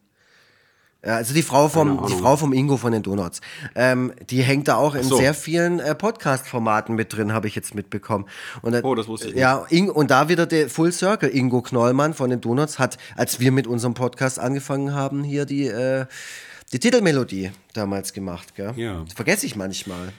Ja, 1.05 1.15
also 1.15 1.34
die 1.34 1.43
Frau 1.43 1.69
vom, 1.69 2.05
die 2.07 2.13
Frau 2.13 2.35
vom 2.35 2.51
Ingo 2.51 2.76
von 2.76 2.91
den 2.91 3.03
Donuts. 3.03 3.39
Ähm, 3.73 4.11
die 4.30 4.41
hängt 4.41 4.67
da 4.67 4.76
auch 4.76 4.95
in 4.95 5.03
so. 5.03 5.15
sehr 5.15 5.34
vielen 5.34 5.80
äh, 5.80 5.95
Podcast-Formaten 5.95 6.93
mit 6.93 7.15
drin, 7.15 7.31
habe 7.31 7.47
ich 7.47 7.55
jetzt 7.55 7.73
mitbekommen. 7.73 8.26
Und, 8.61 8.73
äh, 8.73 8.81
Oh, 8.84 8.95
das 8.95 9.07
wusste 9.07 9.27
ich 9.30 9.34
nicht. 9.35 9.41
Ja, 9.41 9.65
Ing 9.69 9.89
und 9.89 10.11
da 10.11 10.27
wieder 10.27 10.45
der 10.45 10.69
Full 10.69 10.91
Circle. 10.91 11.30
Ingo 11.34 11.61
Knollmann 11.61 12.13
von 12.13 12.30
den 12.30 12.41
Donuts 12.41 12.80
hat, 12.80 12.97
als 13.15 13.39
wir 13.39 13.53
mit 13.53 13.65
unserem 13.65 13.93
Podcast 13.93 14.39
angefangen 14.39 14.93
haben, 14.93 15.23
hier 15.23 15.45
die, 15.45 15.67
äh, 15.67 16.05
die 16.73 16.80
Titelmelodie 16.80 17.51
damals 17.73 18.11
gemacht. 18.11 18.55
Gell? 18.55 18.73
Ja. 18.76 19.03
Das 19.05 19.13
vergesse 19.13 19.45
ich 19.45 19.55
manchmal. 19.55 20.11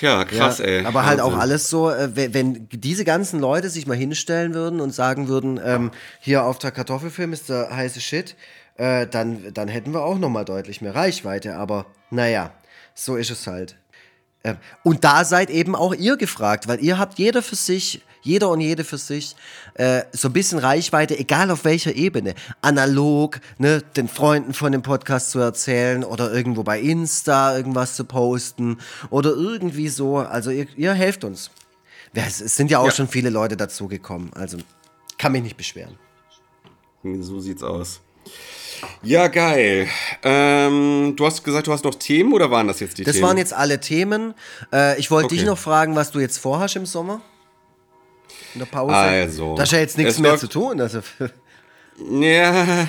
Ja, 0.00 0.24
krass, 0.24 0.58
ja, 0.58 0.64
ey. 0.64 0.84
Aber 0.84 1.04
halt 1.04 1.20
auch 1.20 1.26
Wahnsinn. 1.26 1.40
alles 1.40 1.70
so, 1.70 1.90
äh, 1.90 2.14
wenn, 2.14 2.34
wenn 2.34 2.68
diese 2.70 3.04
ganzen 3.04 3.40
Leute 3.40 3.70
sich 3.70 3.86
mal 3.86 3.96
hinstellen 3.96 4.54
würden 4.54 4.80
und 4.80 4.94
sagen 4.94 5.28
würden, 5.28 5.60
ähm, 5.64 5.90
hier 6.20 6.44
Auftrag 6.44 6.74
Kartoffelfilm 6.74 7.32
ist 7.32 7.48
der 7.48 7.74
heiße 7.74 8.00
Shit, 8.00 8.36
äh, 8.76 9.06
dann, 9.06 9.52
dann 9.52 9.68
hätten 9.68 9.92
wir 9.92 10.02
auch 10.02 10.18
nochmal 10.18 10.44
deutlich 10.44 10.80
mehr 10.80 10.94
Reichweite. 10.94 11.56
Aber 11.56 11.86
naja, 12.10 12.52
so 12.94 13.16
ist 13.16 13.30
es 13.30 13.46
halt. 13.46 13.76
Ähm, 14.44 14.56
Und 14.82 15.04
da 15.04 15.24
seid 15.24 15.50
eben 15.50 15.74
auch 15.76 15.94
ihr 15.94 16.16
gefragt, 16.16 16.66
weil 16.68 16.82
ihr 16.82 16.98
habt 16.98 17.18
jeder 17.18 17.42
für 17.42 17.56
sich, 17.56 18.02
jeder 18.22 18.50
und 18.50 18.60
jede 18.60 18.84
für 18.84 18.98
sich, 18.98 19.34
äh, 19.74 20.02
so 20.12 20.28
ein 20.28 20.32
bisschen 20.32 20.58
Reichweite, 20.58 21.18
egal 21.18 21.50
auf 21.50 21.64
welcher 21.64 21.94
Ebene. 21.94 22.34
Analog, 22.60 23.40
ne, 23.58 23.82
den 23.96 24.08
Freunden 24.08 24.52
von 24.54 24.70
dem 24.72 24.82
Podcast 24.82 25.30
zu 25.30 25.38
erzählen 25.40 26.04
oder 26.04 26.32
irgendwo 26.32 26.62
bei 26.62 26.80
Insta 26.80 27.56
irgendwas 27.56 27.96
zu 27.96 28.04
posten 28.04 28.78
oder 29.10 29.30
irgendwie 29.30 29.88
so. 29.88 30.18
Also 30.18 30.50
ihr, 30.50 30.66
ihr 30.76 30.92
helft 30.94 31.24
uns. 31.24 31.50
Es 32.14 32.38
sind 32.38 32.70
ja 32.70 32.78
auch 32.78 32.86
Ja. 32.86 32.90
schon 32.92 33.08
viele 33.08 33.30
Leute 33.30 33.56
dazugekommen, 33.56 34.32
also 34.34 34.58
kann 35.18 35.32
mich 35.32 35.42
nicht 35.42 35.56
beschweren. 35.56 35.96
So 37.20 37.40
sieht's 37.40 37.62
aus. 37.62 38.00
Ja, 39.02 39.28
geil. 39.28 39.88
Ähm, 40.22 41.14
du 41.16 41.26
hast 41.26 41.42
gesagt, 41.44 41.66
du 41.66 41.72
hast 41.72 41.84
noch 41.84 41.94
Themen 41.94 42.32
oder 42.32 42.50
waren 42.50 42.66
das 42.68 42.80
jetzt 42.80 42.98
die 42.98 43.04
Das 43.04 43.14
Themen? 43.14 43.28
waren 43.28 43.38
jetzt 43.38 43.52
alle 43.52 43.80
Themen. 43.80 44.34
Äh, 44.72 44.98
ich 44.98 45.10
wollte 45.10 45.28
dich 45.28 45.40
Okay. 45.40 45.48
noch 45.50 45.58
fragen, 45.58 45.94
was 45.96 46.10
du 46.10 46.20
jetzt 46.20 46.38
vorhast 46.38 46.76
im 46.76 46.86
Sommer? 46.86 47.20
In 48.54 48.60
der 48.60 48.66
Pause? 48.66 48.94
Also, 48.94 49.54
Da 49.56 49.62
ist 49.64 49.72
ja 49.72 49.78
jetzt 49.78 49.96
nichts 49.98 50.18
mehr 50.18 50.36
zu 50.36 50.48
tun. 50.48 50.80
Also, 50.80 51.00
Ja, 52.10 52.88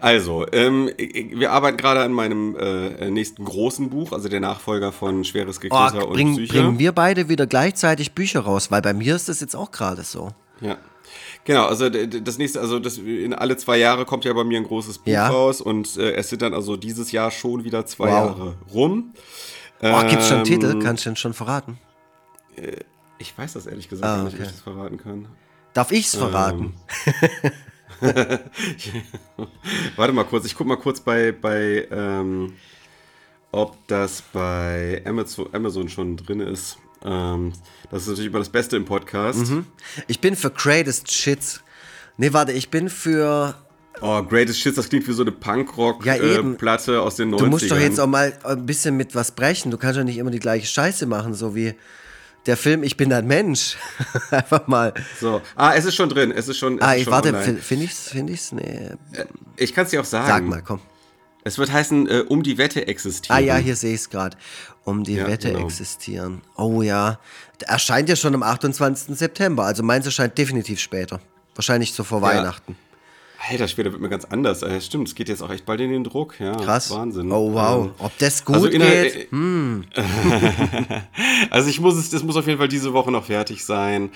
also, 0.00 0.46
ähm, 0.52 0.90
wir 0.96 1.52
arbeiten 1.52 1.76
gerade 1.76 2.00
an 2.00 2.12
meinem 2.12 2.56
äh, 2.56 3.10
nächsten 3.10 3.44
großen 3.44 3.90
Buch, 3.90 4.12
also 4.12 4.28
der 4.30 4.40
Nachfolger 4.40 4.90
von 4.90 5.22
Schweres 5.24 5.60
Geklitter 5.60 6.00
oh, 6.02 6.06
und 6.06 6.12
bring, 6.14 6.32
Psyche. 6.34 6.52
bringen 6.52 6.78
wir 6.78 6.92
beide 6.92 7.28
wieder 7.28 7.46
gleichzeitig 7.46 8.12
Bücher 8.12 8.40
raus, 8.40 8.70
weil 8.70 8.80
bei 8.80 8.94
mir 8.94 9.14
ist 9.14 9.28
das 9.28 9.40
jetzt 9.40 9.54
auch 9.54 9.70
gerade 9.70 10.02
so. 10.02 10.30
Ja. 10.62 10.78
Genau, 11.44 11.66
also 11.66 11.90
das 11.90 12.38
nächste, 12.38 12.60
also 12.60 12.78
das 12.78 12.96
in 12.98 13.34
alle 13.34 13.56
zwei 13.58 13.76
Jahre 13.76 14.04
kommt 14.06 14.24
ja 14.24 14.32
bei 14.32 14.44
mir 14.44 14.56
ein 14.58 14.64
großes 14.64 14.98
Buch 14.98 15.08
Ja. 15.12 15.28
raus 15.28 15.60
und 15.60 15.96
äh, 15.98 16.12
es 16.14 16.30
sind 16.30 16.40
dann 16.42 16.54
also 16.54 16.76
dieses 16.76 17.12
Jahr 17.12 17.30
schon 17.30 17.64
wieder 17.64 17.84
zwei 17.84 18.06
Wow. 18.06 18.12
Jahre 18.12 18.54
rum. 18.72 19.12
Oh, 19.82 20.00
gibt's 20.08 20.28
schon 20.28 20.38
Ähm, 20.38 20.44
Titel? 20.44 20.78
Kannst 20.80 21.04
du 21.04 21.10
den 21.10 21.16
schon 21.16 21.34
verraten? 21.34 21.78
Ich 23.18 23.36
weiß 23.36 23.52
das 23.54 23.66
ehrlich 23.66 23.88
gesagt 23.90 24.06
Ah, 24.06 24.16
gar 24.16 24.24
nicht, 24.24 24.34
ob 24.34 24.40
okay. 24.40 24.48
ich 24.48 24.52
das 24.54 24.62
verraten 24.62 24.96
kann. 24.96 25.28
Darf 25.74 25.92
ich's 25.92 26.14
verraten? 26.16 26.72
Warte 29.96 30.12
mal 30.12 30.24
kurz, 30.24 30.46
ich 30.46 30.54
guck 30.56 30.66
mal 30.66 30.76
kurz 30.76 31.00
bei, 31.00 31.32
bei 31.32 31.86
ähm, 31.90 32.54
ob 33.52 33.76
das 33.86 34.22
bei 34.32 35.02
Amazon, 35.04 35.48
Amazon 35.52 35.88
schon 35.88 36.16
drin 36.16 36.40
ist. 36.40 36.78
Ähm, 37.04 37.52
das 37.90 38.02
ist 38.02 38.08
natürlich 38.08 38.30
immer 38.30 38.38
das 38.38 38.48
Beste 38.48 38.76
im 38.76 38.84
Podcast. 38.84 39.40
Ich 40.06 40.20
bin 40.20 40.36
für 40.36 40.50
Greatest 40.50 41.12
Shits. 41.12 41.60
Nee, 42.16 42.32
warte, 42.32 42.52
ich 42.52 42.70
bin 42.70 42.88
für. 42.88 43.54
Oh, 44.00 44.22
Greatest 44.22 44.60
Shit, 44.60 44.76
das 44.76 44.88
klingt 44.88 45.06
wie 45.06 45.12
so 45.12 45.22
eine 45.22 45.30
Ja, 45.30 45.36
Punkrock-Platte 45.38 46.24
eben. 46.24 46.56
Platte 46.56 47.00
aus 47.00 47.16
den 47.16 47.32
90ern. 47.32 47.38
Du 47.38 47.46
musst 47.46 47.70
doch 47.70 47.78
jetzt 47.78 48.00
auch 48.00 48.06
mal 48.08 48.32
ein 48.42 48.66
bisschen 48.66 48.96
mit 48.96 49.14
was 49.14 49.32
brechen. 49.32 49.70
Du 49.70 49.78
kannst 49.78 49.98
doch 49.98 50.04
nicht 50.04 50.18
immer 50.18 50.30
die 50.30 50.40
gleiche 50.40 50.66
Scheiße 50.66 51.06
machen, 51.06 51.34
so 51.34 51.54
wie 51.54 51.74
der 52.46 52.56
Film 52.56 52.82
Ich 52.82 52.96
bin 52.96 53.12
ein 53.12 53.26
Mensch. 53.26 53.76
Einfach 54.30 54.66
mal. 54.66 54.92
So. 55.20 55.40
Ah, 55.54 55.74
es 55.74 55.84
ist 55.84 55.94
schon 55.94 56.08
drin. 56.08 56.32
Es 56.32 56.48
ist 56.48 56.58
schon. 56.58 56.78
Es 56.78 56.84
Ah, 56.84 56.96
ich 56.96 57.06
warte, 57.06 57.32
finde 57.34 57.84
ich's? 57.84 58.08
Finde 58.08 58.32
ich's? 58.32 58.52
Nee. 58.52 58.90
Ich 59.56 59.72
kann 59.74 59.84
es 59.84 59.90
dir 59.90 60.00
auch 60.00 60.04
sagen. 60.04 60.26
Sag 60.28 60.44
mal, 60.44 60.62
komm. 60.62 60.80
Es 61.44 61.58
wird 61.58 61.70
heißen, 61.72 62.08
äh, 62.08 62.24
um 62.26 62.42
die 62.42 62.56
Wette 62.58 62.86
existieren. 62.86 63.36
Ah 63.36 63.40
ja, 63.40 63.56
hier 63.56 63.76
sehe 63.76 63.94
ich 63.94 64.00
es 64.00 64.10
gerade. 64.10 64.36
Um 64.84 65.04
die 65.04 65.14
Ja, 65.14 65.26
Wette 65.26 65.52
genau. 65.52 65.64
existieren. 65.64 66.42
Oh 66.56 66.82
ja. 66.82 67.18
Der 67.60 67.68
erscheint 67.68 68.08
ja 68.08 68.16
schon 68.16 68.34
am 68.34 68.42
28. 68.42 69.16
September. 69.16 69.64
Also 69.64 69.82
meins 69.82 70.06
erscheint 70.06 70.36
definitiv 70.36 70.80
später. 70.80 71.20
Wahrscheinlich 71.54 71.92
so 71.92 72.02
vor 72.02 72.20
Weihnachten. 72.22 72.76
Alter, 73.50 73.68
später 73.68 73.92
wird 73.92 74.00
mir 74.00 74.08
ganz 74.08 74.24
anders. 74.24 74.62
Äh, 74.62 74.80
stimmt, 74.80 75.08
es 75.08 75.14
geht 75.14 75.28
jetzt 75.28 75.42
auch 75.42 75.50
echt 75.50 75.66
bald 75.66 75.80
in 75.80 75.90
den 75.90 76.04
Druck. 76.04 76.40
Ja, 76.40 76.54
Krass. 76.56 76.90
Wahnsinn. 76.90 77.30
Oh 77.32 77.52
wow. 77.52 77.86
Ähm, 77.86 77.90
Ob 77.98 78.16
das 78.18 78.44
gut 78.44 78.56
also 78.56 78.68
geht? 78.70 79.30
Hm. 79.30 79.84
Also 81.50 81.68
ich 81.68 81.80
muss 81.80 81.94
es, 81.96 82.10
das 82.10 82.22
muss 82.22 82.36
auf 82.36 82.46
jeden 82.46 82.58
Fall 82.58 82.68
diese 82.68 82.92
Woche 82.92 83.10
noch 83.12 83.24
fertig 83.26 83.64
sein. 83.64 84.10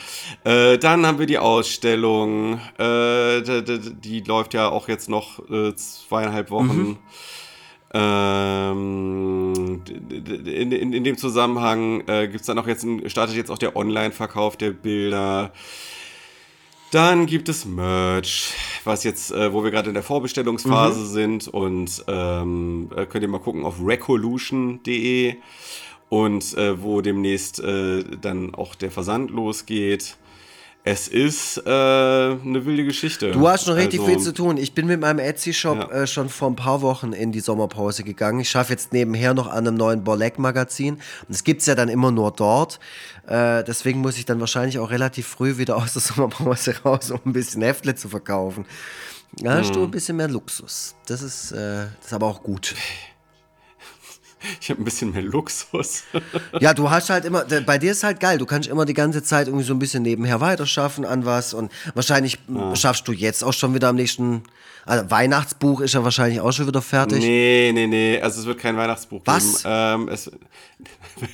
Äh, 0.45 0.79
dann 0.79 1.07
haben 1.07 1.19
wir 1.19 1.27
die 1.27 1.39
Ausstellung. 1.39 2.61
Äh, 2.79 3.43
die, 3.43 3.81
die, 4.01 4.21
läuft 4.21 4.55
ja 4.55 4.69
auch 4.69 4.89
jetzt 4.89 5.09
noch 5.09 5.39
äh, 5.51 5.75
zweieinhalb 5.77 6.51
Wochen. 6.51 6.99
Ähm, 7.95 9.83
d- 9.87 10.21
d- 10.21 10.55
in, 10.57 10.73
in, 10.73 10.93
in 10.93 11.05
dem 11.05 11.17
Zusammenhang 11.17 12.03
äh, 12.07 12.27
gibt 12.29 12.41
es 12.41 12.47
dann 12.47 12.59
auch 12.59 12.67
jetzt 12.67 12.87
startet 13.07 13.37
jetzt 13.37 13.51
auch 13.51 13.59
der 13.59 13.77
Online-Verkauf 13.77 14.57
der 14.57 14.71
Bilder. 14.71 15.53
Dann 16.91 17.27
gibt 17.27 17.51
es 17.51 17.67
Merch, 17.67 18.55
was 18.85 19.05
jetzt, 19.05 19.31
äh, 19.31 19.53
wo 19.53 19.63
wir 19.63 19.71
gerade 19.71 19.89
in 19.89 19.95
der 19.95 20.03
Vorbestellungsphase 20.03 21.07
sind 21.07 21.47
und 21.47 22.03
ähm, 22.09 22.89
äh, 22.97 23.05
könnt 23.05 23.23
ihr 23.23 23.29
mal 23.29 23.41
gucken 23.41 23.65
auf 23.65 23.77
recolution.de 23.85 25.37
und 26.09 26.57
äh, 26.57 26.83
wo 26.83 27.03
demnächst 27.03 27.61
äh, 27.61 28.05
dann 28.23 28.55
auch 28.55 28.75
der 28.75 28.91
Versand 28.91 29.31
losgeht. 29.31 30.17
Es 30.85 31.07
ist 31.07 31.59
äh, 31.59 31.69
eine 31.71 32.65
wilde 32.65 32.85
Geschichte. 32.85 33.33
Du 33.33 33.47
hast 33.47 33.67
schon 33.67 33.75
richtig 33.75 34.01
Also, 34.01 34.11
viel 34.11 34.21
zu 34.21 34.33
tun. 34.33 34.57
Ich 34.57 34.73
bin 34.75 34.87
mit 34.87 35.01
meinem 35.01 35.19
Etsy-Shop 35.19 35.77
Ja. 35.77 35.91
äh, 35.91 36.07
schon 36.07 36.31
vor 36.31 36.49
ein 36.49 36.57
paar 36.57 36.81
Wochen 36.81 37.13
in 37.13 37.31
die 37.31 37.41
Sommerpause 37.41 38.05
gegangen. 38.05 38.41
Ich 38.41 38.49
schaffe 38.49 38.73
jetzt 38.73 38.93
nebenher 38.95 39.35
noch 39.35 39.49
an 39.49 39.67
einem 39.67 39.77
neuen 39.77 40.03
Borleck-Magazin. 40.03 40.95
Und 40.95 41.03
das 41.29 41.45
gibt 41.45 41.61
es 41.61 41.67
ja 41.67 41.75
dann 41.75 41.89
immer 41.91 42.11
nur 42.11 42.31
dort. 42.31 42.81
Äh, 43.27 43.65
deswegen 43.65 44.01
muss 44.01 44.17
ich 44.17 44.25
dann 44.25 44.41
wahrscheinlich 44.41 44.79
auch 44.79 44.91
relativ 44.91 45.27
früh 45.27 45.59
wieder 45.59 45.77
aus 45.77 45.93
der 45.93 46.01
Sommerpause 46.01 46.75
raus, 46.85 47.11
um 47.11 47.21
ein 47.27 47.33
bisschen 47.35 47.61
Heftle 47.61 47.95
zu 47.95 48.09
verkaufen. 48.09 48.65
Da 49.33 49.55
hast 49.59 49.71
Mhm. 49.71 49.75
du 49.75 49.83
ein 49.85 49.91
bisschen 49.91 50.17
mehr 50.17 50.29
Luxus. 50.29 50.95
Das 51.07 51.21
ist, 51.21 51.53
äh, 51.53 51.87
das 51.99 52.07
ist 52.07 52.13
aber 52.15 52.27
auch 52.29 52.43
gut. 52.43 52.75
Ich 54.61 54.71
habe 54.71 54.81
ein 54.81 54.85
bisschen 54.85 55.13
mehr 55.13 55.23
Luxus. 55.23 56.05
Ja, 56.61 56.75
du 56.75 56.91
hast 56.91 57.11
halt 57.11 57.25
immer, 57.25 57.45
bei 57.45 57.79
dir 57.79 57.93
ist 57.93 58.03
halt 58.03 58.21
geil, 58.21 58.39
du 58.39 58.47
kannst 58.47 58.69
immer 58.69 58.85
die 58.85 58.95
ganze 58.95 59.23
Zeit 59.23 59.47
irgendwie 59.49 59.65
so 59.65 59.75
ein 59.75 59.79
bisschen 59.79 60.03
nebenher 60.03 60.41
weiterschaffen 60.41 61.05
an 61.05 61.25
was 61.25 61.55
und 61.55 61.71
wahrscheinlich 61.95 62.39
m, 62.49 62.75
schaffst 62.75 63.07
du 63.09 63.13
jetzt 63.13 63.45
auch 63.45 63.53
schon 63.53 63.75
wieder 63.75 63.89
am 63.89 63.97
nächsten, 63.97 64.43
also 64.85 65.11
Weihnachtsbuch 65.11 65.81
ist 65.81 65.95
ja 65.95 66.03
wahrscheinlich 66.03 66.41
auch 66.41 66.53
schon 66.53 66.67
wieder 66.67 66.83
fertig. 66.83 67.21
Nee, 67.21 67.71
nee, 67.75 67.87
nee. 67.87 68.21
Also 68.21 68.41
es 68.41 68.47
wird 68.47 68.59
kein 68.59 68.77
Weihnachtsbuch 68.77 69.21
Was? 69.25 69.63
geben. 69.63 69.69
Ähm, 69.69 70.09
es, 70.09 70.31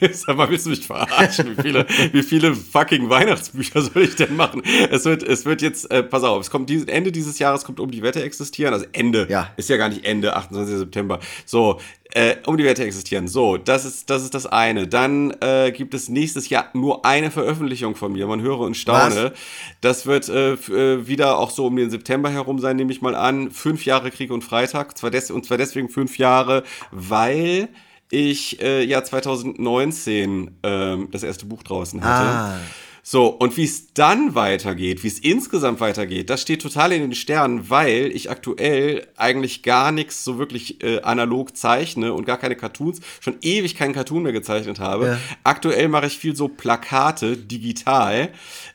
Sag 0.13 0.37
mal, 0.37 0.49
willst 0.49 0.67
du 0.67 0.71
mich 0.71 0.87
verarschen? 0.87 1.57
Wie 1.57 1.63
viele, 1.63 1.87
wie 2.13 2.23
viele 2.23 2.55
fucking 2.55 3.09
Weihnachtsbücher 3.11 3.83
soll 3.83 4.03
ich 4.03 4.17
denn 4.17 4.37
machen? 4.37 4.63
Es 4.91 5.05
wird, 5.05 5.23
es 5.23 5.45
wird 5.45 5.63
jetzt, 5.63 5.91
äh, 5.91 6.03
pass 6.03 6.23
auf, 6.23 6.41
es 6.41 6.51
kommt 6.51 6.71
dies, 6.71 6.85
Ende 6.85 7.13
dieses 7.13 7.39
Jahres 7.39 7.65
kommt 7.65 7.81
um 7.81 7.91
die 7.91 8.03
Wette 8.03 8.23
existieren. 8.23 8.73
Also 8.73 8.87
Ende. 8.93 9.27
Ja. 9.29 9.51
Ist 9.57 9.69
ja 9.69 9.77
gar 9.77 9.89
nicht 9.89 10.05
Ende, 10.05 10.35
28. 10.37 10.79
September. 10.79 11.21
So, 11.45 11.81
äh, 12.15 12.37
um 12.47 12.57
die 12.57 12.65
Wette 12.65 12.85
existieren. 12.85 13.27
So, 13.27 13.57
das 13.57 13.85
ist, 13.85 14.09
das 14.09 14.23
ist 14.23 14.35
das 14.35 14.47
eine. 14.47 14.87
Dann 14.87 15.37
äh, 15.41 15.73
gibt 15.73 15.95
es 15.95 16.09
nächstes 16.09 16.49
Jahr 16.49 16.71
nur 16.73 17.05
eine 17.05 17.31
Veröffentlichung 17.31 17.97
von 17.97 18.13
mir. 18.13 18.27
Man 18.29 18.41
höre 18.41 18.61
und 18.61 18.77
staune. 18.77 19.33
Das 19.81 20.07
wird 20.07 20.29
äh, 20.29 20.53
äh, 20.53 21.07
wieder 21.09 21.39
auch 21.39 21.51
so 21.51 21.67
um 21.67 21.77
den 21.77 21.91
September 21.91 22.31
herum 22.31 22.61
sein, 22.61 22.77
nehme 22.77 22.93
ich 22.93 23.03
mal 23.03 23.17
an. 23.17 23.51
Fünf 23.51 23.85
Jahre 23.85 24.13
Krieg 24.13 24.31
und 24.31 24.43
Freitag. 24.43 24.97
Zwar 24.97 25.11
des, 25.11 25.31
und 25.31 25.45
zwar 25.45 25.59
deswegen 25.59 25.89
fünf 25.89 26.17
Jahre, 26.17 26.63
weil 26.93 27.69
ich 28.11 28.63
äh, 28.63 28.85
ja 28.85 29.03
2019 29.03 30.59
ähm, 30.63 31.09
das 31.11 31.25
erste 31.25 31.47
Buch 31.47 31.65
draußen 31.65 32.03
hatte. 32.03 32.29
Ah. 32.29 32.61
So, 33.07 33.27
und 33.27 33.59
wie 33.59 33.65
es 33.65 33.93
dann 33.93 34.35
weitergeht, 34.35 35.03
wie 35.05 35.09
es 35.09 35.19
insgesamt 35.19 35.79
weitergeht, 35.81 36.31
das 36.31 36.41
steht 36.41 36.63
total 36.63 36.91
in 36.91 37.03
den 37.03 37.15
Sternen, 37.15 37.69
weil 37.69 38.07
ich 38.07 38.31
aktuell 38.31 39.07
eigentlich 39.15 39.63
gar 39.63 39.93
nichts 39.93 40.25
so 40.25 40.39
wirklich 40.39 40.83
äh, 40.83 41.03
analog 41.03 41.55
zeichne 41.55 42.15
und 42.15 42.25
gar 42.25 42.39
keine 42.39 42.57
Cartoons, 42.57 43.03
schon 43.21 43.37
ewig 43.43 43.77
keinen 43.77 43.93
Cartoon 43.93 44.23
mehr 44.23 44.33
gezeichnet 44.33 44.81
habe. 44.81 45.07
Ja. 45.07 45.21
Aktuell 45.43 45.89
mache 45.89 46.07
ich 46.07 46.17
viel 46.17 46.35
so 46.35 46.49
Plakate 46.49 47.37
digital, 47.37 48.31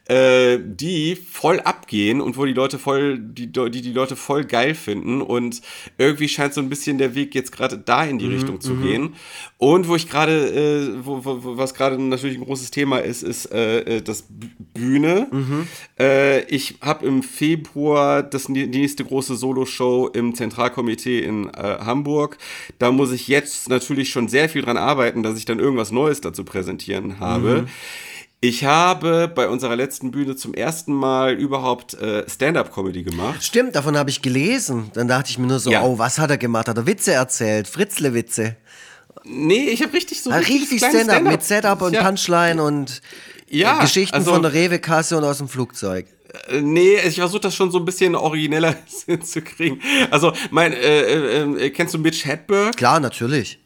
äh, 0.10 0.58
die 0.60 1.16
voll 1.16 1.60
abgehen 1.60 2.20
und 2.20 2.36
wo 2.36 2.46
die 2.46 2.54
Leute 2.54 2.80
voll, 2.80 3.20
die, 3.20 3.52
die 3.52 3.82
die 3.82 3.94
Leute 3.94 4.16
voll 4.16 4.44
geil 4.44 4.74
finden 4.74 5.22
und 5.22 5.62
irgendwie 5.98 6.28
scheint 6.28 6.54
so 6.54 6.62
ein 6.62 6.70
bisschen 6.70 6.98
der 6.98 7.16
Weg 7.16 7.36
jetzt 7.36 7.52
gerade 7.52 7.78
da 7.78 8.04
in 8.04 8.18
die 8.18 8.26
Mhm, 8.26 8.34
Richtung 8.34 8.62
zu 8.62 8.76
gehen. 8.76 9.16
Und 9.58 9.88
wo 9.88 9.96
ich 9.96 10.10
gerade, 10.10 10.32
äh, 10.34 11.06
wo, 11.06 11.24
wo, 11.24 11.58
was 11.58 11.74
gerade 11.74 12.02
natürlich 12.02 12.38
ein 12.38 12.44
großes 12.46 12.72
Thema 12.72 13.00
ist, 13.00 13.24
ist 13.24 13.52
äh, 13.52 13.98
äh, 13.98 14.02
das 14.02 14.26
Bühne. 14.74 15.28
Mhm. 15.32 15.68
Äh, 16.00 16.44
ich 16.46 16.76
habe 16.82 17.06
im 17.06 17.22
Februar 17.22 18.24
das, 18.24 18.46
die 18.46 18.66
nächste 18.66 19.04
große 19.06 19.36
Solo-Show 19.36 20.10
im 20.14 20.34
Zentralkomitee 20.34 21.20
in 21.20 21.50
äh, 21.50 21.78
Hamburg. 21.82 22.38
Da 22.80 22.92
muss 22.92 23.12
ich 23.12 23.28
jetzt 23.28 23.70
natürlich 23.70 24.10
schon 24.10 24.28
sehr 24.28 24.50
viel 24.50 24.62
dran 24.62 24.78
arbeiten, 24.78 25.24
dass 25.24 25.38
ich 25.38 25.46
dann 25.46 25.60
irgendwas 25.60 25.92
Neues 25.92 26.22
dazu 26.22 26.44
präsentieren 26.44 27.20
habe. 27.20 27.62
Mhm. 27.62 27.68
Ich 28.42 28.64
habe 28.64 29.28
bei 29.28 29.50
unserer 29.50 29.76
letzten 29.76 30.12
Bühne 30.12 30.36
zum 30.38 30.54
ersten 30.54 30.94
Mal 30.94 31.34
überhaupt 31.34 31.94
äh, 31.96 32.24
Stand-up-Comedy 32.30 33.04
gemacht. 33.04 33.44
Stimmt, 33.44 33.76
davon 33.76 33.98
habe 33.98 34.10
ich 34.10 34.22
gelesen. 34.22 34.92
Dann 34.94 35.10
dachte 35.10 35.30
ich 35.30 35.38
mir 35.38 35.48
nur 35.48 35.60
so, 35.60 35.70
Ja. 35.70 35.84
oh, 35.84 35.98
was 35.98 36.20
hat 36.20 36.30
er 36.30 36.38
gemacht? 36.38 36.70
Hat 36.70 36.78
er 36.78 36.86
Witze 36.88 37.12
erzählt? 37.12 37.68
Fritzle-Witze. 37.68 38.56
Nee, 39.26 39.70
ich 39.70 39.82
habe 39.84 39.92
richtig 39.92 40.22
so 40.22 40.30
richtiges 40.30 40.62
Richtig 40.62 40.78
kleines 40.80 41.02
Stand-up 41.04 41.24
mit 41.34 41.44
Setup 41.44 41.82
und 41.82 41.94
Ja. 41.94 42.04
Punchline 42.04 42.64
und 42.64 43.02
Ja, 43.50 43.80
äh, 43.80 43.82
Geschichten 43.82 44.16
also- 44.16 44.32
von 44.32 44.42
der 44.42 44.54
Rewe-Kasse 44.54 45.18
und 45.18 45.26
aus 45.26 45.40
dem 45.40 45.50
Flugzeug. 45.50 46.08
Äh, 46.48 46.62
Nee, 46.62 46.96
ich 47.06 47.16
versuche 47.16 47.42
das 47.42 47.54
schon 47.56 47.72
so 47.72 47.80
ein 47.80 47.86
bisschen 47.86 48.16
origineller 48.16 48.74
hinzukriegen. 49.06 49.82
Also, 50.12 50.32
mein, 50.52 50.72
äh, 50.72 51.02
äh, 51.02 51.42
äh, 51.66 51.70
kennst 51.72 51.94
du 51.94 51.98
Mitch 51.98 52.26
Hedberg? 52.26 52.78
Klar, 52.78 53.02
natürlich. 53.02 53.60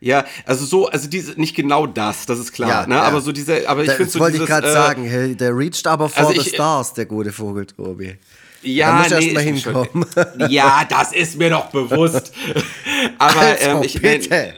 Ja, 0.00 0.24
also 0.46 0.64
so, 0.64 0.86
also 0.88 1.08
diese, 1.08 1.32
nicht 1.40 1.56
genau 1.56 1.86
das, 1.86 2.24
das 2.26 2.38
ist 2.38 2.52
klar, 2.52 2.68
Ja, 2.82 2.86
ne? 2.86 2.94
ja. 2.94 3.02
aber 3.02 3.20
so 3.20 3.32
diese, 3.32 3.68
aber 3.68 3.82
ich 3.82 3.90
finde 3.90 4.10
so 4.10 4.20
wollte 4.20 4.34
dieses, 4.38 4.48
ich 4.48 4.54
gerade 4.54 4.68
äh, 4.68 4.72
sagen. 4.72 5.04
Hey, 5.04 5.34
der 5.34 5.56
reached 5.56 5.86
aber 5.88 6.08
vor 6.08 6.26
also 6.28 6.40
the 6.40 6.46
ich- 6.48 6.54
stars, 6.54 6.94
der 6.94 7.06
gute 7.06 7.32
Vogel, 7.32 7.66
Tobi. 7.66 8.16
Ja, 8.62 8.88
Da 8.92 9.02
muss 9.02 9.12
erst 9.12 9.26
nee, 9.28 9.32
mal 9.34 9.42
hinkommen. 9.42 10.06
Schon, 10.14 10.24
ja, 10.50 10.84
das 10.88 11.12
ist 11.12 11.36
mir 11.38 11.50
doch 11.50 11.66
bewusst. 11.66 12.32
Aber 13.18 13.40
Also, 13.40 13.68
ähm, 13.70 13.82
ich, 13.84 14.00
bitte. 14.02 14.54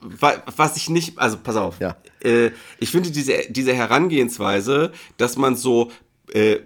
wa- 0.00 0.42
was 0.56 0.76
ich 0.76 0.88
nicht, 0.90 1.18
also 1.18 1.38
pass 1.38 1.54
auf. 1.56 1.76
Ja. 1.80 1.96
Äh, 2.22 2.50
ich 2.80 2.90
finde 2.90 3.10
diese, 3.12 3.32
diese 3.50 3.72
Herangehensweise, 3.72 4.92
dass 5.18 5.36
man 5.36 5.56
so 5.56 5.90
äh, 6.32 6.56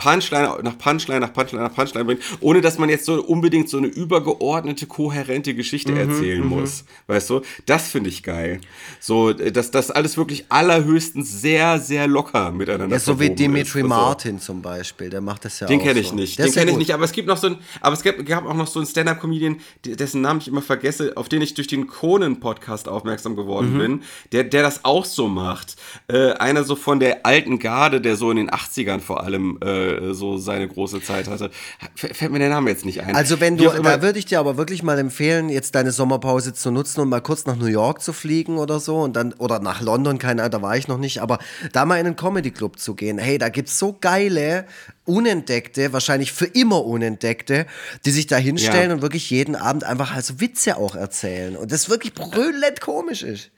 Punchline 0.00 0.58
nach 0.62 0.78
Punchline 0.78 1.20
nach 1.20 1.32
Punchline 1.32 1.62
nach 1.62 1.74
Punchline 1.74 2.04
bringt, 2.06 2.22
ohne 2.40 2.62
dass 2.62 2.78
man 2.78 2.88
jetzt 2.88 3.04
so 3.04 3.22
unbedingt 3.22 3.68
so 3.68 3.76
eine 3.76 3.86
übergeordnete, 3.88 4.86
kohärente 4.86 5.54
Geschichte 5.54 5.92
Mhm, 5.92 5.98
erzählen 5.98 6.46
muss. 6.46 6.84
Weißt 7.06 7.28
du? 7.28 7.42
Das 7.66 7.88
finde 7.88 8.08
ich 8.08 8.22
geil. 8.22 8.60
So, 8.98 9.28
äh, 9.30 9.52
dass 9.52 9.70
das 9.70 9.90
alles 9.90 10.16
wirklich 10.16 10.46
allerhöchstens 10.48 11.40
sehr, 11.42 11.78
sehr 11.80 12.06
locker 12.06 12.50
miteinander 12.50 12.96
Ja, 12.96 13.00
so 13.00 13.20
wie 13.20 13.28
Dimitri 13.30 13.80
ist. 13.80 13.84
Also- 13.84 13.88
Martin 13.88 14.40
zum 14.40 14.62
Beispiel, 14.62 15.10
der 15.10 15.20
macht 15.20 15.44
das 15.44 15.60
ja 15.60 15.66
den 15.66 15.80
kenne 15.80 16.00
ich 16.00 16.08
so. 16.08 16.14
nicht. 16.14 16.38
Der 16.38 16.46
Den 16.46 16.54
kenne 16.54 16.70
ich 16.70 16.76
nicht. 16.78 16.94
Aber 16.94 17.04
es 17.04 17.12
gibt 17.12 17.28
noch 17.28 17.36
so 17.36 17.48
ein, 17.48 17.56
aber 17.82 17.92
es 17.92 18.02
gab, 18.02 18.24
gab 18.24 18.46
auch 18.46 18.54
noch 18.54 18.66
so 18.68 18.78
einen 18.80 18.86
Stand-up-Comedian, 18.86 19.58
de- 19.84 19.96
dessen 19.96 20.22
Namen 20.22 20.40
ich 20.40 20.48
immer 20.48 20.62
vergesse, 20.62 21.12
auf 21.16 21.28
den 21.28 21.42
ich 21.42 21.52
durch 21.54 21.66
den 21.68 21.86
Conan-Podcast 21.86 22.88
aufmerksam 22.88 23.32
Mhm. 23.32 23.36
geworden 23.36 23.78
bin, 23.78 24.02
der, 24.32 24.44
der 24.44 24.62
das 24.62 24.84
auch 24.84 25.04
so 25.04 25.28
macht. 25.28 25.76
Äh, 26.08 26.32
einer 26.32 26.64
so 26.64 26.74
von 26.74 27.00
der 27.00 27.26
alten 27.26 27.58
Garde, 27.58 28.00
der 28.00 28.16
so 28.16 28.30
in 28.30 28.38
den 28.38 28.50
80ern 28.50 29.00
vor 29.00 29.22
allem 29.22 29.58
äh, 29.62 29.89
so 30.12 30.38
seine 30.38 30.68
große 30.68 31.02
Zeit 31.02 31.28
hatte. 31.28 31.50
Fällt 31.94 32.30
mir 32.32 32.38
der 32.38 32.48
Name 32.48 32.70
jetzt 32.70 32.84
nicht 32.84 33.02
ein. 33.02 33.14
Also 33.14 33.40
wenn 33.40 33.56
du, 33.56 33.68
da 33.68 34.02
würde 34.02 34.18
ich 34.18 34.26
dir 34.26 34.38
aber 34.38 34.56
wirklich 34.56 34.82
mal 34.82 34.98
empfehlen, 34.98 35.48
jetzt 35.48 35.74
deine 35.74 35.92
Sommerpause 35.92 36.52
zu 36.54 36.70
nutzen 36.70 37.00
und 37.00 37.08
mal 37.08 37.20
kurz 37.20 37.46
nach 37.46 37.56
New 37.56 37.66
York 37.66 38.02
zu 38.02 38.12
fliegen 38.12 38.58
oder 38.58 38.80
so 38.80 39.00
und 39.00 39.14
dann, 39.16 39.32
oder 39.34 39.60
nach 39.60 39.80
London, 39.80 40.18
keine 40.18 40.42
Ahnung, 40.42 40.52
da 40.52 40.62
war 40.62 40.76
ich 40.76 40.88
noch 40.88 40.98
nicht, 40.98 41.20
aber 41.20 41.38
da 41.72 41.84
mal 41.84 41.96
in 41.98 42.06
einen 42.06 42.16
Comedy-Club 42.16 42.78
zu 42.78 42.94
gehen. 42.94 43.18
Hey, 43.18 43.38
da 43.38 43.48
gibt's 43.48 43.78
so 43.78 43.96
geile, 44.00 44.66
unentdeckte, 45.04 45.92
wahrscheinlich 45.92 46.32
für 46.32 46.46
immer 46.46 46.84
unentdeckte, 46.84 47.66
die 48.04 48.10
sich 48.10 48.26
da 48.26 48.36
hinstellen 48.36 48.90
Ja. 48.90 48.94
und 48.96 49.02
wirklich 49.02 49.30
jeden 49.30 49.56
Abend 49.56 49.84
einfach 49.84 50.14
also 50.14 50.40
Witze 50.40 50.76
auch 50.76 50.94
erzählen. 50.94 51.56
Und 51.56 51.72
das 51.72 51.90
wirklich 51.90 52.14
brüllend 52.14 52.80
komisch 52.80 53.22
ist. 53.22 53.50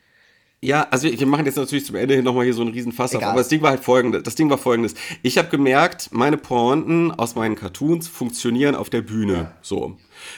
Ja, 0.65 0.87
also 0.93 1.09
wir 1.09 1.27
machen 1.27 1.45
jetzt 1.45 1.57
natürlich 1.57 1.85
zum 1.85 1.97
Ende 1.97 2.15
hin 2.15 2.25
nochmal 2.25 2.45
hier 2.45 2.55
so 2.55 2.63
einen 2.63 2.71
riesen 2.71 2.93
Fass 2.93 3.17
auf, 3.17 3.23
aber 3.25 3.39
das 3.39 3.49
Ding 3.49 3.63
war 3.63 3.71
halt 3.71 3.83
folgendes. 3.83 4.23
Das 4.23 4.37
Ding 4.37 4.49
war 4.49 4.59
folgendes. 4.59 4.95
Ich 5.23 5.37
habe 5.37 5.49
gemerkt, 5.49 6.11
meine 6.13 6.37
Pointen 6.37 7.11
aus 7.11 7.35
meinen 7.35 7.57
Cartoons 7.57 8.07
funktionieren 8.07 8.77
auf 8.77 8.89
der 8.89 9.03
Bühne. 9.03 9.51
So. 9.61 9.97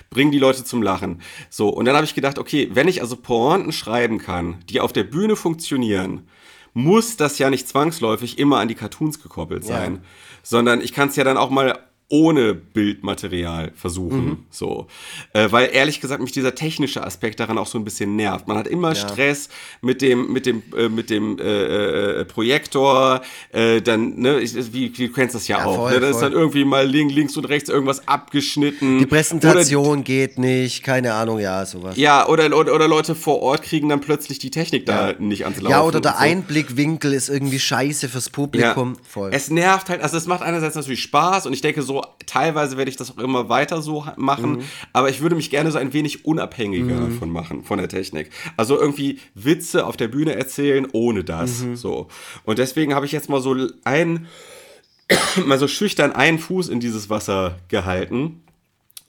Bringen 0.09 0.33
die 0.33 0.39
Leute 0.39 0.65
zum 0.65 0.83
Lachen. 0.83 1.21
So. 1.51 1.69
Und 1.69 1.85
dann 1.85 1.95
habe 1.95 2.07
ich 2.07 2.15
gedacht, 2.15 2.39
okay, 2.39 2.71
wenn 2.73 2.89
ich 2.89 3.03
also 3.03 3.17
Pointen 3.17 3.71
schreiben 3.71 4.17
kann, 4.17 4.57
die 4.71 4.81
auf 4.81 4.95
der 4.95 5.05
Bühne 5.05 5.37
funktionieren, 5.37 6.27
muss 6.73 7.19
das 7.19 7.39
ja 7.39 7.51
nicht 7.51 7.69
zwangsläufig 7.69 8.39
immer 8.39 8.61
an 8.61 8.69
die 8.69 8.75
Cartoons 8.75 9.23
gekoppelt 9.23 9.65
sein. 9.65 10.01
Sondern 10.43 10.81
ich 10.81 10.95
kann 10.95 11.11
es 11.11 11.17
ja 11.17 11.25
dann 11.25 11.37
auch 11.37 11.51
mal 11.51 11.79
ohne 12.09 12.55
Bildmaterial 12.55 13.73
versuchen. 13.75 14.47
So. 14.51 14.87
Äh, 15.33 15.51
weil 15.51 15.71
ehrlich 15.73 16.01
gesagt 16.01 16.23
mich 16.23 16.33
dieser 16.33 16.55
technische 16.55 17.03
Aspekt 17.03 17.41
daran 17.41 17.57
auch 17.59 17.67
so 17.67 17.79
ein 17.79 17.85
bisschen 17.85 18.15
nervt. 18.15 18.47
Man 18.47 18.57
hat 18.59 18.67
immer 18.67 18.95
Stress 18.95 19.49
mit 19.81 20.03
dem, 20.03 20.33
mit 20.33 20.47
dem, 20.47 20.63
äh, 20.77 20.89
mit 20.89 21.11
dem 21.11 21.39
äh, 21.39 22.21
äh, 22.21 22.25
Projektor, 22.25 23.23
äh, 23.53 23.81
dann, 23.81 24.17
ne, 24.19 24.41
ich, 24.41 24.55
wie, 24.73 24.97
wie 24.97 25.09
du 25.09 25.13
kennst 25.13 25.35
das 25.35 25.49
ja, 25.49 25.59
Ja, 25.59 25.65
auch. 25.65 25.77
voll, 25.77 25.93
ne? 25.93 26.01
Da 26.01 26.09
ist 26.09 26.19
voll. 26.19 26.23
dann 26.23 26.33
irgendwie 26.33 26.65
mal 26.65 26.87
link, 26.87 27.11
links 27.11 27.37
und 27.37 27.47
rechts 27.47 27.69
irgendwas 27.69 28.07
abgeschnitten. 28.07 28.99
Die 28.99 29.07
Präsentation 29.07 30.05
geht 30.05 30.39
nicht, 30.39 30.83
keine 30.83 31.15
Ahnung, 31.15 31.39
ja, 31.39 31.65
sowas. 31.65 31.95
Oder, 31.95 32.01
ja, 32.01 32.29
oder, 32.29 32.57
oder, 32.57 32.75
oder 32.75 32.89
Leute 32.89 33.15
vor 33.15 33.41
Ort 33.41 33.63
kriegen 33.63 33.89
dann 33.89 34.01
plötzlich 34.01 34.39
die 34.39 34.51
Technik 34.51 34.87
da 34.87 35.15
nicht 35.19 35.45
ans 35.45 35.61
Laufen. 35.61 35.71
Ja, 35.71 35.83
oder 35.83 36.01
der 36.01 36.13
so. 36.13 36.19
Einblickwinkel 36.19 37.13
ist 37.15 37.29
irgendwie 37.29 37.59
scheiße 37.59 38.09
fürs 38.09 38.29
Publikum. 38.31 38.97
Voll. 39.09 39.31
Es 39.33 39.51
nervt 39.51 39.89
halt, 39.89 40.03
also 40.03 40.17
es 40.17 40.27
macht 40.27 40.43
einerseits 40.43 40.77
natürlich 40.77 41.03
Spaß 41.03 41.47
und 41.47 41.53
ich 41.53 41.61
denke 41.61 41.83
so, 41.83 41.94
teilweise 42.27 42.77
werde 42.77 42.91
ich 42.91 42.97
das 42.97 43.11
auch 43.13 43.19
immer 43.19 43.49
weiter 43.49 43.83
so 43.83 44.07
machen, 44.17 44.53
Mhm. 44.57 44.63
aber 44.93 45.09
ich 45.11 45.21
würde 45.21 45.37
mich 45.37 45.51
gerne 45.51 45.71
so 45.71 45.79
ein 45.79 45.93
wenig 45.93 46.25
unabhängiger 46.25 46.97
davon 47.09 47.31
machen, 47.31 47.65
von 47.65 47.79
der 47.79 47.89
Technik. 47.89 48.31
Also 48.57 48.79
irgendwie 48.79 49.19
Witze 49.35 49.87
auf 49.87 49.97
der 49.97 50.09
Bühne 50.09 50.35
erzählen 50.35 50.87
ohne 50.93 51.25
das, 51.25 51.61
Mhm. 51.61 51.77
so. 51.77 52.09
Und 52.45 52.59
deswegen 52.59 52.95
habe 52.95 53.07
ich 53.07 53.13
jetzt 53.13 53.29
mal 53.29 53.41
so 53.41 53.57
ein, 53.85 54.27
mal 55.47 55.59
so 55.59 55.69
schüchtern 55.69 56.13
einen 56.13 56.39
Fuß 56.39 56.69
in 56.69 56.81
dieses 56.81 57.11
Wasser 57.11 57.59
gehalten. 57.69 58.41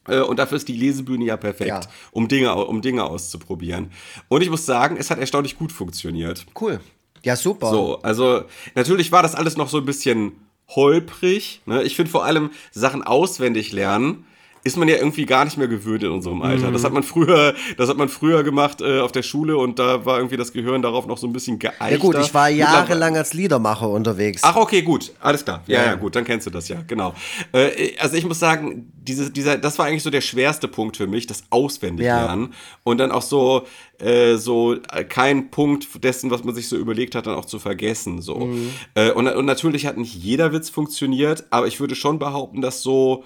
Äh, 0.08 0.20
Und 0.20 0.38
dafür 0.38 0.58
ist 0.58 0.68
die 0.68 0.78
Lesebühne 0.78 1.26
ja 1.26 1.38
perfekt, 1.38 1.70
Ja. 1.70 1.82
Um, 2.12 2.28
Dinge, 2.28 2.54
um 2.54 2.82
Dinge 2.82 3.06
auszuprobieren. 3.06 3.92
Und 4.28 4.42
ich 4.44 4.50
muss 4.50 4.66
sagen, 4.66 4.98
es 5.00 5.10
hat 5.10 5.18
erstaunlich 5.20 5.58
gut 5.58 5.72
funktioniert. 5.72 6.46
Cool. 6.60 6.80
Ja, 7.24 7.36
super. 7.36 7.72
So, 7.72 8.02
also 8.04 8.44
natürlich 8.76 9.12
war 9.12 9.24
das 9.24 9.34
alles 9.34 9.58
noch 9.58 9.68
so 9.68 9.78
ein 9.80 9.86
bisschen 9.86 10.34
holprig. 10.70 11.62
Ne? 11.66 11.84
Ich 11.84 11.96
finde 11.96 12.12
vor 12.12 12.26
allem 12.26 12.52
Sachen 12.72 13.04
auswendig 13.04 13.72
lernen 13.72 14.26
ist 14.66 14.78
man 14.78 14.88
ja 14.88 14.96
irgendwie 14.96 15.28
gar 15.28 15.46
nicht 15.46 15.58
mehr 15.58 15.68
gewöhnt 15.68 16.02
in 16.02 16.10
unserem 16.10 16.42
Alter. 16.42 16.72
Das 16.72 16.84
hat 16.84 16.92
man 16.92 17.04
früher, 17.04 17.54
das 17.78 17.88
hat 17.88 17.98
man 17.98 18.10
früher 18.10 18.42
gemacht 18.44 18.82
äh, 18.82 19.00
auf 19.00 19.12
der 19.12 19.22
Schule 19.22 19.58
und 19.58 19.78
da 19.78 20.06
war 20.06 20.18
irgendwie 20.18 20.38
das 20.38 20.52
Gehirn 20.54 20.82
darauf 20.82 21.06
noch 21.06 21.20
so 21.20 21.28
ein 21.28 21.34
bisschen 21.34 21.60
geeichter. 21.60 21.92
Ja 21.92 21.98
gut, 21.98 22.18
ich 22.20 22.34
war 22.34 22.50
jahrelang 22.50 23.16
als 23.16 23.36
Liedermacher 23.36 23.88
unterwegs. 23.88 24.42
Ach, 24.44 24.56
okay, 24.56 24.82
gut. 24.82 25.14
Alles 25.20 25.46
klar. 25.46 25.62
Ja, 25.68 25.82
Ja. 25.82 25.86
ja, 25.86 25.96
gut, 25.96 26.16
dann 26.16 26.26
kennst 26.26 26.48
du 26.48 26.50
das 26.50 26.68
ja, 26.68 26.82
genau. 26.88 27.14
Äh, 27.52 27.92
also 28.00 28.18
ich 28.18 28.26
muss 28.26 28.40
sagen, 28.40 28.92
diese, 28.96 29.30
dieser, 29.30 29.60
das 29.60 29.78
war 29.78 29.86
eigentlich 29.86 30.02
so 30.02 30.10
der 30.10 30.22
schwerste 30.22 30.68
Punkt 30.68 30.98
für 30.98 31.06
mich, 31.06 31.28
das 31.28 31.44
Auswendiglernen. 31.52 32.54
Und 32.84 32.98
dann 32.98 33.12
auch 33.12 33.22
so, 33.22 33.68
äh, 34.00 34.36
so 34.38 34.74
äh, 34.74 35.04
kein 35.04 35.52
Punkt 35.52 36.04
dessen, 36.04 36.32
was 36.32 36.44
man 36.44 36.56
sich 36.56 36.68
so 36.68 36.76
überlegt 36.76 37.14
hat, 37.14 37.28
dann 37.28 37.36
auch 37.36 37.46
zu 37.46 37.60
vergessen. 37.60 38.20
So. 38.24 38.50
Äh, 38.96 39.12
und, 39.12 39.28
und 39.28 39.46
natürlich 39.46 39.86
hat 39.86 39.98
nicht 39.98 40.16
jeder 40.16 40.52
Witz 40.54 40.72
funktioniert, 40.72 41.44
aber 41.52 41.68
ich 41.68 41.80
würde 41.80 41.94
schon 41.94 42.18
behaupten, 42.18 42.62
dass 42.62 42.82
so 42.82 43.24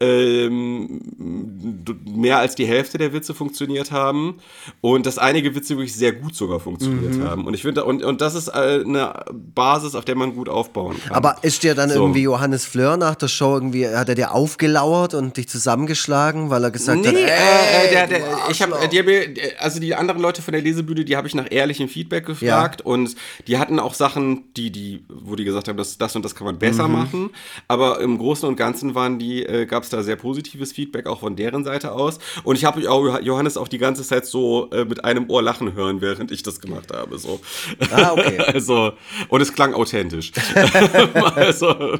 ähm, 0.00 1.00
mehr 2.04 2.38
als 2.38 2.54
die 2.54 2.66
Hälfte 2.66 2.98
der 2.98 3.12
Witze 3.12 3.34
funktioniert 3.34 3.90
haben 3.90 4.38
und 4.80 5.06
dass 5.06 5.18
einige 5.18 5.54
Witze 5.54 5.76
wirklich 5.76 5.94
sehr 5.94 6.12
gut 6.12 6.34
sogar 6.34 6.60
funktioniert 6.60 7.16
Mhm. 7.16 7.24
haben. 7.24 7.46
Und 7.46 7.54
ich 7.54 7.62
finde, 7.62 7.84
und, 7.84 8.02
und 8.04 8.20
das 8.20 8.34
ist 8.34 8.48
äh, 8.48 8.82
eine 8.84 9.24
Basis, 9.54 9.94
auf 9.94 10.04
der 10.04 10.14
man 10.14 10.34
gut 10.34 10.48
aufbauen 10.48 10.96
kann. 11.06 11.16
Aber 11.16 11.36
ist 11.42 11.62
dir 11.62 11.74
dann 11.74 11.88
So. 11.90 12.00
irgendwie 12.00 12.22
Johannes 12.22 12.64
Fleur 12.64 12.96
nach 12.96 13.14
der 13.14 13.28
Show 13.28 13.54
irgendwie, 13.54 13.86
hat 13.88 14.08
er 14.08 14.14
dir 14.14 14.32
aufgelauert 14.32 15.14
und 15.14 15.36
dich 15.36 15.48
zusammengeschlagen, 15.48 16.50
weil 16.50 16.64
er 16.64 16.70
gesagt 16.70 17.06
hat, 17.06 17.14
Nee, 17.14 17.20
äh, 17.20 17.26
ey, 17.26 17.86
äh, 17.86 17.90
der, 17.90 18.06
der, 18.06 18.20
ich 18.50 18.60
habe, 18.62 18.76
die 18.88 19.02
mir, 19.02 19.26
also 19.58 19.80
die 19.80 19.94
anderen 19.94 20.20
Leute 20.20 20.42
von 20.42 20.52
der 20.52 20.60
Lesebühne, 20.62 21.04
die 21.04 21.16
habe 21.16 21.28
ich 21.28 21.34
nach 21.34 21.46
ehrlichem 21.50 21.88
Feedback 21.88 22.26
gefragt 22.26 22.82
und 22.82 23.14
die 23.46 23.58
hatten 23.58 23.78
auch 23.78 23.94
Sachen, 23.94 24.44
die, 24.56 24.70
die, 24.70 25.04
wo 25.08 25.36
die 25.36 25.44
gesagt 25.44 25.68
haben, 25.68 25.76
das, 25.76 25.98
das 25.98 26.14
und 26.16 26.24
das 26.24 26.34
kann 26.34 26.44
man 26.46 26.58
besser 26.58 26.86
Mhm. 26.88 26.92
machen. 26.94 27.30
Aber 27.68 28.00
im 28.00 28.18
Großen 28.18 28.48
und 28.48 28.56
Ganzen 28.56 28.94
waren 28.94 29.18
die, 29.18 29.44
äh, 29.44 29.66
gab 29.66 29.85
es 29.86 29.90
da 29.90 30.02
sehr 30.02 30.16
positives 30.16 30.72
Feedback 30.72 31.06
auch 31.06 31.20
von 31.20 31.36
deren 31.36 31.64
Seite 31.64 31.92
aus. 31.92 32.18
Und 32.44 32.56
ich 32.56 32.64
habe 32.64 32.88
auch 32.90 33.20
Johannes 33.20 33.56
auch 33.56 33.68
die 33.68 33.78
ganze 33.78 34.02
Zeit 34.02 34.26
so 34.26 34.68
äh, 34.70 34.84
mit 34.84 35.04
einem 35.04 35.30
Ohr 35.30 35.42
lachen 35.42 35.74
hören, 35.74 36.00
während 36.00 36.30
ich 36.30 36.42
das 36.42 36.60
gemacht 36.60 36.92
habe. 36.92 37.18
So. 37.18 37.40
Ah, 37.90 38.12
okay. 38.12 38.38
also, 38.46 38.92
und 39.28 39.40
es 39.40 39.52
klang 39.52 39.74
authentisch. 39.74 40.32
also, 41.34 41.98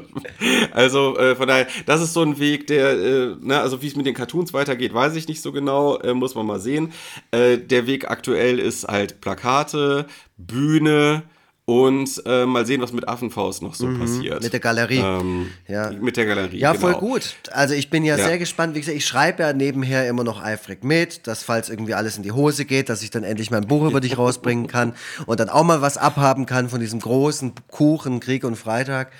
also 0.71 1.17
äh, 1.17 1.35
von 1.35 1.47
daher, 1.47 1.67
das 1.85 2.01
ist 2.01 2.13
so 2.13 2.21
ein 2.21 2.39
Weg, 2.39 2.67
der, 2.67 2.91
äh, 2.91 3.35
na, 3.41 3.61
also 3.61 3.81
wie 3.81 3.87
es 3.87 3.95
mit 3.95 4.05
den 4.05 4.15
Cartoons 4.15 4.53
weitergeht, 4.53 4.93
weiß 4.93 5.15
ich 5.15 5.27
nicht 5.27 5.41
so 5.41 5.51
genau, 5.51 5.97
äh, 5.99 6.13
muss 6.13 6.35
man 6.35 6.45
mal 6.45 6.59
sehen. 6.59 6.93
Äh, 7.31 7.57
der 7.57 7.87
Weg 7.87 8.09
aktuell 8.09 8.59
ist 8.59 8.87
halt 8.87 9.21
Plakate, 9.21 10.05
Bühne, 10.37 11.23
und 11.69 12.23
äh, 12.25 12.45
mal 12.45 12.65
sehen, 12.65 12.81
was 12.81 12.93
mit 12.93 13.09
Affenfaust 13.09 13.61
noch 13.61 13.75
so 13.75 13.87
mhm, 13.87 13.99
passiert. 13.99 14.41
Mit 14.41 14.53
der 14.53 14.61
Galerie. 14.61 14.99
Ähm, 14.99 15.51
ja. 15.67 15.91
Mit 15.91 16.15
der 16.15 16.25
Galerie. 16.25 16.59
Ja, 16.59 16.71
genau. 16.71 16.81
voll 16.81 16.93
gut. 16.93 17.35
Also 17.51 17.73
ich 17.73 17.89
bin 17.89 18.05
ja, 18.05 18.15
ja, 18.15 18.23
sehr 18.23 18.37
gespannt. 18.37 18.73
Wie 18.73 18.79
gesagt, 18.79 18.97
ich 18.97 19.05
schreibe 19.05 19.43
ja 19.43 19.51
nebenher 19.51 20.07
immer 20.07 20.23
noch 20.23 20.41
eifrig 20.41 20.85
mit, 20.85 21.27
dass 21.27 21.43
falls 21.43 21.69
irgendwie 21.69 21.93
alles 21.93 22.15
in 22.15 22.23
die 22.23 22.31
Hose 22.31 22.63
geht, 22.63 22.87
dass 22.87 23.01
ich 23.01 23.09
dann 23.09 23.25
endlich 23.25 23.51
mein 23.51 23.67
Buch 23.67 23.85
über 23.85 23.99
dich 23.99 24.17
rausbringen 24.17 24.67
kann 24.67 24.93
und 25.25 25.41
dann 25.41 25.49
auch 25.49 25.65
mal 25.65 25.81
was 25.81 25.97
abhaben 25.97 26.45
kann 26.45 26.69
von 26.69 26.79
diesem 26.79 27.01
großen 27.01 27.51
Kuchen 27.69 28.21
Krieg 28.21 28.45
und 28.45 28.55
Freitag. 28.55 29.11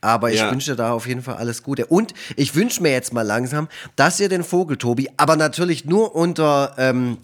Aber 0.00 0.32
ich 0.32 0.38
ja. 0.38 0.50
wünsche 0.50 0.76
da 0.76 0.92
auf 0.92 1.06
jeden 1.06 1.20
Fall 1.20 1.34
alles 1.34 1.62
Gute. 1.62 1.84
Und 1.84 2.14
ich 2.34 2.54
wünsche 2.54 2.82
mir 2.82 2.92
jetzt 2.92 3.12
mal 3.12 3.26
langsam, 3.26 3.68
dass 3.96 4.18
ihr 4.20 4.30
den 4.30 4.42
Vogel, 4.42 4.78
Tobi, 4.78 5.10
aber 5.18 5.36
natürlich 5.36 5.84
nur 5.84 6.14
unter 6.14 6.76
ähm, 6.78 7.18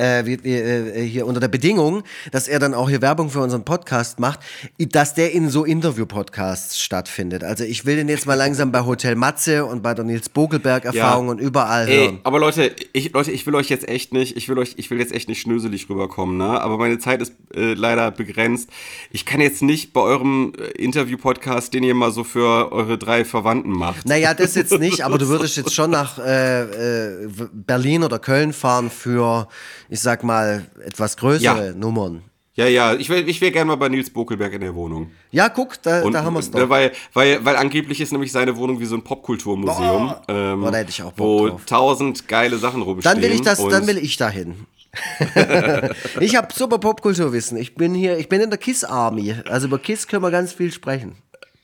äh, 0.00 0.24
wie, 0.24 0.42
wie, 0.42 0.54
äh, 0.54 1.06
hier 1.06 1.26
unter 1.26 1.40
der 1.40 1.48
Bedingung, 1.48 2.02
dass 2.32 2.48
er 2.48 2.58
dann 2.58 2.74
auch 2.74 2.88
hier 2.88 3.02
Werbung 3.02 3.30
für 3.30 3.40
unseren 3.40 3.64
Podcast 3.64 4.18
macht, 4.18 4.40
dass 4.78 5.14
der 5.14 5.32
in 5.32 5.50
so 5.50 5.64
Interview-Podcasts 5.64 6.80
stattfindet. 6.80 7.44
Also 7.44 7.64
ich 7.64 7.84
will 7.84 7.96
den 7.96 8.08
jetzt 8.08 8.26
mal 8.26 8.34
langsam 8.34 8.72
bei 8.72 8.84
Hotel 8.84 9.14
Matze 9.14 9.66
und 9.66 9.82
bei 9.82 9.94
der 9.94 10.04
Nils 10.04 10.28
Bogelberg 10.28 10.84
Erfahrung 10.84 11.26
ja. 11.26 11.32
und 11.32 11.40
überall 11.40 11.88
Ey, 11.88 11.96
hören. 11.96 12.20
Aber 12.24 12.38
Leute, 12.38 12.74
ich, 12.92 13.12
Leute, 13.12 13.30
ich 13.30 13.46
will 13.46 13.54
euch 13.54 13.68
jetzt 13.68 13.88
echt 13.88 14.12
nicht, 14.12 14.36
ich 14.36 14.48
will 14.48 14.58
euch, 14.58 14.74
ich 14.76 14.90
will 14.90 14.98
jetzt 14.98 15.12
echt 15.12 15.28
nicht 15.28 15.40
schnöselig 15.40 15.88
rüberkommen, 15.90 16.38
ne? 16.38 16.60
Aber 16.60 16.78
meine 16.78 16.98
Zeit 16.98 17.20
ist 17.20 17.34
äh, 17.54 17.74
leider 17.74 18.10
begrenzt. 18.10 18.70
Ich 19.10 19.26
kann 19.26 19.40
jetzt 19.40 19.62
nicht 19.62 19.92
bei 19.92 20.00
eurem 20.00 20.52
äh, 20.58 20.82
Interview-Podcast, 20.82 21.74
den 21.74 21.82
ihr 21.82 21.94
mal 21.94 22.12
so 22.12 22.24
für 22.24 22.72
eure 22.72 22.96
drei 22.96 23.24
Verwandten 23.24 23.72
macht. 23.72 24.06
Naja, 24.06 24.32
das 24.40 24.54
jetzt 24.54 24.78
nicht, 24.78 25.04
aber 25.04 25.18
du 25.18 25.28
würdest 25.28 25.56
jetzt 25.56 25.74
schon 25.74 25.90
nach 25.90 26.18
äh, 26.18 26.62
äh 26.62 27.28
Berlin 27.52 28.02
oder 28.02 28.18
Köln 28.18 28.52
fahren 28.52 28.90
für 28.90 29.48
ich 29.90 30.00
sag 30.00 30.22
mal, 30.22 30.64
etwas 30.84 31.16
größere 31.16 31.66
ja. 31.66 31.72
Nummern. 31.74 32.22
Ja, 32.54 32.66
ja, 32.66 32.94
ich 32.94 33.08
wäre 33.08 33.20
ich 33.22 33.40
wär 33.40 33.50
gerne 33.50 33.68
mal 33.68 33.76
bei 33.76 33.88
Nils 33.88 34.10
Bokelberg 34.10 34.52
in 34.52 34.60
der 34.60 34.74
Wohnung. 34.74 35.10
Ja, 35.30 35.48
guck, 35.48 35.80
da, 35.82 36.02
Und, 36.02 36.12
da 36.12 36.24
haben 36.24 36.34
wir 36.34 36.40
es 36.40 36.50
doch. 36.50 36.68
Weil, 36.68 36.92
weil, 37.12 37.44
weil 37.44 37.56
angeblich 37.56 38.00
ist 38.00 38.12
nämlich 38.12 38.32
seine 38.32 38.56
Wohnung 38.56 38.80
wie 38.80 38.84
so 38.84 38.96
ein 38.96 39.02
Popkulturmuseum. 39.02 40.14
Ähm, 40.28 40.64
oh, 40.64 40.70
da 40.70 40.78
hätte 40.78 40.90
ich 40.90 41.02
auch 41.02 41.12
Bock 41.12 41.18
Wo 41.18 41.48
drauf. 41.48 41.64
tausend 41.64 42.28
geile 42.28 42.58
Sachen 42.58 42.82
rumstehen. 42.82 43.14
Dann 43.14 43.22
will 43.22 43.32
ich 43.32 43.42
das, 43.42 43.66
dann 43.66 43.86
will 43.86 43.98
ich 43.98 44.16
dahin. 44.16 44.66
ich 46.20 46.36
habe 46.36 46.48
super 46.52 46.78
Popkulturwissen. 46.78 47.56
Ich 47.56 47.76
bin 47.76 47.94
hier, 47.94 48.18
ich 48.18 48.28
bin 48.28 48.40
in 48.40 48.50
der 48.50 48.58
Kiss 48.58 48.84
Army. 48.84 49.34
Also 49.48 49.68
über 49.68 49.78
Kiss 49.78 50.06
können 50.06 50.22
wir 50.22 50.30
ganz 50.30 50.52
viel 50.52 50.72
sprechen. 50.72 51.16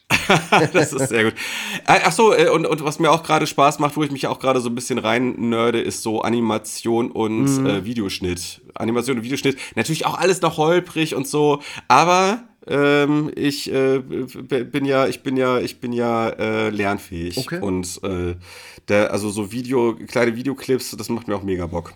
das 0.73 0.93
ist 0.93 1.09
sehr 1.09 1.25
gut. 1.25 1.35
Ach 1.85 2.13
so, 2.13 2.33
äh, 2.33 2.49
und, 2.49 2.67
und 2.67 2.85
was 2.85 2.99
mir 2.99 3.11
auch 3.11 3.23
gerade 3.23 3.47
Spaß 3.47 3.79
macht, 3.79 3.97
wo 3.97 4.03
ich 4.03 4.11
mich 4.11 4.27
auch 4.27 4.39
gerade 4.39 4.61
so 4.61 4.69
ein 4.69 4.75
bisschen 4.75 4.99
rein 4.99 5.35
nörde, 5.39 5.81
ist 5.81 6.03
so 6.03 6.23
Animation 6.23 7.11
und 7.11 7.59
mhm. 7.59 7.67
äh, 7.67 7.85
Videoschnitt. 7.85 8.63
Animation 8.75 9.19
und 9.19 9.25
Videoschnitt. 9.25 9.59
Natürlich 9.75 10.07
auch 10.07 10.17
alles 10.17 10.43
noch 10.43 10.59
holprig 10.59 11.15
und 11.15 11.27
so, 11.27 11.61
aber 11.89 12.45
ähm, 12.69 13.31
ich 13.35 13.73
äh, 13.73 13.99
bin 13.99 14.85
ja, 14.85 15.07
ich 15.07 15.23
bin 15.23 15.37
ja, 15.37 15.59
ich 15.59 15.81
bin 15.81 15.93
ja 15.93 16.29
äh, 16.29 16.71
lernfähig. 16.71 17.39
Okay. 17.39 17.61
Und 17.61 18.01
äh, 18.03 18.35
der, 18.89 19.13
also 19.13 19.31
so 19.31 19.53
Video, 19.53 19.97
kleine 20.07 20.37
Videoclips, 20.37 20.97
das 20.97 21.09
macht 21.09 21.29
mir 21.29 21.37
auch 21.37 21.43
mega 21.43 21.67
Bock. 21.67 21.95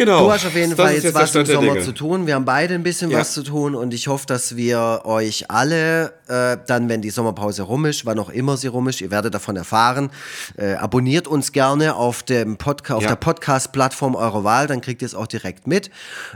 Genau. 0.00 0.24
Du 0.24 0.32
hast 0.32 0.46
auf 0.46 0.54
jeden 0.54 0.74
Fall 0.74 0.94
jetzt, 0.94 1.04
jetzt 1.04 1.14
was 1.14 1.34
im 1.34 1.44
Sommer 1.44 1.74
Dinge. 1.74 1.84
zu 1.84 1.92
tun. 1.92 2.26
Wir 2.26 2.34
haben 2.34 2.46
beide 2.46 2.74
ein 2.74 2.82
bisschen 2.82 3.10
ja. 3.10 3.18
was 3.18 3.34
zu 3.34 3.42
tun 3.42 3.74
und 3.74 3.92
ich 3.92 4.08
hoffe, 4.08 4.24
dass 4.24 4.56
wir 4.56 5.02
euch 5.04 5.50
alle 5.50 6.14
äh, 6.26 6.56
dann, 6.66 6.88
wenn 6.88 7.02
die 7.02 7.10
Sommerpause 7.10 7.64
rum 7.64 7.84
ist, 7.84 8.06
wann 8.06 8.18
auch 8.18 8.30
immer 8.30 8.56
sie 8.56 8.68
rum 8.68 8.88
ist, 8.88 9.02
ihr 9.02 9.10
werdet 9.10 9.34
davon 9.34 9.56
erfahren. 9.56 10.08
Äh, 10.56 10.72
abonniert 10.72 11.28
uns 11.28 11.52
gerne 11.52 11.96
auf, 11.96 12.22
dem 12.22 12.56
Podca 12.56 12.94
auf 12.94 13.02
ja. 13.02 13.10
der 13.10 13.16
Podcast-Plattform 13.16 14.14
eurer 14.14 14.42
Wahl, 14.42 14.68
dann 14.68 14.80
kriegt 14.80 15.02
ihr 15.02 15.06
es 15.06 15.14
auch 15.14 15.26
direkt 15.26 15.66
mit. 15.66 15.90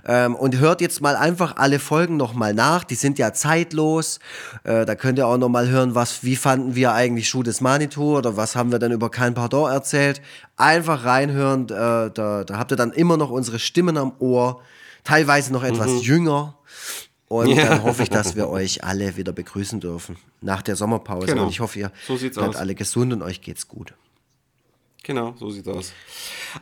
Ähm, 0.07 0.35
und 0.35 0.59
hört 0.59 0.83
jetzt 0.83 1.01
mal 1.01 1.17
einfach 1.17 1.57
alle 1.57 1.79
Folgen 1.79 2.19
nochmal 2.19 2.53
nach. 2.53 2.85
Die 2.85 2.97
sind 2.97 3.19
ja 3.19 3.33
zeitlos. 3.33 4.19
Äh, 4.65 4.85
da 4.85 4.95
könnt 4.95 5.17
ihr 5.17 5.27
auch 5.27 5.39
nochmal 5.39 5.71
hören, 5.71 5.95
was, 5.95 6.23
wie 6.23 6.37
fanden 6.37 6.75
wir 6.75 6.93
eigentlich 6.93 7.31
Schuh 7.31 7.43
des 7.43 7.63
Manitou 7.63 8.19
oder 8.19 8.37
was 8.37 8.57
haben 8.57 8.73
wir 8.73 8.79
dann 8.79 8.93
über 8.93 9.11
Kein 9.11 9.33
Pardon 9.33 9.71
erzählt. 9.71 10.21
Einfach 10.57 11.05
reinhören, 11.05 11.65
äh, 11.65 12.11
da, 12.11 12.45
da 12.45 12.59
habt 12.59 12.73
ihr 12.73 12.77
dann 12.77 12.93
immer 12.93 13.17
noch 13.17 13.31
unsere 13.31 13.59
Stimmen 13.59 13.97
am 13.97 14.13
Ohr, 14.19 14.63
teilweise 15.03 15.53
noch 15.53 15.65
etwas 15.65 15.89
mhm. 15.89 15.99
jünger. 15.99 16.59
Und 17.27 17.49
ja. 17.49 17.71
dann 17.71 17.83
hoffe 17.83 18.03
ich, 18.05 18.11
dass 18.11 18.37
wir 18.37 18.49
euch 18.49 18.85
alle 18.85 19.17
wieder 19.17 19.33
begrüßen 19.33 19.81
dürfen 19.81 20.17
nach 20.41 20.63
der 20.63 20.77
Sommerpause. 20.77 21.27
Genau. 21.27 21.45
Und 21.45 21.49
ich 21.49 21.61
hoffe, 21.61 21.79
ihr 21.79 21.93
so 22.07 22.17
seid 22.17 22.55
alle 22.55 22.75
gesund 22.75 23.13
und 23.13 23.23
euch 23.23 23.41
geht's 23.41 23.67
gut. 23.67 23.95
Genau, 25.05 25.35
so 25.39 25.51
sieht's 25.51 25.69
aus. 25.69 25.93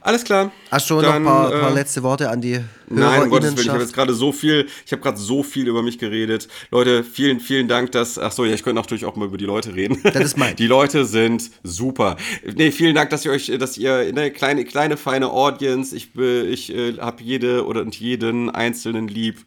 Alles 0.00 0.24
klar. 0.24 0.50
Hast 0.68 0.90
du 0.90 1.00
dann, 1.00 1.04
noch 1.04 1.14
ein 1.14 1.24
paar, 1.24 1.54
äh, 1.54 1.60
paar, 1.60 1.70
letzte 1.70 2.02
Worte 2.02 2.28
an 2.28 2.40
die 2.40 2.54
Hörer? 2.54 2.64
Nein, 2.88 3.22
um 3.22 3.30
Gottes 3.30 3.52
Willen, 3.52 3.60
ich 3.60 3.68
habe 3.68 3.80
jetzt 3.80 3.94
gerade 3.94 4.14
so 4.14 4.32
viel, 4.32 4.66
ich 4.84 4.90
habe 4.90 5.00
gerade 5.00 5.16
so 5.16 5.44
viel 5.44 5.68
über 5.68 5.82
mich 5.82 5.96
geredet. 5.96 6.48
Leute, 6.72 7.04
vielen, 7.04 7.38
vielen 7.38 7.68
Dank, 7.68 7.92
dass, 7.92 8.18
ach 8.18 8.32
so, 8.32 8.44
ja, 8.44 8.52
ich 8.52 8.64
könnte 8.64 8.80
natürlich 8.80 9.04
auch 9.04 9.14
mal 9.14 9.26
über 9.26 9.38
die 9.38 9.44
Leute 9.44 9.76
reden. 9.76 10.00
Das 10.02 10.24
ist 10.24 10.36
mein. 10.36 10.56
Die 10.62 10.66
Leute 10.66 11.04
sind 11.04 11.50
super. 11.62 12.16
Nee, 12.56 12.72
vielen 12.72 12.96
Dank, 12.96 13.10
dass 13.10 13.24
ihr 13.24 13.30
euch, 13.30 13.46
dass 13.58 13.78
ihr 13.78 13.94
eine 13.94 14.32
kleine, 14.32 14.64
kleine, 14.64 14.96
feine 14.96 15.30
Audience, 15.30 15.94
ich, 15.94 16.16
ich 16.16 16.74
äh, 16.74 16.98
habe 16.98 17.22
jede 17.22 17.64
oder 17.64 17.82
und 17.82 17.94
jeden 17.98 18.50
Einzelnen 18.50 19.06
lieb, 19.06 19.46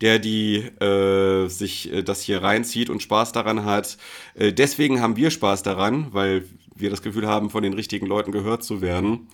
der 0.00 0.18
die 0.18 0.56
äh, 0.56 1.48
sich 1.48 1.92
äh, 1.92 2.02
das 2.02 2.20
hier 2.20 2.42
reinzieht 2.42 2.90
und 2.90 3.02
Spaß 3.02 3.32
daran 3.32 3.64
hat. 3.64 3.96
Äh, 4.34 4.52
deswegen 4.52 5.00
haben 5.00 5.16
wir 5.16 5.30
Spaß 5.30 5.62
daran, 5.62 6.08
weil 6.12 6.44
wir 6.74 6.90
das 6.90 7.02
Gefühl 7.02 7.26
haben, 7.26 7.50
von 7.50 7.62
den 7.62 7.72
richtigen 7.72 8.06
Leuten 8.06 8.32
gehört 8.32 8.64
zu 8.64 8.80
werden. 8.80 9.28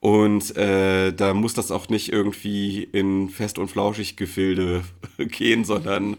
Und 0.00 0.56
äh, 0.56 1.12
da 1.12 1.34
muss 1.34 1.54
das 1.54 1.70
auch 1.70 1.88
nicht 1.88 2.12
irgendwie 2.12 2.84
in 2.84 3.28
fest 3.30 3.58
und 3.58 3.68
flauschig 3.68 4.16
Gefilde 4.16 4.84
gehen, 5.18 5.64
sondern 5.64 6.16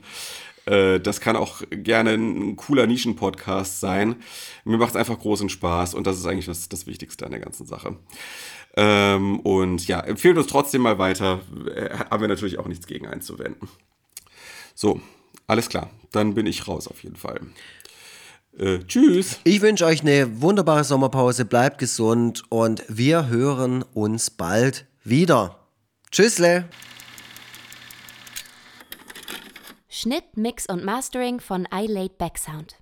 äh, 0.66 1.00
das 1.00 1.22
kann 1.22 1.36
auch 1.36 1.62
gerne 1.72 2.12
ein 2.12 2.56
cooler 2.58 2.88
Nischen-Podcast 2.88 3.80
sein. 3.80 4.18
Mir 4.66 4.78
macht 4.78 4.92
es 4.92 4.96
einfach 4.96 5.18
großen 5.18 5.50
Spaß 5.50 5.94
und 5.94 6.06
das 6.06 6.18
ist 6.18 6.26
eigentlich 6.26 6.46
das, 6.46 6.68
das 6.70 6.88
Wichtigste 6.88 7.26
an 7.26 7.32
der 7.32 7.40
ganzen 7.40 7.66
Sache. 7.66 7.98
Ähm, 8.76 9.40
und 9.40 9.88
ja, 9.88 10.00
empfehlt 10.02 10.38
uns 10.38 10.48
trotzdem 10.48 10.82
mal 10.82 11.00
weiter. 11.00 11.42
Äh, 11.74 11.90
haben 12.10 12.22
wir 12.22 12.28
natürlich 12.28 12.60
auch 12.60 12.68
nichts 12.68 12.86
gegen 12.86 13.08
einzuwenden. 13.08 13.68
So, 14.76 15.02
alles 15.48 15.70
klar. 15.70 15.90
Dann 16.12 16.34
bin 16.34 16.46
ich 16.48 16.68
raus 16.68 16.88
auf 16.88 17.04
jeden 17.04 17.16
Fall. 17.16 17.42
Äh, 18.60 18.80
tschüss. 18.80 19.40
Ich 19.46 19.62
wünsche 19.62 19.86
euch 19.86 20.02
eine 20.02 20.42
wunderbare 20.42 20.84
Sommerpause, 20.84 21.46
bleibt 21.46 21.78
gesund 21.78 22.44
und 22.50 22.84
wir 22.90 23.28
hören 23.28 23.84
uns 23.94 24.30
bald 24.30 24.86
wieder. 25.04 25.60
Tschüssle. 26.12 26.66
Schnitt, 29.88 30.36
Mix 30.36 30.66
und 30.68 30.84
Mastering 30.84 31.40
von 31.40 31.68
iLaid 31.74 32.18
Backsound. 32.18 32.76